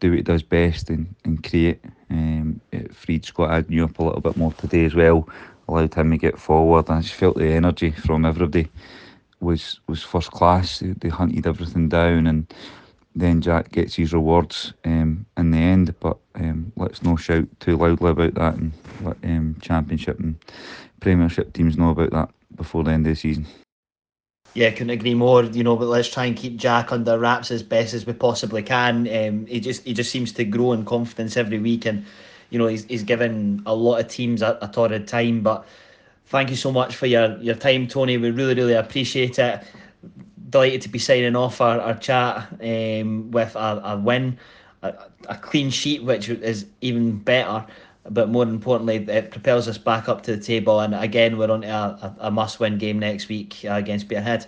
do 0.00 0.10
what 0.10 0.16
he 0.16 0.22
does 0.22 0.42
best 0.42 0.90
and, 0.90 1.14
and 1.24 1.42
create. 1.42 1.80
Um, 2.10 2.60
it 2.72 2.94
freed 2.94 3.24
Scott 3.24 3.50
Agnew 3.50 3.84
up 3.84 3.98
a 3.98 4.04
little 4.04 4.20
bit 4.20 4.36
more 4.36 4.52
today 4.52 4.84
as 4.84 4.94
well, 4.94 5.28
allowed 5.66 5.94
him 5.94 6.10
to 6.10 6.18
get 6.18 6.38
forward. 6.38 6.88
And 6.88 6.98
I 6.98 7.00
just 7.02 7.14
felt 7.14 7.36
the 7.36 7.48
energy 7.48 7.90
from 7.90 8.24
everybody 8.24 8.68
was 9.40 9.80
was 9.86 10.02
first 10.02 10.30
class. 10.30 10.82
They, 10.82 11.08
hunted 11.08 11.46
everything 11.46 11.88
down 11.88 12.26
and 12.26 12.52
then 13.14 13.40
Jack 13.40 13.72
gets 13.72 13.96
his 13.96 14.12
rewards 14.12 14.72
um, 14.84 15.26
in 15.36 15.50
the 15.50 15.58
end. 15.58 15.94
But 16.00 16.18
um, 16.34 16.72
let's 16.76 17.02
not 17.02 17.20
shout 17.20 17.46
too 17.60 17.76
loudly 17.76 18.10
about 18.10 18.34
that 18.34 18.54
and 18.54 18.72
let 19.02 19.16
um, 19.24 19.56
Championship 19.60 20.18
and 20.20 20.36
Premiership 21.00 21.52
teams 21.52 21.76
know 21.76 21.90
about 21.90 22.10
that 22.10 22.30
before 22.56 22.84
the 22.84 22.90
end 22.90 23.06
of 23.06 23.12
the 23.12 23.16
season. 23.16 23.46
Yeah, 24.54 24.70
couldn't 24.70 24.90
agree 24.90 25.14
more. 25.14 25.44
You 25.44 25.62
know, 25.62 25.76
but 25.76 25.86
let's 25.88 26.08
try 26.08 26.24
and 26.26 26.36
keep 26.36 26.56
Jack 26.56 26.90
under 26.90 27.18
wraps 27.18 27.50
as 27.50 27.62
best 27.62 27.94
as 27.94 28.06
we 28.06 28.12
possibly 28.12 28.62
can. 28.62 29.06
Um, 29.08 29.46
he 29.46 29.60
just 29.60 29.84
he 29.84 29.94
just 29.94 30.10
seems 30.10 30.32
to 30.32 30.44
grow 30.44 30.72
in 30.72 30.84
confidence 30.84 31.36
every 31.36 31.58
week, 31.58 31.86
and 31.86 32.04
you 32.50 32.58
know 32.58 32.66
he's 32.66 32.84
he's 32.84 33.04
given 33.04 33.62
a 33.66 33.74
lot 33.74 34.00
of 34.00 34.08
teams 34.08 34.42
a, 34.42 34.58
a 34.60 34.68
torrid 34.68 35.06
time. 35.06 35.42
But 35.42 35.66
thank 36.26 36.50
you 36.50 36.56
so 36.56 36.72
much 36.72 36.96
for 36.96 37.06
your 37.06 37.36
your 37.38 37.54
time, 37.54 37.86
Tony. 37.86 38.16
We 38.16 38.30
really 38.30 38.54
really 38.54 38.74
appreciate 38.74 39.38
it 39.38 39.62
delighted 40.50 40.82
to 40.82 40.88
be 40.88 40.98
signing 40.98 41.36
off 41.36 41.60
our, 41.60 41.80
our 41.80 41.94
chat 41.94 42.48
um, 42.62 43.30
with 43.30 43.54
a, 43.56 43.80
a 43.84 43.96
win, 43.96 44.38
a, 44.82 44.94
a, 45.28 45.36
clean 45.36 45.70
sheet, 45.70 46.02
which 46.02 46.28
is 46.28 46.66
even 46.80 47.18
better. 47.18 47.64
But 48.10 48.30
more 48.30 48.44
importantly, 48.44 48.96
it 48.96 49.30
propels 49.30 49.68
us 49.68 49.78
back 49.78 50.08
up 50.08 50.22
to 50.22 50.36
the 50.36 50.42
table. 50.42 50.80
And 50.80 50.94
again, 50.94 51.36
we're 51.36 51.50
on 51.50 51.64
a, 51.64 52.16
a 52.20 52.30
must 52.30 52.60
win 52.60 52.78
game 52.78 52.98
next 52.98 53.28
week 53.28 53.64
uh, 53.64 53.72
against 53.72 54.08
Peterhead. 54.08 54.46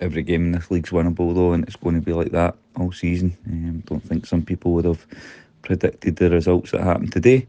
Every 0.00 0.22
game 0.22 0.44
in 0.46 0.52
this 0.52 0.70
league's 0.70 0.90
winnable, 0.90 1.34
though, 1.34 1.52
and 1.52 1.64
it's 1.64 1.74
going 1.76 1.96
to 1.96 2.00
be 2.00 2.12
like 2.12 2.30
that 2.30 2.56
all 2.76 2.92
season. 2.92 3.36
I 3.46 3.50
um, 3.50 3.82
don't 3.86 4.02
think 4.02 4.26
some 4.26 4.42
people 4.42 4.72
would 4.74 4.84
have 4.84 5.04
predicted 5.62 6.16
the 6.16 6.30
results 6.30 6.70
that 6.70 6.82
happened 6.82 7.12
today. 7.12 7.48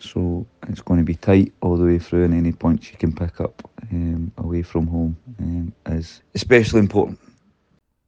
So 0.00 0.46
it's 0.68 0.80
going 0.82 1.00
to 1.00 1.04
be 1.04 1.14
tight 1.14 1.52
all 1.60 1.76
the 1.76 1.84
way 1.84 1.98
through, 1.98 2.24
and 2.24 2.34
any 2.34 2.52
points 2.52 2.90
you 2.90 2.96
can 2.96 3.14
pick 3.14 3.40
up 3.40 3.68
um, 3.90 4.32
away 4.38 4.62
from 4.62 4.86
home 4.86 5.16
um, 5.38 5.72
is 5.86 6.22
especially 6.34 6.80
important. 6.80 7.18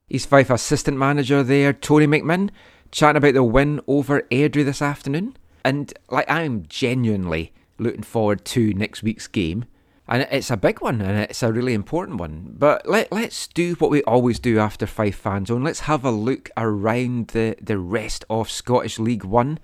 East 0.09 0.29
Fife 0.29 0.49
assistant 0.49 0.97
manager 0.97 1.43
there, 1.43 1.73
Tony 1.73 2.07
McMinn, 2.07 2.49
chatting 2.91 3.17
about 3.17 3.35
the 3.35 3.43
win 3.43 3.79
over 3.87 4.21
Airdrie 4.31 4.65
this 4.65 4.81
afternoon. 4.81 5.35
And 5.63 5.93
like 6.09 6.29
I'm 6.29 6.65
genuinely 6.67 7.53
looking 7.77 8.03
forward 8.03 8.45
to 8.45 8.73
next 8.73 9.03
week's 9.03 9.27
game. 9.27 9.65
And 10.07 10.27
it's 10.31 10.49
a 10.49 10.57
big 10.57 10.81
one 10.81 11.01
and 11.01 11.19
it's 11.19 11.43
a 11.43 11.53
really 11.53 11.75
important 11.75 12.19
one. 12.19 12.55
But 12.57 12.89
let, 12.89 13.11
let's 13.11 13.45
do 13.47 13.75
what 13.75 13.91
we 13.91 14.01
always 14.03 14.39
do 14.39 14.57
after 14.57 14.87
Fife 14.87 15.17
Fan 15.17 15.45
Zone. 15.45 15.63
Let's 15.63 15.81
have 15.81 16.03
a 16.03 16.09
look 16.09 16.49
around 16.57 17.27
the, 17.27 17.55
the 17.61 17.77
rest 17.77 18.25
of 18.27 18.49
Scottish 18.49 18.97
League 18.97 19.23
One 19.23 19.59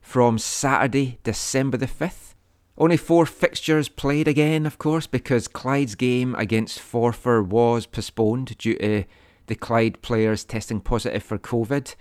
from 0.00 0.38
Saturday, 0.38 1.18
December 1.22 1.76
the 1.76 1.86
5th. 1.86 2.34
Only 2.76 2.96
four 2.96 3.24
fixtures 3.24 3.88
played 3.88 4.26
again, 4.26 4.66
of 4.66 4.78
course, 4.78 5.06
because 5.06 5.46
Clyde's 5.46 5.94
game 5.94 6.34
against 6.34 6.80
Forfar 6.80 7.46
was 7.46 7.86
postponed 7.86 8.58
due 8.58 8.76
to 8.78 9.04
the 9.46 9.54
Clyde 9.54 10.02
players 10.02 10.44
testing 10.44 10.80
positive 10.80 11.22
for 11.22 11.38
COVID. 11.38 11.94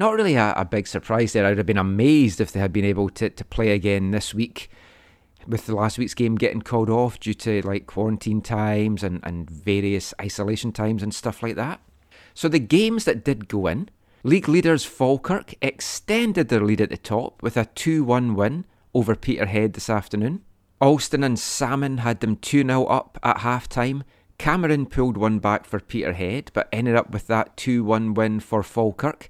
Not 0.00 0.14
really 0.14 0.36
a, 0.36 0.54
a 0.56 0.64
big 0.64 0.86
surprise 0.86 1.34
there. 1.34 1.44
I'd 1.44 1.58
have 1.58 1.66
been 1.66 1.76
amazed 1.76 2.40
if 2.40 2.52
they 2.52 2.58
had 2.58 2.72
been 2.72 2.86
able 2.86 3.10
to, 3.10 3.28
to 3.28 3.44
play 3.44 3.72
again 3.72 4.12
this 4.12 4.32
week 4.32 4.70
with 5.46 5.66
the 5.66 5.74
last 5.74 5.98
week's 5.98 6.14
game 6.14 6.36
getting 6.36 6.62
called 6.62 6.88
off 6.88 7.20
due 7.20 7.34
to 7.34 7.60
like 7.66 7.86
quarantine 7.86 8.40
times 8.40 9.02
and, 9.02 9.20
and 9.22 9.50
various 9.50 10.14
isolation 10.18 10.72
times 10.72 11.02
and 11.02 11.14
stuff 11.14 11.42
like 11.42 11.54
that. 11.56 11.82
So 12.32 12.48
the 12.48 12.58
games 12.58 13.04
that 13.04 13.22
did 13.22 13.46
go 13.46 13.66
in 13.66 13.90
League 14.22 14.48
leaders 14.48 14.86
Falkirk 14.86 15.52
extended 15.60 16.48
their 16.48 16.62
lead 16.62 16.80
at 16.80 16.88
the 16.88 16.96
top 16.96 17.42
with 17.42 17.58
a 17.58 17.66
2 17.66 18.02
1 18.02 18.34
win 18.34 18.64
over 18.94 19.14
Peterhead 19.14 19.74
this 19.74 19.90
afternoon. 19.90 20.40
Alston 20.80 21.22
and 21.22 21.38
Salmon 21.38 21.98
had 21.98 22.20
them 22.20 22.36
2 22.36 22.64
0 22.64 22.86
up 22.86 23.18
at 23.22 23.40
half 23.40 23.68
time. 23.68 24.04
Cameron 24.38 24.86
pulled 24.86 25.18
one 25.18 25.40
back 25.40 25.66
for 25.66 25.78
Peterhead, 25.78 26.50
but 26.54 26.70
ended 26.72 26.96
up 26.96 27.10
with 27.10 27.26
that 27.26 27.58
2 27.58 27.84
1 27.84 28.14
win 28.14 28.40
for 28.40 28.62
Falkirk, 28.62 29.28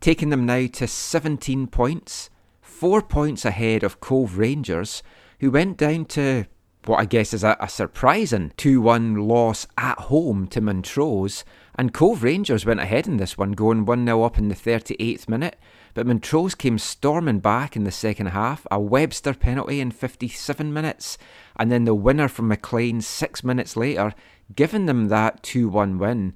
taking 0.00 0.30
them 0.30 0.46
now 0.46 0.66
to 0.66 0.86
17 0.86 1.66
points, 1.68 2.30
four 2.60 3.02
points 3.02 3.44
ahead 3.44 3.82
of 3.82 4.00
Cove 4.00 4.38
Rangers, 4.38 5.02
who 5.40 5.50
went 5.50 5.76
down 5.76 6.04
to 6.06 6.46
what 6.84 7.00
I 7.00 7.04
guess 7.04 7.34
is 7.34 7.42
a, 7.42 7.56
a 7.60 7.68
surprising 7.68 8.52
2 8.56 8.80
1 8.80 9.16
loss 9.16 9.66
at 9.76 9.98
home 9.98 10.46
to 10.48 10.60
Montrose 10.60 11.44
and 11.78 11.92
Cove 11.92 12.22
Rangers 12.22 12.64
went 12.64 12.80
ahead 12.80 13.06
in 13.06 13.18
this 13.18 13.36
one, 13.36 13.52
going 13.52 13.84
1 13.84 14.06
0 14.06 14.22
up 14.22 14.38
in 14.38 14.48
the 14.48 14.54
38th 14.54 15.28
minute. 15.28 15.56
But 15.92 16.06
Montrose 16.06 16.54
came 16.54 16.78
storming 16.78 17.40
back 17.40 17.76
in 17.76 17.84
the 17.84 17.90
second 17.90 18.26
half, 18.26 18.66
a 18.70 18.80
Webster 18.80 19.34
penalty 19.34 19.80
in 19.80 19.90
57 19.90 20.72
minutes, 20.72 21.18
and 21.56 21.70
then 21.70 21.84
the 21.84 21.94
winner 21.94 22.28
from 22.28 22.48
McLean 22.48 23.02
six 23.02 23.44
minutes 23.44 23.76
later, 23.76 24.14
giving 24.54 24.86
them 24.86 25.08
that 25.08 25.42
2 25.42 25.68
1 25.68 25.98
win. 25.98 26.34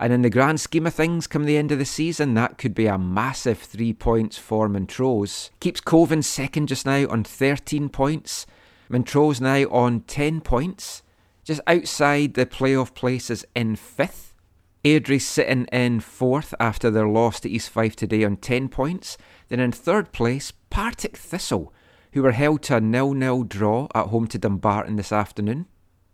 And 0.00 0.14
in 0.14 0.22
the 0.22 0.30
grand 0.30 0.58
scheme 0.58 0.86
of 0.86 0.94
things, 0.94 1.26
come 1.26 1.44
the 1.44 1.58
end 1.58 1.70
of 1.70 1.78
the 1.78 1.84
season, 1.84 2.32
that 2.32 2.56
could 2.56 2.74
be 2.74 2.86
a 2.86 2.96
massive 2.96 3.58
three 3.58 3.92
points 3.92 4.38
for 4.38 4.66
Montrose. 4.66 5.50
Keeps 5.60 5.82
Cove 5.82 6.10
in 6.10 6.22
second 6.22 6.68
just 6.68 6.86
now 6.86 7.06
on 7.08 7.22
13 7.22 7.90
points. 7.90 8.46
Montrose 8.88 9.42
now 9.42 9.64
on 9.64 10.00
10 10.00 10.40
points, 10.40 11.02
just 11.44 11.60
outside 11.66 12.32
the 12.32 12.46
playoff 12.46 12.94
places 12.94 13.44
in 13.54 13.76
fifth. 13.76 14.34
Airdrie 14.82 15.20
sitting 15.20 15.66
in 15.66 16.00
fourth 16.00 16.54
after 16.58 16.90
their 16.90 17.06
loss 17.06 17.38
to 17.40 17.50
East 17.50 17.68
Fife 17.68 17.94
today 17.94 18.24
on 18.24 18.38
10 18.38 18.70
points. 18.70 19.18
Then 19.48 19.60
in 19.60 19.70
third 19.70 20.12
place, 20.12 20.50
Partick 20.70 21.18
Thistle, 21.18 21.74
who 22.12 22.22
were 22.22 22.32
held 22.32 22.62
to 22.62 22.76
a 22.76 22.80
nil-nil 22.80 23.42
draw 23.42 23.86
at 23.94 24.06
home 24.06 24.26
to 24.28 24.38
Dumbarton 24.38 24.96
this 24.96 25.12
afternoon. 25.12 25.66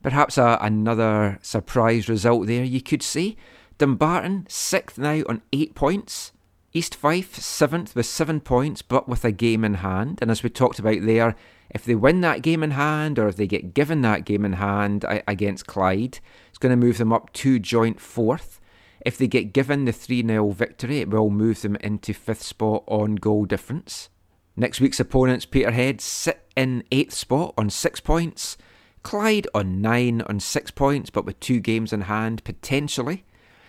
Perhaps 0.02 0.39
a, 0.39 0.59
another 0.61 1.39
surprise 1.40 2.09
result 2.09 2.48
there, 2.48 2.65
you 2.65 2.81
could 2.81 3.02
say. 3.02 3.36
Dumbarton 3.78 4.47
sixth 4.48 4.98
now 4.98 5.23
on 5.28 5.43
8 5.53 5.74
points. 5.74 6.32
East 6.73 6.94
Fife 6.94 7.36
seventh 7.36 7.94
with 7.94 8.07
7 8.07 8.40
points 8.40 8.82
but 8.82 9.09
with 9.09 9.24
a 9.24 9.32
game 9.32 9.65
in 9.65 9.74
hand. 9.74 10.19
And 10.23 10.31
as 10.31 10.43
we 10.43 10.51
talked 10.51 10.78
about 10.78 11.03
there, 11.03 11.35
if 11.70 11.85
they 11.85 11.94
win 11.94 12.20
that 12.23 12.43
game 12.43 12.62
in 12.62 12.73
hand 12.73 13.19
or 13.19 13.28
if 13.28 13.36
they 13.36 13.47
get 13.47 13.74
given 13.74 14.03
that 14.03 14.24
game 14.24 14.44
in 14.44 14.55
hand 14.55 15.05
against 15.27 15.66
Clyde, 15.66 16.20
it's 16.48 16.59
going 16.59 16.70
to 16.70 16.86
move 16.86 16.98
them 16.98 17.12
up 17.12 17.32
to 17.35 17.59
joint 17.59 18.01
fourth. 18.01 18.61
If 19.05 19.19
they 19.19 19.27
get 19.27 19.53
given 19.53 19.85
the 19.85 19.93
3 19.93 20.27
0 20.27 20.51
victory, 20.51 21.01
it 21.01 21.11
will 21.11 21.31
move 21.31 21.62
them 21.62 21.77
into 21.77 22.15
fifth 22.15 22.43
spot 22.43 22.82
on 22.86 23.16
goal 23.16 23.44
difference. 23.44 24.09
Next 24.57 24.81
week's 24.81 24.98
opponents, 24.98 25.44
Peterhead, 25.44 26.01
sit 26.01 26.51
in 26.57 26.82
eighth 26.90 27.12
spot 27.12 27.53
on 27.59 27.69
six 27.69 28.01
points. 28.01 28.57
Clyde 29.03 29.47
on 29.55 29.82
nine 29.82 30.23
on 30.23 30.40
six 30.40 30.70
points, 30.70 31.11
but 31.11 31.27
with 31.27 31.39
two 31.40 31.61
games 31.61 31.93
in 31.93 32.03
hand 32.03 32.43
potentially. 32.43 33.26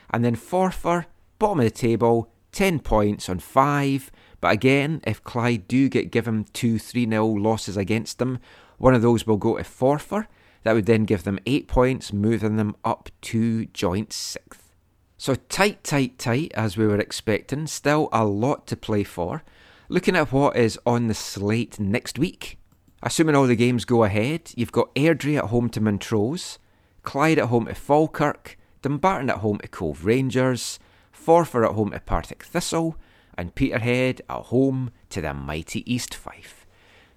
And 0.09 0.23
then 0.23 0.35
Forfar, 0.35 1.05
bottom 1.39 1.59
of 1.59 1.65
the 1.65 1.71
table, 1.71 2.31
10 2.51 2.79
points 2.79 3.29
on 3.29 3.39
five, 3.39 4.11
But 4.39 4.51
again, 4.51 5.01
if 5.05 5.23
Clyde 5.23 5.67
do 5.67 5.89
get 5.89 6.11
given 6.11 6.45
two 6.53 6.79
3 6.79 7.09
0 7.09 7.25
losses 7.27 7.77
against 7.77 8.19
them, 8.19 8.39
one 8.77 8.93
of 8.93 9.01
those 9.01 9.25
will 9.25 9.37
go 9.37 9.57
to 9.57 9.63
Forfar. 9.63 10.27
That 10.63 10.73
would 10.73 10.85
then 10.85 11.05
give 11.05 11.23
them 11.23 11.39
eight 11.45 11.67
points, 11.67 12.11
moving 12.11 12.57
them 12.57 12.75
up 12.83 13.09
to 13.21 13.65
joint 13.67 14.11
sixth. 14.11 14.75
So 15.17 15.35
tight, 15.35 15.83
tight, 15.83 16.19
tight, 16.19 16.51
as 16.53 16.77
we 16.77 16.85
were 16.85 16.99
expecting. 16.99 17.67
Still 17.67 18.09
a 18.11 18.25
lot 18.25 18.67
to 18.67 18.77
play 18.77 19.03
for. 19.03 19.43
Looking 19.89 20.15
at 20.15 20.31
what 20.31 20.57
is 20.57 20.79
on 20.85 21.07
the 21.07 21.13
slate 21.13 21.79
next 21.79 22.19
week. 22.19 22.59
Assuming 23.01 23.35
all 23.35 23.47
the 23.47 23.55
games 23.55 23.85
go 23.85 24.03
ahead, 24.03 24.51
you've 24.55 24.71
got 24.71 24.93
Airdrie 24.95 25.37
at 25.37 25.45
home 25.45 25.69
to 25.69 25.81
Montrose, 25.81 26.59
Clyde 27.03 27.39
at 27.39 27.45
home 27.47 27.67
to 27.67 27.75
Falkirk, 27.75 28.57
Dumbarton 28.87 29.29
at 29.29 29.39
home 29.39 29.57
to 29.57 29.67
Cove 29.67 30.05
Rangers, 30.05 30.79
Forfar 31.11 31.65
at 31.65 31.75
home 31.75 31.91
to 31.91 31.99
Partick 31.99 32.45
Thistle, 32.45 32.95
and 33.37 33.53
Peterhead 33.53 34.21
at 34.29 34.43
home 34.43 34.91
to 35.09 35.19
the 35.19 35.33
mighty 35.33 35.83
East 35.93 36.15
Fife. 36.15 36.65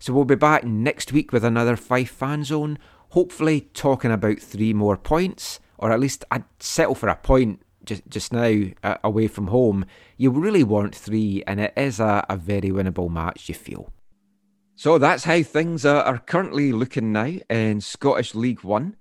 So 0.00 0.12
we'll 0.12 0.24
be 0.24 0.34
back 0.34 0.64
next 0.64 1.12
week 1.12 1.32
with 1.32 1.44
another 1.44 1.76
Fife 1.76 2.10
fan 2.10 2.42
zone, 2.42 2.76
hopefully 3.10 3.68
talking 3.72 4.10
about 4.10 4.40
three 4.40 4.74
more 4.74 4.96
points, 4.96 5.60
or 5.78 5.92
at 5.92 6.00
least 6.00 6.24
I'd 6.32 6.42
settle 6.58 6.96
for 6.96 7.08
a 7.08 7.14
point 7.14 7.62
just 7.84 8.02
just 8.08 8.32
now 8.32 8.62
uh, 8.82 8.96
away 9.04 9.28
from 9.28 9.46
home. 9.46 9.86
You 10.16 10.32
really 10.32 10.64
want 10.64 10.96
three, 10.96 11.44
and 11.46 11.60
it 11.60 11.72
is 11.76 12.00
a, 12.00 12.26
a 12.28 12.36
very 12.36 12.70
winnable 12.70 13.10
match. 13.10 13.48
You 13.48 13.54
feel. 13.54 13.92
So 14.74 14.98
that's 14.98 15.22
how 15.22 15.44
things 15.44 15.86
are, 15.86 16.02
are 16.02 16.18
currently 16.18 16.72
looking 16.72 17.12
now 17.12 17.32
in 17.48 17.80
Scottish 17.80 18.34
League 18.34 18.64
One. 18.64 18.96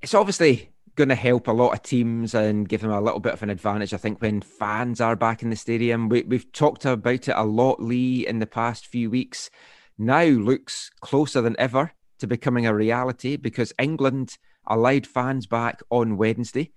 It's 0.00 0.14
obviously 0.14 0.70
going 1.00 1.08
to 1.08 1.14
help 1.14 1.48
a 1.48 1.52
lot 1.52 1.72
of 1.72 1.82
teams 1.82 2.34
and 2.34 2.68
give 2.68 2.82
them 2.82 2.90
a 2.90 3.00
little 3.00 3.20
bit 3.20 3.32
of 3.32 3.42
an 3.42 3.48
advantage. 3.48 3.94
I 3.94 3.96
think 3.96 4.20
when 4.20 4.42
fans 4.42 5.00
are 5.00 5.16
back 5.16 5.42
in 5.42 5.48
the 5.48 5.56
stadium, 5.56 6.10
we, 6.10 6.24
we've 6.24 6.52
talked 6.52 6.84
about 6.84 7.26
it 7.26 7.34
a 7.34 7.42
lot, 7.42 7.82
Lee, 7.82 8.26
in 8.26 8.38
the 8.38 8.46
past 8.46 8.86
few 8.86 9.08
weeks. 9.08 9.48
Now 9.96 10.24
looks 10.24 10.90
closer 11.00 11.40
than 11.40 11.56
ever 11.58 11.92
to 12.18 12.26
becoming 12.26 12.66
a 12.66 12.74
reality 12.74 13.36
because 13.36 13.72
England 13.78 14.36
allowed 14.66 15.06
fans 15.06 15.46
back 15.46 15.80
on 15.88 16.18
Wednesday. 16.18 16.70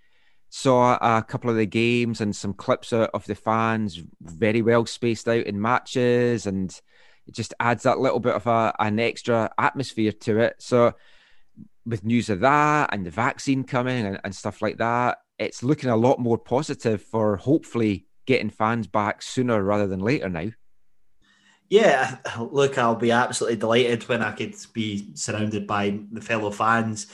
Saw 0.50 0.98
a 1.02 1.22
couple 1.22 1.50
of 1.50 1.58
the 1.58 1.66
games 1.66 2.22
and 2.22 2.34
some 2.34 2.54
clips 2.54 2.94
of 2.94 3.26
the 3.26 3.36
fans 3.36 4.02
very 4.22 4.62
well 4.62 4.86
spaced 4.86 5.28
out 5.28 5.46
in 5.46 5.62
matches 5.62 6.48
and 6.48 6.80
it 7.28 7.36
just 7.36 7.54
adds 7.60 7.84
that 7.84 8.00
little 8.00 8.22
bit 8.22 8.36
of 8.36 8.48
a, 8.48 8.74
an 8.80 9.02
extra 9.02 9.52
atmosphere 9.58 10.14
to 10.14 10.40
it. 10.40 10.56
So, 10.60 10.94
with 11.86 12.04
news 12.04 12.30
of 12.30 12.40
that 12.42 12.90
and 12.94 13.06
the 13.06 13.12
vaccine 13.12 13.64
coming 13.64 14.06
and, 14.06 14.20
and 14.24 14.36
stuff 14.36 14.62
like 14.62 14.78
that, 14.78 15.20
it's 15.40 15.64
looking 15.64 15.90
a 15.90 15.98
lot 15.98 16.20
more 16.20 16.38
positive 16.38 17.02
for 17.02 17.38
hopefully 17.38 18.08
getting 18.26 18.50
fans 18.50 18.88
back 18.88 19.22
sooner 19.22 19.62
rather 19.62 19.88
than 19.88 20.00
later 20.00 20.30
now. 20.30 20.50
Yeah, 21.70 22.18
look, 22.40 22.78
I'll 22.78 22.96
be 22.96 23.12
absolutely 23.12 23.58
delighted 23.58 24.08
when 24.08 24.22
I 24.22 24.32
could 24.32 24.56
be 24.74 25.10
surrounded 25.16 25.66
by 25.66 26.00
the 26.12 26.22
fellow 26.22 26.52
fans 26.52 27.08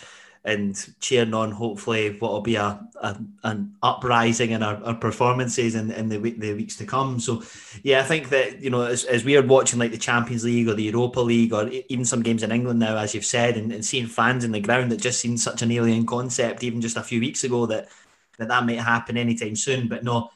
and 0.46 0.96
cheering 1.02 1.34
on 1.34 1.52
hopefully 1.52 2.16
what 2.20 2.32
will 2.32 2.42
be 2.42 2.56
a, 2.56 2.80
a 3.02 3.18
an 3.44 3.76
uprising 3.84 4.52
in 4.52 4.64
our, 4.64 4.82
our 4.84 4.96
performances 4.96 5.76
in, 5.76 5.92
in 5.92 6.08
the 6.08 6.18
week, 6.18 6.40
the 6.40 6.54
weeks 6.54 6.78
to 6.78 6.86
come. 6.86 7.20
So 7.20 7.44
yeah, 7.84 8.00
I 8.00 8.04
think 8.04 8.30
that 8.30 8.62
you 8.62 8.70
know 8.70 8.84
as, 8.84 9.04
as 9.04 9.26
we 9.26 9.36
are 9.36 9.46
watching 9.46 9.80
like 9.80 9.92
the 9.92 9.98
Champions 9.98 10.46
League 10.46 10.70
or 10.70 10.76
the 10.76 10.84
Europa 10.84 11.20
League 11.20 11.54
or 11.54 11.70
even 11.90 12.06
some 12.06 12.24
games 12.24 12.44
in 12.44 12.52
England 12.52 12.80
now, 12.80 12.98
as 12.98 13.14
you've 13.14 13.26
said, 13.26 13.58
and, 13.58 13.72
and 13.74 13.84
seeing 13.84 14.08
fans 14.08 14.44
in 14.44 14.52
the 14.52 14.62
ground 14.62 14.92
that 14.92 15.02
just 15.02 15.20
seemed 15.20 15.40
such 15.40 15.62
an 15.62 15.72
alien 15.72 16.06
concept 16.06 16.64
even 16.64 16.80
just 16.80 16.98
a 16.98 17.04
few 17.04 17.20
weeks 17.20 17.44
ago 17.44 17.66
that 17.66 17.90
that 18.38 18.48
that 18.48 18.66
might 18.66 18.80
happen 18.80 19.18
anytime 19.18 19.58
soon. 19.58 19.90
But 19.90 20.06
no, 20.06 20.30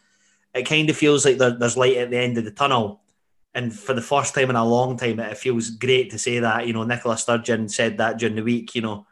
it 0.54 0.64
kind 0.64 0.90
of 0.90 0.98
feels 0.98 1.24
like 1.26 1.38
there, 1.38 1.52
there's 1.52 1.78
light 1.78 1.98
at 1.98 2.10
the 2.10 2.18
end 2.18 2.38
of 2.38 2.46
the 2.46 2.52
tunnel. 2.52 3.00
And 3.56 3.74
for 3.74 3.94
the 3.94 4.02
first 4.02 4.34
time 4.34 4.50
in 4.50 4.56
a 4.56 4.66
long 4.66 4.98
time, 4.98 5.20
it 5.20 5.38
feels 5.38 5.70
great 5.70 6.10
to 6.12 6.20
say 6.20 6.40
that. 6.40 6.68
You 6.68 6.74
know, 6.74 6.84
Nicola 6.84 7.18
Sturgeon 7.18 7.70
said 7.70 8.00
that 8.00 8.18
during 8.18 8.36
the 8.36 8.44
week. 8.44 8.74
You 8.76 8.82
know, 8.82 9.08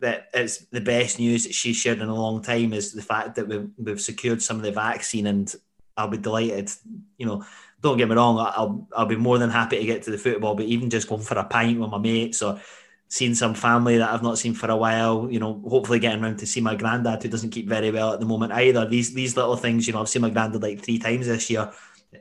that 0.00 0.28
it's 0.34 0.58
the 0.66 0.80
best 0.80 1.18
news 1.18 1.44
that 1.44 1.54
she's 1.54 1.76
shared 1.76 2.00
in 2.00 2.08
a 2.08 2.14
long 2.14 2.42
time 2.42 2.72
is 2.72 2.92
the 2.92 3.02
fact 3.02 3.36
that 3.36 3.48
we've, 3.48 3.68
we've 3.78 4.00
secured 4.00 4.42
some 4.42 4.56
of 4.56 4.62
the 4.62 4.72
vaccine 4.72 5.26
and 5.26 5.54
I'll 5.96 6.08
be 6.08 6.18
delighted. 6.18 6.70
You 7.18 7.26
know, 7.26 7.44
don't 7.80 7.98
get 7.98 8.08
me 8.08 8.14
wrong, 8.14 8.38
I'll 8.38 8.88
I'll 8.96 9.06
be 9.06 9.16
more 9.16 9.38
than 9.38 9.50
happy 9.50 9.78
to 9.78 9.86
get 9.86 10.02
to 10.02 10.10
the 10.10 10.18
football, 10.18 10.54
but 10.54 10.66
even 10.66 10.90
just 10.90 11.08
going 11.08 11.22
for 11.22 11.38
a 11.38 11.44
pint 11.44 11.80
with 11.80 11.90
my 11.90 11.98
mates 11.98 12.42
or 12.42 12.60
seeing 13.08 13.34
some 13.34 13.54
family 13.54 13.98
that 13.98 14.10
I've 14.10 14.22
not 14.22 14.38
seen 14.38 14.54
for 14.54 14.70
a 14.70 14.76
while, 14.76 15.28
you 15.30 15.40
know, 15.40 15.60
hopefully 15.68 15.98
getting 15.98 16.22
around 16.22 16.38
to 16.38 16.46
see 16.46 16.60
my 16.60 16.76
granddad 16.76 17.22
who 17.22 17.28
doesn't 17.28 17.50
keep 17.50 17.68
very 17.68 17.90
well 17.90 18.12
at 18.12 18.20
the 18.20 18.26
moment 18.26 18.52
either. 18.52 18.86
These 18.86 19.14
these 19.14 19.36
little 19.36 19.56
things, 19.56 19.86
you 19.86 19.92
know, 19.92 20.00
I've 20.00 20.08
seen 20.08 20.22
my 20.22 20.30
granddad 20.30 20.62
like 20.62 20.82
three 20.82 20.98
times 20.98 21.26
this 21.26 21.50
year. 21.50 21.72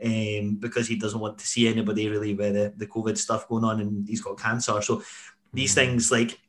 Um, 0.05 0.57
because 0.59 0.87
he 0.87 0.97
doesn't 0.97 1.19
want 1.19 1.39
to 1.39 1.47
see 1.47 1.67
anybody 1.67 2.07
really 2.09 2.35
with 2.35 2.53
the, 2.53 2.71
the 2.77 2.85
COVID 2.85 3.17
stuff 3.17 3.47
going 3.47 3.63
on 3.63 3.81
and 3.81 4.07
he's 4.07 4.21
got 4.21 4.39
cancer. 4.39 4.79
So 4.83 5.01
these 5.51 5.73
mm-hmm. 5.73 5.91
things 5.91 6.11
like 6.11 6.39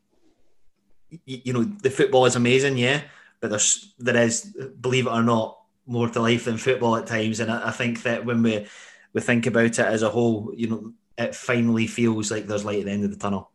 you 1.25 1.53
know 1.53 1.65
the 1.65 1.91
football 1.91 2.27
is 2.27 2.37
amazing, 2.37 2.79
yeah, 2.79 3.03
but 3.41 3.51
there's 3.51 3.95
there 3.99 4.17
is 4.17 4.57
believe 4.81 5.07
it 5.07 5.13
or 5.13 5.23
not 5.23 5.59
more 5.87 6.09
to 6.09 6.21
life 6.21 6.45
than 6.45 6.57
football 6.57 6.97
at 6.97 7.07
times, 7.07 7.41
and 7.41 7.51
I, 7.51 7.69
I 7.69 7.71
think 7.71 8.03
that 8.03 8.25
when 8.25 8.43
we 8.43 8.67
we 9.13 9.21
think 9.21 9.47
about 9.47 9.65
it 9.65 9.79
as 9.81 10.03
a 10.03 10.11
whole, 10.11 10.53
you 10.57 10.69
know, 10.69 10.93
it 11.19 11.35
finally 11.35 11.87
feels 11.87 12.31
like 12.31 12.47
there's 12.47 12.65
light 12.65 12.81
at 12.81 12.85
the 12.87 12.93
end 12.93 13.05
of 13.05 13.11
the 13.11 13.17
tunnel. 13.17 13.51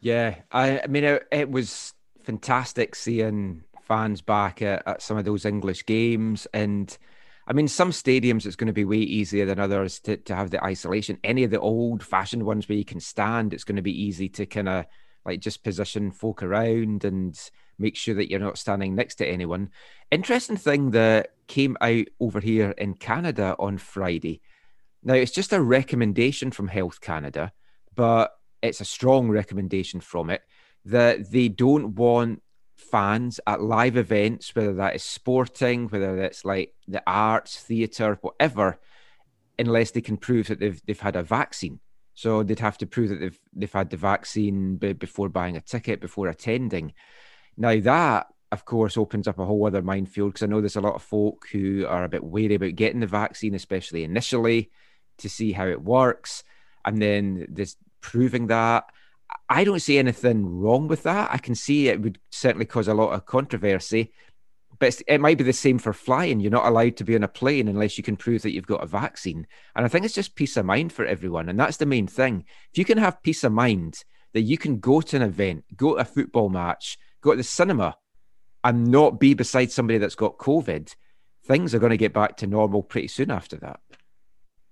Yeah, 0.00 0.36
I, 0.50 0.80
I 0.80 0.86
mean, 0.86 1.04
it, 1.04 1.26
it 1.30 1.50
was 1.50 1.94
fantastic 2.24 2.94
seeing 2.94 3.64
fans 3.82 4.20
back 4.20 4.62
at, 4.62 4.82
at, 4.86 5.02
some 5.02 5.16
of 5.16 5.24
those 5.24 5.44
English 5.44 5.86
games. 5.86 6.46
And 6.52 6.96
I 7.46 7.52
mean, 7.52 7.68
some 7.68 7.92
stadiums 7.92 8.46
it's 8.46 8.56
going 8.56 8.66
to 8.66 8.72
be 8.72 8.84
way 8.84 8.98
easier 8.98 9.46
than 9.46 9.60
others 9.60 10.00
to, 10.00 10.16
to 10.16 10.34
have 10.34 10.50
the 10.50 10.62
isolation. 10.62 11.18
Any 11.24 11.44
of 11.44 11.50
the 11.50 11.60
old 11.60 12.02
fashioned 12.02 12.44
ones 12.44 12.68
where 12.68 12.78
you 12.78 12.84
can 12.84 13.00
stand, 13.00 13.54
it's 13.54 13.64
going 13.64 13.76
to 13.76 13.82
be 13.82 14.02
easy 14.02 14.28
to 14.30 14.46
kind 14.46 14.68
of 14.68 14.86
like 15.26 15.40
just 15.40 15.64
position 15.64 16.12
folk 16.12 16.42
around 16.42 17.04
and 17.04 17.38
make 17.78 17.96
sure 17.96 18.14
that 18.14 18.30
you're 18.30 18.40
not 18.40 18.58
standing 18.58 18.94
next 18.94 19.16
to 19.16 19.26
anyone. 19.26 19.70
Interesting 20.10 20.56
thing 20.56 20.92
that 20.92 21.32
came 21.48 21.76
out 21.80 22.06
over 22.20 22.40
here 22.40 22.70
in 22.70 22.94
Canada 22.94 23.56
on 23.58 23.76
Friday. 23.76 24.40
Now, 25.02 25.14
it's 25.14 25.32
just 25.32 25.52
a 25.52 25.60
recommendation 25.60 26.50
from 26.50 26.68
Health 26.68 27.00
Canada, 27.00 27.52
but 27.94 28.32
it's 28.62 28.80
a 28.80 28.84
strong 28.84 29.28
recommendation 29.28 30.00
from 30.00 30.30
it 30.30 30.42
that 30.84 31.30
they 31.30 31.48
don't 31.48 31.94
want 31.96 32.42
fans 32.76 33.40
at 33.46 33.60
live 33.60 33.96
events, 33.96 34.54
whether 34.54 34.74
that 34.74 34.94
is 34.94 35.02
sporting, 35.02 35.88
whether 35.88 36.16
that's 36.16 36.44
like 36.44 36.72
the 36.86 37.02
arts, 37.06 37.58
theatre, 37.58 38.18
whatever, 38.20 38.78
unless 39.58 39.90
they 39.90 40.00
can 40.00 40.16
prove 40.16 40.48
that 40.48 40.60
they've 40.60 40.80
they've 40.86 41.00
had 41.00 41.16
a 41.16 41.22
vaccine. 41.22 41.80
So 42.16 42.42
they'd 42.42 42.58
have 42.58 42.78
to 42.78 42.86
prove 42.86 43.10
that 43.10 43.20
they've 43.20 43.38
they've 43.52 43.72
had 43.72 43.90
the 43.90 43.98
vaccine 43.98 44.76
before 44.76 45.28
buying 45.28 45.56
a 45.56 45.60
ticket, 45.60 46.00
before 46.00 46.28
attending. 46.28 46.94
Now 47.58 47.78
that, 47.78 48.28
of 48.50 48.64
course, 48.64 48.96
opens 48.96 49.28
up 49.28 49.38
a 49.38 49.44
whole 49.44 49.66
other 49.66 49.82
minefield 49.82 50.32
because 50.32 50.42
I 50.42 50.46
know 50.46 50.62
there's 50.62 50.76
a 50.76 50.80
lot 50.80 50.94
of 50.94 51.02
folk 51.02 51.46
who 51.52 51.86
are 51.86 52.04
a 52.04 52.08
bit 52.08 52.24
wary 52.24 52.54
about 52.54 52.74
getting 52.74 53.00
the 53.00 53.06
vaccine, 53.06 53.54
especially 53.54 54.02
initially, 54.02 54.70
to 55.18 55.28
see 55.28 55.52
how 55.52 55.66
it 55.66 55.82
works, 55.82 56.42
and 56.86 57.00
then 57.00 57.46
this 57.50 57.76
proving 58.00 58.46
that. 58.46 58.86
I 59.50 59.64
don't 59.64 59.80
see 59.80 59.98
anything 59.98 60.46
wrong 60.46 60.88
with 60.88 61.02
that. 61.02 61.30
I 61.32 61.38
can 61.38 61.54
see 61.54 61.88
it 61.88 62.00
would 62.00 62.18
certainly 62.30 62.64
cause 62.64 62.88
a 62.88 62.94
lot 62.94 63.12
of 63.12 63.26
controversy, 63.26 64.12
but 64.78 65.00
it 65.06 65.20
might 65.20 65.38
be 65.38 65.44
the 65.44 65.52
same 65.52 65.78
for 65.78 65.92
flying. 65.92 66.40
You're 66.40 66.50
not 66.50 66.66
allowed 66.66 66.96
to 66.96 67.04
be 67.04 67.14
on 67.14 67.22
a 67.22 67.28
plane 67.28 67.68
unless 67.68 67.96
you 67.96 68.04
can 68.04 68.16
prove 68.16 68.42
that 68.42 68.52
you've 68.52 68.66
got 68.66 68.82
a 68.82 68.86
vaccine. 68.86 69.46
And 69.74 69.84
I 69.84 69.88
think 69.88 70.04
it's 70.04 70.14
just 70.14 70.34
peace 70.34 70.56
of 70.56 70.66
mind 70.66 70.92
for 70.92 71.04
everyone. 71.04 71.48
And 71.48 71.58
that's 71.58 71.76
the 71.76 71.86
main 71.86 72.06
thing. 72.06 72.44
If 72.72 72.78
you 72.78 72.84
can 72.84 72.98
have 72.98 73.22
peace 73.22 73.44
of 73.44 73.52
mind 73.52 74.04
that 74.34 74.42
you 74.42 74.58
can 74.58 74.78
go 74.78 75.00
to 75.00 75.16
an 75.16 75.22
event, 75.22 75.64
go 75.76 75.94
to 75.94 76.00
a 76.00 76.04
football 76.04 76.48
match, 76.48 76.98
go 77.22 77.30
to 77.30 77.36
the 77.36 77.44
cinema, 77.44 77.96
and 78.64 78.88
not 78.88 79.20
be 79.20 79.34
beside 79.34 79.70
somebody 79.70 79.98
that's 79.98 80.14
got 80.14 80.38
COVID, 80.38 80.94
things 81.44 81.74
are 81.74 81.78
going 81.78 81.90
to 81.90 81.96
get 81.96 82.12
back 82.12 82.36
to 82.38 82.46
normal 82.46 82.82
pretty 82.82 83.08
soon 83.08 83.30
after 83.30 83.56
that. 83.58 83.80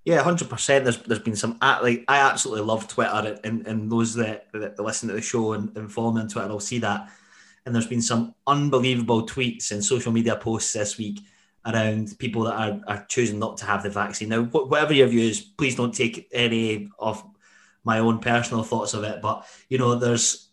Yeah, 0.05 0.23
hundred 0.23 0.51
percent. 0.51 0.85
There's 0.85 0.99
there's 0.99 1.21
been 1.21 1.37
some 1.37 1.59
like 1.63 2.05
I 2.09 2.19
absolutely 2.19 2.67
love 2.67 2.89
Twitter 2.89 3.39
and, 3.43 3.67
and 3.67 3.91
those 3.91 4.15
that, 4.17 4.49
that 4.53 4.79
listen 4.79 5.09
to 5.09 5.15
the 5.15 5.23
show 5.23 5.55
and, 5.55 5.75
and 5.79 5.91
follow 5.91 6.13
me 6.13 6.21
on 6.21 6.29
Twitter 6.29 6.47
I'll 6.49 6.61
see 6.61 6.81
that 6.81 7.09
and 7.65 7.74
there's 7.74 7.86
been 7.86 8.03
some 8.03 8.35
unbelievable 8.47 9.27
tweets 9.27 9.73
and 9.73 9.85
social 9.85 10.12
media 10.12 10.36
posts 10.36 10.73
this 10.73 10.99
week 10.99 11.20
around 11.66 12.19
people 12.19 12.43
that 12.45 12.55
are, 12.55 12.81
are 12.86 13.07
choosing 13.07 13.39
not 13.39 13.57
to 13.57 13.65
have 13.65 13.82
the 13.82 13.91
vaccine. 13.91 14.28
Now, 14.28 14.43
whatever 14.45 14.93
your 14.93 15.09
view 15.09 15.20
is, 15.28 15.41
please 15.41 15.74
don't 15.77 15.95
take 15.95 16.28
any 16.32 16.91
of 16.99 17.24
my 17.85 17.99
own 18.01 18.19
personal 18.19 18.62
thoughts 18.62 18.95
of 18.95 19.05
it. 19.05 19.23
But 19.23 19.47
you 19.69 19.78
know, 19.78 19.95
there's 19.95 20.51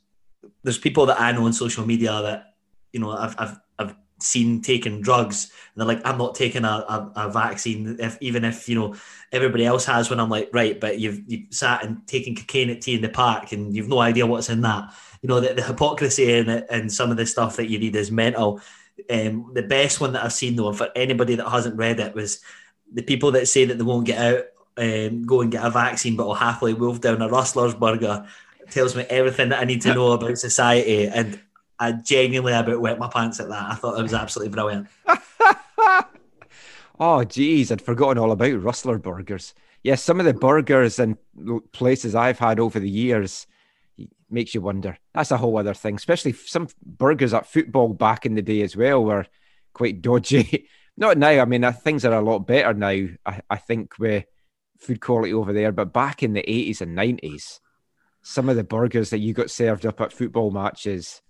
there's 0.63 0.77
people 0.77 1.05
that 1.07 1.19
I 1.19 1.31
know 1.31 1.45
on 1.45 1.53
social 1.53 1.85
media 1.85 2.21
that 2.21 2.53
you 2.93 2.99
know 2.99 3.11
I've 3.11 3.35
I've, 3.37 3.59
I've 3.77 3.95
seen 4.19 4.61
taking 4.61 5.01
drugs 5.01 5.51
and 5.73 5.81
they're 5.81 5.95
like 5.95 6.05
i'm 6.05 6.17
not 6.17 6.35
taking 6.35 6.63
a, 6.63 6.67
a, 6.67 7.11
a, 7.15 7.31
vaccine 7.31 7.97
if 7.99 8.19
even 8.21 8.45
if 8.45 8.69
you 8.69 8.75
know 8.75 8.95
everybody 9.31 9.65
else 9.65 9.83
has 9.83 10.11
when 10.11 10.19
i'm 10.19 10.29
like 10.29 10.47
right 10.53 10.79
but 10.79 10.99
you've 10.99 11.21
you 11.27 11.45
sat 11.49 11.83
and 11.83 12.05
taken 12.07 12.35
cocaine 12.35 12.69
at 12.69 12.81
T 12.81 12.93
in 12.93 13.01
the 13.01 13.09
Park 13.09 13.51
and 13.51 13.75
you've 13.75 13.87
no 13.87 13.99
idea 13.99 14.27
what's 14.27 14.49
in 14.49 14.61
that 14.61 14.93
you 15.21 15.27
know 15.27 15.39
the, 15.39 15.53
the 15.53 15.63
hypocrisy 15.63 16.33
in 16.33 16.49
it 16.49 16.67
and 16.69 16.91
some 16.91 17.11
of 17.11 17.17
the 17.17 17.25
stuff 17.25 17.57
that 17.57 17.69
you 17.69 17.79
read 17.79 17.95
is 17.95 18.11
mental. 18.11 18.61
Um, 19.09 19.51
the 19.53 19.63
best 19.63 19.99
one 19.99 20.13
that 20.13 20.23
I've 20.23 20.33
seen 20.33 20.55
though, 20.55 20.73
for 20.73 20.89
anybody 20.95 21.35
that 21.35 21.49
hasn't 21.49 21.77
read 21.77 21.99
it, 21.99 22.13
was 22.13 22.41
the 22.91 23.03
people 23.03 23.31
that 23.31 23.47
say 23.47 23.65
that 23.65 23.77
they 23.77 23.83
won't 23.83 24.05
get 24.05 24.19
out 24.19 24.43
um, 24.77 25.23
go 25.25 25.41
and 25.41 25.51
get 25.51 25.65
a 25.65 25.69
vaccine, 25.69 26.15
but 26.15 26.27
will 26.27 26.33
happily 26.33 26.73
wolf 26.73 27.01
down 27.01 27.21
a 27.21 27.29
Rustler's 27.29 27.73
burger. 27.75 28.25
tells 28.69 28.95
me 28.95 29.03
everything 29.03 29.49
that 29.49 29.59
I 29.59 29.65
need 29.65 29.81
to 29.81 29.93
know 29.93 30.11
about 30.11 30.37
society, 30.37 31.07
and 31.07 31.39
I 31.79 31.91
genuinely 31.91 32.53
about 32.53 32.81
wet 32.81 32.99
my 32.99 33.07
pants 33.07 33.39
at 33.39 33.49
that. 33.49 33.71
I 33.71 33.75
thought 33.75 33.99
it 33.99 34.03
was 34.03 34.13
absolutely 34.13 34.53
brilliant. 34.53 34.87
oh, 36.99 37.23
geez, 37.23 37.71
I'd 37.71 37.81
forgotten 37.81 38.17
all 38.17 38.31
about 38.31 38.63
Rustler 38.63 38.97
burgers. 38.97 39.53
Yes, 39.83 39.99
yeah, 39.99 40.03
some 40.03 40.19
of 40.19 40.25
the 40.25 40.33
burgers 40.33 40.99
and 40.99 41.17
places 41.71 42.15
I've 42.15 42.39
had 42.39 42.59
over 42.59 42.79
the 42.79 42.89
years 42.89 43.47
makes 44.31 44.53
you 44.55 44.61
wonder. 44.61 44.97
That's 45.13 45.31
a 45.31 45.37
whole 45.37 45.57
other 45.57 45.73
thing, 45.73 45.95
especially 45.95 46.33
some 46.33 46.67
burgers 46.85 47.33
at 47.33 47.47
football 47.47 47.89
back 47.89 48.25
in 48.25 48.35
the 48.35 48.41
day 48.41 48.61
as 48.61 48.75
well 48.75 49.03
were 49.03 49.25
quite 49.73 50.01
dodgy. 50.01 50.67
Not 50.97 51.17
now. 51.17 51.41
I 51.41 51.45
mean, 51.45 51.63
uh, 51.63 51.71
things 51.71 52.05
are 52.05 52.13
a 52.13 52.21
lot 52.21 52.39
better 52.39 52.73
now. 52.73 53.07
I, 53.25 53.41
I 53.49 53.55
think 53.57 53.97
with 53.97 54.25
food 54.79 54.99
quality 54.99 55.33
over 55.33 55.53
there, 55.53 55.71
but 55.71 55.93
back 55.93 56.23
in 56.23 56.33
the 56.33 56.49
eighties 56.49 56.81
and 56.81 56.95
nineties, 56.95 57.59
some 58.21 58.49
of 58.49 58.55
the 58.55 58.63
burgers 58.63 59.09
that 59.11 59.19
you 59.19 59.33
got 59.33 59.49
served 59.49 59.85
up 59.85 60.01
at 60.01 60.13
football 60.13 60.51
matches. 60.51 61.21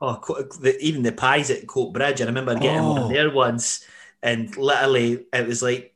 Oh, 0.00 0.22
the, 0.60 0.78
even 0.80 1.02
the 1.02 1.12
pies 1.12 1.50
at 1.50 1.66
Coatbridge. 1.66 2.20
I 2.20 2.26
remember 2.26 2.54
getting 2.54 2.80
oh. 2.80 2.92
one 2.92 3.12
there 3.12 3.30
once, 3.30 3.84
and 4.22 4.56
literally 4.56 5.26
it 5.32 5.46
was 5.46 5.62
like 5.62 5.94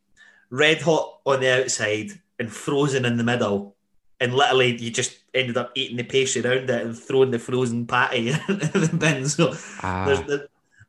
red 0.51 0.82
hot 0.82 1.20
on 1.24 1.40
the 1.40 1.62
outside 1.62 2.10
and 2.39 2.52
frozen 2.52 3.05
in 3.05 3.16
the 3.16 3.24
middle 3.24 3.76
and 4.23 4.35
literally 4.35 4.77
you 4.77 4.90
just 4.90 5.19
ended 5.35 5.57
up 5.57 5.73
eating 5.74 5.97
the 5.97 6.05
pastry 6.05 6.43
around 6.43 6.70
it 6.70 6.86
and 6.86 6.97
throwing 6.97 7.32
the 7.32 7.39
frozen 7.39 7.86
patty 7.86 8.28
in 8.49 8.59
the 8.59 8.97
bin. 8.99 9.28
So 9.28 9.55
ah. 9.82 10.23
there's, 10.27 10.43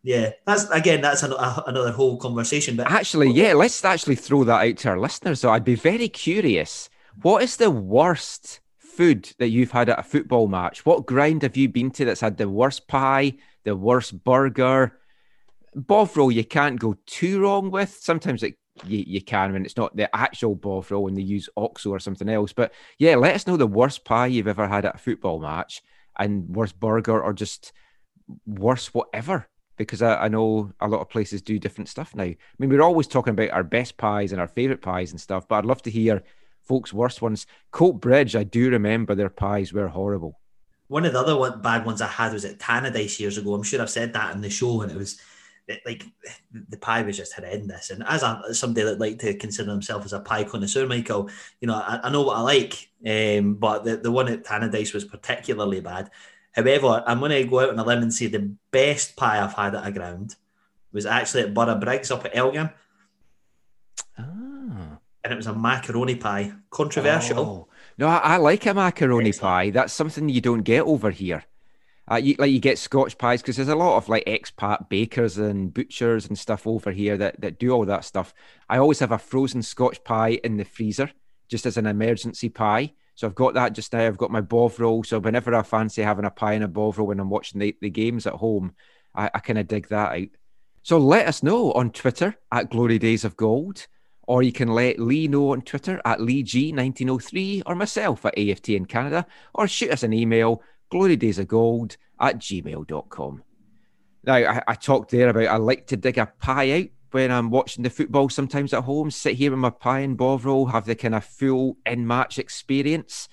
yeah, 0.03 0.31
that's 0.45 0.69
again, 0.69 1.01
that's 1.01 1.23
an, 1.23 1.31
a, 1.31 1.63
another 1.65 1.91
whole 1.91 2.17
conversation. 2.17 2.75
But 2.75 2.91
actually, 2.91 3.31
yeah, 3.31 3.53
let's 3.53 3.83
actually 3.83 4.15
throw 4.15 4.43
that 4.43 4.67
out 4.67 4.77
to 4.77 4.89
our 4.89 4.99
listeners. 4.99 5.39
So 5.39 5.49
I'd 5.49 5.65
be 5.65 5.75
very 5.75 6.09
curious. 6.09 6.89
What 7.21 7.41
is 7.41 7.57
the 7.57 7.71
worst 7.71 8.59
food 8.77 9.33
that 9.39 9.49
you've 9.49 9.71
had 9.71 9.89
at 9.89 9.99
a 9.99 10.03
football 10.03 10.47
match? 10.47 10.85
What 10.85 11.07
ground 11.07 11.41
have 11.41 11.57
you 11.57 11.69
been 11.69 11.89
to 11.91 12.05
that's 12.05 12.21
had 12.21 12.37
the 12.37 12.49
worst 12.49 12.87
pie, 12.87 13.33
the 13.63 13.75
worst 13.75 14.23
burger? 14.23 14.99
Bovril, 15.73 16.31
you 16.31 16.43
can't 16.43 16.79
go 16.79 16.95
too 17.07 17.41
wrong 17.41 17.71
with. 17.71 17.97
Sometimes 17.99 18.43
it 18.43 18.57
you, 18.85 19.03
you 19.05 19.21
can 19.21 19.53
when 19.53 19.65
it's 19.65 19.77
not 19.77 19.95
the 19.95 20.13
actual 20.15 20.55
Bovril 20.55 21.03
when 21.03 21.13
they 21.13 21.21
use 21.21 21.49
oxo 21.55 21.91
or 21.91 21.99
something 21.99 22.29
else. 22.29 22.53
But 22.53 22.73
yeah, 22.97 23.15
let 23.15 23.35
us 23.35 23.47
know 23.47 23.57
the 23.57 23.67
worst 23.67 24.05
pie 24.05 24.27
you've 24.27 24.47
ever 24.47 24.67
had 24.67 24.85
at 24.85 24.95
a 24.95 24.99
football 24.99 25.39
match 25.39 25.81
and 26.17 26.49
worst 26.49 26.79
burger 26.79 27.21
or 27.21 27.33
just 27.33 27.73
worst 28.45 28.93
whatever. 28.93 29.47
Because 29.75 30.03
I, 30.03 30.25
I 30.25 30.27
know 30.27 30.71
a 30.79 30.87
lot 30.87 31.01
of 31.01 31.09
places 31.09 31.41
do 31.41 31.57
different 31.57 31.89
stuff 31.89 32.15
now. 32.15 32.23
I 32.23 32.37
mean, 32.59 32.69
we're 32.69 32.83
always 32.83 33.07
talking 33.07 33.31
about 33.31 33.49
our 33.49 33.63
best 33.63 33.97
pies 33.97 34.31
and 34.31 34.39
our 34.39 34.47
favourite 34.47 34.83
pies 34.83 35.11
and 35.11 35.19
stuff, 35.19 35.47
but 35.47 35.55
I'd 35.55 35.65
love 35.65 35.81
to 35.83 35.91
hear 35.91 36.21
folks' 36.61 36.93
worst 36.93 37.23
ones. 37.23 37.47
Coatbridge, 37.71 38.37
I 38.37 38.43
do 38.43 38.69
remember 38.69 39.15
their 39.15 39.29
pies 39.29 39.73
were 39.73 39.87
horrible. 39.87 40.39
One 40.87 41.05
of 41.05 41.13
the 41.13 41.19
other 41.19 41.35
one, 41.35 41.61
bad 41.61 41.85
ones 41.87 42.01
I 42.01 42.07
had 42.07 42.33
was 42.33 42.45
at 42.45 42.59
Tannadice 42.59 43.19
years 43.19 43.39
ago. 43.39 43.55
I'm 43.55 43.63
sure 43.63 43.81
I've 43.81 43.89
said 43.89 44.13
that 44.13 44.35
in 44.35 44.41
the 44.41 44.49
show, 44.49 44.81
and 44.81 44.91
it 44.91 44.97
was 44.97 45.19
like 45.85 46.05
the 46.51 46.77
pie 46.77 47.01
was 47.03 47.17
just 47.17 47.33
horrendous. 47.33 47.89
And 47.89 48.03
as 48.03 48.23
a, 48.23 48.53
somebody 48.53 48.85
that 48.85 48.99
like 48.99 49.19
to 49.19 49.33
consider 49.35 49.71
himself 49.71 50.05
as 50.05 50.13
a 50.13 50.19
pie 50.19 50.43
connoisseur, 50.43 50.87
Michael, 50.87 51.29
you 51.61 51.67
know, 51.67 51.75
I, 51.75 52.01
I 52.03 52.09
know 52.09 52.23
what 52.23 52.37
I 52.37 52.41
like, 52.41 52.89
um, 53.05 53.55
but 53.55 53.83
the, 53.83 53.97
the 53.97 54.11
one 54.11 54.27
at 54.27 54.43
Tannadice 54.43 54.93
was 54.93 55.05
particularly 55.05 55.79
bad. 55.79 56.09
However, 56.51 57.03
I'm 57.07 57.19
going 57.19 57.31
to 57.31 57.43
go 57.45 57.61
out 57.61 57.69
on 57.69 57.79
a 57.79 57.83
limb 57.83 58.03
and 58.03 58.13
say 58.13 58.27
the 58.27 58.53
best 58.71 59.15
pie 59.15 59.41
I've 59.41 59.53
had 59.53 59.75
at 59.75 59.87
a 59.87 59.91
ground 59.91 60.35
was 60.91 61.05
actually 61.05 61.43
at 61.43 61.53
Borough 61.53 61.79
Briggs 61.79 62.11
up 62.11 62.25
at 62.25 62.35
Elgin. 62.35 62.69
Ah. 64.17 64.97
And 65.23 65.33
it 65.33 65.35
was 65.35 65.47
a 65.47 65.55
macaroni 65.55 66.15
pie. 66.15 66.53
Controversial. 66.69 67.39
Oh. 67.39 67.67
No, 67.97 68.07
I, 68.07 68.17
I, 68.17 68.37
like 68.37 68.65
a 68.65 68.73
macaroni 68.73 69.29
Excellent. 69.29 69.41
pie. 69.49 69.69
That's 69.71 69.93
something 69.93 70.29
you 70.29 70.41
don't 70.41 70.61
get 70.61 70.81
over 70.81 71.09
here. 71.09 71.45
Uh, 72.11 72.15
you, 72.15 72.35
like 72.37 72.51
you 72.51 72.59
get 72.59 72.77
Scotch 72.77 73.17
pies 73.17 73.41
because 73.41 73.55
there's 73.55 73.69
a 73.69 73.75
lot 73.75 73.95
of 73.95 74.09
like 74.09 74.25
expat 74.25 74.89
bakers 74.89 75.37
and 75.37 75.73
butchers 75.73 76.27
and 76.27 76.37
stuff 76.37 76.67
over 76.67 76.91
here 76.91 77.17
that, 77.17 77.39
that 77.39 77.59
do 77.59 77.71
all 77.71 77.85
that 77.85 78.03
stuff. 78.03 78.33
I 78.69 78.77
always 78.77 78.99
have 78.99 79.13
a 79.13 79.17
frozen 79.17 79.61
Scotch 79.61 80.03
pie 80.03 80.39
in 80.43 80.57
the 80.57 80.65
freezer 80.65 81.09
just 81.47 81.65
as 81.65 81.77
an 81.77 81.85
emergency 81.85 82.49
pie. 82.49 82.93
So 83.15 83.27
I've 83.27 83.35
got 83.35 83.53
that 83.53 83.73
just 83.73 83.93
now. 83.93 84.05
I've 84.05 84.17
got 84.17 84.31
my 84.31 84.41
bovril. 84.41 85.03
So 85.03 85.19
whenever 85.19 85.53
I 85.55 85.61
fancy 85.61 86.01
having 86.01 86.25
a 86.25 86.31
pie 86.31 86.53
and 86.53 86.63
a 86.63 86.67
bovril 86.67 87.07
when 87.07 87.19
I'm 87.19 87.29
watching 87.29 87.59
the, 87.59 87.75
the 87.79 87.89
games 87.89 88.27
at 88.27 88.33
home, 88.33 88.73
I, 89.15 89.29
I 89.33 89.39
kind 89.39 89.59
of 89.59 89.67
dig 89.67 89.87
that 89.89 90.13
out. 90.13 90.27
So 90.81 90.97
let 90.97 91.27
us 91.27 91.43
know 91.43 91.71
on 91.73 91.91
Twitter 91.91 92.35
at 92.51 92.69
Glory 92.69 92.99
Days 92.99 93.23
of 93.23 93.37
Gold, 93.37 93.87
or 94.27 94.43
you 94.43 94.51
can 94.51 94.69
let 94.69 94.99
Lee 94.99 95.27
know 95.27 95.51
on 95.51 95.61
Twitter 95.61 96.01
at 96.03 96.19
Lee 96.19 96.43
G1903 96.43 97.63
or 97.65 97.75
myself 97.75 98.25
at 98.25 98.37
AFT 98.37 98.69
in 98.69 98.85
Canada, 98.85 99.25
or 99.53 99.67
shoot 99.67 99.91
us 99.91 100.03
an 100.03 100.11
email 100.11 100.61
glorydaysofgold 100.93 101.97
at 102.19 102.37
gmail.com. 102.37 103.43
Now, 104.25 104.35
I, 104.35 104.61
I, 104.67 104.75
talked 104.75 105.11
there 105.11 105.29
about 105.29 105.47
I 105.47 105.57
like 105.57 105.87
to 105.87 105.97
dig 105.97 106.17
a 106.17 106.27
pie 106.39 106.71
out 106.71 106.87
when 107.11 107.31
I'm 107.31 107.49
watching 107.49 107.83
the 107.83 107.89
football 107.89 108.29
sometimes 108.29 108.73
at 108.73 108.83
home, 108.83 109.11
sit 109.11 109.35
here 109.35 109.51
with 109.51 109.59
my 109.59 109.69
pie 109.69 109.99
and 109.99 110.17
bovril, 110.17 110.67
have 110.67 110.85
the 110.85 110.95
kind 110.95 111.15
of 111.15 111.25
full 111.25 111.77
in 111.85 112.07
match 112.07 112.39
experience. 112.39 113.27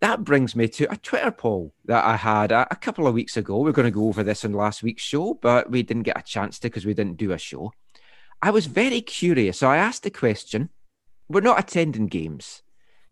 That 0.00 0.24
brings 0.24 0.54
me 0.54 0.68
to 0.68 0.92
a 0.92 0.96
Twitter 0.96 1.30
poll 1.30 1.72
that 1.86 2.04
I 2.04 2.16
had 2.16 2.52
a, 2.52 2.66
a 2.70 2.76
couple 2.76 3.06
of 3.06 3.14
weeks 3.14 3.36
ago. 3.36 3.58
We 3.58 3.70
are 3.70 3.72
going 3.72 3.86
to 3.86 3.90
go 3.90 4.08
over 4.08 4.22
this 4.22 4.44
in 4.44 4.52
last 4.52 4.82
week's 4.82 5.02
show, 5.02 5.34
but 5.34 5.70
we 5.70 5.82
didn't 5.82 6.02
get 6.02 6.18
a 6.18 6.22
chance 6.22 6.58
to 6.58 6.68
because 6.68 6.84
we 6.84 6.94
didn't 6.94 7.16
do 7.16 7.32
a 7.32 7.38
show. 7.38 7.72
I 8.42 8.50
was 8.50 8.66
very 8.66 9.00
curious. 9.00 9.58
So 9.58 9.70
I 9.70 9.78
asked 9.78 10.02
the 10.02 10.10
question 10.10 10.68
We're 11.28 11.40
not 11.40 11.58
attending 11.58 12.08
games 12.08 12.62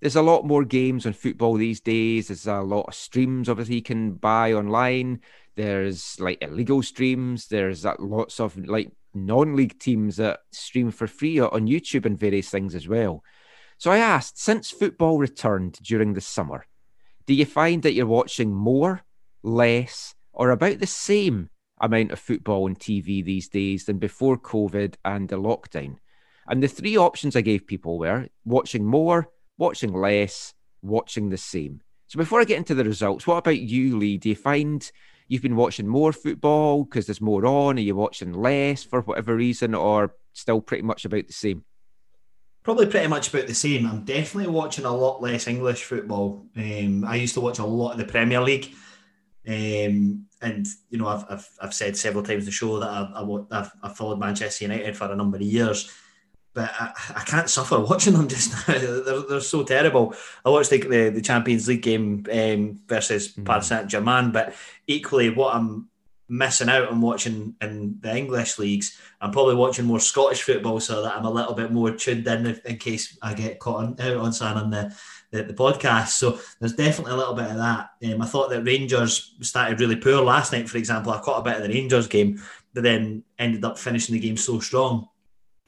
there's 0.04 0.16
a 0.16 0.22
lot 0.22 0.44
more 0.44 0.66
games 0.66 1.06
on 1.06 1.14
football 1.14 1.54
these 1.54 1.80
days. 1.80 2.28
There's 2.28 2.46
a 2.46 2.60
lot 2.60 2.88
of 2.88 2.94
streams 2.94 3.48
obviously 3.48 3.76
you 3.76 3.82
can 3.82 4.12
buy 4.12 4.52
online. 4.52 5.20
There's 5.56 6.20
like 6.20 6.42
illegal 6.42 6.82
streams. 6.82 7.46
There's 7.46 7.86
uh, 7.86 7.94
lots 7.98 8.38
of 8.38 8.54
like 8.66 8.92
non-league 9.14 9.78
teams 9.78 10.16
that 10.16 10.40
stream 10.52 10.90
for 10.90 11.06
free 11.06 11.40
on 11.40 11.66
YouTube 11.66 12.04
and 12.04 12.18
various 12.18 12.50
things 12.50 12.74
as 12.74 12.86
well. 12.86 13.24
So 13.78 13.90
I 13.90 13.96
asked, 13.96 14.38
since 14.38 14.70
football 14.70 15.16
returned 15.16 15.78
during 15.82 16.12
the 16.12 16.20
summer, 16.20 16.66
do 17.24 17.32
you 17.32 17.46
find 17.46 17.82
that 17.82 17.94
you're 17.94 18.04
watching 18.04 18.54
more, 18.54 19.04
less, 19.42 20.14
or 20.34 20.50
about 20.50 20.80
the 20.80 20.86
same 20.86 21.48
amount 21.80 22.12
of 22.12 22.18
football 22.18 22.64
on 22.64 22.76
TV 22.76 23.24
these 23.24 23.48
days 23.48 23.86
than 23.86 23.96
before 23.96 24.36
COVID 24.36 24.96
and 25.02 25.30
the 25.30 25.36
lockdown? 25.36 25.96
And 26.46 26.62
the 26.62 26.68
three 26.68 26.98
options 26.98 27.36
I 27.36 27.40
gave 27.40 27.66
people 27.66 27.98
were 27.98 28.28
watching 28.44 28.84
more, 28.84 29.30
watching 29.58 29.92
less, 29.92 30.54
watching 30.82 31.30
the 31.30 31.36
same. 31.36 31.80
So 32.06 32.18
before 32.18 32.40
I 32.40 32.44
get 32.44 32.58
into 32.58 32.74
the 32.74 32.84
results, 32.84 33.26
what 33.26 33.38
about 33.38 33.58
you, 33.58 33.98
Lee? 33.98 34.18
Do 34.18 34.28
you 34.28 34.36
find 34.36 34.90
you've 35.28 35.42
been 35.42 35.56
watching 35.56 35.88
more 35.88 36.12
football 36.12 36.84
because 36.84 37.06
there's 37.06 37.20
more 37.20 37.44
on? 37.46 37.78
Are 37.78 37.82
you 37.82 37.96
watching 37.96 38.32
less 38.32 38.84
for 38.84 39.00
whatever 39.02 39.34
reason, 39.34 39.74
or 39.74 40.14
still 40.32 40.60
pretty 40.60 40.82
much 40.82 41.04
about 41.04 41.26
the 41.26 41.32
same? 41.32 41.64
Probably 42.62 42.86
pretty 42.86 43.08
much 43.08 43.32
about 43.32 43.46
the 43.46 43.54
same. 43.54 43.86
I'm 43.86 44.04
definitely 44.04 44.52
watching 44.52 44.84
a 44.84 44.94
lot 44.94 45.22
less 45.22 45.46
English 45.46 45.84
football. 45.84 46.46
Um, 46.56 47.04
I 47.04 47.16
used 47.16 47.34
to 47.34 47.40
watch 47.40 47.58
a 47.58 47.66
lot 47.66 47.92
of 47.92 47.98
the 47.98 48.04
Premier 48.04 48.40
League. 48.40 48.72
Um, 49.46 50.26
and 50.40 50.66
you 50.88 50.98
know, 50.98 51.08
I've, 51.08 51.24
I've, 51.28 51.48
I've 51.60 51.74
said 51.74 51.96
several 51.96 52.24
times 52.24 52.46
the 52.46 52.50
show 52.50 52.78
that 52.80 52.88
I've, 52.88 53.46
I've, 53.50 53.72
I've 53.82 53.96
followed 53.96 54.18
Manchester 54.18 54.64
United 54.64 54.96
for 54.96 55.10
a 55.10 55.16
number 55.16 55.36
of 55.36 55.42
years 55.42 55.92
but 56.54 56.70
I, 56.78 56.92
I, 57.16 57.20
can't 57.24 57.50
suffer 57.50 57.78
watching 57.80 58.14
them 58.14 58.28
just 58.28 58.68
now. 58.68 58.78
They're, 58.78 59.22
they're 59.22 59.40
so 59.40 59.64
terrible. 59.64 60.14
I 60.44 60.50
watched 60.50 60.70
the, 60.70 60.78
the, 60.78 61.10
the 61.10 61.20
Champions 61.20 61.68
League 61.68 61.82
game 61.82 62.24
um, 62.32 62.80
versus 62.86 63.34
mm. 63.34 63.44
Paris 63.44 63.66
Saint 63.66 63.88
Germain, 63.88 64.30
but 64.30 64.54
equally, 64.86 65.30
what 65.30 65.54
I'm 65.54 65.88
missing 66.28 66.70
out 66.70 66.88
on 66.88 67.00
watching 67.00 67.54
in 67.60 67.98
the 68.00 68.16
English 68.16 68.58
leagues, 68.58 68.98
I'm 69.20 69.32
probably 69.32 69.56
watching 69.56 69.84
more 69.84 70.00
Scottish 70.00 70.42
football 70.42 70.80
so 70.80 71.02
that 71.02 71.16
I'm 71.16 71.26
a 71.26 71.30
little 71.30 71.54
bit 71.54 71.72
more 71.72 71.90
tuned 71.90 72.26
in 72.26 72.46
if, 72.46 72.64
in 72.64 72.78
case 72.78 73.18
I 73.20 73.34
get 73.34 73.58
caught 73.58 73.84
on, 73.84 74.00
out 74.00 74.16
on 74.16 74.32
sign 74.32 74.56
on 74.56 74.70
the, 74.70 74.96
the, 75.32 75.42
the, 75.42 75.54
podcast. 75.54 76.08
So 76.08 76.38
there's 76.60 76.72
definitely 76.72 77.12
a 77.12 77.16
little 77.16 77.34
bit 77.34 77.50
of 77.50 77.56
that. 77.56 77.90
Um, 78.04 78.22
I 78.22 78.26
thought 78.26 78.50
that 78.50 78.62
Rangers 78.62 79.34
started 79.40 79.80
really 79.80 79.96
poor 79.96 80.22
last 80.22 80.52
night, 80.52 80.68
for 80.68 80.78
example. 80.78 81.12
I 81.12 81.20
caught 81.20 81.40
a 81.40 81.44
bit 81.44 81.56
of 81.56 81.62
the 81.62 81.74
Rangers 81.74 82.06
game, 82.06 82.40
but 82.72 82.84
then 82.84 83.24
ended 83.38 83.64
up 83.64 83.78
finishing 83.78 84.14
the 84.14 84.20
game 84.20 84.36
so 84.36 84.60
strong 84.60 85.08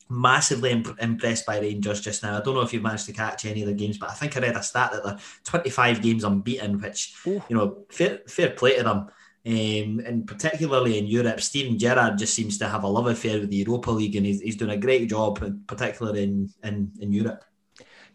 massively 0.09 0.71
imp- 0.71 1.01
impressed 1.01 1.47
by 1.47 1.59
Rangers 1.59 2.01
just 2.01 2.23
now. 2.23 2.39
I 2.39 2.43
don't 2.43 2.55
know 2.55 2.61
if 2.61 2.73
you've 2.73 2.83
managed 2.83 3.07
to 3.07 3.13
catch 3.13 3.45
any 3.45 3.63
of 3.63 3.69
the 3.69 3.75
games, 3.75 3.99
but 3.99 4.11
I 4.11 4.15
think 4.15 4.37
I 4.37 4.41
read 4.41 4.57
a 4.57 4.63
stat 4.63 4.93
that 4.93 5.05
they're 5.05 5.19
25 5.45 6.03
games 6.03 6.25
unbeaten, 6.25 6.81
which, 6.81 7.15
Ooh. 7.27 7.43
you 7.49 7.57
know, 7.57 7.85
fair, 7.91 8.21
fair 8.29 8.51
play 8.51 8.77
to 8.77 8.85
them. 8.85 9.09
Um, 9.47 10.01
and 10.05 10.27
particularly 10.27 10.99
in 10.99 11.07
Europe, 11.07 11.41
Steven 11.41 11.79
Gerrard 11.79 12.19
just 12.19 12.35
seems 12.35 12.59
to 12.59 12.69
have 12.69 12.83
a 12.83 12.89
love 12.89 13.07
affair 13.07 13.39
with 13.39 13.51
the 13.51 13.57
Europa 13.57 13.91
League, 13.91 14.17
and 14.17 14.27
he's, 14.27 14.41
he's 14.41 14.57
doing 14.57 14.73
a 14.73 14.77
great 14.77 15.09
job, 15.09 15.39
particularly 15.67 16.25
in, 16.25 16.51
in, 16.65 16.91
in 17.01 17.13
Europe. 17.13 17.45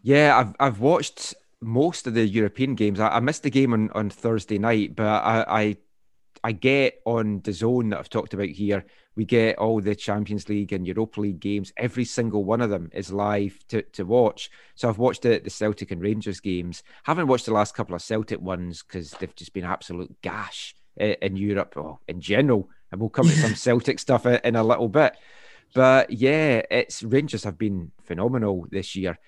Yeah, 0.02 0.38
I've, 0.38 0.56
I've 0.60 0.80
watched 0.80 1.34
most 1.62 2.08
of 2.08 2.16
the 2.16 2.28
European 2.28 2.76
games. 2.76 3.00
I, 3.00 3.08
I 3.10 3.20
missed 3.22 3.44
the 3.44 3.50
game 3.50 3.74
on, 3.74 3.90
on 3.92 4.10
Thursday 4.10 4.58
night, 4.58 4.96
but 4.96 5.06
I, 5.06 5.46
I 5.48 5.78
I 6.44 6.52
get 6.54 7.02
on 7.06 7.42
the 7.44 7.54
zone 7.54 7.90
that 7.90 8.00
I've 8.00 8.10
talked 8.10 8.34
about 8.34 8.48
here 8.48 8.86
We 9.16 9.26
get 9.26 9.58
all 9.58 9.82
the 9.82 9.96
Champions 9.96 10.48
League 10.48 10.72
and 10.72 10.88
Europa 10.88 11.20
League 11.20 11.42
games. 11.42 11.74
Every 11.76 12.06
single 12.06 12.46
one 12.46 12.62
of 12.62 12.70
them 12.70 12.90
is 12.94 13.12
live 13.12 13.60
to, 13.68 13.82
to 13.82 14.06
watch. 14.06 14.50
So 14.76 14.88
I've 14.88 15.00
watched 15.00 15.24
the, 15.24 15.40
the 15.44 15.50
Celtic 15.50 15.92
and 15.92 16.02
Rangers 16.02 16.40
games. 16.40 16.82
Haven't 17.04 17.28
watched 17.28 17.46
the 17.46 17.54
last 17.54 17.76
couple 17.76 17.94
of 17.94 18.02
Celtic 18.02 18.40
ones 18.40 18.84
because 18.84 19.12
they've 19.12 19.36
just 19.36 19.54
been 19.54 19.66
absolute 19.66 20.16
gash 20.22 20.76
eh, 20.98 21.16
in 21.22 21.36
Europe 21.36 21.74
or 21.76 22.00
in 22.08 22.22
general. 22.22 22.70
And 22.92 23.02
we'll 23.02 23.10
come 23.10 23.28
to 23.28 23.36
some 23.36 23.56
Celtic 23.56 24.00
stuff 24.00 24.26
in 24.26 24.56
a 24.56 24.64
little 24.64 24.88
bit. 24.90 25.18
But 25.74 26.12
yeah, 26.12 26.62
it's 26.72 27.04
Rangers 27.04 27.44
have 27.44 27.58
been 27.58 27.92
phenomenal 28.04 28.66
this 28.70 28.96
year. 28.96 29.20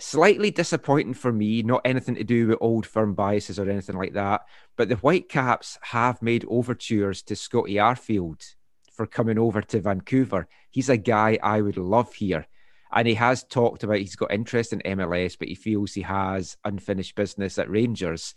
Slightly 0.00 0.50
disappointing 0.50 1.14
for 1.14 1.32
me, 1.32 1.62
not 1.62 1.82
anything 1.84 2.14
to 2.14 2.24
do 2.24 2.48
with 2.48 2.58
old 2.60 2.86
firm 2.86 3.14
biases 3.14 3.58
or 3.58 3.68
anything 3.68 3.96
like 3.96 4.12
that. 4.14 4.42
But 4.76 4.88
the 4.88 4.96
Whitecaps 4.96 5.78
have 5.82 6.22
made 6.22 6.46
overtures 6.48 7.22
to 7.22 7.36
Scotty 7.36 7.74
Arfield 7.74 8.54
for 8.98 9.06
coming 9.06 9.38
over 9.38 9.62
to 9.62 9.80
Vancouver. 9.80 10.48
He's 10.70 10.88
a 10.88 10.96
guy 10.96 11.38
I 11.40 11.60
would 11.60 11.76
love 11.76 12.12
here. 12.14 12.48
And 12.90 13.06
he 13.06 13.14
has 13.14 13.44
talked 13.44 13.84
about 13.84 13.98
he's 13.98 14.16
got 14.16 14.32
interest 14.32 14.72
in 14.72 14.80
MLS, 14.80 15.38
but 15.38 15.46
he 15.46 15.54
feels 15.54 15.94
he 15.94 16.02
has 16.02 16.56
unfinished 16.64 17.14
business 17.14 17.60
at 17.60 17.70
Rangers. 17.70 18.34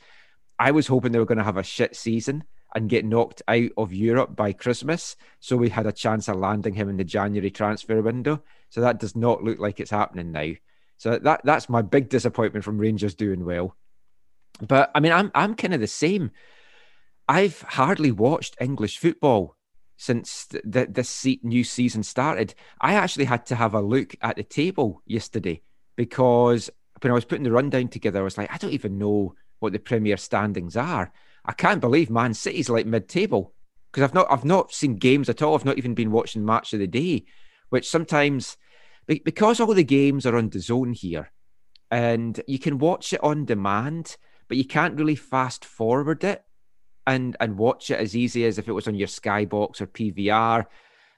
I 0.59 0.69
was 0.69 0.85
hoping 0.85 1.11
they 1.11 1.19
were 1.19 1.25
going 1.25 1.39
to 1.39 1.43
have 1.43 1.57
a 1.57 1.63
shit 1.63 1.95
season 1.95 2.43
and 2.75 2.89
get 2.89 3.05
knocked 3.05 3.41
out 3.47 3.71
of 3.75 3.91
Europe 3.91 4.35
by 4.35 4.53
Christmas. 4.53 5.15
So 5.39 5.57
we 5.57 5.69
had 5.69 5.87
a 5.87 5.91
chance 5.91 6.27
of 6.27 6.35
landing 6.35 6.75
him 6.75 6.89
in 6.89 6.97
the 6.97 7.03
January 7.03 7.49
transfer 7.49 7.99
window. 7.99 8.43
So 8.69 8.81
that 8.81 8.99
does 8.99 9.15
not 9.15 9.43
look 9.43 9.57
like 9.57 9.79
it's 9.79 9.89
happening 9.89 10.31
now. 10.31 10.51
So 10.97 11.17
that 11.17 11.41
that's 11.43 11.69
my 11.69 11.81
big 11.81 12.09
disappointment 12.09 12.63
from 12.63 12.77
Rangers 12.77 13.15
doing 13.15 13.45
well. 13.45 13.75
But 14.61 14.91
I 14.93 14.99
mean, 14.99 15.11
I'm 15.11 15.31
I'm 15.33 15.55
kind 15.55 15.73
of 15.73 15.79
the 15.79 15.87
same. 15.87 16.29
I've 17.27 17.61
hardly 17.61 18.11
watched 18.11 18.57
English 18.61 18.99
football 18.99 19.55
since 20.01 20.47
th- 20.47 20.63
th- 20.73 20.89
this 20.89 21.27
new 21.43 21.63
season 21.63 22.01
started. 22.01 22.55
I 22.81 22.95
actually 22.95 23.25
had 23.25 23.45
to 23.45 23.55
have 23.55 23.75
a 23.75 23.81
look 23.81 24.15
at 24.19 24.35
the 24.35 24.43
table 24.43 25.03
yesterday 25.05 25.61
because 25.95 26.71
when 27.01 27.11
I 27.11 27.13
was 27.13 27.23
putting 27.23 27.43
the 27.43 27.51
rundown 27.51 27.87
together, 27.87 28.19
I 28.19 28.23
was 28.23 28.35
like, 28.35 28.51
I 28.51 28.57
don't 28.57 28.73
even 28.73 28.97
know 28.97 29.35
what 29.59 29.73
the 29.73 29.79
Premier 29.79 30.17
standings 30.17 30.75
are. 30.75 31.13
I 31.45 31.53
can't 31.53 31.81
believe 31.81 32.09
Man 32.09 32.33
City's 32.33 32.67
like 32.67 32.87
mid-table 32.87 33.53
because 33.91 34.03
I've 34.03 34.15
not 34.15 34.25
I've 34.31 34.43
not 34.43 34.73
seen 34.73 34.95
games 34.95 35.29
at 35.29 35.43
all. 35.43 35.53
I've 35.53 35.65
not 35.65 35.77
even 35.77 35.93
been 35.93 36.11
watching 36.11 36.43
match 36.43 36.73
of 36.73 36.79
the 36.79 36.87
day, 36.87 37.25
which 37.69 37.87
sometimes 37.87 38.57
because 39.05 39.59
all 39.59 39.71
the 39.71 39.83
games 39.83 40.25
are 40.25 40.35
on 40.35 40.49
the 40.49 40.59
zone 40.59 40.93
here, 40.93 41.31
and 41.91 42.41
you 42.47 42.57
can 42.57 42.79
watch 42.79 43.13
it 43.13 43.23
on 43.23 43.45
demand, 43.45 44.17
but 44.47 44.57
you 44.57 44.65
can't 44.65 44.97
really 44.97 45.15
fast 45.15 45.63
forward 45.63 46.23
it 46.23 46.43
and 47.11 47.37
and 47.39 47.57
watch 47.57 47.91
it 47.91 47.99
as 47.99 48.15
easy 48.15 48.45
as 48.45 48.57
if 48.57 48.67
it 48.67 48.73
was 48.73 48.87
on 48.87 48.95
your 48.95 49.07
Skybox 49.07 49.81
or 49.81 49.87
PVR, 49.87 50.65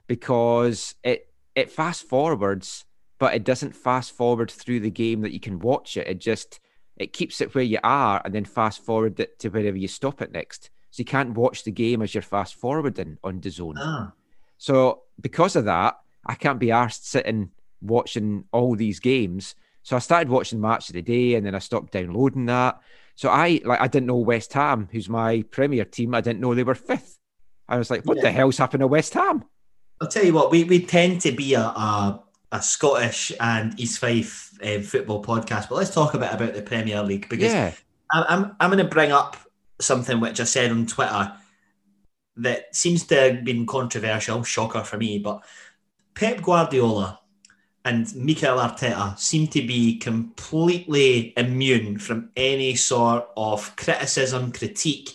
because 0.06 0.94
it 1.02 1.28
it 1.54 1.70
fast 1.70 2.08
forwards, 2.08 2.84
but 3.18 3.34
it 3.34 3.44
doesn't 3.44 3.76
fast 3.76 4.12
forward 4.12 4.50
through 4.50 4.80
the 4.80 4.90
game 4.90 5.22
that 5.22 5.32
you 5.32 5.40
can 5.40 5.58
watch 5.58 5.96
it. 5.96 6.06
It 6.06 6.20
just 6.20 6.60
it 6.96 7.12
keeps 7.12 7.40
it 7.40 7.54
where 7.54 7.64
you 7.64 7.78
are 7.82 8.20
and 8.24 8.34
then 8.34 8.44
fast 8.44 8.84
forward 8.84 9.18
it 9.18 9.38
to 9.40 9.48
wherever 9.48 9.76
you 9.76 9.88
stop 9.88 10.22
it 10.22 10.32
next. 10.32 10.70
So 10.90 11.00
you 11.00 11.04
can't 11.04 11.34
watch 11.34 11.64
the 11.64 11.72
game 11.72 12.02
as 12.02 12.14
you're 12.14 12.22
fast 12.22 12.54
forwarding 12.54 13.18
on 13.24 13.40
the 13.40 13.50
zone. 13.50 13.76
Ah. 13.78 14.12
So 14.58 15.02
because 15.20 15.56
of 15.56 15.64
that, 15.64 15.96
I 16.24 16.34
can't 16.34 16.60
be 16.60 16.70
asked 16.70 17.08
sitting 17.08 17.50
watching 17.80 18.44
all 18.52 18.76
these 18.76 19.00
games. 19.00 19.56
So 19.82 19.96
I 19.96 19.98
started 19.98 20.28
watching 20.28 20.60
match 20.60 20.88
of 20.88 20.94
the 20.94 21.02
day 21.02 21.34
and 21.34 21.44
then 21.44 21.54
I 21.54 21.58
stopped 21.58 21.92
downloading 21.92 22.46
that. 22.46 22.80
So 23.16 23.28
I 23.30 23.60
like 23.64 23.80
I 23.80 23.86
didn't 23.88 24.06
know 24.06 24.16
West 24.16 24.52
Ham, 24.54 24.88
who's 24.90 25.08
my 25.08 25.42
Premier 25.50 25.84
team, 25.84 26.14
I 26.14 26.20
didn't 26.20 26.40
know 26.40 26.54
they 26.54 26.64
were 26.64 26.74
fifth. 26.74 27.18
I 27.68 27.78
was 27.78 27.90
like, 27.90 28.04
what 28.04 28.16
Yeah. 28.18 28.24
the 28.24 28.32
hell's 28.32 28.58
happened 28.58 28.80
to 28.80 28.86
West 28.86 29.14
Ham? 29.14 29.44
I'll 30.00 30.08
tell 30.08 30.24
you 30.24 30.34
what, 30.34 30.50
we, 30.50 30.64
we 30.64 30.80
tend 30.84 31.20
to 31.22 31.32
be 31.32 31.54
a, 31.54 31.60
a, 31.60 32.22
a 32.52 32.60
Scottish 32.60 33.32
and 33.40 33.78
East 33.80 33.98
Fife 34.00 34.50
um, 34.62 34.82
football 34.82 35.22
podcast, 35.22 35.68
but 35.68 35.76
let's 35.76 35.94
talk 35.94 36.14
a 36.14 36.18
bit 36.18 36.32
about 36.32 36.54
the 36.54 36.62
Premier 36.62 37.02
League 37.02 37.28
because 37.28 37.52
Yeah. 37.52 37.72
I- 38.12 38.26
I'm 38.28 38.56
I'm 38.60 38.70
going 38.70 38.82
to 38.84 38.90
bring 38.90 39.12
up 39.12 39.36
something 39.80 40.20
which 40.20 40.40
I 40.40 40.44
said 40.44 40.70
on 40.70 40.86
Twitter 40.86 41.32
that 42.36 42.74
seems 42.74 43.04
to 43.04 43.14
have 43.20 43.44
been 43.44 43.64
controversial, 43.66 44.42
shocker 44.42 44.82
for 44.82 44.96
me, 44.98 45.18
but 45.20 45.42
Pep 46.14 46.42
Guardiola 46.42 47.20
and 47.84 48.14
Mikel 48.16 48.56
Arteta 48.58 49.18
seem 49.18 49.46
to 49.48 49.60
be 49.60 49.98
completely 49.98 51.34
immune 51.36 51.98
from 51.98 52.30
any 52.36 52.74
sort 52.76 53.28
of 53.36 53.76
criticism, 53.76 54.52
critique. 54.52 55.10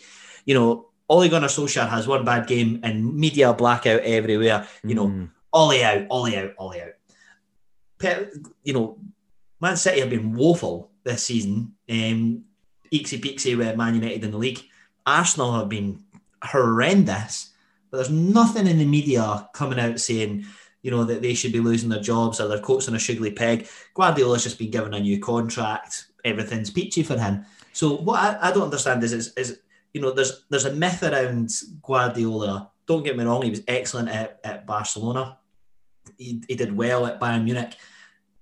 You 0.45 0.53
know, 0.53 0.85
Ole 1.09 1.29
Gunnar 1.29 1.47
Solskjaer 1.47 1.89
has 1.89 2.07
one 2.07 2.23
bad 2.23 2.45
game 2.47 2.79
and 2.83 3.15
media 3.15 3.53
blackout 3.53 4.01
everywhere. 4.01 4.67
You 4.83 4.95
know, 4.95 5.07
Mm. 5.07 5.29
Ollie 5.51 5.83
out, 5.83 6.05
Ollie 6.11 6.37
out, 6.37 6.53
Ollie 6.59 6.81
out. 6.81 6.93
Pep, 7.97 8.31
you 8.63 8.73
know, 8.73 8.99
Man 9.59 9.75
City 9.75 9.99
have 9.99 10.11
been 10.11 10.33
woeful 10.33 10.91
this 11.03 11.23
season. 11.23 11.73
Um, 11.89 12.45
eeksy 12.93 13.19
peeksy 13.19 13.57
with 13.57 13.75
Man 13.75 13.95
United 13.95 14.23
in 14.23 14.31
the 14.31 14.37
league. 14.37 14.61
Arsenal 15.05 15.53
have 15.53 15.69
been 15.69 16.03
horrendous, 16.43 17.51
but 17.89 17.97
there's 17.97 18.11
nothing 18.11 18.67
in 18.67 18.77
the 18.77 18.85
media 18.85 19.49
coming 19.53 19.79
out 19.79 19.99
saying, 19.99 20.45
you 20.81 20.91
know, 20.91 21.03
that 21.03 21.21
they 21.21 21.33
should 21.33 21.51
be 21.51 21.59
losing 21.59 21.89
their 21.89 22.01
jobs 22.01 22.39
or 22.39 22.47
their 22.47 22.59
coats 22.59 22.87
on 22.87 22.95
a 22.95 22.99
sugary 22.99 23.31
peg. 23.31 23.67
Guardiola's 23.93 24.43
just 24.43 24.57
been 24.57 24.71
given 24.71 24.93
a 24.93 24.99
new 24.99 25.19
contract. 25.19 26.05
Everything's 26.23 26.69
peachy 26.69 27.03
for 27.03 27.17
him. 27.17 27.45
So 27.73 27.97
what 27.97 28.19
I, 28.19 28.49
I 28.49 28.51
don't 28.51 28.63
understand 28.63 29.03
is, 29.03 29.13
is, 29.13 29.33
is, 29.35 29.59
you 29.93 30.01
know, 30.01 30.11
there's 30.11 30.45
there's 30.49 30.65
a 30.65 30.73
myth 30.73 31.03
around 31.03 31.51
Guardiola. 31.81 32.71
Don't 32.87 33.03
get 33.03 33.17
me 33.17 33.23
wrong, 33.23 33.41
he 33.41 33.49
was 33.49 33.61
excellent 33.67 34.09
at, 34.09 34.39
at 34.43 34.65
Barcelona. 34.65 35.37
He, 36.17 36.41
he 36.47 36.55
did 36.55 36.75
well 36.75 37.05
at 37.05 37.19
Bayern 37.19 37.43
Munich, 37.43 37.75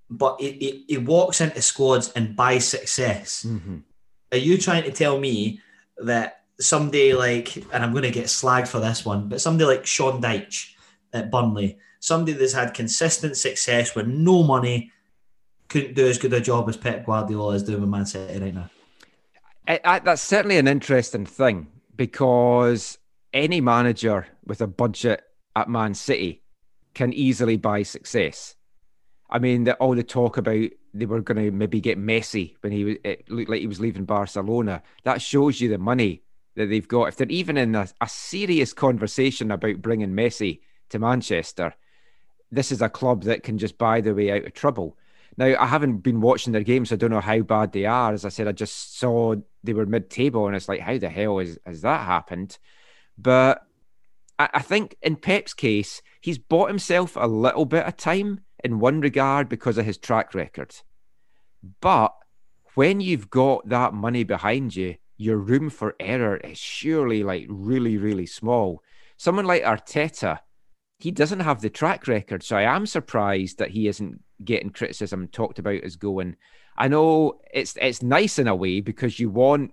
but 0.08 0.40
he, 0.40 0.52
he, 0.52 0.84
he 0.88 0.98
walks 0.98 1.40
into 1.40 1.60
squads 1.60 2.10
and 2.16 2.34
buys 2.34 2.66
success. 2.66 3.44
Mhm. 3.46 3.82
Are 4.32 4.38
you 4.38 4.58
trying 4.58 4.84
to 4.84 4.90
tell 4.90 5.18
me 5.18 5.60
that 5.98 6.44
somebody 6.60 7.14
like, 7.14 7.56
and 7.56 7.84
I'm 7.84 7.92
going 7.92 8.04
to 8.04 8.10
get 8.10 8.26
slagged 8.26 8.68
for 8.68 8.80
this 8.80 9.04
one, 9.04 9.28
but 9.28 9.40
somebody 9.40 9.66
like 9.66 9.86
Sean 9.86 10.20
Dyche 10.20 10.72
at 11.12 11.30
Burnley, 11.30 11.78
somebody 12.08 12.32
that's 12.32 12.52
had 12.52 12.74
consistent 12.74 13.36
success 13.36 13.94
with 13.94 14.08
no 14.08 14.42
money, 14.42 14.90
couldn't 15.68 15.94
do 15.94 16.08
as 16.08 16.18
good 16.18 16.32
a 16.32 16.40
job 16.40 16.68
as 16.68 16.76
Pep 16.76 17.06
Guardiola 17.06 17.54
is 17.54 17.62
doing 17.62 17.82
with 17.82 17.90
Man 17.90 18.06
City 18.06 18.40
right 18.40 18.54
now? 18.54 18.70
I, 19.68 19.80
I, 19.84 19.98
that's 20.00 20.22
certainly 20.22 20.56
an 20.56 20.66
interesting 20.66 21.26
thing 21.26 21.68
because 21.94 22.98
any 23.32 23.60
manager 23.60 24.26
with 24.44 24.60
a 24.60 24.66
budget 24.66 25.22
at 25.54 25.68
Man 25.68 25.94
City 25.94 26.42
can 26.94 27.12
easily 27.12 27.56
buy 27.56 27.82
success. 27.82 28.56
I 29.30 29.38
mean, 29.38 29.64
the, 29.64 29.74
all 29.74 29.94
the 29.94 30.02
talk 30.02 30.38
about 30.38 30.70
they 30.94 31.06
were 31.06 31.20
going 31.20 31.44
to 31.44 31.50
maybe 31.50 31.80
get 31.80 31.98
Messi 31.98 32.54
when 32.62 32.72
he 32.72 32.98
it 33.04 33.30
looked 33.30 33.50
like 33.50 33.60
he 33.60 33.66
was 33.66 33.80
leaving 33.80 34.04
Barcelona. 34.04 34.82
That 35.04 35.20
shows 35.20 35.60
you 35.60 35.68
the 35.68 35.78
money 35.78 36.22
that 36.56 36.66
they've 36.66 36.88
got. 36.88 37.08
If 37.08 37.16
they're 37.16 37.28
even 37.28 37.56
in 37.56 37.74
a, 37.74 37.88
a 38.00 38.08
serious 38.08 38.72
conversation 38.72 39.50
about 39.50 39.82
bringing 39.82 40.14
Messi 40.14 40.60
to 40.88 40.98
Manchester, 40.98 41.74
this 42.50 42.72
is 42.72 42.82
a 42.82 42.88
club 42.88 43.24
that 43.24 43.42
can 43.42 43.58
just 43.58 43.78
buy 43.78 44.00
their 44.00 44.14
way 44.14 44.30
out 44.30 44.44
of 44.44 44.54
trouble. 44.54 44.96
Now, 45.36 45.54
I 45.58 45.66
haven't 45.66 45.98
been 45.98 46.20
watching 46.20 46.52
their 46.52 46.64
games, 46.64 46.88
so 46.88 46.94
I 46.94 46.98
don't 46.98 47.10
know 47.10 47.20
how 47.20 47.40
bad 47.40 47.72
they 47.72 47.84
are. 47.84 48.12
As 48.12 48.24
I 48.24 48.28
said, 48.28 48.48
I 48.48 48.52
just 48.52 48.98
saw 48.98 49.36
they 49.62 49.72
were 49.72 49.86
mid-table, 49.86 50.46
and 50.46 50.56
it's 50.56 50.68
like, 50.68 50.80
how 50.80 50.98
the 50.98 51.08
hell 51.08 51.38
is, 51.38 51.58
has 51.64 51.82
that 51.82 52.04
happened? 52.06 52.58
But 53.16 53.62
I, 54.38 54.48
I 54.54 54.62
think 54.62 54.96
in 55.02 55.16
Pep's 55.16 55.54
case, 55.54 56.02
he's 56.20 56.38
bought 56.38 56.68
himself 56.68 57.16
a 57.16 57.26
little 57.26 57.66
bit 57.66 57.86
of 57.86 57.96
time 57.96 58.40
in 58.64 58.80
one 58.80 59.00
regard 59.00 59.48
because 59.48 59.78
of 59.78 59.84
his 59.84 59.98
track 59.98 60.34
record. 60.34 60.74
But 61.80 62.14
when 62.74 63.00
you've 63.00 63.30
got 63.30 63.68
that 63.68 63.92
money 63.92 64.24
behind 64.24 64.74
you, 64.74 64.96
your 65.16 65.36
room 65.36 65.68
for 65.68 65.96
error 65.98 66.36
is 66.36 66.58
surely 66.58 67.22
like 67.22 67.46
really, 67.48 67.96
really 67.96 68.26
small. 68.26 68.82
Someone 69.16 69.46
like 69.46 69.64
Arteta, 69.64 70.40
he 70.98 71.12
doesn't 71.12 71.40
have 71.40 71.60
the 71.60 71.70
track 71.70 72.08
record. 72.08 72.42
So 72.42 72.56
I 72.56 72.62
am 72.62 72.84
surprised 72.84 73.58
that 73.58 73.70
he 73.70 73.86
isn't 73.88 74.20
getting 74.44 74.70
criticism 74.70 75.28
talked 75.28 75.58
about 75.58 75.82
as 75.84 75.96
going. 75.96 76.36
I 76.76 76.88
know 76.88 77.40
it's 77.52 77.76
it's 77.80 78.02
nice 78.02 78.38
in 78.38 78.48
a 78.48 78.54
way 78.54 78.80
because 78.80 79.18
you 79.18 79.30
want 79.30 79.72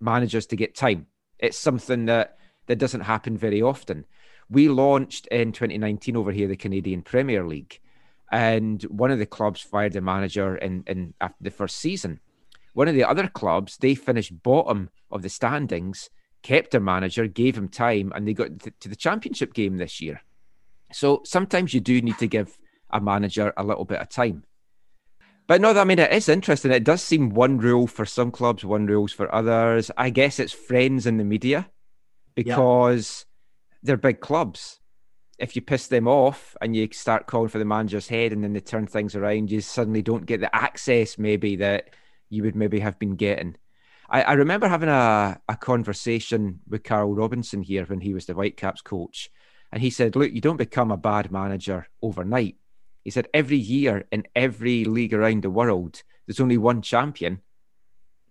managers 0.00 0.46
to 0.46 0.56
get 0.56 0.74
time. 0.74 1.06
It's 1.38 1.58
something 1.58 2.06
that 2.06 2.36
that 2.66 2.78
doesn't 2.78 3.02
happen 3.02 3.36
very 3.36 3.62
often. 3.62 4.04
We 4.50 4.68
launched 4.68 5.26
in 5.28 5.52
2019 5.52 6.16
over 6.16 6.32
here 6.32 6.48
the 6.48 6.56
Canadian 6.56 7.02
Premier 7.02 7.46
League, 7.46 7.80
and 8.30 8.82
one 8.84 9.10
of 9.10 9.18
the 9.18 9.26
clubs 9.26 9.60
fired 9.60 9.92
the 9.92 10.00
manager 10.00 10.56
in, 10.56 10.84
in 10.86 11.14
after 11.20 11.42
the 11.42 11.50
first 11.50 11.78
season. 11.78 12.20
One 12.74 12.88
of 12.88 12.94
the 12.94 13.04
other 13.04 13.28
clubs, 13.28 13.76
they 13.76 13.94
finished 13.94 14.42
bottom 14.42 14.90
of 15.10 15.22
the 15.22 15.28
standings, 15.28 16.10
kept 16.42 16.70
their 16.70 16.80
manager, 16.80 17.26
gave 17.26 17.56
him 17.56 17.68
time, 17.68 18.12
and 18.14 18.26
they 18.26 18.32
got 18.32 18.48
to 18.80 18.88
the 18.88 18.96
championship 18.96 19.54
game 19.54 19.76
this 19.76 20.00
year. 20.00 20.22
So 20.92 21.22
sometimes 21.24 21.74
you 21.74 21.80
do 21.80 22.00
need 22.00 22.18
to 22.18 22.26
give 22.26 22.58
a 22.90 23.00
manager 23.00 23.52
a 23.56 23.64
little 23.64 23.84
bit 23.84 24.00
of 24.00 24.08
time. 24.08 24.44
But 25.48 25.60
no, 25.60 25.70
I 25.78 25.84
mean, 25.84 25.98
it 25.98 26.12
is 26.12 26.28
interesting. 26.28 26.70
It 26.70 26.84
does 26.84 27.02
seem 27.02 27.30
one 27.30 27.58
rule 27.58 27.86
for 27.86 28.06
some 28.06 28.30
clubs, 28.30 28.64
one 28.64 28.86
rules 28.86 29.12
for 29.12 29.34
others. 29.34 29.90
I 29.96 30.10
guess 30.10 30.38
it's 30.38 30.52
friends 30.52 31.06
in 31.06 31.16
the 31.16 31.24
media 31.24 31.68
because 32.34 33.26
they're 33.82 33.96
big 33.96 34.20
clubs. 34.20 34.78
if 35.38 35.56
you 35.56 35.62
piss 35.62 35.88
them 35.88 36.06
off 36.06 36.56
and 36.60 36.76
you 36.76 36.88
start 36.92 37.26
calling 37.26 37.48
for 37.48 37.58
the 37.58 37.64
manager's 37.64 38.06
head 38.06 38.32
and 38.32 38.44
then 38.44 38.52
they 38.52 38.60
turn 38.60 38.86
things 38.86 39.16
around, 39.16 39.50
you 39.50 39.60
suddenly 39.60 40.00
don't 40.00 40.24
get 40.24 40.40
the 40.40 40.54
access 40.54 41.18
maybe 41.18 41.56
that 41.56 41.90
you 42.30 42.44
would 42.44 42.54
maybe 42.54 42.78
have 42.78 42.96
been 42.98 43.16
getting. 43.16 43.56
I, 44.08 44.22
I 44.22 44.32
remember 44.34 44.68
having 44.68 44.88
a, 44.88 45.40
a 45.48 45.56
conversation 45.56 46.60
with 46.68 46.84
Carl 46.84 47.12
Robinson 47.14 47.62
here 47.62 47.84
when 47.84 48.00
he 48.00 48.14
was 48.14 48.26
the 48.26 48.34
Whitecaps 48.34 48.82
coach. 48.82 49.30
And 49.72 49.80
he 49.80 49.90
said, 49.90 50.14
Look, 50.14 50.32
you 50.32 50.40
don't 50.40 50.58
become 50.58 50.90
a 50.90 50.96
bad 50.96 51.32
manager 51.32 51.86
overnight. 52.02 52.56
He 53.04 53.10
said, 53.10 53.28
Every 53.32 53.56
year 53.56 54.04
in 54.12 54.24
every 54.36 54.84
league 54.84 55.14
around 55.14 55.42
the 55.42 55.50
world, 55.50 56.02
there's 56.26 56.40
only 56.40 56.58
one 56.58 56.82
champion. 56.82 57.40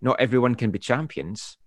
Not 0.02 0.20
everyone 0.20 0.56
can 0.56 0.72
be 0.72 0.80
champions. 0.80 1.58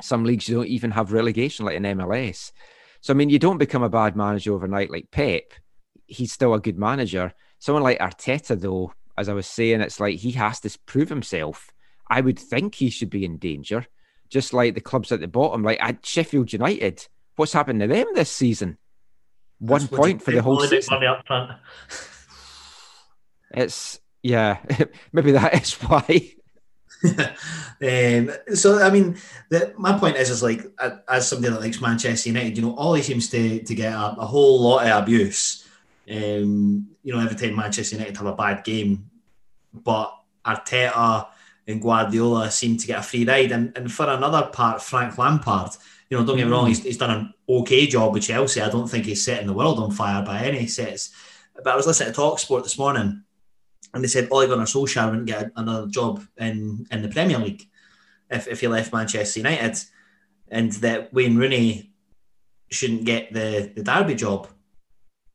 Some 0.00 0.24
leagues 0.24 0.46
don't 0.46 0.66
even 0.66 0.92
have 0.92 1.12
relegation, 1.12 1.66
like 1.66 1.76
in 1.76 1.82
MLS. 1.82 2.52
So, 3.00 3.12
I 3.12 3.16
mean, 3.16 3.30
you 3.30 3.38
don't 3.38 3.58
become 3.58 3.82
a 3.82 3.88
bad 3.88 4.14
manager 4.16 4.52
overnight 4.52 4.90
like 4.90 5.10
Pep. 5.10 5.54
He's 6.06 6.32
still 6.32 6.54
a 6.54 6.60
good 6.60 6.78
manager. 6.78 7.32
Someone 7.58 7.82
like 7.82 7.98
Arteta, 7.98 8.60
though, 8.60 8.92
as 9.16 9.28
I 9.28 9.32
was 9.32 9.46
saying, 9.46 9.80
it's 9.80 10.00
like 10.00 10.18
he 10.18 10.32
has 10.32 10.60
to 10.60 10.78
prove 10.86 11.08
himself. 11.08 11.70
I 12.08 12.20
would 12.20 12.38
think 12.38 12.74
he 12.74 12.90
should 12.90 13.10
be 13.10 13.24
in 13.24 13.38
danger, 13.38 13.86
just 14.30 14.52
like 14.52 14.74
the 14.74 14.80
clubs 14.80 15.12
at 15.12 15.20
the 15.20 15.28
bottom, 15.28 15.62
like 15.62 15.82
at 15.82 16.06
Sheffield 16.06 16.52
United. 16.52 17.06
What's 17.36 17.52
happened 17.52 17.80
to 17.80 17.86
them 17.86 18.06
this 18.14 18.30
season? 18.30 18.78
One 19.58 19.80
That's 19.80 19.92
point 19.92 20.22
for 20.22 20.30
the 20.30 20.42
whole 20.42 20.56
Money 20.56 20.68
season. 20.68 21.04
up 21.04 21.26
front. 21.26 21.52
It's 23.50 23.98
yeah, 24.22 24.58
maybe 25.12 25.32
that 25.32 25.54
is 25.62 25.72
why. 25.74 26.34
um, 27.04 28.30
so 28.54 28.78
I 28.82 28.90
mean, 28.90 29.16
the, 29.48 29.72
my 29.78 29.98
point 29.98 30.16
is, 30.16 30.28
is 30.28 30.42
like 30.42 30.66
as 31.08 31.28
somebody 31.28 31.54
that 31.54 31.60
likes 31.62 31.80
Manchester 31.80 32.28
United, 32.28 32.58
you 32.58 32.62
know, 32.62 32.76
Ollie 32.76 33.00
seems 33.00 33.30
to 33.30 33.60
to 33.60 33.74
get 33.74 33.92
a, 33.92 34.16
a 34.18 34.26
whole 34.26 34.60
lot 34.60 34.86
of 34.86 35.02
abuse. 35.02 35.66
Um, 36.10 36.88
you 37.02 37.14
know, 37.14 37.20
every 37.20 37.36
time 37.36 37.56
Manchester 37.56 37.96
United 37.96 38.18
have 38.18 38.26
a 38.26 38.34
bad 38.34 38.64
game, 38.64 39.10
but 39.72 40.14
Arteta 40.44 41.26
and 41.66 41.82
Guardiola 41.82 42.50
seem 42.50 42.76
to 42.78 42.86
get 42.86 42.98
a 42.98 43.02
free 43.02 43.24
ride. 43.24 43.52
And, 43.52 43.76
and 43.76 43.92
for 43.92 44.08
another 44.08 44.48
part, 44.52 44.82
Frank 44.82 45.18
Lampard, 45.18 45.72
you 46.10 46.16
know, 46.16 46.24
don't 46.24 46.36
get 46.36 46.46
me 46.46 46.52
wrong, 46.52 46.66
he's, 46.66 46.82
he's 46.82 46.96
done 46.96 47.10
an 47.10 47.34
okay 47.48 47.86
job 47.86 48.12
with 48.12 48.22
Chelsea. 48.22 48.60
I 48.60 48.70
don't 48.70 48.88
think 48.88 49.04
he's 49.04 49.24
setting 49.24 49.46
the 49.46 49.52
world 49.52 49.78
on 49.78 49.90
fire 49.90 50.24
by 50.24 50.40
any 50.40 50.66
sets. 50.66 51.10
But 51.54 51.68
I 51.68 51.76
was 51.76 51.86
listening 51.86 52.12
to 52.12 52.18
Talksport 52.18 52.62
this 52.62 52.78
morning, 52.78 53.22
and 53.92 54.04
they 54.04 54.08
said 54.08 54.28
Ole 54.30 54.46
Gunnar 54.46 54.64
Solskjaer 54.64 55.10
wouldn't 55.10 55.26
get 55.26 55.50
another 55.56 55.86
job 55.86 56.24
in, 56.38 56.86
in 56.90 57.02
the 57.02 57.08
Premier 57.08 57.38
League 57.38 57.68
if, 58.30 58.48
if 58.48 58.60
he 58.60 58.68
left 58.68 58.92
Manchester 58.92 59.40
United, 59.40 59.78
and 60.50 60.72
that 60.74 61.12
Wayne 61.12 61.36
Rooney 61.36 61.92
shouldn't 62.70 63.04
get 63.04 63.32
the, 63.32 63.72
the 63.74 63.82
Derby 63.82 64.14
job. 64.14 64.48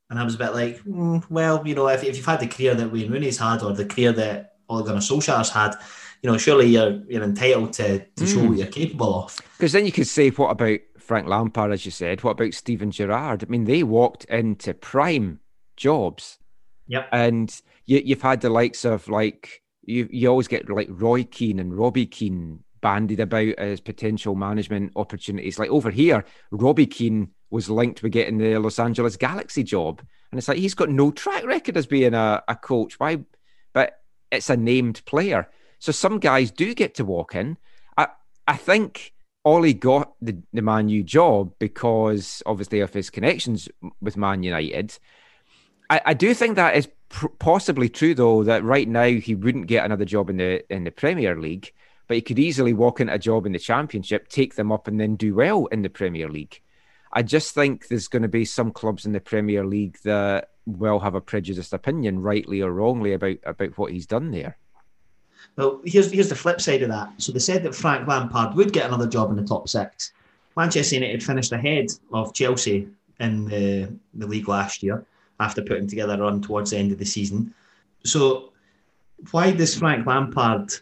And 0.09 0.19
I 0.19 0.23
was 0.23 0.35
a 0.35 0.39
bit 0.39 0.53
like, 0.53 0.79
mm, 0.83 1.23
well, 1.29 1.67
you 1.67 1.75
know, 1.75 1.87
if, 1.87 2.03
if 2.03 2.15
you've 2.15 2.25
had 2.25 2.39
the 2.39 2.47
career 2.47 2.75
that 2.75 2.91
Wayne 2.91 3.11
Rooney's 3.11 3.37
had 3.37 3.63
or 3.63 3.73
the 3.73 3.85
career 3.85 4.11
that 4.13 4.57
Ole 4.69 4.83
Gunnar 4.83 4.99
Solskjaer's 4.99 5.49
had, 5.49 5.75
you 6.23 6.31
know, 6.31 6.37
surely 6.37 6.67
you're 6.67 7.01
you're 7.07 7.21
entitled 7.23 7.73
to, 7.73 7.99
to 7.99 8.25
show 8.25 8.37
Mm. 8.39 8.49
what 8.49 8.57
you're 8.57 8.67
capable 8.67 9.23
of. 9.25 9.37
Because 9.57 9.73
then 9.73 9.85
you 9.85 9.91
could 9.91 10.07
say, 10.07 10.29
what 10.29 10.49
about 10.51 10.79
Frank 10.97 11.27
Lampard, 11.27 11.71
as 11.71 11.85
you 11.85 11.91
said? 11.91 12.23
What 12.23 12.31
about 12.31 12.53
Steven 12.53 12.89
Gerrard? 12.91 13.43
I 13.43 13.47
mean, 13.47 13.65
they 13.65 13.83
walked 13.83 14.23
into 14.25 14.73
prime 14.73 15.41
jobs, 15.75 16.39
Yep. 16.87 17.09
and 17.11 17.61
you, 17.85 18.01
you've 18.03 18.21
had 18.21 18.41
the 18.41 18.49
likes 18.49 18.85
of 18.85 19.07
like 19.09 19.61
you. 19.83 20.07
You 20.09 20.29
always 20.29 20.47
get 20.47 20.69
like 20.69 20.87
Roy 20.89 21.23
Keane 21.25 21.59
and 21.59 21.77
Robbie 21.77 22.05
Keane 22.05 22.59
bandied 22.81 23.19
about 23.19 23.53
as 23.57 23.79
potential 23.81 24.35
management 24.35 24.91
opportunities. 24.95 25.59
Like 25.59 25.69
over 25.69 25.89
here, 25.89 26.25
Robbie 26.51 26.85
Keane 26.87 27.29
was 27.49 27.69
linked 27.69 28.01
with 28.01 28.11
getting 28.13 28.37
the 28.37 28.57
Los 28.57 28.79
Angeles 28.79 29.17
Galaxy 29.17 29.63
job, 29.63 30.01
and 30.31 30.37
it's 30.39 30.47
like 30.47 30.57
he's 30.57 30.73
got 30.73 30.89
no 30.89 31.11
track 31.11 31.43
record 31.45 31.75
as 31.77 31.85
being 31.85 32.13
a, 32.13 32.41
a 32.47 32.55
coach. 32.55 32.99
Why? 32.99 33.19
But 33.73 33.99
it's 34.31 34.49
a 34.49 34.55
named 34.57 35.03
player. 35.05 35.49
So 35.83 35.91
some 35.91 36.19
guys 36.19 36.49
do 36.49 36.73
get 36.73 36.95
to 36.95 37.03
walk 37.03 37.35
in. 37.35 37.57
I 37.97 38.07
I 38.47 38.55
think 38.55 39.11
Ollie 39.43 39.73
got 39.73 40.13
the, 40.21 40.41
the 40.53 40.61
Man 40.61 40.87
U 40.87 41.03
job 41.03 41.51
because 41.59 42.41
obviously 42.45 42.79
of 42.79 42.93
his 42.93 43.09
connections 43.09 43.67
with 43.99 44.15
Man 44.15 44.43
United. 44.43 44.97
I, 45.89 45.99
I 46.05 46.13
do 46.13 46.33
think 46.33 46.55
that 46.55 46.77
is 46.77 46.87
pr- 47.09 47.27
possibly 47.37 47.89
true 47.89 48.15
though 48.15 48.45
that 48.45 48.63
right 48.63 48.87
now 48.87 49.09
he 49.09 49.35
wouldn't 49.35 49.67
get 49.67 49.83
another 49.83 50.05
job 50.05 50.29
in 50.29 50.37
the 50.37 50.63
in 50.73 50.85
the 50.85 50.89
Premier 50.89 51.37
League, 51.37 51.73
but 52.07 52.15
he 52.15 52.21
could 52.21 52.39
easily 52.39 52.71
walk 52.71 53.01
into 53.01 53.13
a 53.13 53.19
job 53.19 53.45
in 53.45 53.51
the 53.51 53.59
Championship, 53.59 54.29
take 54.29 54.55
them 54.55 54.71
up, 54.71 54.87
and 54.87 55.01
then 55.01 55.17
do 55.17 55.35
well 55.35 55.65
in 55.65 55.81
the 55.81 55.89
Premier 55.89 56.29
League. 56.29 56.61
I 57.11 57.23
just 57.23 57.53
think 57.53 57.89
there's 57.89 58.07
going 58.07 58.21
to 58.21 58.29
be 58.29 58.45
some 58.45 58.71
clubs 58.71 59.05
in 59.05 59.11
the 59.11 59.19
Premier 59.19 59.65
League 59.65 59.97
that 60.05 60.51
will 60.65 61.01
have 61.01 61.15
a 61.15 61.19
prejudiced 61.19 61.73
opinion, 61.73 62.21
rightly 62.21 62.61
or 62.61 62.71
wrongly, 62.71 63.11
about 63.11 63.39
about 63.43 63.77
what 63.77 63.91
he's 63.91 64.07
done 64.07 64.31
there. 64.31 64.57
Well, 65.55 65.81
here's 65.85 66.11
here's 66.11 66.29
the 66.29 66.35
flip 66.35 66.61
side 66.61 66.81
of 66.81 66.89
that. 66.89 67.11
So 67.17 67.31
they 67.31 67.39
said 67.39 67.63
that 67.63 67.75
Frank 67.75 68.07
Lampard 68.07 68.55
would 68.55 68.73
get 68.73 68.87
another 68.87 69.07
job 69.07 69.29
in 69.29 69.35
the 69.35 69.43
top 69.43 69.69
six. 69.69 70.11
Manchester 70.55 70.95
United 70.95 71.23
finished 71.23 71.51
ahead 71.51 71.87
of 72.11 72.33
Chelsea 72.33 72.87
in 73.19 73.45
the, 73.45 73.91
the 74.13 74.27
league 74.27 74.47
last 74.47 74.83
year 74.83 75.05
after 75.39 75.61
putting 75.61 75.87
together 75.87 76.13
a 76.13 76.17
run 76.17 76.41
towards 76.41 76.71
the 76.71 76.77
end 76.77 76.91
of 76.91 76.99
the 76.99 77.05
season. 77.05 77.53
So 78.03 78.51
why 79.31 79.51
does 79.51 79.77
Frank 79.77 80.05
Lampard 80.05 80.73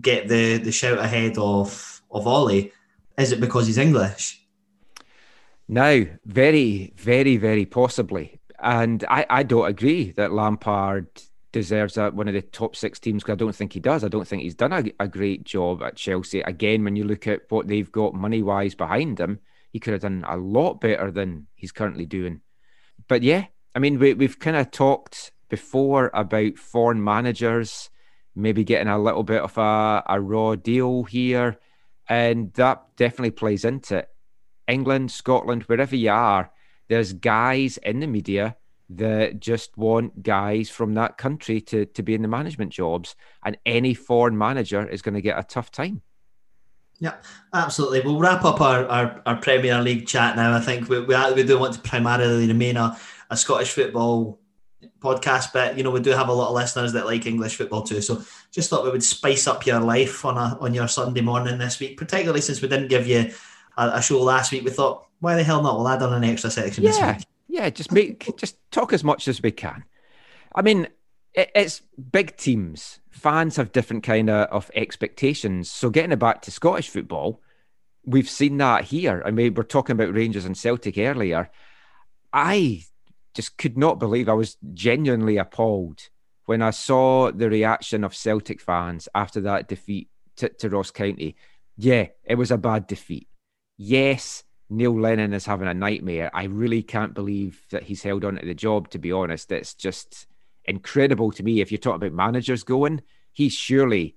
get 0.00 0.28
the, 0.28 0.58
the 0.58 0.72
shout 0.72 0.98
ahead 0.98 1.38
of 1.38 2.02
of 2.10 2.26
Ollie? 2.26 2.72
Is 3.18 3.32
it 3.32 3.40
because 3.40 3.66
he's 3.66 3.78
English? 3.78 4.40
Now, 5.68 6.04
very, 6.26 6.92
very, 6.96 7.36
very 7.36 7.66
possibly. 7.66 8.40
And 8.58 9.04
I, 9.08 9.26
I 9.28 9.42
don't 9.42 9.66
agree 9.66 10.12
that 10.12 10.32
Lampard 10.32 11.08
deserves 11.52 11.96
a, 11.96 12.10
one 12.10 12.28
of 12.28 12.34
the 12.34 12.42
top 12.42 12.74
six 12.74 12.98
teams 12.98 13.22
because 13.22 13.34
I 13.34 13.36
don't 13.36 13.54
think 13.54 13.72
he 13.72 13.80
does. 13.80 14.02
I 14.02 14.08
don't 14.08 14.26
think 14.26 14.42
he's 14.42 14.54
done 14.54 14.72
a, 14.72 14.84
a 14.98 15.06
great 15.06 15.44
job 15.44 15.82
at 15.82 15.96
Chelsea. 15.96 16.40
Again, 16.40 16.82
when 16.82 16.96
you 16.96 17.04
look 17.04 17.26
at 17.26 17.42
what 17.50 17.68
they've 17.68 17.92
got 17.92 18.14
money 18.14 18.42
wise 18.42 18.74
behind 18.74 19.20
him, 19.20 19.38
he 19.70 19.78
could 19.78 19.92
have 19.92 20.02
done 20.02 20.24
a 20.26 20.36
lot 20.36 20.80
better 20.80 21.10
than 21.10 21.46
he's 21.54 21.72
currently 21.72 22.06
doing. 22.06 22.40
But 23.08 23.22
yeah, 23.22 23.46
I 23.74 23.78
mean, 23.78 23.98
we, 23.98 24.14
we've 24.14 24.38
kind 24.38 24.56
of 24.56 24.70
talked 24.70 25.32
before 25.48 26.10
about 26.14 26.58
foreign 26.58 27.02
managers 27.02 27.90
maybe 28.34 28.64
getting 28.64 28.88
a 28.88 28.98
little 28.98 29.22
bit 29.22 29.42
of 29.42 29.56
a, 29.58 30.02
a 30.06 30.20
raw 30.20 30.54
deal 30.54 31.04
here. 31.04 31.58
And 32.08 32.52
that 32.54 32.82
definitely 32.96 33.30
plays 33.32 33.64
into 33.64 33.98
it. 33.98 34.08
England, 34.66 35.10
Scotland, 35.10 35.64
wherever 35.64 35.96
you 35.96 36.10
are, 36.10 36.50
there's 36.88 37.12
guys 37.12 37.78
in 37.78 38.00
the 38.00 38.06
media 38.06 38.56
that 38.96 39.40
just 39.40 39.76
want 39.76 40.22
guys 40.22 40.70
from 40.70 40.94
that 40.94 41.18
country 41.18 41.60
to, 41.62 41.86
to 41.86 42.02
be 42.02 42.14
in 42.14 42.22
the 42.22 42.28
management 42.28 42.72
jobs. 42.72 43.14
And 43.44 43.56
any 43.66 43.94
foreign 43.94 44.36
manager 44.36 44.86
is 44.86 45.02
going 45.02 45.14
to 45.14 45.20
get 45.20 45.38
a 45.38 45.42
tough 45.42 45.70
time. 45.70 46.02
Yeah, 46.98 47.14
absolutely. 47.52 48.00
We'll 48.00 48.20
wrap 48.20 48.44
up 48.44 48.60
our, 48.60 48.86
our, 48.86 49.22
our 49.26 49.36
Premier 49.36 49.80
League 49.80 50.06
chat 50.06 50.36
now. 50.36 50.54
I 50.54 50.60
think 50.60 50.88
we, 50.88 51.00
we, 51.00 51.16
we 51.34 51.42
do 51.42 51.58
want 51.58 51.74
to 51.74 51.80
primarily 51.80 52.46
remain 52.46 52.76
a, 52.76 52.96
a 53.28 53.36
Scottish 53.36 53.72
football 53.72 54.38
podcast, 55.00 55.52
but 55.52 55.76
you 55.76 55.82
know 55.82 55.90
we 55.90 56.00
do 56.00 56.10
have 56.10 56.28
a 56.28 56.32
lot 56.32 56.48
of 56.48 56.54
listeners 56.54 56.92
that 56.92 57.06
like 57.06 57.26
English 57.26 57.56
football 57.56 57.82
too. 57.82 58.00
So 58.00 58.22
just 58.52 58.70
thought 58.70 58.84
we 58.84 58.90
would 58.90 59.02
spice 59.02 59.46
up 59.46 59.66
your 59.66 59.80
life 59.80 60.24
on 60.24 60.38
a 60.38 60.56
on 60.60 60.74
your 60.74 60.88
Sunday 60.88 61.20
morning 61.20 61.58
this 61.58 61.80
week, 61.80 61.96
particularly 61.96 62.40
since 62.40 62.62
we 62.62 62.68
didn't 62.68 62.88
give 62.88 63.06
you 63.06 63.32
a, 63.76 63.88
a 63.94 64.02
show 64.02 64.22
last 64.22 64.52
week. 64.52 64.64
We 64.64 64.70
thought, 64.70 65.06
why 65.20 65.34
the 65.34 65.42
hell 65.42 65.62
not? 65.62 65.76
We'll 65.76 65.88
add 65.88 66.02
on 66.02 66.12
an 66.12 66.24
extra 66.24 66.50
section 66.50 66.84
this 66.84 67.00
week. 67.00 67.26
Yeah. 67.52 67.70
Just 67.70 67.92
make 67.92 68.36
just 68.36 68.56
talk 68.70 68.92
as 68.92 69.04
much 69.04 69.28
as 69.28 69.42
we 69.42 69.50
can. 69.50 69.84
I 70.54 70.62
mean, 70.62 70.88
it, 71.34 71.50
it's 71.54 71.80
big 72.10 72.36
teams. 72.36 73.00
Fans 73.10 73.56
have 73.56 73.72
different 73.72 74.02
kind 74.02 74.30
of, 74.30 74.48
of 74.48 74.70
expectations. 74.74 75.70
So 75.70 75.90
getting 75.90 76.12
it 76.12 76.18
back 76.18 76.42
to 76.42 76.50
Scottish 76.50 76.88
football, 76.88 77.40
we've 78.04 78.28
seen 78.28 78.56
that 78.58 78.84
here. 78.84 79.22
I 79.24 79.30
mean, 79.30 79.54
we're 79.54 79.64
talking 79.64 79.94
about 79.94 80.14
Rangers 80.14 80.46
and 80.46 80.56
Celtic 80.56 80.96
earlier. 80.96 81.50
I 82.32 82.84
just 83.34 83.58
could 83.58 83.76
not 83.76 83.98
believe 83.98 84.28
I 84.28 84.34
was 84.34 84.56
genuinely 84.72 85.36
appalled 85.36 86.08
when 86.46 86.62
I 86.62 86.70
saw 86.70 87.30
the 87.30 87.48
reaction 87.50 88.02
of 88.02 88.16
Celtic 88.16 88.60
fans 88.60 89.08
after 89.14 89.42
that 89.42 89.68
defeat 89.68 90.08
to, 90.36 90.48
to 90.48 90.70
Ross 90.70 90.90
County. 90.90 91.36
Yeah, 91.76 92.08
it 92.24 92.36
was 92.36 92.50
a 92.50 92.58
bad 92.58 92.86
defeat. 92.86 93.28
Yes, 93.76 94.42
Neil 94.72 94.98
Lennon 94.98 95.32
is 95.32 95.46
having 95.46 95.68
a 95.68 95.74
nightmare. 95.74 96.30
I 96.34 96.44
really 96.44 96.82
can't 96.82 97.14
believe 97.14 97.66
that 97.70 97.84
he's 97.84 98.02
held 98.02 98.24
on 98.24 98.36
to 98.36 98.46
the 98.46 98.54
job, 98.54 98.88
to 98.90 98.98
be 98.98 99.12
honest. 99.12 99.52
It's 99.52 99.74
just 99.74 100.26
incredible 100.64 101.30
to 101.32 101.42
me. 101.42 101.60
If 101.60 101.70
you're 101.70 101.78
talking 101.78 101.96
about 101.96 102.12
managers 102.12 102.64
going, 102.64 103.02
he's 103.32 103.52
surely 103.52 104.16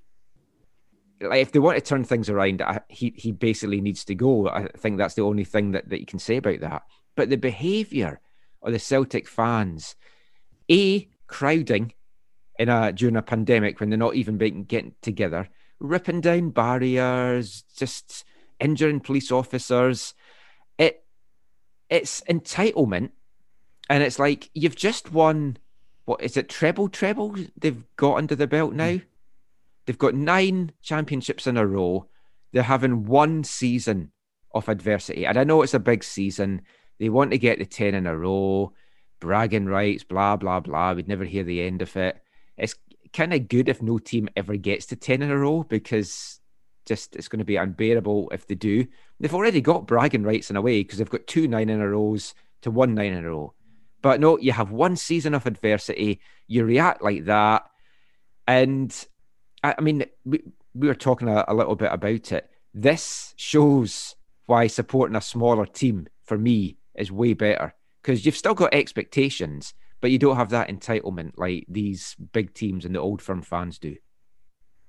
like 1.21 1.41
if 1.41 1.51
they 1.51 1.59
want 1.59 1.77
to 1.77 1.83
turn 1.83 2.03
things 2.03 2.29
around, 2.29 2.61
I, 2.61 2.81
he 2.89 3.13
he 3.15 3.31
basically 3.31 3.81
needs 3.81 4.03
to 4.05 4.15
go. 4.15 4.49
I 4.49 4.67
think 4.77 4.97
that's 4.97 5.15
the 5.15 5.23
only 5.23 5.43
thing 5.45 5.71
that, 5.71 5.89
that 5.89 5.99
you 5.99 6.05
can 6.05 6.19
say 6.19 6.37
about 6.37 6.59
that. 6.61 6.83
But 7.15 7.29
the 7.29 7.37
behaviour 7.37 8.19
of 8.61 8.73
the 8.73 8.79
Celtic 8.79 9.27
fans, 9.27 9.95
a 10.69 11.07
crowding 11.27 11.93
in 12.59 12.69
a 12.69 12.91
during 12.91 13.15
a 13.15 13.21
pandemic 13.21 13.79
when 13.79 13.89
they're 13.89 13.97
not 13.97 14.15
even 14.15 14.37
being, 14.37 14.63
getting 14.63 14.95
together, 15.01 15.47
ripping 15.79 16.21
down 16.21 16.49
barriers, 16.49 17.63
just 17.77 18.25
injuring 18.59 18.99
police 18.99 19.31
officers. 19.31 20.13
It 21.89 22.03
it's 22.03 22.21
entitlement 22.21 23.11
and 23.89 24.03
it's 24.03 24.19
like 24.19 24.49
you've 24.53 24.75
just 24.75 25.11
won. 25.11 25.57
What 26.05 26.21
is 26.21 26.37
it? 26.37 26.49
Treble, 26.49 26.89
treble. 26.89 27.35
They've 27.57 27.83
got 27.95 28.17
under 28.17 28.35
the 28.35 28.47
belt 28.47 28.73
now. 28.73 28.99
They've 29.85 29.97
got 29.97 30.13
nine 30.13 30.71
championships 30.81 31.47
in 31.47 31.57
a 31.57 31.65
row. 31.65 32.07
They're 32.51 32.63
having 32.63 33.05
one 33.05 33.43
season 33.43 34.11
of 34.53 34.69
adversity, 34.69 35.25
and 35.25 35.37
I 35.37 35.43
know 35.43 35.61
it's 35.61 35.73
a 35.73 35.79
big 35.79 36.03
season. 36.03 36.61
They 36.99 37.09
want 37.09 37.31
to 37.31 37.37
get 37.37 37.59
the 37.59 37.65
ten 37.65 37.93
in 37.93 38.07
a 38.07 38.17
row, 38.17 38.73
bragging 39.19 39.65
rights, 39.65 40.03
blah 40.03 40.35
blah 40.35 40.59
blah. 40.59 40.93
We'd 40.93 41.07
never 41.07 41.25
hear 41.25 41.43
the 41.43 41.61
end 41.61 41.81
of 41.81 41.95
it. 41.97 42.21
It's 42.57 42.75
kind 43.13 43.33
of 43.33 43.47
good 43.47 43.69
if 43.69 43.81
no 43.81 43.97
team 43.97 44.29
ever 44.35 44.55
gets 44.55 44.85
to 44.87 44.95
ten 44.95 45.21
in 45.21 45.31
a 45.31 45.37
row 45.37 45.63
because 45.63 46.39
just 46.85 47.15
it's 47.15 47.27
going 47.27 47.39
to 47.39 47.45
be 47.45 47.55
unbearable 47.55 48.29
if 48.33 48.47
they 48.47 48.55
do. 48.55 48.85
They've 49.19 49.33
already 49.33 49.61
got 49.61 49.87
bragging 49.87 50.23
rights 50.23 50.49
in 50.49 50.55
a 50.55 50.61
way 50.61 50.81
because 50.81 50.99
they've 50.99 51.09
got 51.09 51.27
two 51.27 51.47
nine 51.47 51.69
in 51.69 51.81
a 51.81 51.89
rows 51.89 52.33
to 52.61 52.71
one 52.71 52.93
nine 52.95 53.13
in 53.13 53.25
a 53.25 53.29
row. 53.29 53.53
But 54.01 54.19
no, 54.19 54.37
you 54.37 54.51
have 54.51 54.71
one 54.71 54.95
season 54.95 55.33
of 55.33 55.47
adversity, 55.47 56.21
you 56.47 56.63
react 56.63 57.01
like 57.01 57.25
that. 57.25 57.63
And 58.47 58.95
I, 59.63 59.75
I 59.77 59.81
mean, 59.81 60.05
we, 60.23 60.43
we 60.75 60.87
were 60.87 60.95
talking 60.95 61.27
a, 61.27 61.43
a 61.47 61.55
little 61.55 61.75
bit 61.75 61.91
about 61.91 62.31
it. 62.31 62.49
This 62.73 63.33
shows 63.37 64.15
why 64.45 64.67
supporting 64.67 65.15
a 65.15 65.21
smaller 65.21 65.65
team 65.65 66.07
for 66.23 66.37
me 66.37 66.77
is 66.93 67.11
way 67.11 67.33
better 67.33 67.73
because 68.01 68.25
you've 68.25 68.37
still 68.37 68.53
got 68.53 68.73
expectations, 68.73 69.73
but 70.01 70.11
you 70.11 70.19
don't 70.19 70.35
have 70.35 70.49
that 70.49 70.69
entitlement 70.69 71.31
like 71.37 71.65
these 71.67 72.15
big 72.33 72.53
teams 72.53 72.85
and 72.85 72.93
the 72.93 72.99
old 72.99 73.21
firm 73.21 73.41
fans 73.41 73.79
do. 73.79 73.95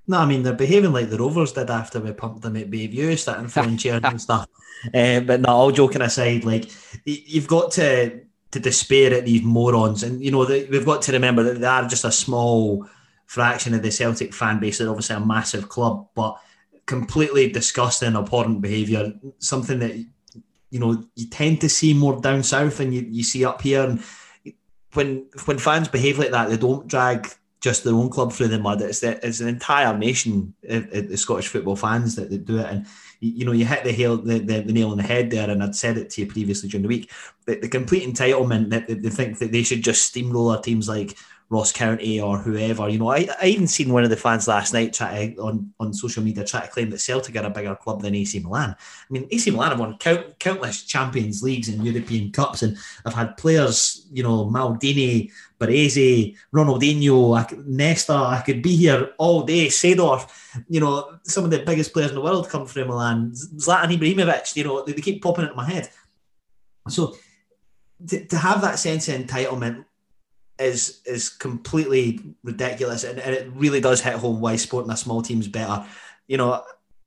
No, 0.08 0.18
I 0.18 0.26
mean 0.26 0.42
they're 0.42 0.52
behaving 0.52 0.92
like 0.92 1.10
the 1.10 1.18
Rovers 1.18 1.52
did 1.52 1.70
after 1.70 2.00
we 2.00 2.12
pumped 2.12 2.42
them 2.42 2.56
at 2.56 2.70
Bayview, 2.70 3.18
starting 3.18 3.48
throwing 3.48 3.76
chairs 3.82 4.02
and 4.04 4.20
stuff. 4.20 4.46
Uh, 4.94 5.20
but 5.20 5.40
no, 5.40 5.48
all 5.48 5.72
joking 5.72 6.02
aside, 6.02 6.44
like 6.44 6.70
you've 7.04 7.48
got 7.48 7.72
to 7.72 8.20
to 8.52 8.60
despair 8.60 9.12
at 9.14 9.24
these 9.24 9.42
morons, 9.42 10.02
and 10.02 10.22
you 10.22 10.30
know 10.30 10.44
they, 10.44 10.64
we've 10.64 10.86
got 10.86 11.02
to 11.02 11.12
remember 11.12 11.42
that 11.42 11.60
they 11.60 11.66
are 11.66 11.88
just 11.88 12.04
a 12.04 12.12
small 12.12 12.86
fraction 13.26 13.74
of 13.74 13.82
the 13.82 13.90
Celtic 13.90 14.32
fan 14.32 14.60
base. 14.60 14.78
They're 14.78 14.88
obviously 14.88 15.16
a 15.16 15.20
massive 15.20 15.68
club, 15.68 16.08
but 16.14 16.38
completely 16.86 17.50
disgusting, 17.50 18.14
abhorrent 18.16 18.60
behaviour. 18.60 19.12
Something 19.38 19.80
that 19.80 19.96
you 20.70 20.78
know 20.78 21.04
you 21.16 21.28
tend 21.28 21.60
to 21.62 21.68
see 21.68 21.94
more 21.94 22.20
down 22.20 22.44
south, 22.44 22.78
and 22.78 22.94
you, 22.94 23.06
you 23.08 23.24
see 23.24 23.44
up 23.44 23.62
here. 23.62 23.82
And 23.82 24.00
when 24.92 25.26
when 25.46 25.58
fans 25.58 25.88
behave 25.88 26.18
like 26.18 26.30
that, 26.30 26.48
they 26.48 26.56
don't 26.56 26.86
drag 26.86 27.28
just 27.66 27.82
their 27.82 27.94
own 27.94 28.08
club 28.08 28.32
through 28.32 28.46
the 28.46 28.60
mud. 28.60 28.80
It's 28.80 29.00
the, 29.00 29.18
it's 29.26 29.40
an 29.40 29.48
entire 29.48 29.98
nation, 29.98 30.54
the 30.62 31.16
Scottish 31.16 31.48
football 31.48 31.74
fans 31.74 32.14
that, 32.14 32.30
that 32.30 32.44
do 32.44 32.58
it. 32.58 32.66
And 32.66 32.86
you 33.18 33.44
know, 33.44 33.50
you 33.50 33.64
hit 33.64 33.82
the, 33.82 33.90
hail, 33.90 34.18
the, 34.18 34.38
the, 34.38 34.60
the, 34.60 34.72
nail 34.72 34.92
on 34.92 34.98
the 34.98 35.02
head 35.02 35.30
there, 35.30 35.50
and 35.50 35.60
I'd 35.60 35.74
said 35.74 35.98
it 35.98 36.10
to 36.10 36.20
you 36.20 36.28
previously 36.28 36.68
during 36.68 36.82
the 36.82 36.88
week. 36.88 37.10
The, 37.46 37.56
the 37.58 37.68
complete 37.68 38.08
entitlement 38.08 38.70
that 38.70 38.86
they 38.86 39.10
think 39.10 39.40
that 39.40 39.50
they 39.50 39.64
should 39.64 39.82
just 39.82 40.06
steamroller 40.06 40.60
teams 40.60 40.88
like 40.88 41.18
Ross 41.48 41.72
County 41.72 42.20
or 42.20 42.38
whoever. 42.38 42.88
You 42.88 42.98
know, 42.98 43.10
I, 43.10 43.28
I 43.40 43.46
even 43.46 43.66
seen 43.66 43.92
one 43.92 44.04
of 44.04 44.10
the 44.10 44.16
fans 44.16 44.48
last 44.48 44.72
night 44.72 44.92
try 44.92 45.34
to, 45.34 45.42
on, 45.42 45.72
on 45.78 45.92
social 45.92 46.22
media 46.22 46.44
try 46.44 46.60
to 46.62 46.68
claim 46.68 46.90
that 46.90 47.00
Celtic 47.00 47.36
are 47.36 47.44
a 47.44 47.50
bigger 47.50 47.76
club 47.76 48.02
than 48.02 48.14
AC 48.14 48.38
Milan. 48.40 48.70
I 48.78 49.12
mean, 49.12 49.28
AC 49.30 49.50
Milan 49.50 49.70
have 49.70 49.80
won 49.80 49.96
count, 49.98 50.38
countless 50.38 50.82
Champions 50.82 51.42
Leagues 51.42 51.68
and 51.68 51.84
European 51.84 52.32
Cups 52.32 52.62
and 52.62 52.76
have 53.04 53.14
had 53.14 53.36
players, 53.36 54.06
you 54.12 54.22
know, 54.22 54.46
Maldini, 54.46 55.30
Baresi, 55.58 56.36
Ronaldinho, 56.54 57.66
Nesta. 57.66 58.12
I 58.12 58.42
could 58.44 58.62
be 58.62 58.76
here 58.76 59.12
all 59.18 59.42
day. 59.42 59.66
Seedorf, 59.66 60.28
you 60.68 60.80
know, 60.80 61.18
some 61.22 61.44
of 61.44 61.50
the 61.50 61.60
biggest 61.60 61.92
players 61.92 62.10
in 62.10 62.16
the 62.16 62.22
world 62.22 62.48
come 62.48 62.66
from 62.66 62.88
Milan. 62.88 63.32
Zlatan 63.32 63.96
Ibrahimovic, 63.96 64.56
you 64.56 64.64
know, 64.64 64.84
they, 64.84 64.92
they 64.92 65.00
keep 65.00 65.22
popping 65.22 65.44
into 65.44 65.56
my 65.56 65.64
head. 65.64 65.88
So 66.88 67.16
to, 68.08 68.24
to 68.26 68.36
have 68.36 68.60
that 68.60 68.78
sense 68.78 69.08
of 69.08 69.20
entitlement 69.20 69.84
is 70.58 71.02
is 71.04 71.28
completely 71.28 72.20
ridiculous, 72.42 73.04
and, 73.04 73.18
and 73.18 73.34
it 73.34 73.50
really 73.54 73.80
does 73.80 74.00
hit 74.00 74.14
home 74.14 74.40
why 74.40 74.56
supporting 74.56 74.90
a 74.90 74.96
small 74.96 75.22
team's 75.22 75.48
better. 75.48 75.84
You 76.28 76.38
know, 76.38 76.62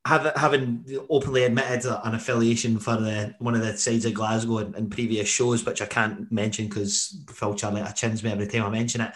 having 0.06 0.86
openly 1.10 1.44
admitted 1.44 1.86
an 1.86 2.16
affiliation 2.16 2.80
for 2.80 2.96
the 2.96 3.36
one 3.40 3.56
of 3.56 3.62
the 3.62 3.78
sides 3.78 4.06
of 4.06 4.14
Glasgow 4.14 4.60
in, 4.60 4.76
in 4.76 4.90
previous 4.90 5.28
shows, 5.28 5.66
which 5.66 5.82
I 5.82 5.86
can't 5.86 6.32
mention 6.32 6.68
because 6.68 7.22
Phil 7.32 7.56
Charlie 7.56 7.84
chins 7.96 8.24
me 8.24 8.32
every 8.32 8.48
time 8.48 8.64
I 8.64 8.70
mention 8.70 9.02
it. 9.02 9.12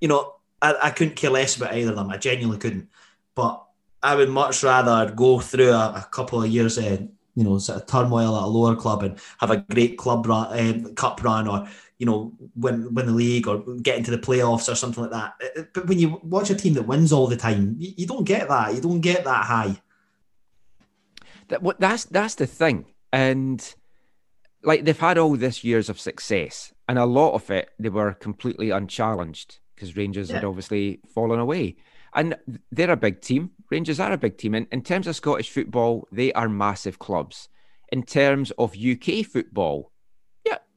You 0.00 0.08
know, 0.08 0.34
I, 0.60 0.74
I 0.84 0.90
couldn't 0.90 1.16
care 1.16 1.30
less 1.30 1.56
about 1.56 1.74
either 1.74 1.90
of 1.90 1.96
them. 1.96 2.10
I 2.10 2.18
genuinely 2.18 2.58
couldn't. 2.58 2.88
But 3.34 3.64
I 4.02 4.14
would 4.16 4.28
much 4.28 4.62
rather 4.62 5.10
go 5.12 5.40
through 5.40 5.70
a, 5.70 5.94
a 5.96 6.08
couple 6.10 6.42
of 6.42 6.50
years 6.50 6.78
of 6.78 7.08
you 7.36 7.44
know 7.44 7.58
sort 7.58 7.80
of 7.80 7.86
turmoil 7.86 8.36
at 8.36 8.42
a 8.42 8.46
lower 8.46 8.74
club 8.74 9.02
and 9.02 9.18
have 9.38 9.50
a 9.50 9.58
great 9.58 9.96
club 9.98 10.26
run, 10.26 10.46
uh, 10.46 10.88
cup 10.94 11.22
run, 11.22 11.46
or 11.46 11.68
you 11.98 12.06
know, 12.06 12.32
win 12.54 12.92
win 12.94 13.06
the 13.06 13.12
league 13.12 13.48
or 13.48 13.58
get 13.82 13.96
into 13.96 14.10
the 14.10 14.18
playoffs 14.18 14.70
or 14.70 14.74
something 14.74 15.04
like 15.04 15.12
that. 15.12 15.34
Uh, 15.42 15.60
uh, 15.60 15.64
but 15.72 15.86
when 15.86 15.98
you 15.98 16.20
watch 16.22 16.50
a 16.50 16.54
team 16.54 16.74
that 16.74 16.86
wins 16.86 17.12
all 17.12 17.26
the 17.26 17.36
time, 17.36 17.76
you, 17.78 17.92
you 17.96 18.06
don't 18.06 18.24
get 18.24 18.48
that. 18.48 18.74
You 18.74 18.80
don't 18.80 19.00
get 19.00 19.24
that 19.24 19.44
high. 19.44 19.80
That 21.48 21.62
what 21.62 21.80
that's 21.80 22.04
that's 22.04 22.34
the 22.34 22.46
thing, 22.46 22.86
and 23.12 23.74
like 24.62 24.84
they've 24.84 24.98
had 24.98 25.16
all 25.16 25.36
this 25.36 25.64
years 25.64 25.88
of 25.88 26.00
success, 26.00 26.72
and 26.88 26.98
a 26.98 27.06
lot 27.06 27.32
of 27.34 27.50
it 27.50 27.70
they 27.78 27.88
were 27.88 28.12
completely 28.12 28.70
unchallenged 28.70 29.60
because 29.74 29.96
Rangers 29.96 30.28
yeah. 30.28 30.36
had 30.36 30.44
obviously 30.44 31.00
fallen 31.14 31.38
away. 31.38 31.76
And 32.14 32.34
they're 32.72 32.90
a 32.90 32.96
big 32.96 33.20
team. 33.20 33.50
Rangers 33.70 34.00
are 34.00 34.12
a 34.12 34.18
big 34.18 34.38
team. 34.38 34.54
And 34.54 34.66
in 34.72 34.82
terms 34.82 35.06
of 35.06 35.14
Scottish 35.14 35.50
football, 35.50 36.08
they 36.10 36.32
are 36.32 36.48
massive 36.48 36.98
clubs. 36.98 37.50
In 37.92 38.02
terms 38.02 38.50
of 38.52 38.74
UK 38.74 39.24
football, 39.26 39.92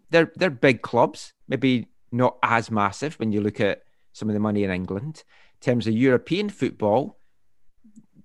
they're 0.10 0.32
they're 0.36 0.50
big 0.50 0.82
clubs, 0.82 1.34
maybe 1.48 1.88
not 2.12 2.38
as 2.44 2.72
massive 2.72 3.16
when 3.16 3.32
you 3.32 3.42
look 3.42 3.60
at 3.60 3.84
some 4.14 4.30
of 4.30 4.34
the 4.34 4.40
money 4.40 4.64
in 4.64 4.72
England. 4.72 5.24
In 5.62 5.66
terms 5.66 5.88
of 5.88 5.94
European 5.94 6.50
football, 6.50 7.20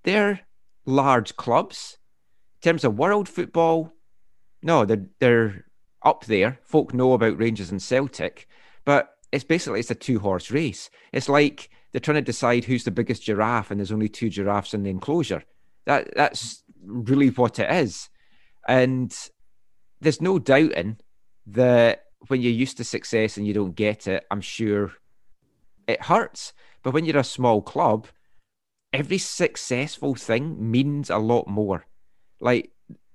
they're 0.05 0.41
large 0.87 1.37
clubs. 1.37 1.99
In 2.57 2.71
terms 2.71 2.85
of 2.85 2.99
world 2.99 3.29
football, 3.29 3.93
no, 4.63 4.85
they're 4.85 5.07
they're 5.21 5.67
up 6.03 6.25
there. 6.27 6.59
Folk 6.63 6.95
know 6.95 7.13
about 7.13 7.39
Rangers 7.39 7.71
and 7.71 7.83
Celtic, 7.83 8.49
but 8.85 9.11
it's 9.33 9.45
basically 9.45 9.81
it's 9.81 9.91
a 9.91 9.95
two 9.95 10.19
horse 10.19 10.51
race. 10.51 10.91
It's 11.13 11.29
like 11.29 11.71
they're 11.93 12.01
trying 12.01 12.17
to 12.17 12.23
decide 12.23 12.65
who's 12.65 12.85
the 12.85 12.91
biggest 12.91 13.23
giraffe, 13.23 13.71
and 13.71 13.79
there's 13.79 13.93
only 13.93 14.09
two 14.09 14.31
giraffes 14.31 14.75
in 14.75 14.83
the 14.83 14.91
enclosure. 14.91 15.45
That 15.87 16.15
that's 16.17 16.63
really 16.83 17.29
what 17.29 17.59
it 17.59 17.71
is, 17.71 18.09
and 18.67 19.15
there's 20.01 20.21
no 20.21 20.39
doubting 20.39 20.99
that 21.47 22.05
when 22.29 22.41
you're 22.41 22.53
used 22.53 22.77
to 22.79 22.85
success 22.85 23.37
and 23.37 23.47
you 23.47 23.55
don't 23.55 23.75
get 23.75 24.07
it, 24.07 24.25
I'm 24.31 24.41
sure 24.41 24.93
it 25.87 26.03
hurts. 26.03 26.53
But 26.83 26.95
when 26.95 27.05
you're 27.05 27.19
a 27.19 27.25
small 27.25 27.63
club, 27.63 28.07
every 28.93 29.19
successful 29.19 30.15
thing 30.15 30.71
means 30.71 31.11
a 31.11 31.19
lot 31.19 31.47
more. 31.47 31.87
Like 32.41 32.71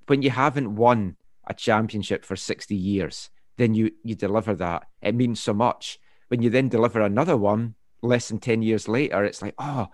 when 0.07 0.21
you 0.21 0.29
haven't 0.29 0.75
won 0.75 1.15
a 1.47 1.53
championship 1.53 2.25
for 2.25 2.35
60 2.35 2.75
years, 2.75 3.29
then 3.57 3.73
you 3.73 3.91
you 4.03 4.15
deliver 4.15 4.55
that. 4.55 4.87
It 5.01 5.15
means 5.15 5.39
so 5.39 5.53
much. 5.53 5.99
When 6.29 6.41
you 6.41 6.49
then 6.49 6.69
deliver 6.69 7.01
another 7.01 7.35
one 7.35 7.75
less 8.01 8.29
than 8.29 8.39
10 8.39 8.61
years 8.61 8.87
later, 8.87 9.23
it's 9.23 9.41
like, 9.41 9.55
oh, 9.57 9.87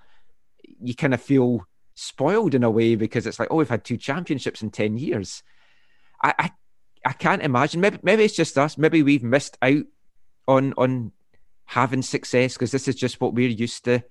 you 0.82 0.94
kind 0.94 1.14
of 1.14 1.22
feel 1.22 1.66
spoiled 1.96 2.54
in 2.54 2.64
a 2.64 2.70
way 2.70 2.96
because 2.96 3.26
it's 3.26 3.40
like, 3.40 3.48
oh, 3.50 3.56
we've 3.56 3.70
had 3.70 3.84
two 3.84 3.98
championships 3.98 4.62
in 4.62 4.70
10 4.70 4.98
years. 4.98 5.44
I, 6.22 6.34
I 6.38 6.52
I 7.06 7.14
can't 7.14 7.44
imagine. 7.44 7.82
Maybe 7.82 8.00
maybe 8.02 8.24
it's 8.24 8.36
just 8.36 8.58
us. 8.58 8.78
Maybe 8.78 9.04
we've 9.04 9.24
missed 9.24 9.58
out 9.62 9.84
on 10.48 10.74
on 10.78 11.12
having 11.66 12.02
success 12.02 12.54
because 12.54 12.72
this 12.72 12.88
is 12.88 12.96
just 12.96 13.22
what 13.22 13.34
we're 13.34 13.50
used 13.50 13.86
to. 13.86 14.04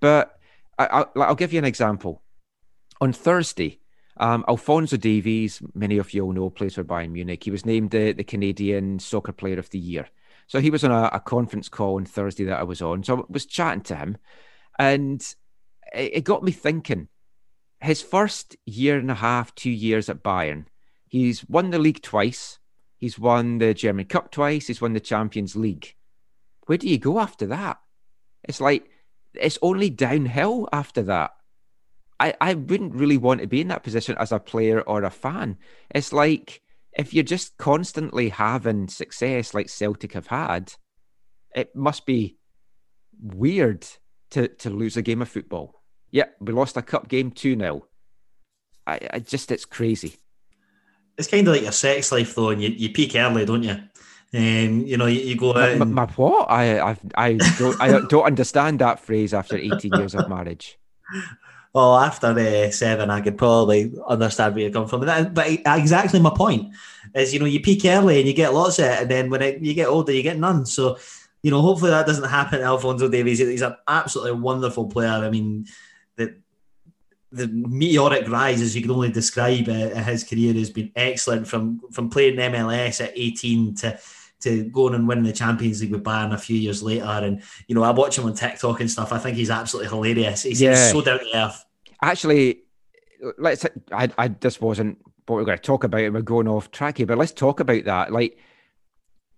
But 0.00 0.38
I, 0.78 1.06
will 1.14 1.34
give 1.34 1.52
you 1.52 1.58
an 1.58 1.64
example. 1.64 2.22
On 3.00 3.12
Thursday, 3.12 3.80
um, 4.18 4.44
Alphonso 4.48 4.96
Davies, 4.96 5.62
many 5.74 5.98
of 5.98 6.12
you 6.12 6.24
all 6.24 6.32
know, 6.32 6.50
plays 6.50 6.74
for 6.74 6.84
Bayern 6.84 7.12
Munich. 7.12 7.44
He 7.44 7.50
was 7.50 7.66
named 7.66 7.90
the, 7.90 8.12
the 8.12 8.24
Canadian 8.24 8.98
Soccer 8.98 9.32
Player 9.32 9.58
of 9.58 9.70
the 9.70 9.78
Year. 9.78 10.08
So 10.46 10.60
he 10.60 10.70
was 10.70 10.84
on 10.84 10.90
a, 10.90 11.10
a, 11.12 11.20
conference 11.20 11.68
call 11.68 11.96
on 11.96 12.04
Thursday 12.04 12.44
that 12.44 12.58
I 12.58 12.62
was 12.62 12.80
on. 12.80 13.02
So 13.02 13.18
I 13.18 13.22
was 13.28 13.46
chatting 13.46 13.82
to 13.84 13.96
him, 13.96 14.16
and 14.78 15.20
it, 15.92 16.18
it 16.18 16.24
got 16.24 16.42
me 16.42 16.52
thinking. 16.52 17.08
His 17.80 18.00
first 18.00 18.56
year 18.64 18.98
and 18.98 19.10
a 19.10 19.14
half, 19.14 19.54
two 19.54 19.70
years 19.70 20.08
at 20.08 20.22
Bayern, 20.22 20.66
He's 21.16 21.48
won 21.48 21.70
the 21.70 21.78
league 21.78 22.02
twice. 22.02 22.58
He's 22.98 23.18
won 23.18 23.56
the 23.56 23.72
German 23.72 24.04
Cup 24.04 24.30
twice. 24.30 24.66
He's 24.66 24.82
won 24.82 24.92
the 24.92 25.00
Champions 25.00 25.56
League. 25.56 25.94
Where 26.66 26.76
do 26.76 26.86
you 26.86 26.98
go 26.98 27.20
after 27.20 27.46
that? 27.46 27.78
It's 28.44 28.60
like 28.60 28.90
it's 29.32 29.58
only 29.62 29.88
downhill 29.88 30.68
after 30.74 31.02
that. 31.04 31.30
I, 32.20 32.34
I 32.38 32.52
wouldn't 32.52 32.94
really 32.94 33.16
want 33.16 33.40
to 33.40 33.46
be 33.46 33.62
in 33.62 33.68
that 33.68 33.82
position 33.82 34.14
as 34.18 34.30
a 34.30 34.38
player 34.38 34.82
or 34.82 35.04
a 35.04 35.10
fan. 35.10 35.56
It's 35.88 36.12
like 36.12 36.60
if 36.92 37.14
you're 37.14 37.24
just 37.24 37.56
constantly 37.56 38.28
having 38.28 38.88
success 38.88 39.54
like 39.54 39.70
Celtic 39.70 40.12
have 40.12 40.26
had, 40.26 40.74
it 41.54 41.74
must 41.74 42.04
be 42.04 42.36
weird 43.18 43.86
to, 44.32 44.48
to 44.48 44.68
lose 44.68 44.98
a 44.98 45.02
game 45.02 45.22
of 45.22 45.30
football. 45.30 45.82
Yeah, 46.10 46.26
we 46.40 46.52
lost 46.52 46.76
a 46.76 46.82
cup 46.82 47.08
game 47.08 47.30
2 47.30 47.58
0. 47.58 47.86
I, 48.86 49.00
I 49.14 49.18
just, 49.20 49.50
it's 49.50 49.64
crazy 49.64 50.16
it's 51.18 51.28
kind 51.28 51.46
of 51.46 51.54
like 51.54 51.62
your 51.62 51.72
sex 51.72 52.12
life 52.12 52.34
though, 52.34 52.50
and 52.50 52.62
you, 52.62 52.70
you 52.70 52.90
peak 52.90 53.14
early, 53.14 53.44
don't 53.44 53.62
you? 53.62 53.76
Um, 54.34 54.84
you 54.86 54.96
know, 54.96 55.06
you, 55.06 55.20
you 55.20 55.36
go 55.36 55.50
out. 55.50 55.54
My, 55.54 55.68
and- 55.68 55.94
my 55.94 56.06
what? 56.06 56.50
I 56.50 56.80
I 56.80 56.96
I 57.14 57.32
don't 57.58 57.80
I 57.80 58.00
don't 58.06 58.24
understand 58.24 58.80
that 58.80 59.00
phrase 59.00 59.32
after 59.32 59.56
18 59.56 59.92
years 59.94 60.14
of 60.14 60.28
marriage. 60.28 60.78
Well, 61.72 61.96
after 61.98 62.28
uh, 62.28 62.70
seven, 62.70 63.10
I 63.10 63.20
could 63.20 63.36
probably 63.36 63.92
understand 64.08 64.54
where 64.54 64.64
you 64.64 64.70
come 64.70 64.88
from. 64.88 65.00
But, 65.00 65.34
that, 65.34 65.34
but 65.34 65.78
exactly 65.78 66.18
my 66.20 66.32
point 66.34 66.72
is, 67.14 67.34
you 67.34 67.38
know, 67.38 67.44
you 67.44 67.60
peak 67.60 67.84
early 67.84 68.18
and 68.18 68.26
you 68.26 68.32
get 68.32 68.54
lots 68.54 68.78
of 68.78 68.86
it, 68.86 69.02
and 69.02 69.10
then 69.10 69.28
when 69.28 69.42
it, 69.42 69.60
you 69.60 69.74
get 69.74 69.88
older, 69.88 70.10
you 70.10 70.22
get 70.22 70.38
none. 70.38 70.64
So, 70.64 70.96
you 71.42 71.50
know, 71.50 71.60
hopefully 71.60 71.90
that 71.90 72.06
doesn't 72.06 72.30
happen 72.30 72.60
to 72.60 72.64
Alphonso 72.64 73.10
Davies. 73.10 73.40
He's 73.40 73.60
an 73.60 73.76
absolutely 73.86 74.40
wonderful 74.40 74.86
player. 74.86 75.10
I 75.10 75.28
mean, 75.28 75.66
the 76.16 76.36
the 77.32 77.48
meteoric 77.48 78.28
rise, 78.28 78.62
as 78.62 78.74
you 78.76 78.82
can 78.82 78.90
only 78.90 79.10
describe 79.10 79.68
uh, 79.68 79.88
his 80.02 80.24
career, 80.24 80.54
has 80.54 80.70
been 80.70 80.92
excellent 80.94 81.46
from 81.46 81.80
from 81.92 82.08
playing 82.08 82.36
MLS 82.36 83.04
at 83.04 83.12
18 83.14 83.74
to 83.76 83.98
to 84.40 84.64
going 84.64 84.94
and 84.94 85.08
winning 85.08 85.24
the 85.24 85.32
Champions 85.32 85.80
League 85.80 85.92
with 85.92 86.04
Bayern 86.04 86.32
a 86.32 86.38
few 86.38 86.56
years 86.56 86.82
later. 86.82 87.04
And 87.04 87.42
you 87.68 87.74
know, 87.74 87.82
I 87.82 87.90
watch 87.90 88.18
him 88.18 88.26
on 88.26 88.34
TikTok 88.34 88.80
and 88.80 88.90
stuff. 88.90 89.12
I 89.12 89.18
think 89.18 89.36
he's 89.36 89.50
absolutely 89.50 89.88
hilarious. 89.90 90.42
He's, 90.42 90.60
Yeah. 90.60 90.70
he's 90.70 90.92
so 90.92 91.00
down 91.02 91.18
to 91.20 91.36
earth. 91.36 91.64
Actually, 92.02 92.60
let's. 93.38 93.64
I 93.92 94.08
I 94.18 94.28
this 94.28 94.60
wasn't 94.60 94.98
what 95.26 95.36
we 95.36 95.42
are 95.42 95.46
going 95.46 95.58
to 95.58 95.62
talk 95.64 95.84
about, 95.84 96.02
and 96.02 96.14
we're 96.14 96.22
going 96.22 96.48
off 96.48 96.70
track 96.70 96.98
here. 96.98 97.06
But 97.06 97.18
let's 97.18 97.32
talk 97.32 97.60
about 97.60 97.84
that. 97.84 98.12
Like 98.12 98.38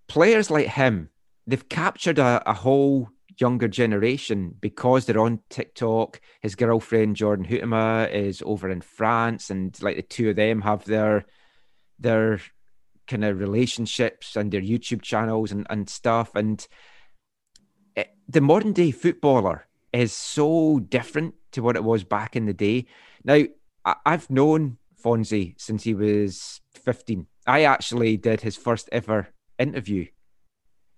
players 0.07 0.51
like 0.51 0.67
him, 0.67 1.09
they've 1.47 1.67
captured 1.69 2.19
a, 2.19 2.43
a 2.45 2.53
whole 2.53 3.09
younger 3.39 3.67
generation 3.67 4.55
because 4.59 5.05
they're 5.05 5.19
on 5.19 5.39
TikTok. 5.49 6.21
His 6.41 6.55
girlfriend 6.55 7.15
Jordyn 7.15 7.47
Huitema 7.47 8.11
is 8.11 8.43
over 8.45 8.69
in 8.69 8.81
France, 8.81 9.49
and 9.49 9.79
like 9.81 9.95
the 9.95 10.01
two 10.01 10.29
of 10.29 10.35
them 10.35 10.61
have 10.61 10.85
their 10.85 11.25
their 11.99 12.39
kind 13.07 13.25
of 13.25 13.39
relationships 13.39 14.35
and 14.35 14.51
their 14.51 14.61
YouTube 14.61 15.01
channels 15.01 15.51
and, 15.51 15.65
and 15.69 15.89
stuff. 15.89 16.35
And 16.35 16.65
it, 17.95 18.09
the 18.27 18.41
modern 18.41 18.71
day 18.71 18.91
footballer 18.91 19.67
is 19.91 20.13
so 20.13 20.79
different 20.79 21.33
to 21.51 21.61
what 21.61 21.75
it 21.75 21.83
was 21.83 22.03
back 22.03 22.35
in 22.35 22.45
the 22.45 22.53
day. 22.53 22.85
Now, 23.23 23.43
I, 23.83 23.95
I've 24.05 24.29
known 24.29 24.77
Fonzie 25.03 25.59
since 25.59 25.83
he 25.83 25.93
was 25.93 26.61
15. 26.75 27.25
I 27.47 27.63
actually 27.63 28.17
did 28.17 28.41
his 28.41 28.55
first 28.55 28.89
ever 28.91 29.29
interview. 29.57 30.05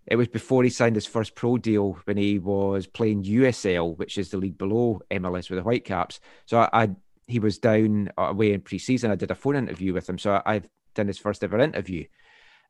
It 0.07 0.15
was 0.15 0.27
before 0.27 0.63
he 0.63 0.69
signed 0.69 0.95
his 0.95 1.05
first 1.05 1.35
pro 1.35 1.57
deal 1.57 1.99
when 2.05 2.17
he 2.17 2.39
was 2.39 2.87
playing 2.87 3.23
USL, 3.23 3.97
which 3.97 4.17
is 4.17 4.29
the 4.29 4.37
league 4.37 4.57
below 4.57 5.01
MLS 5.11 5.49
with 5.49 5.57
the 5.57 5.63
Whitecaps. 5.63 6.19
So 6.45 6.59
I, 6.59 6.69
I 6.73 6.89
he 7.27 7.39
was 7.39 7.59
down 7.59 8.11
away 8.17 8.53
in 8.53 8.61
pre-season. 8.61 9.11
I 9.11 9.15
did 9.15 9.31
a 9.31 9.35
phone 9.35 9.55
interview 9.55 9.93
with 9.93 10.09
him, 10.09 10.17
so 10.17 10.41
I've 10.45 10.67
done 10.95 11.07
his 11.07 11.19
first 11.19 11.43
ever 11.43 11.59
interview, 11.59 12.05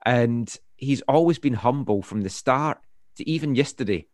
and 0.05 0.55
he's 0.77 1.01
always 1.01 1.39
been 1.39 1.53
humble 1.53 2.01
from 2.01 2.21
the 2.21 2.29
start 2.29 2.79
to 3.15 3.27
even 3.27 3.55
yesterday. 3.55 4.07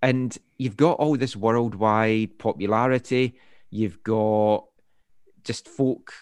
And 0.00 0.36
you've 0.58 0.76
got 0.76 0.98
all 0.98 1.16
this 1.16 1.34
worldwide 1.34 2.38
popularity. 2.38 3.34
You've 3.70 4.02
got 4.04 4.66
just 5.42 5.66
folk 5.66 6.12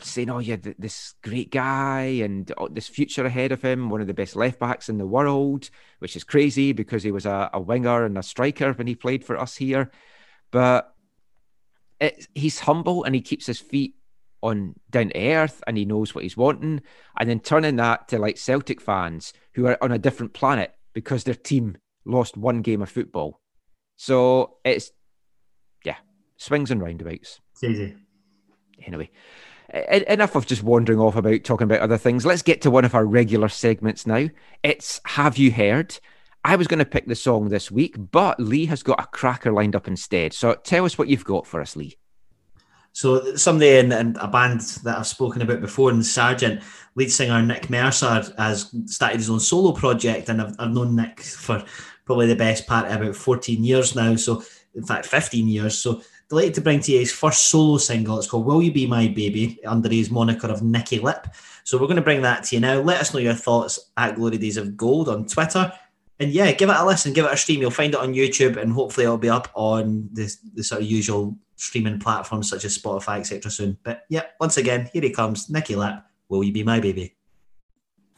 saying, 0.00 0.30
"Oh, 0.30 0.38
yeah, 0.38 0.56
th- 0.56 0.76
this 0.78 1.14
great 1.22 1.50
guy 1.50 2.02
and 2.22 2.50
oh, 2.58 2.68
this 2.68 2.88
future 2.88 3.24
ahead 3.26 3.52
of 3.52 3.62
him, 3.62 3.90
one 3.90 4.00
of 4.00 4.06
the 4.06 4.14
best 4.14 4.36
left 4.36 4.58
backs 4.58 4.88
in 4.88 4.98
the 4.98 5.06
world," 5.06 5.70
which 6.00 6.16
is 6.16 6.24
crazy 6.24 6.72
because 6.72 7.02
he 7.02 7.10
was 7.10 7.26
a, 7.26 7.50
a 7.52 7.60
winger 7.60 8.04
and 8.04 8.18
a 8.18 8.22
striker 8.22 8.72
when 8.72 8.86
he 8.86 8.94
played 8.94 9.24
for 9.24 9.38
us 9.38 9.56
here. 9.56 9.90
But 10.50 10.94
it, 12.00 12.26
he's 12.34 12.60
humble 12.60 13.04
and 13.04 13.14
he 13.14 13.20
keeps 13.20 13.46
his 13.46 13.60
feet 13.60 13.94
on 14.42 14.74
down 14.90 15.08
to 15.08 15.32
earth 15.32 15.62
and 15.66 15.76
he 15.76 15.84
knows 15.84 16.14
what 16.14 16.24
he's 16.24 16.36
wanting. 16.36 16.82
And 17.18 17.28
then 17.28 17.40
turning 17.40 17.76
that 17.76 18.08
to 18.08 18.18
like 18.18 18.38
Celtic 18.38 18.80
fans 18.80 19.32
who 19.54 19.66
are 19.66 19.78
on 19.82 19.92
a 19.92 19.98
different 19.98 20.34
planet 20.34 20.74
because 20.92 21.24
their 21.24 21.34
team 21.34 21.76
lost 22.04 22.36
one 22.36 22.62
game 22.62 22.82
of 22.82 22.90
football. 22.90 23.40
So 23.96 24.58
it's 24.64 24.92
yeah, 25.84 25.96
swings 26.36 26.70
and 26.70 26.80
roundabouts. 26.80 27.40
It's 27.52 27.64
easy. 27.64 27.96
Anyway, 28.84 29.10
enough 29.72 30.34
of 30.34 30.46
just 30.46 30.62
wandering 30.62 31.00
off 31.00 31.16
about 31.16 31.44
talking 31.44 31.64
about 31.64 31.80
other 31.80 31.98
things. 31.98 32.24
Let's 32.24 32.42
get 32.42 32.62
to 32.62 32.70
one 32.70 32.84
of 32.84 32.94
our 32.94 33.04
regular 33.04 33.48
segments 33.48 34.06
now. 34.06 34.28
It's 34.62 35.00
Have 35.04 35.38
You 35.38 35.52
Heard? 35.52 35.98
I 36.44 36.56
was 36.56 36.68
going 36.68 36.78
to 36.78 36.84
pick 36.84 37.06
the 37.06 37.16
song 37.16 37.48
this 37.48 37.70
week, 37.70 37.96
but 37.98 38.38
Lee 38.38 38.66
has 38.66 38.82
got 38.82 39.02
a 39.02 39.06
cracker 39.06 39.52
lined 39.52 39.74
up 39.74 39.88
instead. 39.88 40.32
So 40.32 40.54
tell 40.54 40.84
us 40.84 40.96
what 40.96 41.08
you've 41.08 41.24
got 41.24 41.46
for 41.46 41.60
us, 41.60 41.74
Lee. 41.74 41.96
So 42.92 43.34
somebody 43.34 43.76
in, 43.78 43.92
in 43.92 44.16
a 44.20 44.28
band 44.28 44.60
that 44.84 44.96
I've 44.96 45.06
spoken 45.06 45.42
about 45.42 45.60
before, 45.60 45.90
in 45.90 46.02
Sargent, 46.02 46.62
lead 46.94 47.10
singer 47.10 47.42
Nick 47.42 47.68
Mercer 47.68 48.24
has 48.38 48.74
started 48.86 49.18
his 49.18 49.28
own 49.28 49.40
solo 49.40 49.72
project, 49.72 50.28
and 50.28 50.40
I've, 50.40 50.54
I've 50.58 50.70
known 50.70 50.96
Nick 50.96 51.20
for 51.20 51.62
probably 52.04 52.28
the 52.28 52.36
best 52.36 52.66
part 52.66 52.90
about 52.90 53.16
14 53.16 53.64
years 53.64 53.96
now. 53.96 54.14
So 54.16 54.42
in 54.76 54.84
fact, 54.84 55.06
15 55.06 55.48
years. 55.48 55.76
So 55.76 56.02
delighted 56.28 56.54
to 56.54 56.60
bring 56.60 56.80
to 56.80 56.92
you 56.92 57.00
his 57.00 57.12
first 57.12 57.48
solo 57.48 57.78
single. 57.78 58.18
It's 58.18 58.28
called 58.28 58.46
"Will 58.46 58.62
You 58.62 58.72
Be 58.72 58.86
My 58.86 59.08
Baby" 59.08 59.58
under 59.64 59.88
his 59.88 60.10
moniker 60.10 60.48
of 60.48 60.62
Nicky 60.62 60.98
Lip. 60.98 61.26
So 61.64 61.78
we're 61.78 61.86
going 61.86 61.96
to 61.96 62.02
bring 62.02 62.22
that 62.22 62.44
to 62.44 62.56
you 62.56 62.60
now. 62.60 62.80
Let 62.80 63.00
us 63.00 63.12
know 63.12 63.20
your 63.20 63.34
thoughts 63.34 63.90
at 63.96 64.14
Glory 64.14 64.38
Days 64.38 64.56
of 64.56 64.76
Gold 64.76 65.08
on 65.08 65.26
Twitter. 65.26 65.72
And 66.18 66.30
yeah, 66.30 66.52
give 66.52 66.70
it 66.70 66.76
a 66.76 66.84
listen, 66.84 67.12
give 67.12 67.26
it 67.26 67.32
a 67.32 67.36
stream. 67.36 67.60
You'll 67.60 67.70
find 67.70 67.92
it 67.92 68.00
on 68.00 68.14
YouTube, 68.14 68.56
and 68.56 68.72
hopefully 68.72 69.04
it'll 69.04 69.18
be 69.18 69.28
up 69.28 69.48
on 69.54 70.08
the, 70.12 70.34
the 70.54 70.64
sort 70.64 70.82
of 70.82 70.88
usual 70.88 71.36
streaming 71.56 71.98
platforms 71.98 72.48
such 72.48 72.64
as 72.64 72.76
Spotify, 72.78 73.20
etc. 73.20 73.50
Soon. 73.50 73.76
But 73.82 74.04
yeah, 74.08 74.22
once 74.40 74.56
again, 74.56 74.88
here 74.92 75.02
he 75.02 75.10
comes, 75.10 75.50
Nicky 75.50 75.74
Lip. 75.76 75.96
Will 76.28 76.42
you 76.42 76.52
be 76.52 76.62
my 76.62 76.80
baby? 76.80 77.16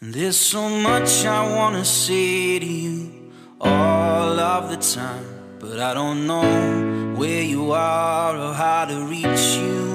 There's 0.00 0.36
so 0.36 0.68
much 0.68 1.24
I 1.24 1.56
wanna 1.56 1.84
say 1.84 2.60
to 2.60 2.66
you 2.66 3.32
all 3.60 4.38
of 4.38 4.70
the 4.70 4.76
time, 4.76 5.24
but 5.60 5.80
I 5.80 5.92
don't 5.92 6.26
know 6.26 7.14
where 7.16 7.42
you 7.42 7.72
are 7.72 8.36
or 8.36 8.54
how 8.54 8.84
to 8.84 9.06
reach 9.06 9.56
you. 9.56 9.88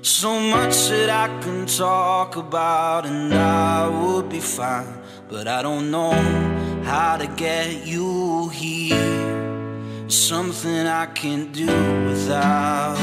So 0.00 0.40
much 0.40 0.88
that 0.88 1.10
I 1.10 1.26
can 1.42 1.66
talk 1.66 2.36
about, 2.36 3.04
and 3.04 3.34
I 3.34 3.88
would 3.88 4.28
be 4.28 4.40
fine, 4.40 5.02
but 5.28 5.46
I 5.46 5.60
don't 5.62 5.90
know 5.90 6.12
how 6.84 7.16
to 7.18 7.26
get 7.26 7.86
you 7.86 8.48
here. 8.48 10.08
Something 10.08 10.86
I 10.86 11.06
can't 11.06 11.52
do 11.52 11.66
without, 12.08 12.96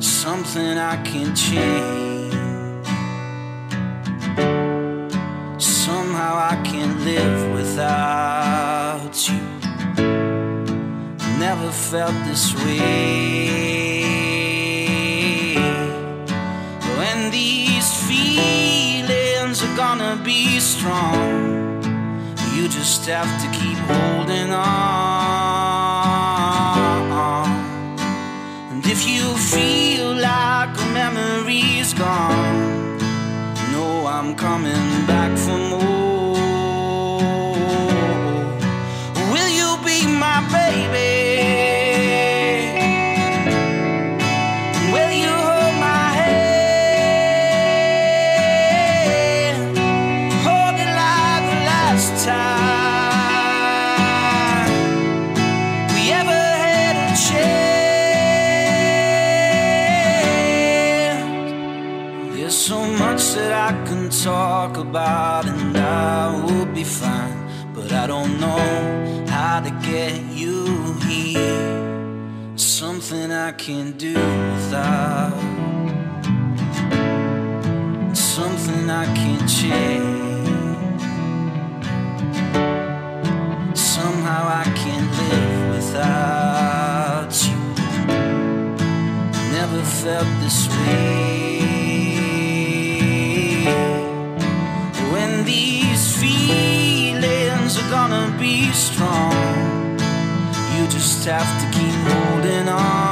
something 0.00 0.78
I 0.78 0.96
can't 1.04 1.36
change. 1.36 2.09
Somehow 6.20 6.36
I 6.52 6.56
can't 6.70 7.00
live 7.00 7.40
without 7.54 9.16
you. 9.26 9.40
Never 11.38 11.70
felt 11.72 12.14
this 12.28 12.52
way. 12.62 12.84
When 16.98 17.30
these 17.30 17.88
feelings 18.06 19.62
are 19.64 19.76
gonna 19.76 20.20
be 20.22 20.60
strong, 20.60 21.82
you 22.54 22.68
just 22.68 23.06
have 23.06 23.30
to 23.42 23.48
keep 23.58 23.78
holding 23.88 24.52
on. 24.52 24.99
About, 64.90 65.46
and 65.46 65.76
I 65.76 66.34
will 66.44 66.66
be 66.66 66.82
fine. 66.82 67.38
But 67.72 67.92
I 67.92 68.06
don't 68.08 68.40
know 68.40 69.24
how 69.28 69.60
to 69.60 69.70
get 69.90 70.20
you 70.32 70.94
here. 71.08 72.56
Something 72.56 73.30
I 73.30 73.52
can't 73.52 73.96
do 73.96 74.14
without. 74.54 75.38
Something 78.12 78.90
I 78.90 79.06
can't 79.20 79.48
change. 79.60 81.02
Somehow 83.76 84.42
I 84.62 84.66
can't 84.82 85.10
live 85.22 85.60
without 85.76 87.32
you. 87.46 87.58
Never 89.56 89.82
felt 90.00 90.30
this 90.42 90.68
way. 90.68 91.69
Gonna 98.10 98.36
be 98.38 98.72
strong. 98.72 99.98
You 100.74 100.86
just 100.88 101.24
have 101.26 101.50
to 101.60 101.78
keep 101.78 101.94
holding 102.10 102.68
on. 102.68 103.09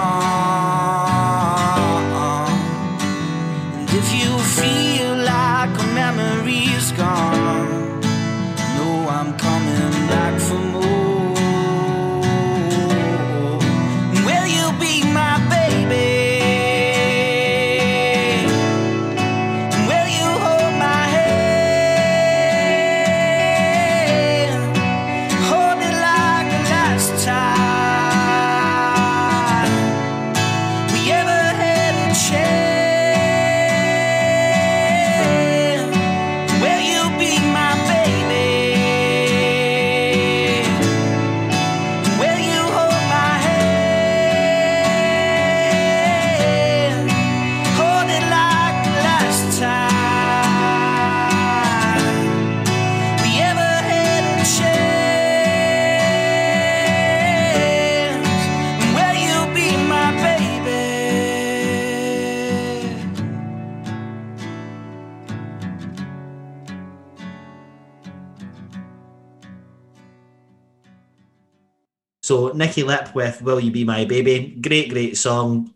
Nicky 72.59 72.83
Lip 72.83 73.15
with 73.15 73.41
"Will 73.41 73.61
You 73.61 73.71
Be 73.71 73.85
My 73.85 74.05
Baby," 74.05 74.59
great, 74.61 74.91
great 74.91 75.17
song, 75.17 75.73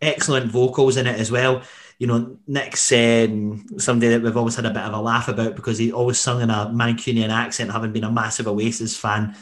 excellent 0.00 0.52
vocals 0.52 0.96
in 0.96 1.06
it 1.06 1.18
as 1.18 1.32
well. 1.32 1.62
You 1.98 2.06
know, 2.06 2.36
Nick's 2.46 2.92
um, 2.92 3.64
somebody 3.78 4.08
that 4.10 4.22
we've 4.22 4.36
always 4.36 4.54
had 4.54 4.66
a 4.66 4.70
bit 4.70 4.82
of 4.82 4.92
a 4.92 5.00
laugh 5.00 5.28
about 5.28 5.56
because 5.56 5.78
he 5.78 5.90
always 5.90 6.20
sung 6.20 6.42
in 6.42 6.50
a 6.50 6.70
Mancunian 6.72 7.30
accent, 7.30 7.72
having 7.72 7.92
been 7.92 8.04
a 8.04 8.12
massive 8.12 8.46
Oasis 8.46 8.94
fan 8.94 9.34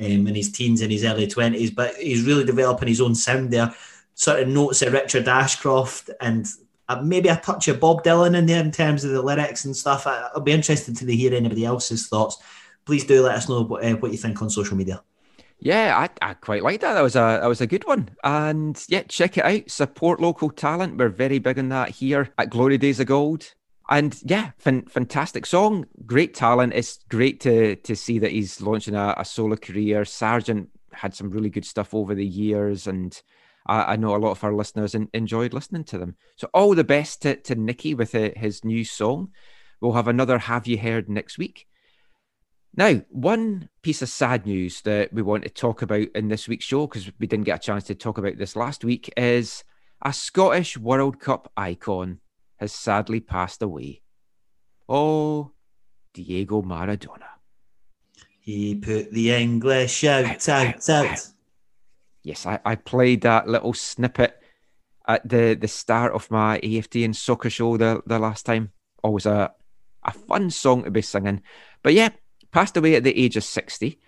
um, 0.00 0.26
in 0.26 0.34
his 0.34 0.50
teens 0.50 0.80
and 0.80 0.90
his 0.90 1.04
early 1.04 1.28
twenties. 1.28 1.70
But 1.70 1.94
he's 1.94 2.24
really 2.24 2.44
developing 2.44 2.88
his 2.88 3.00
own 3.00 3.14
sound 3.14 3.52
there. 3.52 3.72
Sort 4.14 4.40
of 4.40 4.48
notes 4.48 4.82
of 4.82 4.92
Richard 4.92 5.28
Ashcroft 5.28 6.10
and 6.20 6.46
uh, 6.88 7.00
maybe 7.00 7.28
a 7.28 7.36
touch 7.36 7.68
of 7.68 7.78
Bob 7.78 8.02
Dylan 8.02 8.36
in 8.36 8.46
there 8.46 8.62
in 8.62 8.72
terms 8.72 9.04
of 9.04 9.12
the 9.12 9.22
lyrics 9.22 9.64
and 9.64 9.76
stuff. 9.76 10.06
I, 10.06 10.30
I'll 10.34 10.40
be 10.40 10.52
interested 10.52 10.96
to 10.96 11.06
hear 11.06 11.32
anybody 11.32 11.64
else's 11.64 12.08
thoughts. 12.08 12.36
Please 12.84 13.04
do 13.04 13.22
let 13.22 13.36
us 13.36 13.48
know 13.48 13.62
what, 13.62 13.84
uh, 13.84 13.94
what 13.94 14.10
you 14.10 14.18
think 14.18 14.42
on 14.42 14.50
social 14.50 14.76
media. 14.76 15.00
Yeah, 15.60 16.08
I, 16.22 16.30
I 16.30 16.34
quite 16.34 16.62
like 16.62 16.80
that. 16.80 16.94
That 16.94 17.02
was 17.02 17.16
a 17.16 17.38
that 17.40 17.46
was 17.46 17.60
a 17.60 17.66
good 17.66 17.86
one. 17.86 18.08
And 18.24 18.82
yeah, 18.88 19.02
check 19.02 19.36
it 19.36 19.44
out. 19.44 19.70
Support 19.70 20.20
local 20.20 20.50
talent. 20.50 20.96
We're 20.96 21.10
very 21.10 21.38
big 21.38 21.58
on 21.58 21.68
that 21.68 21.90
here 21.90 22.30
at 22.38 22.50
Glory 22.50 22.78
Days 22.78 22.98
of 22.98 23.06
Gold. 23.06 23.54
And 23.90 24.18
yeah, 24.24 24.52
fan, 24.58 24.82
fantastic 24.86 25.44
song, 25.44 25.86
great 26.06 26.32
talent. 26.32 26.72
It's 26.74 27.00
great 27.08 27.40
to 27.40 27.76
to 27.76 27.94
see 27.94 28.18
that 28.20 28.30
he's 28.30 28.60
launching 28.60 28.94
a, 28.94 29.14
a 29.18 29.24
solo 29.24 29.56
career. 29.56 30.04
Sargent 30.04 30.70
had 30.92 31.14
some 31.14 31.30
really 31.30 31.50
good 31.50 31.64
stuff 31.66 31.92
over 31.92 32.14
the 32.14 32.26
years, 32.26 32.86
and 32.86 33.20
I, 33.66 33.92
I 33.92 33.96
know 33.96 34.16
a 34.16 34.18
lot 34.18 34.30
of 34.30 34.42
our 34.44 34.54
listeners 34.54 34.94
en- 34.94 35.10
enjoyed 35.12 35.52
listening 35.52 35.84
to 35.84 35.98
them. 35.98 36.16
So 36.36 36.48
all 36.54 36.74
the 36.74 36.84
best 36.84 37.22
to, 37.22 37.36
to 37.36 37.54
Nicky 37.54 37.94
with 37.94 38.14
uh, 38.14 38.30
his 38.36 38.64
new 38.64 38.84
song. 38.84 39.30
We'll 39.80 39.92
have 39.92 40.08
another 40.08 40.38
Have 40.38 40.66
You 40.66 40.78
Heard 40.78 41.08
next 41.08 41.38
week. 41.38 41.66
Now, 42.76 43.02
one 43.10 43.68
piece 43.82 44.00
of 44.00 44.08
sad 44.08 44.46
news 44.46 44.82
that 44.82 45.12
we 45.12 45.22
want 45.22 45.42
to 45.42 45.50
talk 45.50 45.82
about 45.82 46.08
in 46.14 46.28
this 46.28 46.46
week's 46.46 46.64
show, 46.64 46.86
because 46.86 47.10
we 47.18 47.26
didn't 47.26 47.44
get 47.44 47.56
a 47.56 47.66
chance 47.66 47.84
to 47.84 47.94
talk 47.94 48.16
about 48.16 48.38
this 48.38 48.54
last 48.54 48.84
week, 48.84 49.12
is 49.16 49.64
a 50.02 50.12
Scottish 50.12 50.78
World 50.78 51.18
Cup 51.18 51.50
icon 51.56 52.20
has 52.58 52.72
sadly 52.72 53.20
passed 53.20 53.62
away. 53.62 54.02
Oh, 54.88 55.52
Diego 56.14 56.62
Maradona. 56.62 57.28
He 58.40 58.74
put 58.76 59.12
the 59.12 59.34
English 59.34 60.04
out, 60.04 60.48
out, 60.48 60.88
out. 60.88 61.28
Yes, 62.22 62.46
I, 62.46 62.60
I 62.64 62.74
played 62.76 63.22
that 63.22 63.48
little 63.48 63.72
snippet 63.72 64.36
at 65.08 65.28
the, 65.28 65.56
the 65.60 65.68
start 65.68 66.12
of 66.12 66.30
my 66.30 66.60
AFTN 66.60 67.16
soccer 67.16 67.50
show 67.50 67.76
the, 67.76 68.02
the 68.06 68.18
last 68.18 68.46
time. 68.46 68.72
Always 69.02 69.26
a, 69.26 69.52
a 70.04 70.12
fun 70.12 70.50
song 70.50 70.84
to 70.84 70.90
be 70.90 71.02
singing. 71.02 71.42
But 71.82 71.94
yeah, 71.94 72.10
passed 72.52 72.76
away 72.76 72.94
at 72.94 73.04
the 73.04 73.16
age 73.16 73.36
of 73.36 73.44
60. 73.44 73.98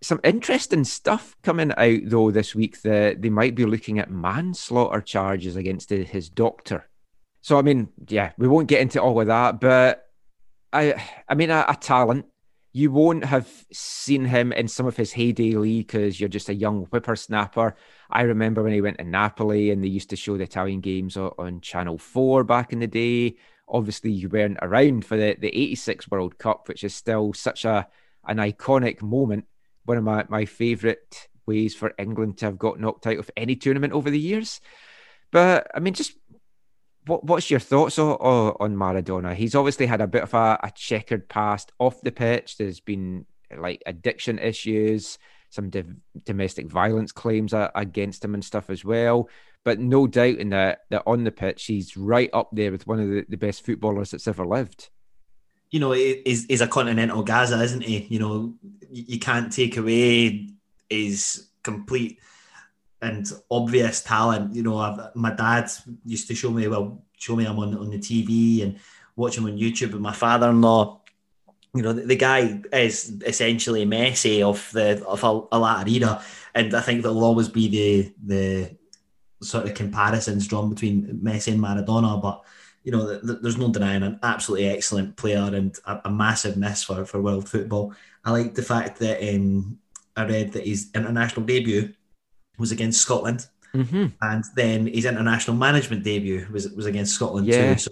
Some 0.00 0.20
interesting 0.22 0.84
stuff 0.84 1.36
coming 1.42 1.72
out 1.76 2.00
though 2.04 2.30
this 2.30 2.54
week 2.54 2.82
that 2.82 3.20
they 3.20 3.30
might 3.30 3.54
be 3.54 3.64
looking 3.64 3.98
at 3.98 4.10
manslaughter 4.10 5.00
charges 5.00 5.56
against 5.56 5.90
his 5.90 6.28
doctor. 6.28 6.88
So 7.40 7.58
I 7.58 7.62
mean, 7.62 7.88
yeah, 8.06 8.32
we 8.38 8.48
won't 8.48 8.68
get 8.68 8.80
into 8.80 9.02
all 9.02 9.20
of 9.20 9.26
that, 9.26 9.60
but 9.60 10.06
I 10.72 11.02
I 11.28 11.34
mean 11.34 11.50
a, 11.50 11.64
a 11.68 11.76
talent. 11.76 12.26
You 12.72 12.92
won't 12.92 13.24
have 13.24 13.48
seen 13.72 14.26
him 14.26 14.52
in 14.52 14.68
some 14.68 14.86
of 14.86 14.96
his 14.96 15.10
heyday 15.10 15.52
league 15.52 15.86
because 15.86 16.20
you're 16.20 16.28
just 16.28 16.50
a 16.50 16.54
young 16.54 16.84
whippersnapper. 16.86 17.74
I 18.10 18.22
remember 18.22 18.62
when 18.62 18.74
he 18.74 18.82
went 18.82 18.98
to 18.98 19.04
Napoli 19.04 19.70
and 19.70 19.82
they 19.82 19.88
used 19.88 20.10
to 20.10 20.16
show 20.16 20.36
the 20.36 20.44
Italian 20.44 20.80
games 20.80 21.16
on, 21.16 21.32
on 21.38 21.60
Channel 21.60 21.98
4 21.98 22.44
back 22.44 22.72
in 22.72 22.78
the 22.78 22.86
day 22.86 23.36
obviously 23.70 24.10
you 24.10 24.28
weren't 24.28 24.58
around 24.62 25.04
for 25.04 25.16
the, 25.16 25.36
the 25.38 25.48
86 25.48 26.10
World 26.10 26.38
Cup, 26.38 26.68
which 26.68 26.84
is 26.84 26.94
still 26.94 27.32
such 27.32 27.64
a 27.64 27.88
an 28.26 28.36
iconic 28.36 29.02
moment. 29.02 29.46
One 29.84 29.96
of 29.96 30.04
my, 30.04 30.24
my 30.28 30.44
favourite 30.44 31.28
ways 31.46 31.74
for 31.74 31.94
England 31.98 32.38
to 32.38 32.46
have 32.46 32.58
got 32.58 32.78
knocked 32.78 33.06
out 33.06 33.16
of 33.18 33.30
any 33.36 33.56
tournament 33.56 33.92
over 33.92 34.10
the 34.10 34.18
years. 34.18 34.60
But 35.30 35.70
I 35.74 35.80
mean, 35.80 35.94
just 35.94 36.12
what 37.06 37.24
what's 37.24 37.50
your 37.50 37.60
thoughts 37.60 37.98
on, 37.98 38.16
on 38.60 38.76
Maradona? 38.76 39.34
He's 39.34 39.54
obviously 39.54 39.86
had 39.86 40.00
a 40.00 40.06
bit 40.06 40.22
of 40.22 40.34
a, 40.34 40.58
a 40.62 40.70
checkered 40.74 41.28
past 41.28 41.72
off 41.78 42.00
the 42.02 42.12
pitch. 42.12 42.56
There's 42.56 42.80
been 42.80 43.24
like 43.56 43.82
addiction 43.86 44.38
issues, 44.38 45.18
some 45.50 45.70
domestic 46.24 46.66
violence 46.66 47.12
claims 47.12 47.54
against 47.74 48.24
him 48.24 48.34
and 48.34 48.44
stuff 48.44 48.70
as 48.70 48.84
well. 48.84 49.28
But 49.68 49.80
no 49.80 50.06
doubt 50.06 50.36
in 50.36 50.48
that 50.48 50.84
that 50.88 51.02
on 51.06 51.24
the 51.24 51.30
pitch, 51.30 51.66
he's 51.66 51.94
right 51.94 52.30
up 52.32 52.48
there 52.52 52.72
with 52.72 52.86
one 52.86 53.00
of 53.00 53.08
the, 53.10 53.26
the 53.28 53.36
best 53.36 53.66
footballers 53.66 54.10
that's 54.10 54.26
ever 54.26 54.46
lived. 54.46 54.88
You 55.70 55.78
know, 55.78 55.92
he's, 55.92 56.46
he's 56.46 56.62
a 56.62 56.66
continental 56.66 57.22
Gazza, 57.22 57.62
isn't 57.62 57.82
he? 57.82 58.06
You 58.08 58.18
know, 58.18 58.54
you 58.90 59.18
can't 59.18 59.52
take 59.52 59.76
away 59.76 60.48
his 60.88 61.48
complete 61.62 62.18
and 63.02 63.30
obvious 63.50 64.02
talent. 64.02 64.54
You 64.54 64.62
know, 64.62 64.78
I've, 64.78 65.14
my 65.14 65.34
dad 65.34 65.70
used 66.06 66.28
to 66.28 66.34
show 66.34 66.48
me, 66.48 66.66
well, 66.66 67.04
show 67.18 67.36
me 67.36 67.44
him 67.44 67.58
on, 67.58 67.76
on 67.76 67.90
the 67.90 67.98
TV 67.98 68.62
and 68.62 68.78
watch 69.16 69.36
him 69.36 69.44
on 69.44 69.58
YouTube. 69.58 69.92
And 69.92 70.00
my 70.00 70.14
father-in-law, 70.14 71.02
you 71.74 71.82
know, 71.82 71.92
the, 71.92 72.06
the 72.06 72.16
guy 72.16 72.62
is 72.72 73.20
essentially 73.26 73.84
Messi 73.84 74.40
of 74.40 74.66
the 74.72 75.04
of 75.06 75.22
a, 75.22 75.42
a 75.52 75.58
latter 75.58 75.90
era, 75.90 76.22
and 76.54 76.72
I 76.74 76.80
think 76.80 77.02
there'll 77.02 77.22
always 77.22 77.50
be 77.50 77.68
the 77.68 78.14
the 78.24 78.77
sort 79.40 79.66
of 79.66 79.74
comparisons 79.74 80.46
drawn 80.46 80.70
between 80.70 81.20
Messi 81.22 81.52
and 81.52 81.60
Maradona, 81.60 82.20
but 82.20 82.44
you 82.84 82.92
know, 82.92 83.06
th- 83.06 83.22
th- 83.22 83.38
there's 83.42 83.58
no 83.58 83.70
denying 83.70 84.02
an 84.02 84.18
absolutely 84.22 84.68
excellent 84.68 85.16
player 85.16 85.54
and 85.54 85.76
a, 85.84 86.00
a, 86.06 86.10
massive 86.10 86.56
miss 86.56 86.82
for, 86.82 87.04
for 87.04 87.20
world 87.20 87.48
football. 87.48 87.92
I 88.24 88.30
like 88.30 88.54
the 88.54 88.62
fact 88.62 88.98
that 89.00 89.22
um, 89.34 89.78
I 90.16 90.24
read 90.24 90.52
that 90.52 90.66
his 90.66 90.90
international 90.94 91.44
debut 91.44 91.92
was 92.58 92.72
against 92.72 93.00
Scotland, 93.00 93.46
mm-hmm. 93.74 94.06
and 94.22 94.44
then 94.56 94.86
his 94.86 95.04
international 95.04 95.56
management 95.56 96.02
debut 96.02 96.46
was 96.50 96.68
was 96.70 96.86
against 96.86 97.14
Scotland 97.14 97.46
yeah. 97.46 97.74
too. 97.74 97.78
So, 97.78 97.90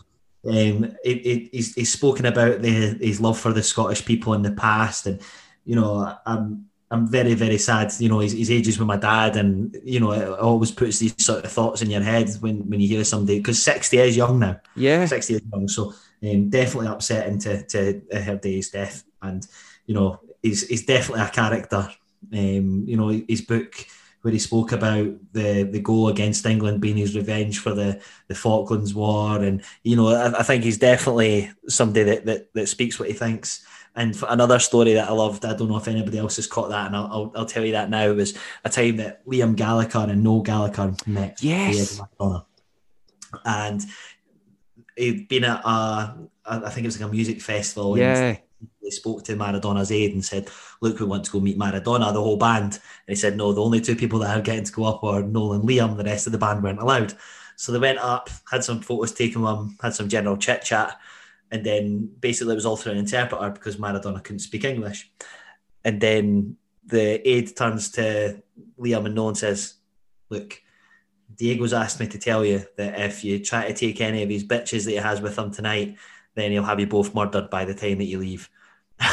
um, 0.48 0.84
it, 1.04 1.26
it, 1.26 1.48
he's, 1.52 1.74
he's 1.74 1.92
spoken 1.92 2.24
about 2.24 2.62
the, 2.62 2.96
his 3.00 3.20
love 3.20 3.38
for 3.38 3.52
the 3.52 3.62
Scottish 3.62 4.04
people 4.04 4.34
in 4.34 4.42
the 4.42 4.52
past, 4.52 5.06
and 5.06 5.20
you 5.64 5.76
know, 5.76 6.16
I'm 6.24 6.66
I'm 6.90 7.08
very, 7.08 7.34
very 7.34 7.58
sad. 7.58 7.92
You 7.98 8.08
know, 8.08 8.20
his, 8.20 8.32
his 8.32 8.50
ages 8.50 8.78
with 8.78 8.86
my 8.86 8.96
dad, 8.96 9.36
and 9.36 9.76
you 9.82 9.98
know, 9.98 10.12
it 10.12 10.38
always 10.38 10.70
puts 10.70 10.98
these 10.98 11.14
sort 11.18 11.44
of 11.44 11.50
thoughts 11.50 11.82
in 11.82 11.90
your 11.90 12.02
head 12.02 12.30
when, 12.40 12.68
when 12.68 12.80
you 12.80 12.88
hear 12.88 13.04
somebody 13.04 13.38
because 13.38 13.62
sixty 13.62 13.98
is 13.98 14.16
young 14.16 14.38
now. 14.38 14.60
Yeah, 14.76 15.04
sixty 15.06 15.34
is 15.34 15.42
young. 15.52 15.66
So, 15.68 15.94
um, 16.22 16.48
definitely 16.48 16.88
upsetting 16.88 17.38
to 17.40 17.66
to 17.66 18.02
hear 18.22 18.36
Dave's 18.36 18.70
death, 18.70 19.02
and 19.20 19.46
you 19.86 19.94
know, 19.94 20.20
he's 20.42 20.66
he's 20.68 20.86
definitely 20.86 21.24
a 21.24 21.28
character. 21.28 21.88
Um, 22.32 22.84
you 22.86 22.96
know, 22.96 23.08
his 23.08 23.42
book 23.42 23.74
where 24.22 24.32
he 24.32 24.38
spoke 24.38 24.72
about 24.72 25.12
the 25.32 25.64
the 25.64 25.80
goal 25.80 26.08
against 26.08 26.46
England 26.46 26.80
being 26.80 26.96
his 26.96 27.16
revenge 27.16 27.58
for 27.58 27.74
the 27.74 28.00
the 28.28 28.34
Falklands 28.36 28.94
War, 28.94 29.42
and 29.42 29.60
you 29.82 29.96
know, 29.96 30.08
I, 30.08 30.38
I 30.38 30.42
think 30.44 30.62
he's 30.62 30.78
definitely 30.78 31.50
somebody 31.68 32.04
that, 32.04 32.26
that 32.26 32.54
that 32.54 32.68
speaks 32.68 32.98
what 32.98 33.08
he 33.08 33.14
thinks 33.14 33.66
And 33.96 34.14
for 34.14 34.26
another 34.28 34.58
story 34.58 34.92
that 34.92 35.08
I 35.08 35.12
loved, 35.12 35.44
I 35.46 35.54
don't 35.56 35.68
know 35.70 35.78
if 35.78 35.88
anybody 35.88 36.18
else 36.18 36.36
has 36.36 36.46
caught 36.46 36.68
that, 36.68 36.86
and 36.86 36.94
I'll, 36.96 37.06
I'll, 37.06 37.32
I'll 37.34 37.46
tell 37.46 37.64
you 37.64 37.72
that 37.72 37.88
now, 37.88 38.12
was 38.12 38.36
a 38.62 38.68
time 38.68 38.98
that 38.98 39.26
Liam 39.26 39.56
Gallagher 39.56 40.10
and 40.10 40.22
Noel 40.22 40.42
Gallagher 40.42 40.94
met 41.06 41.42
Yes. 41.42 42.00
And 43.44 43.82
he'd 44.96 45.28
been 45.28 45.44
at 45.44 45.62
a, 45.64 46.14
I 46.44 46.70
think 46.70 46.84
it 46.84 46.88
was 46.88 47.00
like 47.00 47.08
a 47.08 47.12
music 47.12 47.40
festival. 47.40 47.94
and 47.94 48.02
Yeah. 48.02 48.36
they 48.82 48.90
spoke 48.90 49.24
to 49.24 49.36
Maradona's 49.36 49.90
aide 49.90 50.12
and 50.12 50.24
said, 50.24 50.48
Look, 50.80 51.00
we 51.00 51.06
want 51.06 51.24
to 51.24 51.30
go 51.30 51.40
meet 51.40 51.58
Maradona, 51.58 52.12
the 52.12 52.22
whole 52.22 52.36
band. 52.36 52.74
And 52.74 52.80
he 53.08 53.14
said, 53.14 53.36
No, 53.36 53.52
the 53.52 53.62
only 53.62 53.80
two 53.80 53.96
people 53.96 54.18
that 54.20 54.36
are 54.36 54.42
getting 54.42 54.64
to 54.64 54.72
go 54.72 54.84
up 54.84 55.02
are 55.04 55.22
Noel 55.22 55.54
and 55.54 55.64
Liam. 55.68 55.96
The 55.96 56.04
rest 56.04 56.26
of 56.26 56.32
the 56.32 56.38
band 56.38 56.62
weren't 56.62 56.80
allowed. 56.80 57.14
So 57.56 57.72
they 57.72 57.78
went 57.78 57.98
up, 57.98 58.28
had 58.50 58.62
some 58.64 58.80
photos 58.80 59.12
taken 59.12 59.42
with 59.42 59.50
them, 59.54 59.76
had 59.82 59.94
some 59.94 60.08
general 60.10 60.36
chit 60.36 60.62
chat, 60.62 60.98
and 61.50 61.64
then 61.64 62.10
basically 62.20 62.52
it 62.52 62.56
was 62.56 62.66
all 62.66 62.76
through 62.76 62.92
an 62.92 62.98
interpreter 62.98 63.50
because 63.50 63.76
Maradona 63.76 64.22
couldn't 64.22 64.40
speak 64.40 64.64
English. 64.64 65.10
And 65.84 66.00
then 66.00 66.56
the 66.84 67.26
aide 67.28 67.56
turns 67.56 67.90
to 67.92 68.42
Liam 68.78 69.06
and 69.06 69.14
Noel 69.14 69.28
and 69.28 69.38
says, 69.38 69.74
Look, 70.28 70.60
Diego's 71.36 71.72
asked 71.72 72.00
me 72.00 72.08
to 72.08 72.18
tell 72.18 72.44
you 72.44 72.64
that 72.76 73.00
if 73.00 73.24
you 73.24 73.38
try 73.38 73.68
to 73.68 73.74
take 73.74 74.00
any 74.00 74.22
of 74.22 74.28
his 74.28 74.44
bitches 74.44 74.84
that 74.84 74.90
he 74.90 74.96
has 74.96 75.20
with 75.20 75.38
him 75.38 75.52
tonight, 75.52 75.96
then 76.34 76.50
he'll 76.50 76.64
have 76.64 76.80
you 76.80 76.86
both 76.86 77.14
murdered 77.14 77.48
by 77.48 77.64
the 77.64 77.74
time 77.74 77.98
that 77.98 78.04
you 78.04 78.18
leave. 78.18 78.50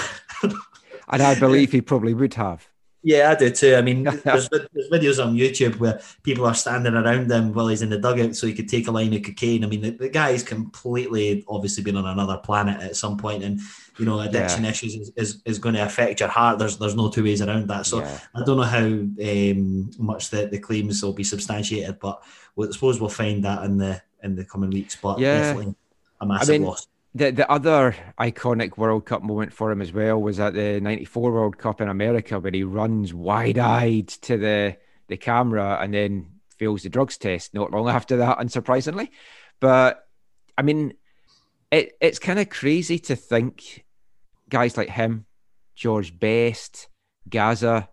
And 1.07 1.21
I 1.21 1.39
believe 1.39 1.71
he 1.71 1.81
probably 1.81 2.13
would 2.13 2.33
have. 2.35 2.67
Yeah, 3.05 3.31
I 3.31 3.35
do 3.35 3.49
too. 3.49 3.75
I 3.75 3.81
mean, 3.81 4.03
there's, 4.23 4.47
there's 4.49 4.89
videos 4.89 5.23
on 5.23 5.35
YouTube 5.35 5.77
where 5.77 6.01
people 6.23 6.45
are 6.45 6.53
standing 6.55 6.93
around 6.93 7.29
him 7.29 7.53
while 7.53 7.67
he's 7.67 7.81
in 7.81 7.89
the 7.89 7.99
dugout 7.99 8.35
so 8.35 8.47
he 8.47 8.53
could 8.53 8.69
take 8.69 8.87
a 8.87 8.91
line 8.91 9.13
of 9.13 9.23
cocaine. 9.23 9.63
I 9.63 9.67
mean, 9.67 9.81
the, 9.81 9.89
the 9.91 10.09
guy's 10.09 10.41
completely 10.41 11.43
obviously 11.47 11.83
been 11.83 11.97
on 11.97 12.05
another 12.05 12.37
planet 12.37 12.81
at 12.81 12.95
some 12.95 13.17
point, 13.17 13.43
and 13.43 13.59
you 13.99 14.05
know, 14.05 14.21
addiction 14.21 14.63
Yeah. 14.63 14.69
issues 14.69 14.95
is, 14.95 15.11
is, 15.17 15.41
is 15.45 15.59
going 15.59 15.75
to 15.75 15.85
affect 15.85 16.21
your 16.21 16.29
heart. 16.29 16.59
There's 16.59 16.77
there's 16.77 16.95
no 16.95 17.09
two 17.09 17.23
ways 17.25 17.41
around 17.41 17.67
that. 17.67 17.85
So 17.85 17.99
Yeah. 17.99 18.19
I 18.33 18.43
don't 18.43 18.57
know 18.57 18.63
how 18.63 18.85
um, 18.85 19.91
much 19.99 20.29
the, 20.29 20.47
the 20.47 20.59
claims 20.59 21.03
will 21.03 21.13
be 21.13 21.25
substantiated, 21.25 21.99
but 21.99 22.23
I 22.57 22.71
suppose 22.71 22.99
we'll 23.01 23.09
find 23.09 23.43
that 23.43 23.63
in 23.65 23.77
the 23.77 24.01
in 24.23 24.35
the 24.35 24.45
coming 24.45 24.69
weeks. 24.69 24.95
But 24.95 25.19
Yeah. 25.19 25.41
definitely 25.41 25.75
a 26.21 26.25
massive 26.25 26.53
mean, 26.53 26.63
loss. 26.63 26.87
The 27.15 27.31
the 27.31 27.49
other 27.51 27.95
iconic 28.19 28.77
World 28.77 29.05
Cup 29.05 29.21
moment 29.21 29.53
for 29.53 29.71
him 29.71 29.81
as 29.81 29.93
well 29.93 30.19
was 30.19 30.39
at 30.39 30.53
the 30.53 30.81
'94 30.81 31.31
World 31.31 31.57
Cup 31.57 31.79
in 31.79 31.87
America, 31.87 32.39
where 32.39 32.51
he 32.51 32.63
runs 32.63 33.13
wide-eyed 33.13 34.07
to 34.07 34.37
the 34.37 34.77
the 35.07 35.17
camera 35.17 35.77
and 35.79 35.93
then 35.93 36.31
fails 36.57 36.83
the 36.83 36.89
drugs 36.89 37.17
test 37.17 37.53
not 37.53 37.71
long 37.71 37.89
after 37.89 38.17
that, 38.17 38.39
unsurprisingly. 38.39 39.09
But 39.59 40.07
I 40.57 40.63
mean, 40.63 40.93
it 41.71 41.95
it's 42.01 42.19
kind 42.19 42.39
of 42.39 42.49
crazy 42.49 42.97
to 42.99 43.15
think 43.15 43.85
guys 44.49 44.75
like 44.77 44.89
him, 44.89 45.25
George 45.75 46.17
Best, 46.17 46.87
Gazza, 47.29 47.89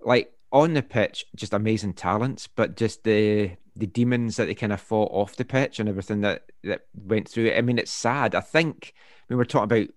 like 0.00 0.32
on 0.52 0.74
the 0.74 0.82
pitch, 0.82 1.26
just 1.34 1.52
amazing 1.52 1.94
talents, 1.94 2.46
but 2.46 2.76
just 2.76 3.04
the 3.04 3.56
the 3.76 3.86
demons 3.86 4.36
that 4.36 4.46
they 4.46 4.54
kind 4.54 4.72
of 4.72 4.80
fought 4.80 5.10
off 5.12 5.36
the 5.36 5.44
pitch 5.44 5.80
and 5.80 5.88
everything 5.88 6.20
that 6.20 6.42
that 6.62 6.82
went 6.94 7.28
through 7.28 7.46
it. 7.46 7.58
I 7.58 7.60
mean, 7.60 7.78
it's 7.78 7.90
sad. 7.90 8.34
I 8.34 8.40
think 8.40 8.94
we 9.28 9.36
were 9.36 9.44
talking 9.44 9.64
about 9.64 9.88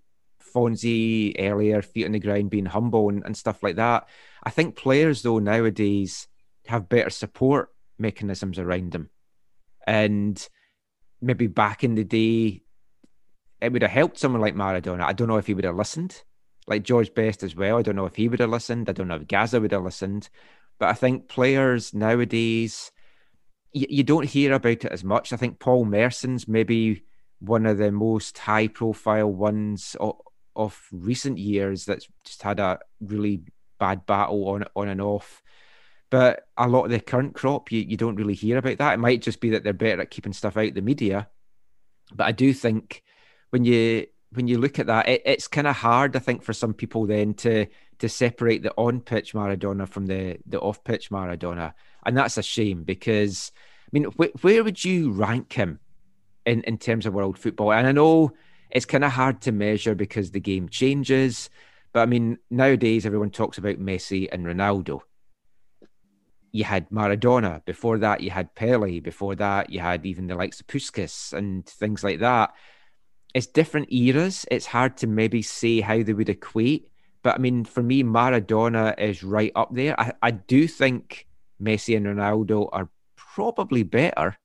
Fonzie 0.54 1.34
earlier, 1.38 1.82
feet 1.82 2.06
on 2.06 2.12
the 2.12 2.18
ground, 2.18 2.50
being 2.50 2.66
humble 2.66 3.08
and, 3.08 3.22
and 3.24 3.36
stuff 3.36 3.62
like 3.62 3.76
that. 3.76 4.08
I 4.42 4.50
think 4.50 4.76
players 4.76 5.22
though 5.22 5.38
nowadays 5.38 6.26
have 6.66 6.88
better 6.88 7.10
support 7.10 7.70
mechanisms 7.98 8.58
around 8.58 8.92
them, 8.92 9.10
and 9.86 10.48
maybe 11.20 11.46
back 11.46 11.84
in 11.84 11.94
the 11.94 12.04
day, 12.04 12.62
it 13.60 13.72
would 13.72 13.82
have 13.82 13.90
helped 13.90 14.18
someone 14.18 14.40
like 14.40 14.54
Maradona. 14.54 15.02
I 15.02 15.12
don't 15.12 15.28
know 15.28 15.36
if 15.36 15.46
he 15.46 15.54
would 15.54 15.64
have 15.64 15.76
listened, 15.76 16.22
like 16.66 16.82
George 16.82 17.14
Best 17.14 17.42
as 17.42 17.56
well. 17.56 17.78
I 17.78 17.82
don't 17.82 17.96
know 17.96 18.06
if 18.06 18.16
he 18.16 18.28
would 18.28 18.40
have 18.40 18.50
listened. 18.50 18.88
I 18.88 18.92
don't 18.92 19.08
know 19.08 19.16
if 19.16 19.26
Gazza 19.26 19.60
would 19.60 19.72
have 19.72 19.82
listened. 19.82 20.28
But 20.78 20.90
I 20.90 20.92
think 20.92 21.28
players 21.28 21.92
nowadays, 21.92 22.92
you, 23.72 23.86
you 23.88 24.02
don't 24.02 24.24
hear 24.24 24.52
about 24.52 24.84
it 24.84 24.92
as 24.92 25.04
much. 25.04 25.32
I 25.32 25.36
think 25.36 25.58
Paul 25.58 25.84
Merson's 25.84 26.48
maybe 26.48 27.04
one 27.40 27.66
of 27.66 27.78
the 27.78 27.92
most 27.92 28.36
high 28.38 28.68
profile 28.68 29.30
ones 29.32 29.96
of, 30.00 30.16
of 30.56 30.80
recent 30.92 31.38
years 31.38 31.84
that's 31.84 32.08
just 32.24 32.42
had 32.42 32.60
a 32.60 32.80
really 33.00 33.42
bad 33.78 34.06
battle 34.06 34.48
on 34.48 34.64
on 34.74 34.88
and 34.88 35.00
off. 35.00 35.42
But 36.10 36.44
a 36.56 36.68
lot 36.68 36.84
of 36.84 36.90
the 36.90 37.00
current 37.00 37.34
crop, 37.34 37.70
you, 37.70 37.80
you 37.82 37.96
don't 37.96 38.16
really 38.16 38.34
hear 38.34 38.56
about 38.56 38.78
that. 38.78 38.94
It 38.94 38.98
might 38.98 39.20
just 39.20 39.40
be 39.40 39.50
that 39.50 39.62
they're 39.62 39.74
better 39.74 40.00
at 40.00 40.10
keeping 40.10 40.32
stuff 40.32 40.56
out 40.56 40.68
of 40.68 40.74
the 40.74 40.80
media. 40.80 41.28
But 42.14 42.26
I 42.26 42.32
do 42.32 42.54
think 42.54 43.02
when 43.50 43.64
you 43.64 44.06
when 44.32 44.46
you 44.46 44.58
look 44.58 44.78
at 44.78 44.86
that, 44.86 45.08
it, 45.08 45.22
it's 45.24 45.48
kind 45.48 45.66
of 45.66 45.76
hard, 45.76 46.14
I 46.14 46.18
think, 46.18 46.42
for 46.42 46.52
some 46.52 46.74
people 46.74 47.06
then 47.06 47.34
to 47.34 47.66
to 47.98 48.08
separate 48.08 48.62
the 48.62 48.72
on 48.76 49.00
pitch 49.00 49.34
Maradona 49.34 49.88
from 49.88 50.06
the 50.06 50.38
the 50.46 50.60
off 50.60 50.82
pitch 50.84 51.10
Maradona, 51.10 51.74
and 52.08 52.16
that's 52.16 52.36
a 52.38 52.42
shame 52.42 52.82
because 52.82 53.52
I 53.86 53.90
mean, 53.92 54.06
wh- 54.18 54.44
where 54.44 54.64
would 54.64 54.84
you 54.84 55.12
rank 55.12 55.52
him 55.52 55.78
in 56.44 56.62
in 56.62 56.78
terms 56.78 57.06
of 57.06 57.14
world 57.14 57.38
football? 57.38 57.72
And 57.72 57.86
I 57.86 57.92
know 57.92 58.32
it's 58.70 58.86
kind 58.86 59.04
of 59.04 59.12
hard 59.12 59.40
to 59.42 59.52
measure 59.52 59.94
because 59.94 60.30
the 60.30 60.40
game 60.40 60.68
changes, 60.68 61.48
but 61.92 62.00
I 62.00 62.06
mean, 62.06 62.38
nowadays 62.50 63.06
everyone 63.06 63.30
talks 63.30 63.58
about 63.58 63.76
Messi 63.76 64.28
and 64.32 64.44
Ronaldo. 64.44 65.00
You 66.50 66.64
had 66.64 66.88
Maradona. 66.90 67.64
Before 67.64 67.98
that, 67.98 68.22
you 68.22 68.30
had 68.30 68.54
Pele. 68.54 69.00
Before 69.00 69.34
that, 69.36 69.70
you 69.70 69.80
had 69.80 70.04
even 70.04 70.26
the 70.26 70.34
likes 70.34 70.60
of 70.60 70.66
Puskas 70.66 71.32
and 71.32 71.64
things 71.64 72.02
like 72.02 72.20
that 72.20 72.54
it's 73.34 73.46
different 73.46 73.92
eras. 73.92 74.46
It's 74.50 74.66
hard 74.66 74.96
to 74.98 75.06
maybe 75.06 75.42
say 75.42 75.80
how 75.80 76.02
they 76.02 76.12
would 76.12 76.28
equate. 76.28 76.90
But 77.22 77.36
I 77.36 77.38
mean, 77.38 77.64
for 77.64 77.82
me, 77.82 78.02
Maradona 78.02 78.98
is 78.98 79.22
right 79.22 79.52
up 79.54 79.74
there. 79.74 79.98
I, 80.00 80.12
I 80.22 80.30
do 80.30 80.66
think 80.66 81.27
Messi 81.62 81.96
and 81.96 82.06
Ronaldo 82.06 82.68
are 82.72 82.88
probably 83.16 83.82
better, 83.82 84.36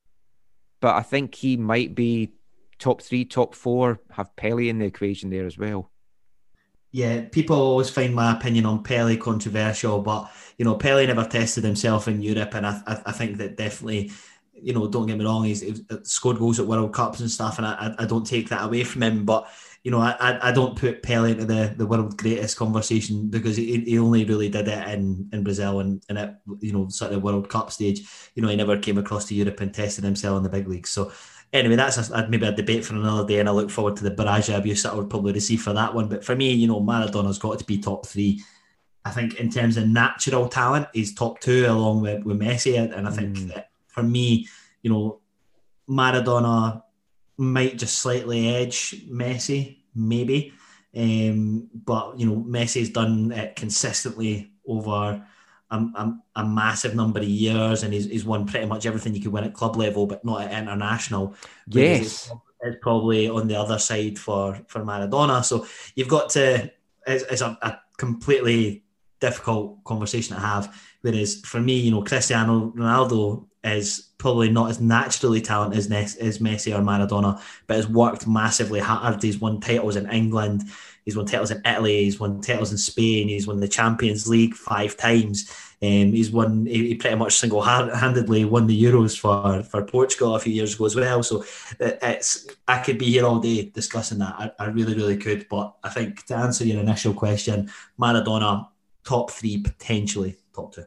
but 0.82 0.96
I 0.96 1.02
think 1.02 1.36
he 1.36 1.58
might 1.58 1.96
be 1.96 2.34
top 2.80 3.02
three, 3.02 3.26
top 3.26 3.56
four, 3.56 4.00
have 4.12 4.36
Pele 4.36 4.68
in 4.68 4.80
the 4.80 4.86
equation 4.86 5.30
there 5.30 5.46
as 5.46 5.58
well. 5.58 5.92
Yeah, 6.92 7.22
people 7.32 7.56
always 7.56 7.90
find 7.90 8.14
my 8.14 8.34
opinion 8.34 8.68
on 8.68 8.84
Pele 8.84 9.18
controversial, 9.18 10.02
but 10.02 10.32
you 10.58 10.66
know, 10.66 10.76
Pele 10.76 11.08
never 11.08 11.26
tested 11.26 11.64
himself 11.64 12.08
in 12.08 12.22
Europe, 12.22 12.54
and 12.54 12.68
I, 12.68 12.82
I, 12.86 13.02
I 13.08 13.12
think 13.12 13.38
that 13.38 13.58
definitely, 13.58 14.12
you 14.64 14.74
know, 14.74 14.88
don't 14.88 15.08
get 15.08 15.18
me 15.18 15.26
wrong, 15.26 15.44
he's, 15.44 15.62
he's 15.62 15.82
scored 16.04 16.40
goals 16.40 16.60
at 16.60 16.66
World 16.66 16.94
Cups 16.94 17.20
and 17.20 17.30
stuff, 17.30 17.58
and 17.58 17.68
I, 17.68 17.94
I 18.00 18.06
don't 18.06 18.26
take 18.26 18.50
that 18.50 18.64
away 18.66 18.84
from 18.84 19.04
him. 19.04 19.26
But 19.26 19.48
you 19.84 19.92
know, 19.92 20.00
I, 20.00 20.40
I 20.42 20.52
don't 20.54 20.78
put 20.78 21.04
Pele 21.04 21.32
into 21.32 21.44
the, 21.46 21.74
the 21.76 21.86
world 21.86 22.18
greatest 22.18 22.56
conversation 22.58 23.30
because 23.30 23.58
he, 23.58 23.82
he 23.82 24.00
only 24.00 24.24
really 24.24 24.48
did 24.48 24.70
it 24.70 24.88
in, 24.88 25.30
in 25.34 25.44
Brazil 25.44 25.82
and, 25.82 26.02
and 26.08 26.18
at 26.18 26.40
you 26.60 26.72
know 26.72 26.88
sort 26.88 27.12
of 27.12 27.22
World 27.22 27.50
Cup 27.50 27.70
stage. 27.70 28.08
You 28.34 28.42
know, 28.42 28.48
he 28.48 28.56
never 28.56 28.78
came 28.78 28.98
across 28.98 29.26
to 29.26 29.36
Europe 29.36 29.60
and 29.60 29.74
tested 29.74 30.06
himself 30.06 30.38
in 30.38 30.44
the 30.44 30.50
big 30.50 30.70
leagues. 30.70 30.90
So 30.90 31.12
anyway, 31.52 31.76
that's 31.76 32.10
a, 32.10 32.28
maybe 32.30 32.48
a 32.48 32.54
debate 32.54 32.86
for 32.86 32.96
another 32.96 33.28
day, 33.28 33.40
and 33.40 33.50
I 33.50 33.52
look 33.52 33.70
forward 33.70 33.98
to 33.98 34.04
the 34.04 34.12
barrage 34.12 34.48
of 34.48 34.56
abuse 34.56 34.84
that 34.84 34.94
I 34.94 34.96
would 34.96 35.10
probably 35.10 35.34
receive 35.34 35.62
for 35.62 35.74
that 35.74 35.94
one. 35.94 36.08
But 36.08 36.24
for 36.24 36.36
me, 36.36 36.54
you 36.54 36.68
know, 36.68 36.80
Maradona's 36.80 37.38
got 37.38 37.60
to 37.60 37.66
be 37.66 37.78
top 37.78 38.06
three. 38.06 38.42
I 39.06 39.12
think 39.12 39.36
in 39.36 39.50
terms 39.50 39.76
of 39.76 39.90
natural 39.90 40.48
talent, 40.48 40.88
he's 40.94 41.14
top 41.14 41.42
two 41.42 41.66
along 41.68 42.04
with, 42.04 42.24
with 42.24 42.40
Messi, 42.40 42.78
and 42.80 43.06
I 43.06 43.12
think 43.12 43.36
Mm. 43.36 43.54
that 43.54 43.70
for 43.94 44.04
me, 44.04 44.48
you 44.82 44.90
know, 44.90 45.20
Maradona 45.90 46.84
might 47.38 47.78
just 47.78 48.00
slightly 48.00 48.56
edge 48.56 49.08
Messi, 49.08 49.78
maybe. 49.96 50.54
Um, 50.96 51.70
but 51.74 52.20
you 52.20 52.28
know, 52.28 52.44
Messi's 52.48 52.90
done 52.90 53.32
it 53.32 53.56
consistently 53.56 54.52
over 54.68 55.26
a, 55.72 55.76
a, 55.76 56.20
a 56.36 56.46
massive 56.46 56.96
number 56.96 57.20
of 57.20 57.26
years, 57.26 57.84
and 57.84 57.94
he's, 57.94 58.06
he's 58.06 58.26
won 58.26 58.46
pretty 58.46 58.68
much 58.68 58.86
everything 58.86 59.16
you 59.16 59.22
could 59.22 59.32
win 59.32 59.44
at 59.44 59.54
club 59.54 59.76
level, 59.76 60.06
but 60.06 60.24
not 60.24 60.42
at 60.42 60.52
international. 60.52 61.36
Yes. 61.68 62.02
it's, 62.02 62.32
it's 62.62 62.78
probably 62.82 63.28
on 63.28 63.48
the 63.48 63.56
other 63.56 63.80
side 63.80 64.20
for 64.20 64.60
for 64.68 64.82
Maradona. 64.82 65.44
So 65.44 65.66
you've 65.96 66.08
got 66.08 66.30
to. 66.32 66.72
It's, 67.06 67.24
it's 67.30 67.42
a, 67.42 67.58
a 67.62 67.80
completely 67.98 68.84
difficult 69.20 69.84
conversation 69.84 70.36
to 70.36 70.42
have. 70.42 70.74
Whereas 71.02 71.42
for 71.42 71.60
me, 71.60 71.80
you 71.80 71.92
know, 71.92 72.04
Cristiano 72.04 72.72
Ronaldo 72.76 73.48
is 73.64 74.10
probably 74.18 74.50
not 74.50 74.70
as 74.70 74.80
naturally 74.80 75.42
talented 75.42 75.80
as, 75.80 76.16
as 76.18 76.40
Messi 76.40 76.78
or 76.78 76.82
Maradona, 76.82 77.42
but 77.68 77.78
has 77.78 77.88
worked 77.88 78.28
massively 78.28 78.80
hard. 78.80 79.22
He's 79.22 79.40
won 79.40 79.60
titles 79.60 79.96
in 79.96 80.10
England, 80.10 80.64
he's 81.06 81.16
won 81.16 81.26
titles 81.26 81.52
in 81.52 81.62
Italy, 81.66 82.04
he's 82.04 82.20
won 82.20 82.42
titles 82.42 82.72
in 82.72 82.78
Spain, 82.78 83.28
he's 83.28 83.48
won 83.48 83.60
the 83.60 83.68
Champions 83.68 84.28
League 84.28 84.56
five 84.56 84.98
times. 84.98 85.50
Um, 85.82 86.14
he's 86.14 86.32
won. 86.32 86.66
He, 86.66 86.96
pretty 86.96 87.18
much 87.18 87.34
single-handedly 87.34 88.46
won 88.46 88.68
the 88.68 88.84
Euros 88.84 89.20
for, 89.20 89.64
for 89.64 89.84
Portugal 89.84 90.34
a 90.34 90.40
few 90.40 90.54
years 90.54 90.76
ago 90.76 90.86
as 90.86 90.96
well. 90.96 91.22
So 91.24 91.44
it's 91.78 92.48
I 92.70 92.78
could 92.78 92.98
be 92.98 93.08
here 93.08 93.26
all 93.26 93.40
day 93.40 93.66
discussing 93.66 94.20
that. 94.20 94.34
I, 94.38 94.52
I 94.64 94.68
really, 94.68 94.96
really 94.96 95.18
could. 95.18 95.46
But 95.50 95.76
I 95.84 95.90
think 95.90 96.26
to 96.28 96.38
answer 96.38 96.64
your 96.64 96.80
initial 96.80 97.14
question, 97.14 97.70
Maradona 98.00 98.70
top 99.04 99.32
three, 99.32 99.58
potentially 99.58 100.38
top 100.56 100.74
two. 100.74 100.86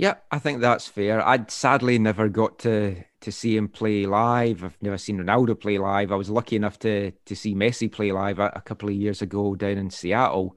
Yeah, 0.00 0.14
I 0.30 0.38
think 0.38 0.62
that's 0.62 0.88
fair. 0.88 1.20
I'd 1.28 1.50
sadly 1.50 1.98
never 1.98 2.30
got 2.30 2.58
to 2.60 3.04
to 3.20 3.30
see 3.30 3.54
him 3.54 3.68
play 3.68 4.06
live. 4.06 4.64
I've 4.64 4.78
never 4.80 4.96
seen 4.96 5.18
Ronaldo 5.18 5.60
play 5.60 5.76
live. 5.76 6.10
I 6.10 6.14
was 6.14 6.30
lucky 6.30 6.56
enough 6.56 6.78
to 6.78 7.10
to 7.10 7.36
see 7.36 7.54
Messi 7.54 7.92
play 7.92 8.10
live 8.10 8.38
a, 8.38 8.50
a 8.56 8.62
couple 8.62 8.88
of 8.88 8.94
years 8.94 9.20
ago 9.20 9.54
down 9.54 9.76
in 9.76 9.90
Seattle. 9.90 10.56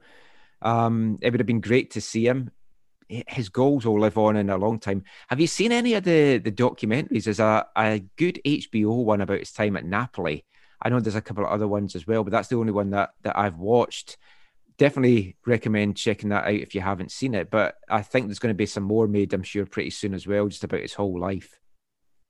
Um, 0.62 1.18
it 1.20 1.28
would 1.30 1.40
have 1.40 1.46
been 1.46 1.60
great 1.60 1.90
to 1.90 2.00
see 2.00 2.26
him. 2.26 2.52
His 3.06 3.50
goals 3.50 3.84
will 3.84 4.00
live 4.00 4.16
on 4.16 4.36
in 4.36 4.48
a 4.48 4.56
long 4.56 4.80
time. 4.80 5.04
Have 5.28 5.40
you 5.40 5.46
seen 5.46 5.72
any 5.72 5.92
of 5.92 6.04
the 6.04 6.38
the 6.38 6.50
documentaries? 6.50 7.24
There's 7.24 7.38
a, 7.38 7.66
a 7.76 7.98
good 8.16 8.40
HBO 8.46 9.04
one 9.04 9.20
about 9.20 9.40
his 9.40 9.52
time 9.52 9.76
at 9.76 9.84
Napoli. 9.84 10.46
I 10.80 10.88
know 10.88 11.00
there's 11.00 11.16
a 11.16 11.20
couple 11.20 11.44
of 11.44 11.50
other 11.50 11.68
ones 11.68 11.94
as 11.94 12.06
well, 12.06 12.24
but 12.24 12.30
that's 12.30 12.48
the 12.48 12.56
only 12.56 12.72
one 12.72 12.88
that 12.92 13.10
that 13.24 13.38
I've 13.38 13.58
watched. 13.58 14.16
Definitely 14.78 15.36
recommend 15.46 15.96
checking 15.96 16.30
that 16.30 16.44
out 16.44 16.54
if 16.54 16.74
you 16.74 16.80
haven't 16.80 17.12
seen 17.12 17.34
it. 17.34 17.50
But 17.50 17.76
I 17.88 18.02
think 18.02 18.26
there's 18.26 18.38
going 18.38 18.54
to 18.54 18.56
be 18.56 18.66
some 18.66 18.82
more 18.82 19.06
made, 19.06 19.32
I'm 19.32 19.42
sure, 19.42 19.66
pretty 19.66 19.90
soon 19.90 20.14
as 20.14 20.26
well, 20.26 20.48
just 20.48 20.64
about 20.64 20.80
his 20.80 20.94
whole 20.94 21.18
life. 21.18 21.58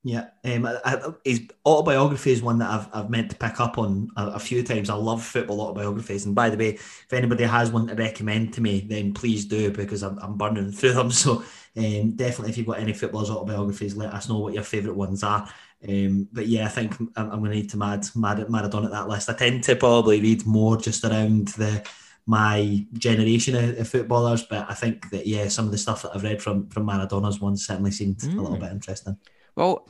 Yeah, 0.07 0.27
um, 0.45 0.67
I, 0.67 0.79
I, 0.85 1.01
his 1.25 1.49
autobiography 1.65 2.33
is 2.33 2.43
one 2.43 2.59
that 2.59 2.71
I've, 2.71 2.89
I've 2.93 3.11
meant 3.11 3.31
to 3.31 3.37
pick 3.37 3.59
up 3.59 3.79
on 3.79 4.11
a, 4.19 4.33
a, 4.33 4.39
few 4.39 4.63
times. 4.63 4.91
I 4.91 4.95
love 4.97 5.25
football 5.25 5.63
autobiographies, 5.63 6.27
and 6.27 6.35
by 6.35 6.51
the 6.51 6.59
way, 6.59 6.75
if 6.75 7.11
anybody 7.11 7.45
has 7.45 7.73
one 7.73 7.87
to 7.87 7.95
recommend 7.95 8.53
to 8.53 8.61
me, 8.61 8.81
then 8.87 9.15
please 9.15 9.47
do 9.47 9.71
because 9.71 10.03
I'm, 10.03 10.19
I'm 10.19 10.37
burning 10.37 10.73
through 10.73 10.93
them. 10.93 11.11
So 11.11 11.43
um, 11.77 12.11
definitely, 12.17 12.51
if 12.51 12.59
you've 12.59 12.67
got 12.67 12.81
any 12.81 12.93
footballers' 12.93 13.31
autobiographies, 13.31 13.97
let 13.97 14.13
us 14.13 14.29
know 14.29 14.41
what 14.41 14.53
your 14.53 14.63
favourite 14.63 14.97
ones 14.97 15.23
are. 15.23 15.49
Um, 15.89 16.29
but 16.31 16.49
yeah, 16.49 16.67
I 16.67 16.69
think 16.69 17.01
I'm, 17.01 17.11
I'm 17.17 17.39
going 17.39 17.53
to 17.53 17.57
need 17.57 17.71
to 17.71 17.79
Mad 17.79 18.01
at 18.05 18.49
Maradona 18.49 18.85
at 18.85 18.91
that 18.91 19.09
list. 19.09 19.31
I 19.31 19.33
tend 19.33 19.65
to 19.65 19.77
probably 19.77 20.21
read 20.21 20.45
more 20.45 20.77
just 20.77 21.03
around 21.05 21.49
the 21.49 21.83
my 22.27 22.87
generation 22.95 23.55
of, 23.55 23.79
of, 23.79 23.89
footballers, 23.89 24.43
but 24.45 24.67
I 24.69 24.75
think 24.75 25.11
that 25.11 25.27
yeah, 25.27 25.49
some 25.49 25.67
of 25.67 25.73
the 25.73 25.79
stuff 25.79 26.03
that 26.03 26.13
I've 26.15 26.23
read 26.23 26.41
from 26.41 26.69
from 26.69 26.87
Maradona's 26.87 27.41
one 27.41 27.57
certainly 27.57 27.91
seemed 27.91 28.19
mm. 28.19 28.39
a 28.39 28.41
little 28.41 28.57
hmm. 28.57 28.63
bit 28.63 28.73
interesting. 28.73 29.19
Well, 29.57 29.89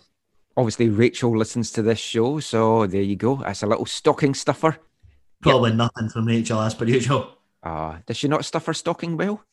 obviously 0.56 0.88
Rachel 0.88 1.36
listens 1.36 1.70
to 1.72 1.82
this 1.82 1.98
show, 1.98 2.40
so 2.40 2.86
there 2.86 3.02
you 3.02 3.16
go. 3.16 3.36
That's 3.36 3.62
a 3.62 3.66
little 3.66 3.86
stocking 3.86 4.34
stuffer. 4.34 4.78
Probably 5.42 5.70
yep. 5.70 5.76
nothing 5.76 6.08
from 6.08 6.26
Rachel 6.26 6.60
as 6.60 6.74
per 6.74 6.86
usual. 6.86 7.38
Ah, 7.62 7.94
uh, 7.94 7.98
does 8.06 8.16
she 8.16 8.28
not 8.28 8.44
stuff 8.44 8.66
her 8.66 8.74
stocking 8.74 9.16
well? 9.16 9.44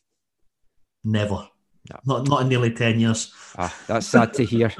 Never. 1.04 1.48
No. 1.90 2.00
Not 2.06 2.28
not 2.28 2.42
in 2.42 2.50
nearly 2.50 2.72
ten 2.72 3.00
years. 3.00 3.34
Ah, 3.58 3.76
that's 3.88 4.08
sad 4.08 4.34
to 4.36 4.46
hear. 4.46 4.72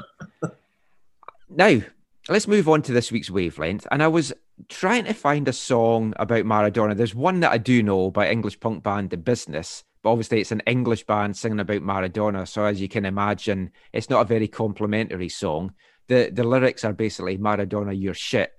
now, 1.48 1.80
let's 2.28 2.48
move 2.48 2.68
on 2.68 2.82
to 2.82 2.92
this 2.92 3.10
week's 3.10 3.30
wavelength. 3.30 3.86
And 3.90 4.02
I 4.02 4.08
was 4.08 4.32
trying 4.68 5.04
to 5.04 5.14
find 5.14 5.48
a 5.48 5.52
song 5.52 6.14
about 6.18 6.44
Maradona. 6.44 6.96
There's 6.96 7.14
one 7.14 7.40
that 7.40 7.52
I 7.52 7.58
do 7.58 7.82
know 7.82 8.10
by 8.10 8.30
English 8.30 8.60
punk 8.60 8.82
band 8.82 9.10
The 9.10 9.16
Business, 9.16 9.84
but 10.02 10.10
obviously 10.10 10.40
it's 10.40 10.52
an 10.52 10.62
English 10.66 11.06
band 11.06 11.36
singing 11.36 11.60
about 11.60 11.82
Maradona. 11.82 12.46
So 12.46 12.64
as 12.64 12.80
you 12.80 12.88
can 12.88 13.04
imagine, 13.04 13.70
it's 13.92 14.10
not 14.10 14.22
a 14.22 14.28
very 14.28 14.48
complimentary 14.48 15.28
song. 15.28 15.74
The 16.08 16.30
the 16.32 16.44
lyrics 16.44 16.84
are 16.84 16.92
basically 16.92 17.38
Maradona, 17.38 17.98
you're 17.98 18.14
shit. 18.14 18.52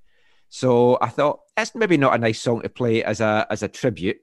So 0.50 0.98
I 1.02 1.10
thought 1.10 1.40
it's 1.58 1.76
maybe 1.76 1.98
not 1.98 2.16
a 2.16 2.20
nice 2.20 2.42
song 2.42 2.62
to 2.62 2.70
play 2.70 3.04
as 3.04 3.22
a 3.22 3.46
as 3.50 3.64
a 3.64 3.68
tribute. 3.68 4.18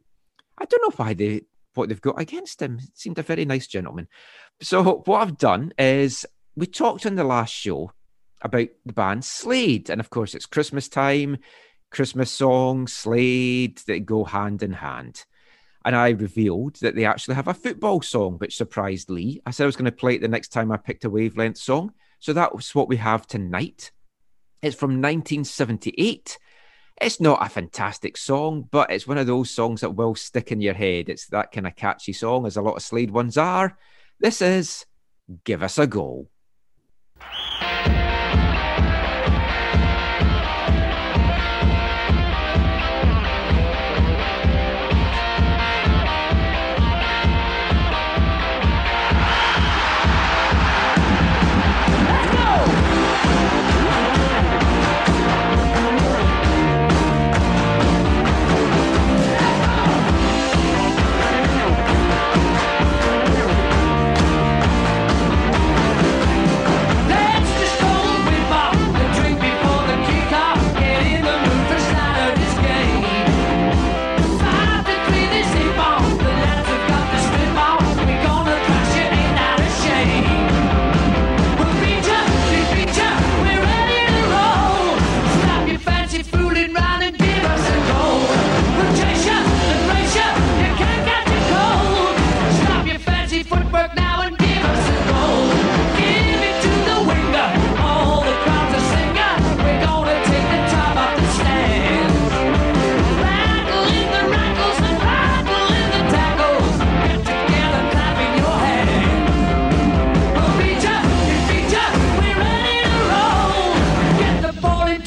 I 0.58 0.64
don't 0.64 0.82
know 0.82 1.04
why 1.04 1.14
they 1.14 1.42
what 1.74 1.88
they've 1.88 2.00
got 2.00 2.20
against 2.20 2.62
him. 2.62 2.78
It 2.80 2.96
seemed 2.96 3.18
a 3.18 3.22
very 3.22 3.44
nice 3.44 3.66
gentleman. 3.66 4.08
So 4.62 4.82
what 4.82 5.22
I've 5.22 5.38
done 5.38 5.72
is 5.78 6.26
we 6.56 6.66
talked 6.66 7.06
on 7.06 7.14
the 7.14 7.24
last 7.24 7.52
show 7.52 7.92
about 8.42 8.68
the 8.84 8.92
band 8.92 9.24
Slade, 9.24 9.90
and 9.90 10.00
of 10.00 10.10
course 10.10 10.34
it's 10.34 10.46
Christmas 10.46 10.88
time, 10.88 11.38
Christmas 11.90 12.30
songs, 12.30 12.92
Slade 12.92 13.78
that 13.86 14.06
go 14.06 14.24
hand 14.24 14.62
in 14.62 14.72
hand 14.72 15.24
and 15.84 15.96
I 15.96 16.10
revealed 16.10 16.76
that 16.76 16.94
they 16.94 17.04
actually 17.04 17.36
have 17.36 17.48
a 17.48 17.54
football 17.54 18.02
song, 18.02 18.34
which 18.34 18.56
surprised 18.56 19.08
Lee. 19.08 19.40
I 19.46 19.50
said 19.50 19.64
I 19.64 19.66
was 19.66 19.76
going 19.76 19.86
to 19.86 19.92
play 19.92 20.16
it 20.16 20.20
the 20.20 20.28
next 20.28 20.48
time 20.48 20.70
I 20.70 20.76
picked 20.76 21.04
a 21.04 21.10
wavelength 21.10 21.56
song. 21.56 21.92
So 22.18 22.32
that 22.34 22.54
was 22.54 22.74
what 22.74 22.88
we 22.88 22.96
have 22.96 23.26
tonight. 23.26 23.90
It's 24.60 24.76
from 24.76 24.90
1978. 24.90 26.38
It's 27.00 27.20
not 27.20 27.44
a 27.44 27.48
fantastic 27.48 28.18
song, 28.18 28.68
but 28.70 28.90
it's 28.90 29.06
one 29.06 29.16
of 29.16 29.26
those 29.26 29.50
songs 29.50 29.80
that 29.80 29.96
will 29.96 30.14
stick 30.14 30.52
in 30.52 30.60
your 30.60 30.74
head. 30.74 31.08
It's 31.08 31.28
that 31.28 31.50
kind 31.50 31.66
of 31.66 31.76
catchy 31.76 32.12
song, 32.12 32.46
as 32.46 32.58
a 32.58 32.62
lot 32.62 32.76
of 32.76 32.82
Slade 32.82 33.10
ones 33.10 33.38
are. 33.38 33.78
This 34.18 34.42
is 34.42 34.84
Give 35.44 35.62
Us 35.62 35.78
a 35.78 35.86
Goal. 35.86 36.28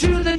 It's 0.05 0.11
Christmas. 0.11 0.32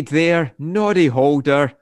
There, 0.00 0.52
Noddy 0.58 1.08
Holder. 1.08 1.72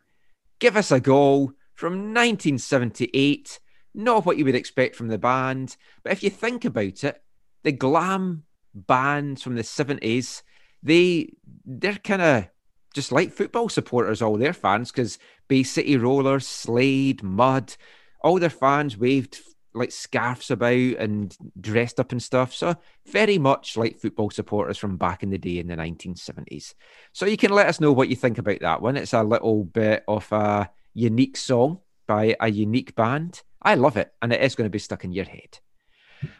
Give 0.58 0.76
us 0.76 0.90
a 0.90 1.00
goal 1.00 1.52
from 1.74 2.14
1978. 2.14 3.60
Not 3.94 4.24
what 4.24 4.36
you 4.36 4.44
would 4.44 4.54
expect 4.54 4.96
from 4.96 5.08
the 5.08 5.18
band, 5.18 5.76
but 6.02 6.12
if 6.12 6.22
you 6.22 6.30
think 6.30 6.64
about 6.64 7.04
it, 7.04 7.22
the 7.62 7.72
glam 7.72 8.44
bands 8.74 9.42
from 9.42 9.54
the 9.54 9.62
70s, 9.62 10.42
they 10.82 11.32
they're 11.64 11.96
kind 11.96 12.22
of 12.22 12.48
just 12.94 13.12
like 13.12 13.32
football 13.32 13.68
supporters, 13.68 14.22
all 14.22 14.36
their 14.36 14.52
fans, 14.52 14.90
because 14.90 15.18
Bay 15.48 15.62
City 15.62 15.96
Rollers, 15.96 16.46
Slade, 16.46 17.22
Mud, 17.22 17.76
all 18.20 18.38
their 18.38 18.50
fans 18.50 18.96
waved 18.96 19.38
like 19.74 19.92
scarves 19.92 20.50
about 20.50 20.72
and 20.72 21.36
dressed 21.60 21.98
up 21.98 22.12
and 22.12 22.22
stuff. 22.22 22.54
So 22.54 22.76
very 23.06 23.38
much 23.38 23.76
like 23.76 23.98
football 23.98 24.30
supporters 24.30 24.78
from 24.78 24.96
back 24.96 25.22
in 25.22 25.30
the 25.30 25.38
day 25.38 25.58
in 25.58 25.66
the 25.66 25.76
1970s. 25.76 26.74
So 27.12 27.26
you 27.26 27.36
can 27.36 27.50
let 27.50 27.66
us 27.66 27.80
know 27.80 27.92
what 27.92 28.08
you 28.08 28.16
think 28.16 28.38
about 28.38 28.60
that 28.60 28.80
one. 28.80 28.96
It's 28.96 29.12
a 29.12 29.22
little 29.22 29.64
bit 29.64 30.04
of 30.06 30.30
a 30.32 30.70
unique 30.94 31.36
song 31.36 31.80
by 32.06 32.36
a 32.40 32.50
unique 32.50 32.94
band. 32.94 33.42
I 33.60 33.74
love 33.74 33.96
it, 33.96 34.12
and 34.20 34.32
it 34.32 34.42
is 34.42 34.54
going 34.54 34.66
to 34.66 34.70
be 34.70 34.78
stuck 34.78 35.04
in 35.04 35.12
your 35.12 35.24
head. 35.24 35.58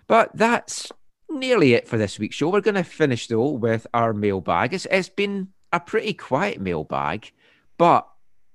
But 0.06 0.30
that's 0.34 0.92
nearly 1.30 1.74
it 1.74 1.88
for 1.88 1.96
this 1.96 2.18
week's 2.18 2.36
show. 2.36 2.50
We're 2.50 2.60
going 2.60 2.74
to 2.74 2.84
finish 2.84 3.26
though 3.26 3.50
with 3.50 3.86
our 3.94 4.12
mailbag. 4.12 4.74
It's, 4.74 4.86
it's 4.90 5.08
been 5.08 5.48
a 5.72 5.80
pretty 5.80 6.14
quiet 6.14 6.60
mailbag, 6.60 7.32
but 7.78 8.06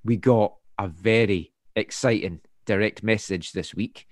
we 0.04 0.18
got 0.18 0.56
a 0.78 0.88
very 0.88 1.54
exciting 1.76 2.42
direct 2.66 3.04
message 3.04 3.52
this 3.52 3.74
week. 3.74 4.08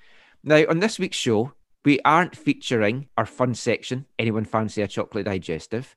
Now, 0.48 0.64
on 0.70 0.80
this 0.80 0.98
week's 0.98 1.18
show, 1.18 1.52
we 1.84 2.00
aren't 2.06 2.34
featuring 2.34 3.10
our 3.18 3.26
fun 3.26 3.54
section, 3.54 4.06
Anyone 4.18 4.46
Fancy 4.46 4.82
a 4.82 4.88
Chocolate 4.88 5.26
Digestive? 5.26 5.94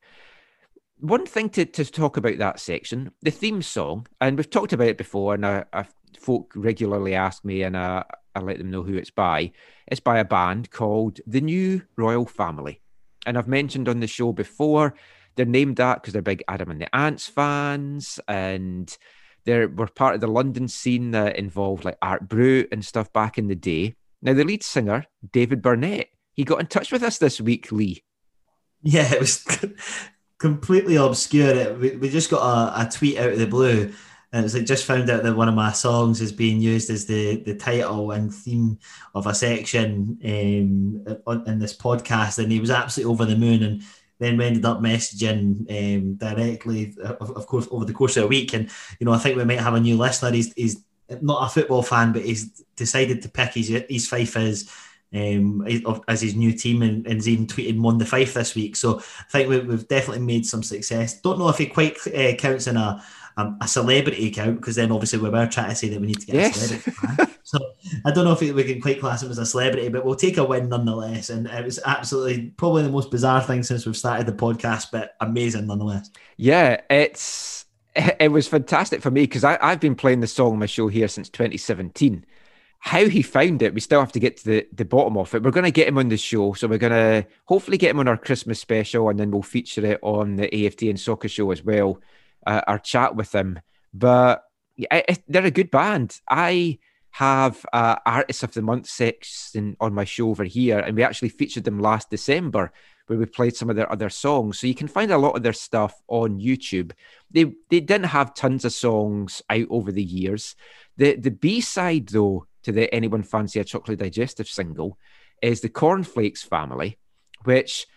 One 0.99 1.25
thing 1.25 1.51
to, 1.51 1.65
to 1.65 1.85
talk 1.85 2.17
about 2.17 2.39
that 2.39 2.59
section, 2.59 3.13
the 3.23 3.31
theme 3.31 3.63
song, 3.63 4.09
and 4.21 4.37
we've 4.37 4.51
talked 4.51 4.73
about 4.73 4.89
it 4.89 4.99
before, 4.99 5.35
and 5.35 5.47
I, 5.47 5.65
folk 6.19 6.53
regularly 6.57 7.15
ask 7.15 7.45
me, 7.45 7.63
and 7.63 7.77
I, 7.77 8.03
I 8.35 8.41
let 8.41 8.59
them 8.59 8.73
know 8.73 8.83
who 8.83 8.97
it's 8.97 9.13
by. 9.13 9.53
It's 9.87 10.01
by 10.01 10.19
a 10.19 10.25
band 10.25 10.73
called 10.73 11.21
The 11.29 11.41
New 11.41 11.83
Royal 11.97 12.27
Family. 12.27 12.81
And 13.27 13.39
I've 13.39 13.47
mentioned 13.47 13.89
on 13.89 14.01
the 14.01 14.09
show 14.09 14.33
before, 14.33 14.97
they're 15.37 15.47
named 15.47 15.77
that 15.77 16.03
because 16.03 16.13
they're 16.13 16.23
big 16.23 16.43
Adam 16.49 16.73
and 16.73 16.81
the 16.81 16.93
Ants 16.93 17.29
fans, 17.29 18.19
and 18.27 18.99
they 19.45 19.67
were 19.67 19.87
part 19.87 20.17
of 20.17 20.21
the 20.21 20.27
London 20.27 20.67
scene 20.67 21.13
that 21.13 21.37
involved 21.37 21.85
like 21.85 21.99
Art 22.03 22.29
Brut 22.29 22.67
and 22.73 22.85
stuff 22.85 23.13
back 23.13 23.39
in 23.39 23.47
the 23.47 23.55
day. 23.55 23.95
Now, 24.23 24.35
the 24.35 24.45
lead 24.45 24.63
singer, 24.63 25.07
David 25.33 25.63
Burnett, 25.63 26.09
he 26.33 26.45
got 26.45 26.61
in 26.61 26.67
touch 26.67 26.93
with 26.93 27.03
us 27.03 27.19
this 27.19 27.41
week, 27.41 27.73
Lee. 27.73 28.05
Yeah, 28.83 29.13
it 29.13 29.21
was 29.21 29.45
completely 30.39 30.97
obscure. 30.97 31.75
We, 31.75 31.97
we 31.97 32.09
just 32.09 32.31
got 32.31 32.43
a, 32.43 32.87
a 32.87 32.91
tweet 32.91 33.19
out 33.19 33.33
of 33.33 33.39
the 33.39 33.47
blue 33.47 33.93
and 34.33 34.41
it 34.41 34.45
was 34.45 34.55
like 34.55 34.65
just 34.65 34.85
found 34.85 35.11
out 35.11 35.23
that 35.25 35.37
one 35.37 35.49
of 35.49 35.55
my 35.55 35.73
songs 35.73 36.21
is 36.21 36.31
being 36.31 36.61
used 36.61 36.89
as 36.89 37.07
the 37.07 37.37
the 37.43 37.55
title 37.55 38.13
and 38.13 38.33
theme 38.33 38.79
of 39.15 39.27
a 39.27 39.35
section 39.35 40.19
um, 40.25 41.45
in 41.47 41.59
this 41.59 41.77
podcast, 41.77 42.39
and 42.39 42.53
he 42.53 42.61
was 42.61 42.71
absolutely 42.71 43.13
over 43.13 43.25
the 43.25 43.37
moon. 43.37 43.63
And 43.65 43.83
then 44.21 44.37
we 44.37 44.45
ended 44.45 44.65
up 44.65 44.81
messaging 44.81 45.67
um, 45.69 46.15
directly, 46.15 46.95
of, 47.03 47.31
of, 47.33 47.47
course, 47.47 47.67
over 47.71 47.85
the 47.85 47.93
course 47.93 48.17
of 48.17 48.25
a 48.25 48.29
week. 48.29 48.53
And 48.53 48.71
you 49.01 49.05
know, 49.07 49.13
I 49.13 49.19
think 49.19 49.37
we 49.37 49.45
might 49.45 49.59
have 49.59 49.75
a 49.75 49.81
new 49.81 49.97
listener. 49.97 50.31
He's, 50.31 50.53
he's 50.53 50.85
not 51.21 51.47
a 51.47 51.53
football 51.53 51.83
fan, 51.83 52.13
but 52.13 52.25
he's 52.25 52.63
decided 52.77 53.23
to 53.23 53.29
pick 53.29 53.55
his 53.55 53.69
his 53.89 54.09
Fife 54.09 54.37
as 54.37 54.71
um, 55.15 55.67
as 56.09 56.21
his 56.21 56.37
new 56.37 56.53
team 56.53 56.83
and, 56.83 57.07
and 57.07 57.17
he's 57.17 57.29
even 57.29 57.47
tweeted 57.47 57.77
Monday 57.77 58.05
Fife 58.05 58.35
this 58.35 58.55
week. 58.55 58.77
So 58.77 58.99
I 58.99 59.31
think 59.31 59.49
we, 59.49 59.57
have 59.57 59.89
definitely 59.89 60.25
made 60.25 60.47
some 60.47 60.63
success. 60.63 61.21
Don't 61.21 61.39
know 61.39 61.49
if 61.49 61.59
he 61.59 61.67
quite 61.67 61.97
uh, 62.07 62.35
counts 62.37 62.67
in 62.67 62.77
a 62.77 63.03
um, 63.37 63.59
a 63.61 63.69
celebrity 63.69 64.29
account 64.29 64.57
because 64.57 64.77
then 64.77 64.93
obviously 64.93 65.19
we 65.19 65.31
were 65.31 65.47
trying 65.47 65.71
to 65.71 65.77
say 65.77 65.89
that 65.89 66.01
we 66.01 66.09
need 66.09 66.21
to 66.21 66.27
get 66.27 66.35
yes. 66.35 66.57
a 66.57 66.79
celebrity 66.81 67.33
so 67.43 67.59
I 68.05 68.11
don't 68.13 68.25
know 68.25 68.33
if 68.33 68.41
we 68.41 68.65
can 68.65 68.81
quite 68.81 69.01
class 69.01 69.23
him 69.23 69.31
as 69.31 69.39
a 69.39 69.47
celebrity, 69.47 69.89
but 69.89 70.05
we'll 70.05 70.15
take 70.15 70.37
a 70.37 70.45
win 70.45 70.69
nonetheless. 70.69 71.31
And 71.31 71.47
it 71.47 71.65
was 71.65 71.81
absolutely 71.85 72.51
probably 72.57 72.83
the 72.85 72.91
most 72.91 73.11
bizarre 73.11 73.43
thing 73.43 73.63
since 73.63 73.87
we've 73.87 73.97
started 73.97 74.27
the 74.27 74.33
podcast, 74.33 74.87
but 74.93 75.15
amazing 75.21 75.67
nonetheless. 75.67 76.11
Yeah, 76.37 76.81
it's 76.89 77.60
it 78.21 78.31
was 78.31 78.49
fantastic 78.49 79.03
for 79.03 79.11
me 79.11 79.23
because 79.23 79.45
I've 79.45 79.81
been 79.81 79.95
playing 79.95 80.21
the 80.21 80.27
song 80.27 80.53
on 80.53 80.59
my 80.59 80.67
show 80.67 80.89
here 80.89 81.09
since 81.09 81.29
2017. 81.29 82.25
How 82.83 83.07
he 83.07 83.21
found 83.21 83.61
it, 83.61 83.75
we 83.75 83.81
still 83.81 84.01
have 84.01 84.13
to 84.13 84.21
get 84.21 84.39
to 84.39 84.45
the, 84.45 84.67
the 84.73 84.87
bottom 84.87 85.19
of 85.19 85.35
it. 85.35 85.43
We're 85.43 85.51
going 85.51 85.65
to 85.65 85.71
get 85.71 85.89
him 85.89 85.99
on 85.99 86.09
the 86.09 86.17
show. 86.17 86.55
So 86.55 86.67
we're 86.67 86.79
going 86.79 86.93
to 86.93 87.27
hopefully 87.45 87.77
get 87.77 87.91
him 87.91 87.99
on 87.99 88.09
our 88.09 88.17
Christmas 88.17 88.59
special 88.59 89.11
and 89.11 89.19
then 89.19 89.31
we'll 89.31 89.43
feature 89.43 89.85
it 89.85 89.99
on 90.03 90.37
the 90.37 90.49
AFTN 90.49 90.99
soccer 90.99 91.29
show 91.29 91.51
as 91.51 91.63
well 91.63 92.01
uh, 92.47 92.63
our 92.67 92.79
chat 92.79 93.17
with 93.17 93.33
them. 93.33 93.61
But 93.93 94.45
yeah, 94.77 95.03
they're 95.29 95.45
a 95.45 95.51
good 95.51 95.71
band. 95.71 96.21
I 96.29 96.79
have 97.11 97.67
uh, 97.73 97.97
of 98.07 98.53
the 98.53 98.63
Month 98.63 98.89
section 98.89 99.77
on 99.81 99.93
my 99.93 100.05
show 100.05 100.31
over 100.31 100.45
here, 100.45 100.79
and 100.79 100.97
we 100.97 101.03
actually 101.03 101.29
featured 101.29 101.65
them 101.65 101.81
last 101.81 102.09
December 102.09 102.73
where 103.11 103.19
we 103.19 103.27
played 103.27 103.57
some 103.57 103.69
of 103.69 103.75
their 103.75 103.91
other 103.91 104.09
songs. 104.09 104.61
So 104.61 104.69
you 104.69 104.75
can 104.75 104.87
find 104.87 105.11
a 105.11 105.19
lot 105.19 105.35
of 105.35 105.43
their 105.43 105.53
stuff 105.53 106.01
on 106.07 106.39
YouTube. 106.39 106.93
They 107.29 107.43
they 107.69 107.81
didn't 107.81 108.05
have 108.05 108.35
tons 108.35 108.65
of 108.65 108.73
songs 108.73 109.43
out 109.51 109.67
over 109.69 109.91
the 109.91 110.03
years. 110.03 110.55
The 110.97 111.17
the 111.17 111.33
B 111.33 111.61
side 111.61 112.07
though 112.07 112.47
to 112.63 112.71
the 112.71 112.93
Anyone 112.95 113.25
Fancy 113.25 113.59
a 113.59 113.65
Chocolate 113.65 113.99
Digestive 113.99 114.47
single 114.47 114.97
is 115.43 115.61
the 115.61 115.69
Cornflakes 115.69 116.45
family, 116.45 116.99
which 117.43 117.89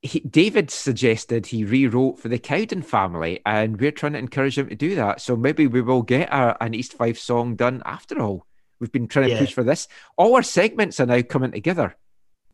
he, 0.00 0.18
David 0.18 0.72
suggested 0.72 1.46
he 1.46 1.64
rewrote 1.64 2.18
for 2.18 2.28
the 2.28 2.40
Cowden 2.40 2.82
family, 2.82 3.40
and 3.46 3.80
we're 3.80 3.92
trying 3.92 4.14
to 4.14 4.18
encourage 4.18 4.58
him 4.58 4.68
to 4.70 4.74
do 4.74 4.96
that. 4.96 5.20
So 5.20 5.36
maybe 5.36 5.68
we 5.68 5.82
will 5.82 6.02
get 6.02 6.30
a, 6.30 6.60
an 6.60 6.74
East 6.74 6.94
Fife 6.94 7.18
song 7.18 7.54
done 7.54 7.80
after 7.86 8.20
all. 8.20 8.44
We've 8.80 8.90
been 8.90 9.06
trying 9.06 9.26
to 9.26 9.34
yeah. 9.34 9.38
push 9.38 9.52
for 9.52 9.62
this. 9.62 9.86
All 10.16 10.34
our 10.34 10.42
segments 10.42 10.98
are 10.98 11.06
now 11.06 11.22
coming 11.22 11.52
together. 11.52 11.94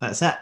That's 0.01 0.21
it. 0.21 0.35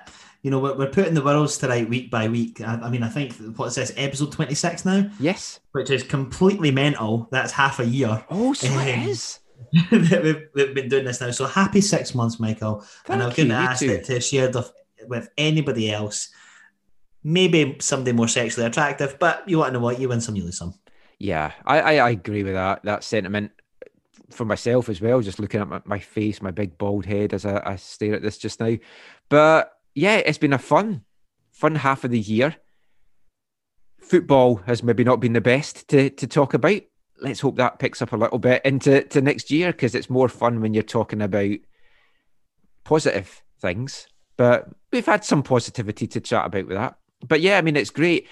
You 0.47 0.53
know, 0.53 0.61
we're, 0.61 0.77
we're 0.77 0.91
putting 0.91 1.15
the 1.15 1.25
worlds 1.25 1.59
to 1.59 1.67
right 1.67 1.89
week 1.89 2.09
by 2.09 2.29
week. 2.29 2.61
I, 2.61 2.75
I 2.75 2.89
mean, 2.89 3.03
I 3.03 3.09
think 3.09 3.33
what 3.57 3.67
is 3.67 3.75
this 3.75 3.93
episode 3.97 4.31
twenty 4.31 4.55
six 4.55 4.85
now? 4.85 5.11
Yes, 5.19 5.59
which 5.73 5.91
is 5.91 6.05
completely 6.05 6.71
mental. 6.71 7.27
That's 7.33 7.51
half 7.51 7.81
a 7.81 7.85
year. 7.85 8.25
Oh, 8.31 8.53
so 8.53 8.73
um, 8.73 8.79
it 8.87 9.09
is. 9.09 9.41
we've, 9.91 10.47
we've, 10.55 10.73
been 10.73 10.89
doing 10.89 11.05
this 11.05 11.21
now. 11.21 11.33
So 11.33 11.47
happy 11.47 11.81
six 11.81 12.15
months, 12.15 12.39
Michael. 12.39 12.83
Thank 13.07 13.09
and 13.09 13.23
I'm 13.25 13.35
going 13.35 13.49
to 13.49 13.57
ask 13.57 13.83
it 13.83 14.05
to 14.05 14.21
share 14.21 14.47
the, 14.47 14.71
with 15.09 15.29
anybody 15.37 15.91
else 15.91 16.33
maybe 17.25 17.77
somebody 17.81 18.13
more 18.13 18.29
sexually 18.29 18.69
attractive, 18.69 19.19
but 19.19 19.43
you 19.49 19.59
want 19.59 19.71
to 19.71 19.81
know 19.81 19.85
what 19.85 19.99
you 19.99 20.09
win 20.09 20.21
some, 20.21 20.37
you 20.37 20.45
lose 20.45 20.59
some. 20.59 20.75
Yeah, 21.19 21.51
I, 21.65 21.81
I, 21.81 21.95
I 21.95 22.11
agree 22.11 22.45
with 22.45 22.53
that 22.53 22.85
that 22.85 23.03
sentiment 23.03 23.51
for 24.31 24.45
myself 24.45 24.89
as 24.89 25.01
well. 25.01 25.21
Just 25.21 25.41
looking 25.41 25.61
at 25.61 25.67
my, 25.67 25.83
my 25.85 25.99
face, 25.99 26.41
my 26.41 26.53
big 26.53 26.79
bald 26.79 27.05
head 27.05 27.35
as 27.35 27.45
I, 27.45 27.61
I 27.67 27.77
stare 27.77 28.15
at 28.15 28.23
this 28.23 28.39
just 28.39 28.61
now. 28.61 28.77
But 29.29 29.76
yeah, 29.97 30.17
it's 30.17 30.39
been 30.39 30.53
a 30.53 30.59
fun, 30.59 31.03
fun 31.51 31.75
half 31.75 32.05
of 32.05 32.13
the 32.13 32.21
year. 32.21 32.57
Football 34.01 34.57
has 34.67 34.85
maybe 34.85 35.03
not 35.03 35.19
been 35.19 35.33
the 35.33 35.41
best 35.41 35.89
to 35.89 36.11
to 36.11 36.27
talk 36.29 36.55
about. 36.55 36.83
Let's 37.21 37.41
hope 37.41 37.57
that 37.57 37.81
picks 37.81 38.01
up 38.01 38.13
a 38.13 38.17
little 38.17 38.39
bit 38.39 38.63
into 38.65 39.03
to 39.03 39.21
next 39.21 39.51
year 39.51 39.73
because 39.73 39.95
it's 39.95 40.09
more 40.09 40.29
fun 40.29 40.61
when 40.61 40.75
you're 40.75 40.85
talking 40.85 41.23
about 41.23 41.57
positive 42.85 43.43
things. 43.61 44.07
But 44.37 44.69
we've 44.93 45.07
had 45.07 45.25
some 45.25 45.43
positivity 45.43 46.07
to 46.07 46.21
chat 46.21 46.47
about 46.47 46.69
with 46.69 46.77
that 46.77 46.99
but 47.27 47.41
yeah, 47.41 47.59
I 47.59 47.63
mean, 47.63 47.77
it's 47.77 47.91
great. 47.91 48.29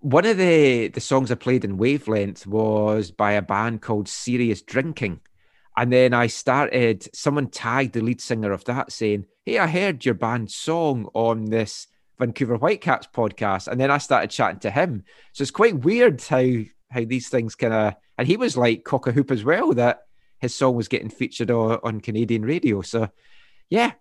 One 0.00 0.26
of 0.26 0.36
the 0.36 0.88
the 0.88 1.00
songs 1.00 1.30
I 1.30 1.34
played 1.34 1.64
in 1.64 1.78
Wavelength 1.78 2.46
was 2.46 3.10
by 3.10 3.32
a 3.32 3.42
band 3.42 3.82
called 3.82 4.08
Serious 4.08 4.62
Drinking. 4.62 5.20
And 5.78 5.92
then 5.92 6.12
I 6.12 6.26
started, 6.26 7.08
someone 7.14 7.46
tagged 7.46 7.92
the 7.92 8.00
lead 8.00 8.20
singer 8.20 8.50
of 8.50 8.64
that 8.64 8.90
saying, 8.90 9.26
Hey, 9.46 9.58
I 9.58 9.68
heard 9.68 10.04
your 10.04 10.14
band's 10.14 10.56
song 10.56 11.08
on 11.14 11.44
this 11.44 11.86
Vancouver 12.18 12.56
Whitecaps 12.56 13.06
podcast. 13.14 13.68
And 13.68 13.80
then 13.80 13.88
I 13.88 13.98
started 13.98 14.30
chatting 14.30 14.58
to 14.60 14.72
him. 14.72 15.04
So 15.32 15.42
it's 15.42 15.52
quite 15.52 15.84
weird 15.84 16.20
how 16.22 16.44
how 16.90 17.04
these 17.04 17.28
things 17.28 17.54
kind 17.54 17.72
of, 17.72 17.94
and 18.16 18.26
he 18.26 18.36
was 18.36 18.56
like 18.56 18.82
cock 18.82 19.06
a 19.06 19.12
hoop 19.12 19.30
as 19.30 19.44
well, 19.44 19.72
that 19.74 20.00
his 20.40 20.52
song 20.52 20.74
was 20.74 20.88
getting 20.88 21.10
featured 21.10 21.50
on, 21.50 21.78
on 21.84 22.00
Canadian 22.00 22.42
radio. 22.42 22.82
So 22.82 23.10
yeah, 23.70 23.92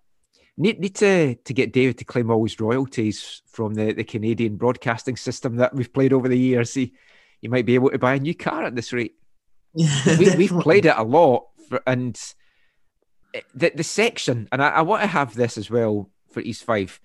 Need, 0.59 0.79
need 0.79 0.95
to, 0.95 1.35
to 1.35 1.53
get 1.53 1.71
David 1.71 1.99
to 1.99 2.05
claim 2.05 2.31
all 2.31 2.43
his 2.43 2.59
royalties 2.59 3.43
from 3.45 3.75
the, 3.75 3.93
the 3.93 4.03
Canadian 4.03 4.55
broadcasting 4.55 5.15
system 5.15 5.57
that 5.57 5.75
we've 5.75 5.93
played 5.93 6.13
over 6.13 6.27
the 6.27 6.37
years. 6.37 6.73
He, 6.73 6.93
he 7.39 7.47
might 7.47 7.67
be 7.67 7.75
able 7.75 7.91
to 7.91 7.99
buy 7.99 8.15
a 8.15 8.19
new 8.19 8.33
car 8.33 8.63
at 8.63 8.75
this 8.75 8.91
rate. 8.91 9.13
Yeah, 9.75 10.17
we, 10.17 10.47
have 10.47 10.61
played 10.61 10.87
it 10.87 10.95
a 10.97 11.03
lot, 11.03 11.49
for, 11.67 11.81
and 11.85 12.19
eh, 13.33 13.41
the, 13.53 13.71
the 13.75 13.83
section, 13.83 14.47
and 14.51 14.63
I, 14.63 14.69
I, 14.69 14.81
want 14.81 15.01
to 15.01 15.07
have 15.07 15.35
this 15.35 15.57
as 15.57 15.69
well 15.69 16.09
for 16.31 16.41
East 16.41 16.63
Fife. 16.63 16.99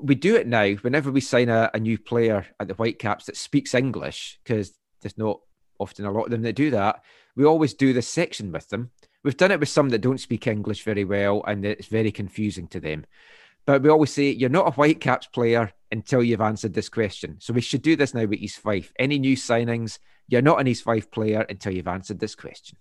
We 0.00 0.14
do 0.14 0.36
it 0.36 0.46
now 0.46 0.72
whenever 0.74 1.10
we 1.10 1.20
sign 1.20 1.48
a, 1.48 1.70
a 1.72 1.80
new 1.80 1.98
player 1.98 2.46
at 2.58 2.68
the 2.68 2.74
Whitecaps 2.74 3.26
that 3.26 3.36
speaks 3.36 3.74
English, 3.74 4.38
because 4.42 4.72
there's 5.02 5.18
not 5.18 5.40
often 5.78 6.04
a 6.04 6.10
lot 6.10 6.24
of 6.24 6.30
them 6.30 6.42
that 6.42 6.54
do 6.54 6.70
that. 6.70 7.02
We 7.36 7.44
always 7.44 7.74
do 7.74 7.92
this 7.92 8.08
section 8.08 8.52
with 8.52 8.68
them 8.68 8.90
We've 9.24 9.36
done 9.36 9.50
it 9.50 9.58
with 9.58 9.70
some 9.70 9.88
that 9.88 10.02
don't 10.02 10.20
speak 10.20 10.46
English 10.46 10.84
very 10.84 11.04
well 11.04 11.42
and 11.46 11.64
it's 11.64 11.86
very 11.86 12.12
confusing 12.12 12.68
to 12.68 12.78
them. 12.78 13.06
But 13.64 13.82
we 13.82 13.88
always 13.88 14.12
say 14.12 14.28
you're 14.28 14.50
not 14.50 14.68
a 14.68 14.72
Whitecaps 14.72 15.28
player 15.28 15.72
until 15.90 16.22
you've 16.22 16.42
answered 16.42 16.74
this 16.74 16.90
question. 16.90 17.38
So 17.40 17.54
we 17.54 17.62
should 17.62 17.80
do 17.80 17.96
this 17.96 18.12
now 18.12 18.26
with 18.26 18.38
East 18.38 18.58
Fife. 18.58 18.92
Any 18.98 19.18
new 19.18 19.34
signings, 19.34 19.98
you're 20.28 20.42
not 20.42 20.60
an 20.60 20.68
East 20.68 20.84
Fife 20.84 21.10
player 21.10 21.46
until 21.48 21.72
you've 21.72 21.88
answered 21.88 22.20
this 22.20 22.34
question. 22.34 22.76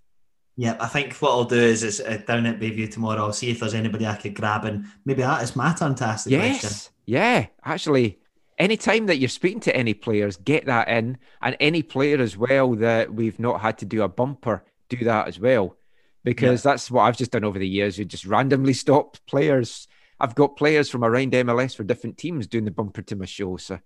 Yeah, 0.55 0.77
I 0.80 0.88
think 0.88 1.15
what 1.15 1.31
I'll 1.31 1.45
do 1.45 1.59
is, 1.59 1.84
is 1.84 1.99
uh, 1.99 2.21
down 2.27 2.45
at 2.45 2.59
Bayview 2.59 2.91
tomorrow, 2.91 3.23
I'll 3.23 3.34
see 3.34 3.49
if 3.49 3.59
there's 3.59 3.73
anybody 3.73 4.05
I 4.05 4.15
could 4.15 4.35
grab, 4.35 4.65
and 4.65 4.85
maybe 5.03 5.23
that 5.23 5.41
is 5.41 5.55
my 5.55 5.73
turn 5.73 5.95
to 5.95 6.05
ask 6.05 6.25
the 6.25 6.31
yes. 6.31 6.59
question. 6.59 6.93
Yeah, 7.05 7.47
actually, 7.65 8.19
anytime 8.59 9.07
that 9.07 9.17
you're 9.17 9.30
speaking 9.30 9.61
to 9.61 9.75
any 9.75 9.95
players, 9.95 10.38
get 10.38 10.65
that 10.67 10.89
in, 10.89 11.17
and 11.41 11.57
any 11.59 11.81
player 11.81 12.21
as 12.21 12.38
well 12.38 12.75
that 12.75 13.13
we've 13.13 13.39
not 13.39 13.61
had 13.61 13.80
to 13.80 13.85
do 13.85 14.03
a 14.03 14.07
bumper, 14.07 14.63
do 14.89 14.97
that 15.05 15.27
as 15.27 15.39
well, 15.39 15.75
because 16.23 16.63
yeah. 16.63 16.71
that's 16.71 16.91
what 16.91 17.03
I've 17.03 17.17
just 17.17 17.31
done 17.31 17.43
over 17.43 17.57
the 17.57 17.67
years. 17.67 17.97
You 17.97 18.05
just 18.05 18.25
randomly 18.25 18.73
stop 18.73 19.17
players. 19.25 19.88
I've 20.19 20.35
got 20.35 20.55
players 20.55 20.89
from 20.89 21.03
around 21.03 21.34
MLS 21.34 21.75
for 21.75 21.84
different 21.84 22.17
teams 22.17 22.45
doing 22.45 22.65
the 22.65 22.71
bumper 22.71 23.01
to 23.01 23.15
my 23.15 23.25
show. 23.25 23.57
So, 23.57 23.80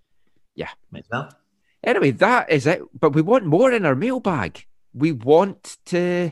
yeah. 0.53 0.69
Might 0.91 1.05
well. 1.09 1.31
Anyway, 1.83 2.11
that 2.11 2.51
is 2.51 2.67
it. 2.67 2.81
But 2.93 3.13
we 3.13 3.21
want 3.21 3.45
more 3.45 3.71
in 3.71 3.85
our 3.85 3.95
mailbag. 3.95 4.65
We 4.93 5.13
want 5.13 5.77
to 5.85 6.31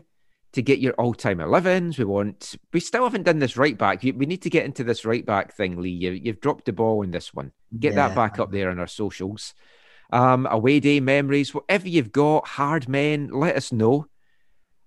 to 0.55 0.61
get 0.61 0.79
your 0.79 0.93
all-time 0.93 1.39
11s. 1.39 1.97
We 1.97 2.05
want. 2.05 2.55
We 2.71 2.79
still 2.79 3.03
haven't 3.03 3.23
done 3.23 3.39
this 3.39 3.57
right 3.57 3.77
back. 3.77 4.03
We 4.03 4.13
need 4.13 4.41
to 4.43 4.49
get 4.49 4.65
into 4.65 4.85
this 4.85 5.03
right 5.03 5.25
back 5.25 5.53
thing, 5.53 5.81
Lee. 5.81 5.89
You, 5.89 6.31
have 6.31 6.39
dropped 6.39 6.65
the 6.65 6.73
ball 6.73 7.01
in 7.01 7.11
this 7.11 7.33
one. 7.33 7.51
Get 7.77 7.93
yeah. 7.93 8.07
that 8.07 8.15
back 8.15 8.39
up 8.39 8.51
there 8.51 8.69
on 8.69 8.79
our 8.79 8.87
socials. 8.87 9.53
Um, 10.13 10.47
away 10.49 10.79
day 10.79 11.01
memories, 11.01 11.53
whatever 11.53 11.89
you've 11.89 12.13
got, 12.13 12.47
hard 12.47 12.87
men. 12.87 13.29
Let 13.33 13.57
us 13.57 13.73
know. 13.73 14.07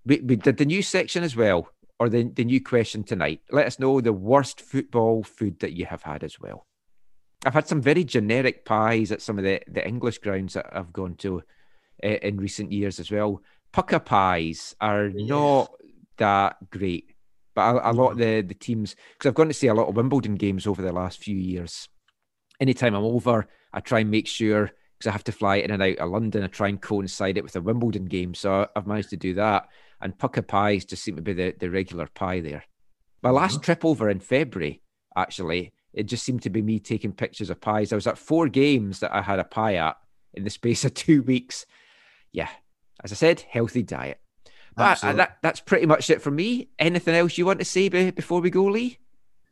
We, 0.07 0.21
we 0.21 0.37
did 0.37 0.57
the 0.57 0.65
new 0.65 0.81
section 0.81 1.23
as 1.23 1.37
well, 1.37 1.69
or 1.99 2.09
the 2.09 2.25
the 2.25 2.45
new 2.45 2.63
question 2.63 3.05
tonight. 3.05 3.43
Let 3.51 3.67
us 3.67 3.79
know 3.79 4.01
the 4.01 4.13
worst 4.13 4.63
football 4.63 5.23
food 5.23 5.61
that 5.61 5.75
you 5.75 5.85
have 5.85 6.03
had 6.03 6.25
as 6.25 6.41
well. 6.41 6.67
I've 7.45 7.55
had 7.55 7.69
some 7.69 7.83
very 7.83 8.05
generic 8.05 8.65
pies 8.65 9.13
at 9.13 9.23
some 9.23 9.39
of 9.39 9.45
the, 9.45 9.61
the 9.69 9.87
English 9.87 10.19
grounds 10.19 10.55
that 10.55 10.67
I've 10.73 10.93
gone 10.93 11.15
to 11.17 11.43
uh, 12.03 12.09
in 12.09 12.39
recent 12.39 12.73
years 12.73 12.99
as 12.99 13.11
well 13.13 13.43
Pukka 13.73 14.05
pies 14.05 14.75
are 14.81 15.07
yeah. 15.07 15.27
not 15.27 15.73
that 16.19 16.71
great. 16.71 17.15
But 17.55 17.77
a, 17.77 17.91
a 17.91 17.93
lot 17.93 18.13
of 18.13 18.19
the, 18.19 18.43
the 18.43 18.55
teams, 18.55 18.95
because 19.13 19.29
I've 19.29 19.35
gone 19.35 19.49
to 19.49 19.55
see 19.55 19.67
a 19.67 19.75
lot 19.75 19.89
of 19.89 19.97
Wimbledon 19.97 20.37
games 20.37 20.67
over 20.67 20.83
the 20.83 20.93
last 20.93 21.19
few 21.19 21.37
years. 21.37 21.89
Anytime 22.61 22.95
I'm 22.95 23.05
over, 23.05 23.49
I 23.73 23.81
try 23.81 24.01
and 24.01 24.11
make 24.11 24.27
sure, 24.27 24.71
because 24.99 25.09
I 25.09 25.13
have 25.13 25.25
to 25.25 25.33
fly 25.33 25.57
in 25.57 25.71
and 25.71 25.83
out 25.83 25.99
of 25.99 26.11
London, 26.11 26.45
I 26.45 26.49
try 26.49 26.69
and 26.69 26.81
coincide 26.81 27.37
it 27.37 27.45
with 27.45 27.57
a 27.57 27.61
Wimbledon 27.61 28.07
game. 28.07 28.35
So 28.35 28.69
I've 28.75 28.87
managed 28.87 29.11
to 29.11 29.17
do 29.17 29.35
that. 29.35 29.69
And 30.01 30.17
Pukka 30.17 30.47
pies 30.47 30.85
just 30.85 31.03
seem 31.03 31.17
to 31.17 31.23
be 31.23 31.33
the, 31.33 31.55
the 31.59 31.71
regular 31.71 32.07
pie 32.07 32.41
there. 32.41 32.65
My 33.23 33.31
last 33.31 33.57
uh-huh. 33.57 33.65
trip 33.65 33.85
over 33.85 34.09
in 34.09 34.21
February, 34.21 34.83
actually, 35.17 35.73
it 35.93 36.05
just 36.05 36.25
seemed 36.25 36.43
to 36.43 36.51
be 36.51 36.63
me 36.63 36.79
taking 36.79 37.13
pictures 37.13 37.51
of 37.51 37.61
pies. 37.61 37.93
I 37.93 37.97
was 37.97 38.07
at 38.07 38.19
four 38.19 38.49
games 38.49 39.01
that 39.01 39.15
I 39.15 39.23
had 39.23 39.41
a 39.41 39.45
pie 39.45 39.75
at 39.75 39.97
in 40.35 40.45
the 40.45 40.51
space 40.51 40.85
of 40.85 40.95
two 40.95 41.23
weeks. 41.23 41.67
Yeah, 42.33 42.51
as 43.03 43.13
I 43.13 43.15
said, 43.15 43.41
healthy 43.49 43.83
diet. 43.83 44.21
But 44.79 45.03
uh, 45.03 45.13
that, 45.15 45.39
that's 45.43 45.61
pretty 45.61 45.87
much 45.87 46.09
it 46.09 46.23
from 46.23 46.37
me. 46.37 46.69
Anything 46.79 47.15
else 47.15 47.37
you 47.37 47.45
want 47.45 47.59
to 47.59 47.65
say 47.65 47.89
before 47.89 48.41
we 48.41 48.49
go, 48.49 48.65
Lee? 48.65 48.99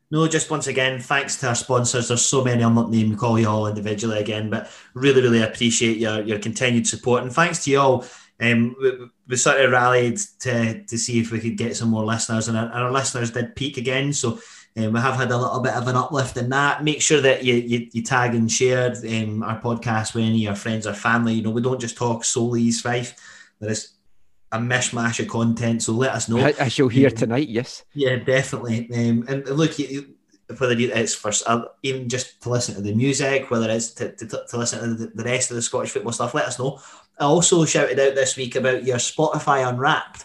No, 0.09 0.29
just 0.29 0.51
once 0.53 0.69
again, 0.69 1.01
thanks 1.01 1.37
to 1.41 1.49
our 1.49 1.57
sponsors. 1.57 2.09
There's 2.09 2.25
so 2.25 2.45
many 2.45 2.63
I'm 2.63 2.77
not 2.77 2.91
naming 2.91 3.17
call 3.17 3.41
you 3.41 3.49
all 3.49 3.67
individually 3.67 4.21
again, 4.21 4.51
but 4.51 4.71
really, 4.95 5.21
really 5.21 5.43
appreciate 5.43 5.97
your 5.97 6.21
your 6.23 6.39
continued 6.39 6.87
support 6.87 7.25
and 7.25 7.33
thanks 7.33 7.65
to 7.65 7.73
you 7.73 7.81
all. 7.81 8.05
Um, 8.39 8.77
we, 8.81 8.93
we, 9.27 9.37
sort 9.37 9.61
of 9.61 9.73
rallied 9.73 10.21
to 10.41 10.85
to 10.85 10.99
see 10.99 11.19
if 11.19 11.33
we 11.33 11.41
could 11.41 11.57
get 11.57 11.75
some 11.75 11.89
more 11.89 12.05
listeners, 12.05 12.47
and 12.47 12.57
our, 12.57 12.69
our 12.71 12.93
listeners 12.93 13.33
did 13.33 13.57
peak 13.57 13.79
again. 13.79 14.13
So 14.13 14.39
um, 14.77 14.93
we 14.93 15.01
have 15.01 15.17
had 15.17 15.33
a 15.33 15.37
little 15.37 15.61
bit 15.61 15.75
of 15.75 15.89
an 15.89 15.97
uplift 15.97 16.37
in 16.37 16.51
that. 16.51 16.85
Make 16.85 17.03
sure 17.03 17.21
that 17.23 17.43
you 17.43 17.55
you, 17.55 17.89
you 17.91 18.03
tag 18.03 18.37
and 18.37 18.53
share 18.53 18.95
um, 19.09 19.43
our 19.43 19.61
podcast 19.61 20.15
with 20.15 20.23
any 20.23 20.37
of 20.37 20.41
your 20.43 20.55
friends 20.55 20.87
or 20.87 20.95
family. 20.95 21.35
You 21.35 21.43
know, 21.43 21.51
we 21.51 21.63
don't 21.63 21.81
just 21.81 21.97
talk 21.97 22.25
solely 22.25 22.63
East 22.63 22.85
Fife 22.85 23.36
there 23.61 23.71
is 23.71 23.93
a 24.53 24.59
mishmash 24.59 25.21
of 25.21 25.29
content. 25.29 25.83
So 25.83 25.93
let 25.93 26.13
us 26.13 26.29
know. 26.29 26.39
I, 26.39 26.69
shall 26.69 26.89
hear 26.89 27.11
tonight. 27.11 27.49
Yes. 27.49 27.85
Yeah, 27.95 28.17
definitely. 28.17 28.89
Um, 28.95 29.25
and 29.29 29.47
look, 29.49 29.79
you, 29.79 30.15
whether 30.59 30.77
it's 30.79 31.15
for 31.15 31.33
uh, 31.47 31.65
even 31.83 32.09
just 32.09 32.41
to 32.43 32.51
listen 32.51 32.75
to 32.77 32.81
the 32.81 32.95
music, 32.95 33.51
whether 33.51 33.69
it's 33.71 33.91
to, 33.95 34.13
to, 34.13 34.27
to 34.49 34.57
listen 34.57 34.81
to 34.81 34.95
the, 34.95 35.07
the, 35.09 35.25
rest 35.25 35.51
of 35.51 35.57
the 35.57 35.63
Scottish 35.63 35.91
football 35.91 36.13
stuff, 36.13 36.35
let 36.35 36.47
us 36.47 36.59
know. 36.59 36.81
I 37.19 37.25
also 37.25 37.65
shouted 37.65 37.99
out 37.99 38.15
this 38.15 38.37
week 38.37 38.55
about 38.55 38.85
your 38.85 38.99
Spotify 38.99 39.69
Unwrapped. 39.69 40.25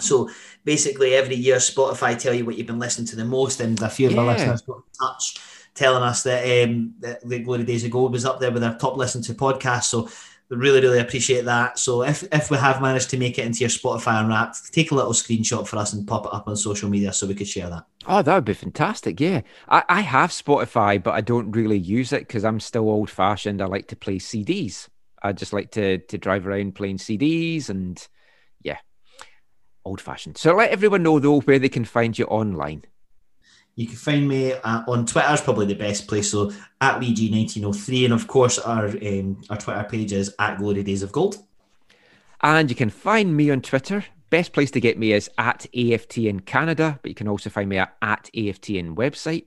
So 0.00 0.28
basically, 0.64 1.14
every 1.14 1.36
year 1.36 1.56
Spotify 1.56 2.18
tell 2.18 2.34
you 2.34 2.44
what 2.44 2.58
you've 2.58 2.66
been 2.66 2.80
listening 2.80 3.06
to 3.08 3.16
the 3.16 3.24
most, 3.24 3.60
and 3.60 3.80
a 3.80 3.88
few 3.88 4.10
of 4.10 4.18
our 4.18 4.26
listeners 4.26 4.62
got 4.62 4.78
in 4.78 4.82
touch 5.06 5.38
telling 5.74 6.02
us 6.02 6.22
that, 6.22 6.64
um, 6.64 6.94
that 7.00 7.26
the 7.28 7.40
Glory 7.40 7.64
Days 7.64 7.84
of 7.84 7.90
Gold 7.90 8.12
was 8.12 8.24
up 8.24 8.40
there 8.40 8.52
with 8.52 8.62
our 8.62 8.76
top 8.78 8.96
listen 8.96 9.22
to 9.22 9.34
podcast. 9.34 9.84
So 9.84 10.08
really, 10.50 10.80
really 10.80 10.98
appreciate 10.98 11.44
that. 11.46 11.78
So 11.78 12.02
if, 12.02 12.22
if 12.32 12.50
we 12.50 12.56
have 12.56 12.80
managed 12.80 13.10
to 13.10 13.18
make 13.18 13.38
it 13.38 13.46
into 13.46 13.60
your 13.60 13.68
Spotify 13.68 14.20
Unwrapped, 14.20 14.72
take 14.72 14.90
a 14.90 14.94
little 14.94 15.12
screenshot 15.12 15.66
for 15.66 15.76
us 15.76 15.92
and 15.92 16.06
pop 16.06 16.26
it 16.26 16.34
up 16.34 16.48
on 16.48 16.56
social 16.56 16.88
media 16.88 17.12
so 17.12 17.26
we 17.26 17.34
could 17.34 17.48
share 17.48 17.70
that. 17.70 17.86
Oh, 18.06 18.22
that 18.22 18.34
would 18.34 18.44
be 18.44 18.54
fantastic. 18.54 19.20
Yeah. 19.20 19.42
I, 19.68 19.84
I 19.88 20.00
have 20.02 20.30
Spotify, 20.30 21.02
but 21.02 21.14
I 21.14 21.20
don't 21.20 21.52
really 21.52 21.78
use 21.78 22.12
it 22.12 22.20
because 22.20 22.44
I'm 22.44 22.60
still 22.60 22.88
old 22.88 23.10
fashioned. 23.10 23.62
I 23.62 23.66
like 23.66 23.88
to 23.88 23.96
play 23.96 24.18
CDs. 24.18 24.88
I 25.22 25.32
just 25.32 25.54
like 25.54 25.70
to 25.72 25.98
to 25.98 26.18
drive 26.18 26.46
around 26.46 26.74
playing 26.74 26.98
CDs 26.98 27.70
and 27.70 28.06
yeah, 28.60 28.76
old 29.84 30.02
fashioned. 30.02 30.36
So 30.36 30.54
let 30.54 30.70
everyone 30.70 31.02
know 31.02 31.18
though 31.18 31.40
where 31.40 31.58
they 31.58 31.70
can 31.70 31.86
find 31.86 32.16
you 32.18 32.26
online. 32.26 32.84
You 33.76 33.86
can 33.86 33.96
find 33.96 34.28
me 34.28 34.52
uh, 34.52 34.82
on 34.86 35.04
Twitter 35.04 35.32
is 35.32 35.40
probably 35.40 35.66
the 35.66 35.74
best 35.74 36.06
place. 36.06 36.30
So 36.30 36.52
at 36.80 37.00
LeeG1903, 37.00 38.04
and 38.04 38.14
of 38.14 38.28
course 38.28 38.58
our 38.58 38.86
um, 38.86 39.42
our 39.50 39.56
Twitter 39.56 39.84
page 39.84 40.12
is 40.12 40.34
at 40.38 40.58
Glory 40.58 40.82
Days 40.82 41.02
of 41.02 41.12
Gold. 41.12 41.38
And 42.40 42.70
you 42.70 42.76
can 42.76 42.90
find 42.90 43.36
me 43.36 43.50
on 43.50 43.62
Twitter. 43.62 44.04
Best 44.30 44.52
place 44.52 44.70
to 44.72 44.80
get 44.80 44.98
me 44.98 45.12
is 45.12 45.30
at 45.38 45.66
AFTN 45.74 46.44
Canada, 46.44 46.98
but 47.02 47.08
you 47.08 47.14
can 47.14 47.28
also 47.28 47.50
find 47.50 47.68
me 47.68 47.78
at, 47.78 47.96
at 48.02 48.30
AFTN 48.34 48.94
website. 48.94 49.44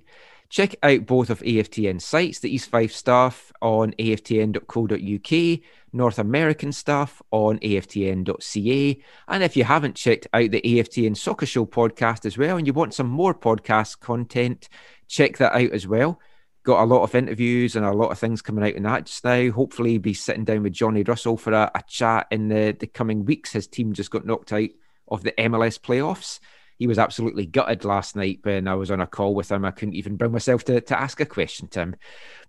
Check 0.49 0.75
out 0.81 1.05
both 1.05 1.29
of 1.29 1.41
AFTN 1.41 2.01
sites, 2.01 2.39
the 2.39 2.53
East 2.53 2.69
Fife 2.69 2.93
staff 2.93 3.51
on 3.61 3.91
aftn.co.uk, 3.99 5.59
North 5.91 6.19
American 6.19 6.71
stuff 6.71 7.21
on 7.31 7.59
aftn.ca. 7.59 9.03
And 9.27 9.43
if 9.43 9.57
you 9.57 9.63
haven't 9.65 9.95
checked 9.95 10.27
out 10.33 10.51
the 10.51 10.61
AFTN 10.61 11.17
Soccer 11.17 11.45
Show 11.45 11.65
podcast 11.65 12.25
as 12.25 12.37
well, 12.37 12.55
and 12.55 12.65
you 12.65 12.71
want 12.71 12.93
some 12.93 13.07
more 13.07 13.33
podcast 13.33 13.99
content, 13.99 14.69
check 15.09 15.37
that 15.37 15.53
out 15.53 15.71
as 15.71 15.85
well. 15.85 16.21
Got 16.63 16.83
a 16.83 16.85
lot 16.85 17.03
of 17.03 17.15
interviews 17.15 17.75
and 17.75 17.85
a 17.85 17.91
lot 17.91 18.11
of 18.11 18.19
things 18.19 18.41
coming 18.41 18.63
out 18.63 18.75
in 18.75 18.83
that 18.83 19.05
just 19.05 19.25
now. 19.25 19.51
Hopefully, 19.51 19.97
be 19.97 20.13
sitting 20.13 20.45
down 20.45 20.63
with 20.63 20.73
Johnny 20.73 21.03
Russell 21.03 21.35
for 21.35 21.51
a, 21.51 21.71
a 21.75 21.83
chat 21.87 22.27
in 22.31 22.47
the, 22.47 22.75
the 22.77 22.87
coming 22.87 23.25
weeks. 23.25 23.51
His 23.51 23.67
team 23.67 23.91
just 23.91 24.11
got 24.11 24.25
knocked 24.25 24.53
out 24.53 24.69
of 25.09 25.23
the 25.23 25.33
MLS 25.33 25.77
playoffs 25.79 26.39
he 26.77 26.87
was 26.87 26.99
absolutely 26.99 27.45
gutted 27.45 27.83
last 27.83 28.15
night 28.15 28.39
when 28.43 28.67
I 28.67 28.75
was 28.75 28.91
on 28.91 29.01
a 29.01 29.07
call 29.07 29.33
with 29.33 29.51
him. 29.51 29.65
I 29.65 29.71
couldn't 29.71 29.95
even 29.95 30.15
bring 30.15 30.31
myself 30.31 30.63
to, 30.65 30.79
to 30.79 30.99
ask 30.99 31.19
a 31.19 31.25
question 31.25 31.67
to 31.69 31.79
him. 31.79 31.95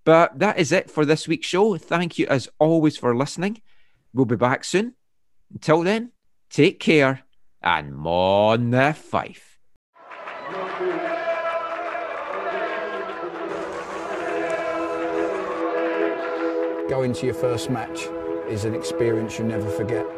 But 0.04 0.38
that 0.38 0.58
is 0.58 0.70
it 0.72 0.90
for 0.90 1.04
this 1.04 1.26
week's 1.26 1.46
show. 1.46 1.76
Thank 1.76 2.18
you 2.18 2.26
as 2.26 2.48
always 2.58 2.96
for 2.96 3.16
listening. 3.16 3.62
We'll 4.12 4.26
be 4.26 4.36
back 4.36 4.64
soon. 4.64 4.94
Until 5.52 5.82
then, 5.82 6.12
take 6.50 6.78
care 6.78 7.22
and 7.62 7.94
mon 7.94 8.70
the 8.70 8.92
fife. 8.92 9.58
Going 16.88 17.12
to 17.14 17.26
your 17.26 17.34
first 17.34 17.70
match 17.70 18.08
is 18.48 18.64
an 18.64 18.74
experience 18.74 19.38
you 19.38 19.44
never 19.44 19.68
forget. 19.68 20.17